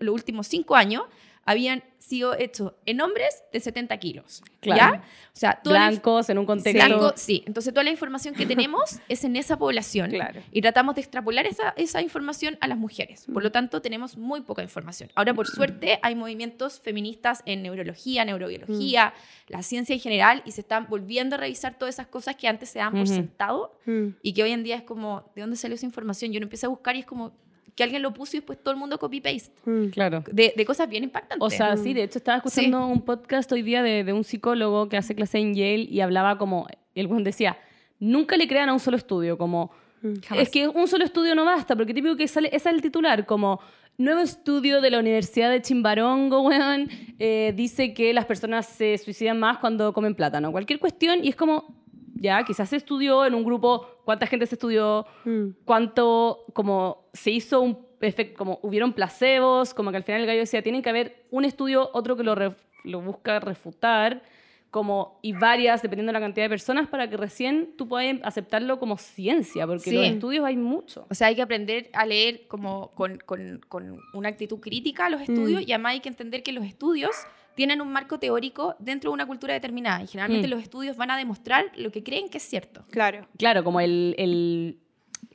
los 0.00 0.12
últimos 0.14 0.46
cinco 0.48 0.74
años 0.76 1.04
habían 1.44 1.82
sido 1.98 2.34
hechos 2.34 2.72
en 2.86 3.00
hombres 3.00 3.42
de 3.52 3.60
70 3.60 3.96
kilos. 3.98 4.42
Claro. 4.60 4.96
¿Ya? 4.96 5.02
O 5.32 5.36
sea, 5.36 5.60
Blancos, 5.64 6.28
en 6.30 6.38
un 6.38 6.46
contexto... 6.46 6.84
Blanco, 6.86 7.12
sí. 7.16 7.42
Entonces, 7.46 7.72
toda 7.72 7.84
la 7.84 7.90
información 7.90 8.34
que 8.34 8.46
tenemos 8.46 8.98
es 9.08 9.22
en 9.24 9.36
esa 9.36 9.56
población. 9.58 10.10
Claro. 10.10 10.40
Y 10.50 10.60
tratamos 10.60 10.94
de 10.96 11.02
extrapolar 11.02 11.46
esa, 11.46 11.70
esa 11.76 12.02
información 12.02 12.58
a 12.60 12.68
las 12.68 12.78
mujeres. 12.78 13.26
Por 13.32 13.42
lo 13.42 13.52
tanto, 13.52 13.80
tenemos 13.80 14.16
muy 14.16 14.40
poca 14.42 14.62
información. 14.62 15.10
Ahora, 15.14 15.34
por 15.34 15.46
suerte, 15.46 15.98
hay 16.02 16.14
movimientos 16.14 16.80
feministas 16.80 17.42
en 17.46 17.62
neurología, 17.62 18.24
neurobiología, 18.24 19.14
la 19.48 19.62
ciencia 19.62 19.94
en 19.94 20.00
general, 20.00 20.42
y 20.44 20.52
se 20.52 20.62
están 20.62 20.86
volviendo 20.88 21.36
a 21.36 21.38
revisar 21.38 21.78
todas 21.78 21.94
esas 21.94 22.06
cosas 22.08 22.36
que 22.36 22.48
antes 22.48 22.70
se 22.70 22.78
dan 22.80 22.92
por 22.92 23.02
Ujú. 23.02 23.14
sentado 23.14 23.78
Mm. 23.86 24.08
y 24.22 24.32
que 24.34 24.42
hoy 24.42 24.50
en 24.52 24.62
día 24.62 24.76
es 24.76 24.82
como, 24.82 25.30
¿de 25.34 25.40
dónde 25.42 25.56
salió 25.56 25.74
esa 25.74 25.86
información? 25.86 26.32
Yo 26.32 26.40
no 26.40 26.44
empiezo 26.44 26.66
a 26.66 26.70
buscar 26.70 26.96
y 26.96 27.00
es 27.00 27.06
como 27.06 27.32
que 27.74 27.82
alguien 27.82 28.02
lo 28.02 28.12
puso 28.12 28.36
y 28.36 28.40
después 28.40 28.58
todo 28.62 28.72
el 28.72 28.78
mundo 28.80 28.98
copy-paste. 28.98 29.52
Mm. 29.64 29.86
Claro. 29.90 30.24
De, 30.30 30.52
de 30.56 30.64
cosas 30.64 30.88
bien 30.88 31.04
impactantes. 31.04 31.38
O 31.44 31.50
sea, 31.50 31.74
Mm. 31.74 31.82
sí, 31.82 31.94
de 31.94 32.02
hecho 32.04 32.18
estaba 32.18 32.38
escuchando 32.38 32.86
un 32.86 33.02
podcast 33.02 33.50
hoy 33.52 33.62
día 33.62 33.82
de, 33.82 34.04
de 34.04 34.12
un 34.12 34.24
psicólogo 34.24 34.88
que 34.88 34.96
hace 34.96 35.14
clase 35.14 35.38
en 35.38 35.54
Yale 35.54 35.86
y 35.90 36.00
hablaba 36.00 36.38
como, 36.38 36.66
el 36.94 37.06
buen 37.06 37.24
decía, 37.24 37.56
nunca 37.98 38.36
le 38.36 38.48
crean 38.48 38.68
a 38.68 38.72
un 38.72 38.80
solo 38.80 38.96
estudio, 38.96 39.36
como, 39.38 39.70
Mm. 40.02 40.14
Es 40.38 40.48
que 40.48 40.66
un 40.66 40.88
solo 40.88 41.04
estudio 41.04 41.34
no 41.34 41.44
basta, 41.44 41.76
porque 41.76 41.92
típico 41.92 42.16
que 42.16 42.26
sale, 42.26 42.48
ese 42.48 42.70
es 42.70 42.74
el 42.74 42.80
titular, 42.80 43.26
como, 43.26 43.60
nuevo 43.98 44.22
estudio 44.22 44.80
de 44.80 44.88
la 44.90 44.98
Universidad 44.98 45.50
de 45.50 45.60
Chimbarongo, 45.60 46.40
weón, 46.40 46.88
eh, 47.18 47.52
dice 47.54 47.92
que 47.92 48.14
las 48.14 48.24
personas 48.24 48.64
se 48.64 48.96
suicidan 48.96 49.38
más 49.38 49.58
cuando 49.58 49.92
comen 49.92 50.14
plátano, 50.14 50.52
cualquier 50.52 50.78
cuestión, 50.78 51.22
y 51.22 51.28
es 51.28 51.36
como, 51.36 51.76
ya, 52.20 52.44
quizás 52.44 52.68
se 52.68 52.76
estudió 52.76 53.24
en 53.24 53.34
un 53.34 53.42
grupo, 53.44 53.86
cuánta 54.04 54.26
gente 54.26 54.44
se 54.46 54.54
estudió, 54.54 55.06
Mm. 55.24 55.48
cuánto, 55.64 56.44
como, 56.52 57.08
se 57.14 57.30
hizo 57.30 57.60
un 57.62 57.78
efect- 58.00 58.34
como 58.34 58.60
hubieron 58.62 58.92
placebos, 58.92 59.72
como 59.74 59.90
que 59.90 59.96
al 59.96 60.02
final 60.04 60.20
el 60.20 60.26
gallo 60.26 60.40
decía, 60.40 60.62
tienen 60.62 60.82
que 60.82 60.90
haber 60.90 61.26
un 61.30 61.44
estudio, 61.46 61.90
otro 61.94 62.16
que 62.16 62.22
lo, 62.22 62.34
ref- 62.36 62.56
lo 62.84 63.00
busca 63.00 63.40
refutar, 63.40 64.22
como, 64.70 65.18
y 65.22 65.32
varias, 65.32 65.82
dependiendo 65.82 66.10
de 66.10 66.18
la 66.20 66.24
cantidad 66.24 66.44
de 66.44 66.50
personas, 66.50 66.86
para 66.88 67.10
que 67.10 67.16
recién 67.16 67.74
tú 67.76 67.88
puedas 67.88 68.18
aceptarlo 68.22 68.78
como 68.78 68.98
ciencia, 68.98 69.66
porque 69.66 69.90
Sí. 69.90 69.96
los 69.96 70.06
estudios 70.06 70.44
hay 70.44 70.56
mucho. 70.56 71.06
O 71.10 71.14
sea, 71.14 71.26
hay 71.28 71.34
que 71.34 71.42
aprender 71.42 71.90
a 71.92 72.06
leer 72.06 72.46
como 72.46 72.92
con, 72.92 73.18
con- 73.26 73.60
con 73.66 73.98
una 74.12 74.28
actitud 74.28 74.60
crítica 74.60 75.06
a 75.06 75.10
los 75.10 75.22
estudios 75.22 75.62
Mm. 75.62 75.68
y 75.68 75.72
además 75.72 75.92
hay 75.94 76.00
que 76.00 76.08
entender 76.10 76.42
que 76.44 76.52
los 76.52 76.64
estudios 76.64 77.10
tienen 77.54 77.80
un 77.80 77.92
marco 77.92 78.18
teórico 78.18 78.74
dentro 78.78 79.10
de 79.10 79.14
una 79.14 79.26
cultura 79.26 79.54
determinada 79.54 80.02
y 80.02 80.06
generalmente 80.06 80.46
Mm. 80.46 80.50
los 80.50 80.62
estudios 80.62 80.96
van 80.96 81.10
a 81.10 81.16
demostrar 81.16 81.66
lo 81.76 81.90
que 81.90 82.02
creen 82.02 82.28
que 82.28 82.38
es 82.38 82.44
cierto. 82.44 82.84
Claro. 82.90 83.26
Claro, 83.38 83.62
como 83.64 83.80
el, 83.80 84.14
el- 84.18 84.78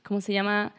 ¿cómo 0.04 0.22
se 0.22 0.34
llama? 0.34 0.74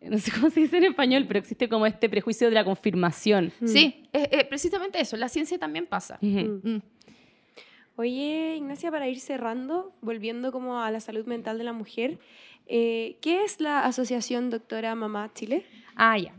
No 0.00 0.18
sé 0.18 0.32
cómo 0.32 0.50
se 0.50 0.60
dice 0.60 0.78
en 0.78 0.84
español, 0.84 1.24
pero 1.28 1.38
existe 1.38 1.68
como 1.68 1.86
este 1.86 2.08
prejuicio 2.08 2.48
de 2.48 2.54
la 2.54 2.64
confirmación. 2.64 3.52
Mm. 3.60 3.66
Sí, 3.68 4.08
es, 4.12 4.28
es 4.32 4.44
precisamente 4.44 5.00
eso. 5.00 5.16
La 5.16 5.28
ciencia 5.28 5.58
también 5.58 5.86
pasa. 5.86 6.18
Ujú. 6.22 6.60
Mm. 6.62 6.82
Oye, 7.96 8.56
Ignacia, 8.56 8.90
para 8.90 9.08
ir 9.08 9.20
cerrando, 9.20 9.92
volviendo 10.02 10.52
como 10.52 10.82
a 10.82 10.90
la 10.90 11.00
salud 11.00 11.24
mental 11.24 11.56
de 11.56 11.64
la 11.64 11.72
mujer, 11.72 12.18
eh, 12.66 13.16
¿qué 13.22 13.42
es 13.44 13.60
la 13.60 13.86
Asociación 13.86 14.50
Doctora 14.50 14.94
Mamá 14.94 15.30
Chile? 15.34 15.64
Ah, 15.98 16.18
ya. 16.18 16.34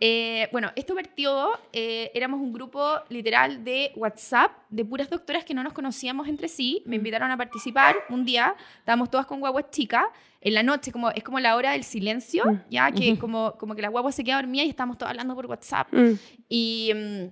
Eh, 0.00 0.48
bueno, 0.52 0.70
esto 0.74 0.94
partió, 0.94 1.50
eh, 1.72 2.10
éramos 2.14 2.40
un 2.40 2.52
grupo 2.52 2.82
literal 3.10 3.62
de 3.62 3.92
WhatsApp 3.94 4.52
de 4.70 4.84
puras 4.86 5.10
doctoras 5.10 5.44
que 5.44 5.52
no 5.52 5.62
nos 5.62 5.74
conocíamos 5.74 6.28
entre 6.28 6.48
sí. 6.48 6.82
Me 6.86 6.96
invitaron 6.96 7.30
a 7.30 7.36
participar 7.36 7.94
un 8.08 8.24
día, 8.24 8.54
estábamos 8.78 9.10
todas 9.10 9.26
con 9.26 9.40
guaguas 9.40 9.66
chicas, 9.70 10.04
en 10.40 10.54
la 10.54 10.62
noche, 10.62 10.90
como, 10.90 11.10
es 11.10 11.22
como 11.22 11.38
la 11.40 11.54
hora 11.56 11.72
del 11.72 11.84
silencio, 11.84 12.44
Mm. 12.46 12.60
ya 12.70 12.90
que 12.90 13.18
como, 13.18 13.52
como 13.58 13.74
que 13.76 13.82
la 13.82 13.88
guagua 13.88 14.10
se 14.12 14.24
queda 14.24 14.36
dormida 14.36 14.64
y 14.64 14.70
estábamos 14.70 14.96
todos 14.98 15.10
hablando 15.10 15.34
por 15.34 15.46
WhatsApp. 15.46 15.88
Mm. 15.92 16.12
Y 16.48 16.92
mm, 16.94 17.26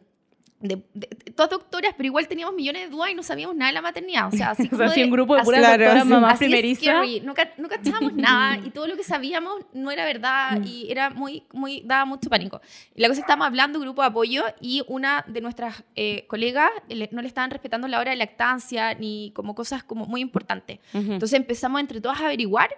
de- 0.61 0.83
de- 0.95 1.07
todas 1.35 1.51
doctoras, 1.51 1.95
pero 1.97 2.07
igual 2.07 2.29
teníamos 2.29 2.55
millones 2.55 2.85
de 2.85 2.89
dudas 2.91 3.11
y 3.11 3.15
no 3.15 3.23
sabíamos 3.23 3.57
nada 3.57 3.71
de 3.71 3.75
la 3.75 3.83
maternidad. 3.83 4.29
O 4.29 4.31
sea, 4.31 4.51
así 4.51 4.65
O 4.67 4.71
como 4.71 4.79
sea, 4.83 4.87
así 4.89 5.01
de- 5.01 5.05
un 5.07 5.11
grupo 5.11 5.37
de 5.37 5.43
puras 5.43 5.61
Claro, 5.61 5.85
doctoras 5.85 6.07
mamás 6.07 6.39
primerizas. 6.39 6.95
No, 7.23 7.35
no 7.59 7.69
cachábamos 7.69 8.13
nada 8.15 8.59
y 8.67 8.71
todo 8.71 8.87
lo 8.87 8.97
que 8.97 9.03
sabíamos 9.05 9.55
no 9.73 9.91
era 9.91 10.05
verdad 10.05 10.61
y 10.65 10.91
era 10.91 11.11
muy, 11.11 11.45
muy, 11.53 11.83
daba 11.85 12.05
mucho 12.05 12.29
pánico. 12.31 12.61
Y 12.95 13.01
la 13.01 13.09
cosa 13.09 13.21
es 13.21 13.25
que 13.25 13.31
estábamos 13.33 13.47
hablando, 13.47 13.81
grupo 13.81 14.03
de 14.03 14.09
apoyo, 14.09 14.45
y 14.61 14.83
una 14.87 15.25
de 15.27 15.41
nuestras 15.41 15.83
eh, 15.97 16.25
colegas 16.29 16.71
le- 16.89 17.09
no 17.13 17.23
le 17.23 17.29
estaban 17.29 17.51
respetando 17.51 17.89
la 17.89 17.99
hora 17.99 18.11
de 18.11 18.17
lactancia 18.17 18.95
ni 18.95 19.33
como 19.35 19.55
cosas 19.55 19.83
como 19.83 20.07
muy 20.07 20.21
importantes. 20.21 20.79
Ujú. 20.93 21.13
Entonces 21.13 21.39
empezamos 21.39 21.81
entre 21.81 22.01
todas 22.01 22.21
a 22.21 22.27
averiguar, 22.27 22.71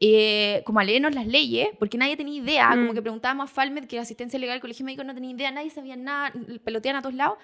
eh, 0.00 0.62
como 0.66 0.80
a 0.80 0.84
leernos 0.84 1.14
las 1.14 1.26
leyes, 1.26 1.68
porque 1.78 1.96
nadie 1.96 2.16
tenía 2.16 2.40
idea, 2.42 2.70
Mm. 2.70 2.80
como 2.80 2.94
que 2.94 3.02
preguntábamos 3.02 3.50
a 3.50 3.52
Falmed, 3.52 3.84
que 3.86 3.96
era 3.96 4.02
asistencia 4.02 4.38
legal 4.38 4.54
del 4.56 4.60
colegio 4.60 4.84
médico, 4.84 5.04
no 5.04 5.14
tenía 5.14 5.30
idea, 5.30 5.50
nadie 5.50 5.70
sabía 5.70 5.96
nada, 5.96 6.32
peloteaban 6.64 6.98
a 6.98 7.02
todos 7.02 7.14
lados, 7.14 7.38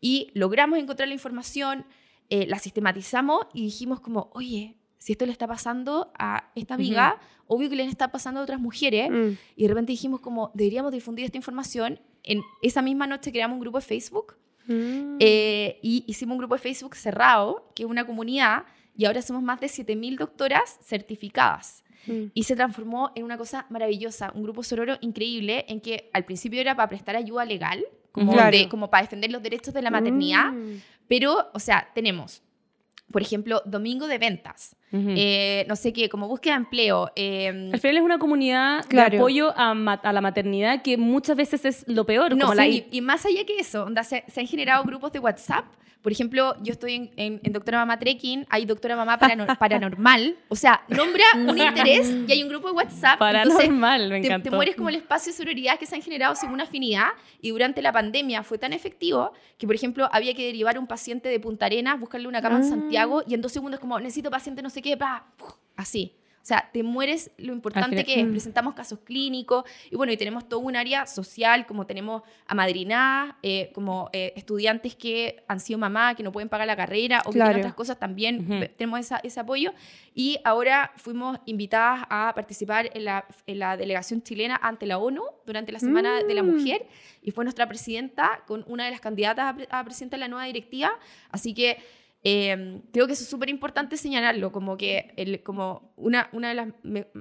y 0.00 0.30
logramos 0.34 0.78
encontrar 0.78 1.08
la 1.08 1.14
información, 1.14 1.84
eh, 2.30 2.46
la 2.46 2.58
sistematizamos 2.58 3.46
y 3.54 3.62
dijimos 3.64 4.00
como, 4.00 4.30
oye, 4.34 4.76
si 4.98 5.12
esto 5.12 5.26
le 5.26 5.32
está 5.32 5.46
pasando 5.46 6.10
a 6.18 6.50
esta 6.54 6.74
amiga, 6.74 7.18
obvio 7.46 7.68
que 7.70 7.76
le 7.76 7.84
está 7.84 8.10
pasando 8.10 8.40
a 8.40 8.42
otras 8.42 8.60
mujeres, 8.60 9.10
Mm. 9.10 9.36
y 9.56 9.62
de 9.62 9.68
repente 9.68 9.92
dijimos 9.92 10.20
como, 10.20 10.50
deberíamos 10.54 10.92
difundir 10.92 11.24
esta 11.24 11.36
información. 11.36 12.00
En 12.24 12.42
esa 12.62 12.82
misma 12.82 13.06
noche 13.06 13.30
creamos 13.30 13.54
un 13.56 13.60
grupo 13.60 13.78
de 13.78 13.84
Facebook 13.84 14.36
Mm. 14.68 15.18
eh, 15.20 15.78
y 15.82 16.02
hicimos 16.08 16.32
un 16.34 16.38
grupo 16.38 16.54
de 16.56 16.60
Facebook 16.60 16.96
cerrado, 16.96 17.70
que 17.74 17.84
es 17.84 17.88
una 17.88 18.04
comunidad, 18.04 18.64
y 18.96 19.04
ahora 19.04 19.22
somos 19.22 19.42
más 19.42 19.60
de 19.60 19.68
7.000 19.68 20.16
doctoras 20.16 20.78
certificadas. 20.82 21.84
Mm. 22.06 22.24
Y 22.34 22.42
se 22.44 22.54
transformó 22.56 23.10
en 23.14 23.24
una 23.24 23.36
cosa 23.38 23.66
maravillosa, 23.70 24.32
un 24.34 24.42
grupo 24.42 24.62
sororo 24.62 24.96
increíble, 25.00 25.64
en 25.68 25.80
que 25.80 26.10
al 26.12 26.24
principio 26.24 26.60
era 26.60 26.74
para 26.76 26.88
prestar 26.88 27.16
ayuda 27.16 27.44
legal, 27.44 27.84
como, 28.12 28.32
Claro. 28.32 28.56
de- 28.56 28.68
como 28.68 28.88
para 28.90 29.02
defender 29.02 29.30
los 29.30 29.42
derechos 29.42 29.74
de 29.74 29.82
la 29.82 29.90
maternidad, 29.90 30.52
Mm. 30.52 30.80
pero, 31.08 31.50
o 31.52 31.58
sea, 31.58 31.88
tenemos, 31.94 32.42
por 33.12 33.22
ejemplo, 33.22 33.62
domingo 33.66 34.06
de 34.06 34.18
ventas, 34.18 34.76
Eh, 35.16 35.64
no 35.68 35.76
sé 35.76 35.92
qué, 35.92 36.08
como 36.08 36.28
búsqueda 36.28 36.54
de 36.54 36.58
empleo. 36.58 37.10
eh, 37.16 37.70
Al 37.72 37.80
final 37.80 37.96
es 37.98 38.02
una 38.02 38.18
comunidad 38.18 38.84
Claro. 38.88 39.10
de 39.10 39.16
apoyo 39.18 39.52
a, 39.56 39.74
la 40.12 40.20
maternidad 40.20 40.82
que 40.82 40.96
muchas 40.96 41.36
veces 41.36 41.64
es 41.64 41.84
lo 41.88 42.04
peor. 42.06 42.34
No, 42.36 42.46
como 42.46 42.54
la- 42.54 42.62
sí, 42.64 42.86
y, 42.90 42.98
y 42.98 43.00
más 43.00 43.24
allá 43.26 43.44
que 43.44 43.56
eso, 43.58 43.84
onda, 43.84 44.02
se, 44.04 44.24
se 44.28 44.40
han 44.40 44.46
generado 44.46 44.84
grupos 44.84 45.12
de 45.12 45.18
WhatsApp. 45.18 45.64
Por 46.02 46.12
ejemplo, 46.12 46.54
yo 46.62 46.72
estoy 46.72 46.94
en, 46.94 47.10
en- 47.16 47.40
en 47.42 47.52
Doctora 47.52 47.78
Mamá 47.78 47.98
Trekking, 47.98 48.46
hay 48.48 48.64
Doctora 48.64 48.94
Mamá 48.94 49.18
Paranor- 49.18 49.58
Paranormal. 49.58 50.36
O 50.48 50.54
sea, 50.54 50.82
nombra 50.88 51.24
un 51.34 51.58
interés 51.58 52.14
y 52.28 52.30
hay 52.30 52.44
un 52.44 52.48
grupo 52.48 52.68
de 52.68 52.74
WhatsApp. 52.74 53.20
entonces 53.20 53.54
Paranormal, 53.68 54.08
me 54.10 54.20
te, 54.20 54.26
encantó. 54.28 54.50
te 54.50 54.54
mueres 54.54 54.76
como 54.76 54.88
el 54.88 54.94
espacio 54.94 55.32
de 55.32 55.36
sororidad 55.38 55.80
que 55.80 55.86
se 55.86 55.96
han 55.96 56.02
generado 56.02 56.36
según 56.36 56.60
afinidad. 56.60 57.08
Y 57.40 57.50
durante 57.50 57.82
la 57.82 57.90
pandemia 57.90 58.44
fue 58.44 58.56
tan 58.56 58.72
efectivo 58.72 59.32
que, 59.58 59.66
por 59.66 59.74
ejemplo, 59.74 60.08
había 60.12 60.32
que 60.34 60.46
derivar 60.46 60.78
un 60.78 60.86
paciente 60.86 61.28
de 61.28 61.40
Punta 61.40 61.66
Arenas, 61.66 61.98
buscarle 61.98 62.28
una 62.28 62.40
cama 62.40 62.58
en 62.58 62.62
Ah. 62.62 62.68
Santiago 62.68 63.24
y 63.26 63.34
en 63.34 63.40
dos 63.40 63.50
segundos, 63.50 63.80
como 63.80 63.98
necesito 63.98 64.30
paciente 64.30 64.62
no 64.62 64.70
sé 64.70 64.82
qué, 64.82 64.85
pa, 64.94 65.26
así. 65.76 66.12
O 66.36 66.46
sea, 66.46 66.70
te 66.72 66.84
mueres 66.84 67.32
lo 67.38 67.52
importante 67.52 68.04
que 68.04 68.20
es. 68.20 68.24
Mm. 68.24 68.30
Presentamos 68.30 68.74
casos 68.74 69.00
clínicos 69.00 69.64
y 69.90 69.96
bueno, 69.96 70.12
y 70.12 70.16
tenemos 70.16 70.48
todo 70.48 70.60
un 70.60 70.76
área 70.76 71.04
social, 71.06 71.66
como 71.66 71.86
tenemos 71.86 72.22
amadrinadas, 72.46 73.34
eh, 73.42 73.70
como 73.74 74.10
eh, 74.12 74.32
estudiantes 74.36 74.94
que 74.94 75.42
han 75.48 75.58
sido 75.58 75.76
mamá, 75.80 76.14
que 76.14 76.22
no 76.22 76.30
pueden 76.30 76.48
pagar 76.48 76.68
la 76.68 76.76
carrera 76.76 77.20
o 77.26 77.30
que 77.30 77.38
Claro. 77.38 77.48
tienen 77.50 77.64
otras 77.64 77.74
cosas, 77.74 77.98
también 77.98 78.42
Ujú. 78.42 78.60
ve- 78.60 78.68
tenemos 78.68 79.00
esa- 79.00 79.18
ese 79.24 79.40
apoyo. 79.40 79.72
Y 80.14 80.38
ahora 80.44 80.92
fuimos 80.96 81.38
invitadas 81.46 82.06
a 82.08 82.32
participar 82.34 82.90
en 82.94 83.06
la, 83.06 83.26
en 83.48 83.58
la 83.58 83.76
delegación 83.76 84.22
chilena 84.22 84.56
ante 84.62 84.86
la 84.86 84.98
ONU 84.98 85.22
durante 85.46 85.72
la 85.72 85.80
Semana 85.80 86.22
de 86.22 86.32
la 86.34 86.44
Mm. 86.44 86.46
Mujer 86.50 86.86
y 87.22 87.32
fue 87.32 87.44
nuestra 87.44 87.66
presidenta 87.66 88.42
con 88.46 88.64
una 88.68 88.84
de 88.84 88.92
las 88.92 89.00
candidatas 89.00 89.46
a, 89.52 89.56
pre- 89.56 89.68
a 89.68 89.82
presidenta 89.84 90.16
de 90.16 90.20
la 90.20 90.28
nueva 90.28 90.44
directiva. 90.46 90.92
Así 91.32 91.54
que 91.54 91.78
eh, 92.28 92.80
creo 92.92 93.06
que 93.06 93.12
eso 93.12 93.22
es 93.22 93.28
súper 93.30 93.48
importante 93.48 93.96
señalarlo, 93.96 94.50
como 94.50 94.76
que 94.76 95.12
el, 95.16 95.44
como 95.44 95.92
una, 95.96 96.28
una 96.32 96.48
de 96.48 96.54
las 96.56 96.68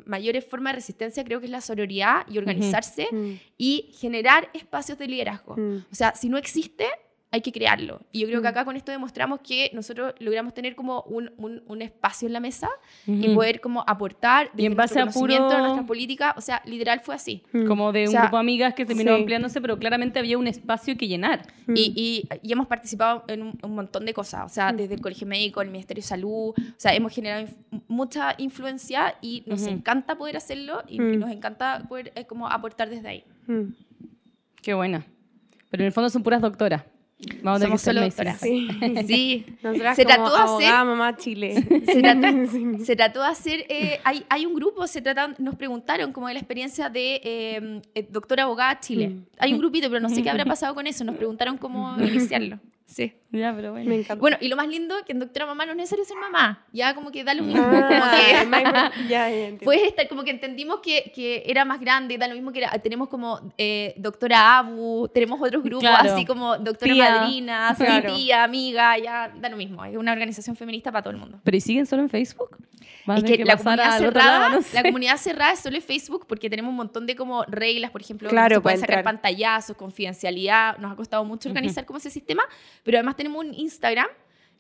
mayores 0.06 0.43
formas 0.43 0.74
de 0.74 0.78
resistencia 0.78 1.24
creo 1.24 1.39
que 1.39 1.45
es 1.45 1.51
la 1.51 1.62
sororidad 1.62 2.26
y 2.28 2.39
organizarse 2.39 3.08
Mm. 3.12 3.34
y 3.60 3.93
generar 3.99 4.49
espacios 4.53 4.97
de 4.97 5.08
liderazgo. 5.08 5.56
Mm. 5.58 5.86
O 5.91 5.95
sea, 5.95 6.16
si 6.16 6.28
no 6.28 6.38
existe, 6.39 6.88
hay 7.32 7.41
que 7.41 7.51
crearlo. 7.51 7.99
Y 8.13 8.21
yo 8.21 8.28
creo 8.28 8.41
que 8.41 8.47
Mm. 8.47 8.51
acá 8.51 8.63
con 8.65 8.78
esto 8.78 8.93
demostramos 8.93 9.41
que 9.41 9.69
nosotros 9.73 10.13
logramos 10.19 10.53
tener 10.53 10.73
como 10.73 11.01
un, 11.01 11.32
un- 11.38 11.63
un 11.67 11.82
espacio 11.82 12.28
en 12.28 12.34
la 12.34 12.39
mesa 12.39 12.69
y 13.05 13.26
Ujú. 13.26 13.36
poder 13.36 13.59
como 13.59 13.84
aportar 13.86 14.51
Y 14.55 14.61
en 14.65 14.71
desde 14.71 14.76
base 14.76 14.99
a 14.99 15.01
conocimiento 15.01 15.49
de 15.49 15.55
puro- 15.55 15.61
nuestra 15.65 15.86
política. 15.86 16.34
O 16.38 16.41
sea, 16.41 16.61
literal 16.65 17.01
fue 17.01 17.15
así. 17.15 17.43
Mm. 17.51 17.65
como 17.67 17.91
de 17.91 18.03
O 18.03 18.05
un 18.05 18.11
sea, 18.11 18.21
grupo 18.21 18.38
de 18.38 18.39
amigas 18.41 18.73
que 18.73 18.86
terminó 18.86 19.13
sí. 19.15 19.19
ampliándose, 19.19 19.59
pero 19.59 19.78
claramente 19.78 20.17
había 20.19 20.38
un 20.38 20.47
espacio 20.47 20.95
que 20.95 21.07
llenar. 21.09 21.45
Mm. 21.67 21.73
Y, 21.76 21.93
y- 21.95 22.30
y 22.41 22.51
hemos 22.53 22.67
participado 22.67 23.26
en 23.28 23.41
un, 23.41 23.59
un 23.61 23.76
montón 23.76 24.05
de 24.05 24.13
cosas, 24.13 24.45
o 24.45 24.49
sea, 24.53 24.71
desde 24.71 24.93
el 24.93 25.01
Colegio 25.01 25.28
Médico, 25.28 25.61
el 25.61 25.71
Ministerio 25.71 26.01
de 26.03 26.07
Salud, 26.07 26.51
o 26.51 26.53
sea, 26.78 26.93
hemos 26.95 27.11
generado 27.13 27.45
inf- 27.47 27.82
mucha 27.89 28.36
influencia 28.38 29.15
y 29.21 29.43
nos 29.45 29.63
Ujú. 29.63 29.71
encanta 29.71 30.15
poder 30.17 30.38
hacerlo 30.38 30.84
y, 30.88 30.95
y 31.01 31.17
nos 31.17 31.30
encanta 31.32 31.84
poder 31.89 32.13
eh, 32.15 32.23
como 32.26 32.47
aportar 32.47 32.89
desde 32.89 33.09
ahí. 33.09 33.23
Qué 34.61 34.73
buena. 34.73 35.05
Pero 35.69 35.84
en 35.84 35.88
el 35.88 35.91
fondo 35.91 36.09
son 36.09 36.23
puras 36.23 36.41
doctoras. 36.41 36.84
Vamos 37.41 37.61
Somos 37.61 37.82
solo 37.82 38.01
doctoras. 38.01 38.39
Sí. 38.41 38.68
Sí. 39.07 39.45
Nosotras 39.63 39.95
Se 39.95 40.03
como 40.03 40.16
trató 40.30 40.57
de 40.57 40.66
hacer- 40.68 40.86
Mamá 40.86 41.16
Chile. 41.18 41.53
Se 41.86 42.01
trató, 42.01 42.28
Sí. 42.51 42.66
se 42.86 42.95
trató 42.95 43.22
de 43.22 43.28
hacer, 43.28 43.66
eh, 43.70 43.99
hay, 44.03 44.26
hay 44.30 44.45
un 44.45 44.53
grupo, 44.53 44.86
se 44.88 45.01
trataron, 45.01 45.36
nos 45.39 45.55
preguntaron 45.55 46.11
como 46.11 46.28
de 46.28 46.34
la 46.34 46.39
experiencia 46.39 46.89
de 46.89 47.22
eh, 47.24 48.07
doctora 48.09 48.43
abogada 48.43 48.80
Chile. 48.80 49.09
Mm. 49.09 49.26
Hay 49.39 49.53
un 49.53 49.59
grupito, 49.59 49.88
pero 49.89 50.01
no 50.01 50.09
sé 50.09 50.22
qué 50.24 50.30
habrá 50.30 50.45
pasado 50.45 50.76
con 50.76 50.88
eso, 50.88 51.03
nos 51.05 51.16
preguntaron 51.16 51.57
cómo 51.57 51.95
iniciarlo. 51.99 52.59
Sí. 52.86 53.14
Ya, 53.32 53.52
pero 53.54 53.72
bueno. 53.72 53.90
Me 53.90 53.96
encanta. 53.96 54.16
Bueno, 54.22 54.38
y 54.40 54.48
lo 54.48 54.56
más 54.56 54.68
lindo, 54.68 54.96
que 55.06 55.12
en 55.12 55.20
doctora 55.20 55.46
mamá 55.48 55.66
no 55.66 55.72
es 55.72 55.78
necesario 55.78 56.06
ser 56.06 56.18
mamá, 56.18 56.66
ya 56.72 56.94
como 56.94 57.12
que 57.12 57.24
da 57.24 57.34
lo 57.34 57.44
mismo, 57.44 57.62
Ah, 57.66 57.88
como 57.90 58.12
que... 58.12 59.04
ya, 59.10 59.28
ya 59.28 59.30
entiendo. 59.30 59.66
Puedes 59.66 59.84
estar 59.84 60.08
como 60.08 60.24
que 60.24 60.30
entendimos 60.32 60.80
que, 60.82 61.12
que 61.14 61.44
era 61.48 61.66
más 61.66 61.80
grande, 61.82 62.18
da 62.18 62.28
lo 62.28 62.36
mismo 62.36 62.52
que 62.52 62.60
era, 62.60 62.70
tenemos 62.80 63.10
como 63.10 63.52
eh, 63.58 63.94
doctora 63.98 64.60
Abu, 64.60 65.08
tenemos 65.14 65.42
otros 65.42 65.64
grupos 65.64 65.82
Claro. 65.90 66.14
así 66.14 66.26
como 66.26 66.58
doctora 66.58 66.94
Tía. 66.94 67.10
madrina, 67.20 67.76
sí, 67.76 67.84
Claro. 67.84 68.16
tía, 68.16 68.44
amiga, 68.44 68.98
ya 69.00 69.34
da 69.36 69.50
lo 69.50 69.58
mismo, 69.58 69.84
es 69.84 69.98
una 69.98 70.14
organización 70.14 70.56
feminista 70.56 70.92
para 70.92 71.02
todo 71.04 71.12
el 71.14 71.20
mundo. 71.20 71.40
¿Pero 71.44 71.58
y 71.58 71.62
siguen 71.62 71.86
solo 71.88 72.04
en 72.04 72.10
Facebook? 72.10 72.56
A 73.08 73.18
Es 73.18 73.24
tener 73.24 73.38
que, 73.38 73.46
la 73.46 73.58
comunidad, 73.58 73.98
cerrada, 74.00 74.40
lado, 74.40 74.56
no 74.56 74.62
sé. 74.62 74.76
la 74.76 74.84
comunidad 74.84 75.18
cerrada 75.18 75.54
es 75.54 75.60
solo 75.60 75.80
Facebook 75.82 76.26
porque 76.28 76.50
tenemos 76.50 76.70
un 76.70 76.76
montón 76.76 77.06
de 77.06 77.16
como 77.16 77.44
reglas, 77.46 77.92
por 77.92 78.02
ejemplo, 78.02 78.30
Claro, 78.30 78.56
no 78.56 78.60
se 78.60 78.62
pueden 78.62 78.80
sacar 78.80 79.00
entrar. 79.00 79.14
pantallazos, 79.16 79.76
confidencialidad, 79.78 80.78
nos 80.78 80.92
ha 80.92 80.96
costado 80.96 81.24
mucho 81.26 81.50
organizar 81.50 81.86
como 81.86 81.98
ese 81.98 82.10
sistema, 82.10 82.44
pero 82.84 82.98
además 82.98 83.16
tenemos 83.16 83.44
un 83.44 83.54
Instagram 83.54 84.08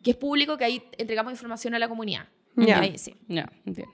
que 0.03 0.11
es 0.11 0.17
público 0.17 0.57
que 0.57 0.65
ahí 0.65 0.83
entregamos 0.97 1.31
información 1.33 1.73
a 1.73 1.79
la 1.79 1.87
comunidad. 1.87 2.27
Ya. 2.55 2.79
Ahí, 2.79 2.97
sí. 2.97 3.15
Ya, 3.27 3.51
entiendo. 3.65 3.91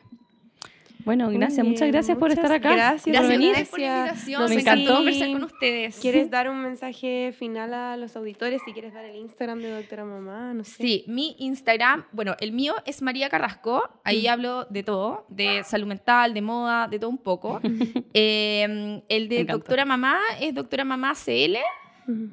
Bueno, 1.05 1.31
Ignacia, 1.31 1.63
muchas 1.63 1.87
gracias 1.89 2.17
por 2.17 2.31
estar 2.31 2.51
acá. 2.51 2.73
gracias 2.73 3.03
por 3.03 3.13
Gracias 3.13 3.29
venir. 3.29 3.67
por 3.69 3.79
la 3.79 3.97
invitación. 3.97 4.41
No 4.41 4.47
me 4.49 4.55
encantó 4.55 4.95
conversar 4.95 5.31
con 5.31 5.43
ustedes. 5.43 5.99
¿Quieres 5.99 6.29
dar 6.29 6.49
un 6.49 6.61
mensaje 6.61 7.33
final 7.37 7.73
a 7.73 7.97
los 7.97 8.15
auditores? 8.15 8.61
Si 8.65 8.73
quieres 8.73 8.93
dar 8.93 9.05
el 9.05 9.15
Instagram 9.15 9.59
de 9.59 9.71
Doctora 9.71 10.05
Mamá, 10.05 10.53
no 10.53 10.63
sé. 10.63 10.81
Sí, 10.81 11.03
mi 11.07 11.35
Instagram, 11.39 12.05
bueno, 12.11 12.35
el 12.39 12.51
mío 12.51 12.73
es 12.85 13.01
María 13.01 13.29
Carrasco. 13.29 13.83
Ahí 14.03 14.27
hablo 14.27 14.65
de 14.65 14.83
todo, 14.83 15.25
de 15.29 15.63
salud 15.63 15.87
mental, 15.87 16.33
de 16.33 16.41
moda, 16.41 16.87
de 16.87 16.99
todo 16.99 17.09
un 17.09 17.17
poco. 17.17 17.59
Eh, 18.13 19.01
el 19.09 19.29
de. 19.29 19.45
Doctora 19.45 19.85
Mamá 19.85 20.17
es 20.39 20.53
Doctora 20.53 20.83
Mamá 20.83 21.13
CL. 21.15 21.57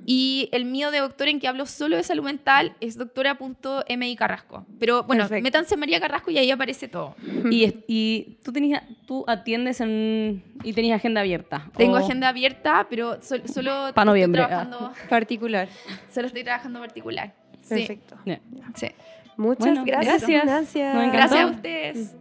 Y 0.07 0.49
el 0.53 0.64
mío 0.64 0.91
de 0.91 0.99
doctora 0.99 1.31
en 1.31 1.39
que 1.41 1.47
hablo 1.47 1.66
solo 1.66 1.97
de 1.97 2.03
salud 2.03 2.25
mental 2.25 2.75
es 2.81 2.97
doctora.mi 2.97 4.16
Carrasco. 4.16 4.66
Pero 4.81 5.05
bueno, 5.05 5.25
Perfecto. 5.25 5.43
métanse 5.45 5.77
María 5.77 6.01
Carrasco 6.01 6.31
y 6.31 6.39
ahí 6.39 6.51
aparece 6.51 6.89
todo. 6.89 7.14
Y, 7.51 7.75
y 7.87 8.39
tú, 8.43 8.53
tenías, 8.53 8.83
tú 9.07 9.25
atiendes 9.29 9.81
en, 9.81 10.43
y 10.64 10.73
tenías 10.73 10.97
agenda 10.97 11.21
abierta. 11.21 11.71
Tengo 11.77 11.95
o- 11.95 11.99
agenda 11.99 12.29
abierta, 12.29 12.87
pero 12.91 13.23
sol- 13.23 13.43
solo, 13.47 13.93
Pa' 13.95 14.05
noviembre, 14.05 14.43
estoy 14.43 14.57
trabajando, 14.57 14.93
Particular. 15.09 15.69
solo 16.11 16.27
estoy 16.29 16.45
trabajando 16.45 16.81
particular. 16.81 17.35
Sí, 17.62 17.75
Perfecto. 17.75 18.16
Ya. 18.25 18.41
sí. 18.75 18.89
Muchas 19.37 19.66
Bueno, 19.66 19.85
gracias. 19.85 20.23
gracias. 20.45 21.12
Gracias 21.12 21.41
a 21.41 21.47
ustedes. 21.47 22.16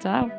Chao. 0.00 0.30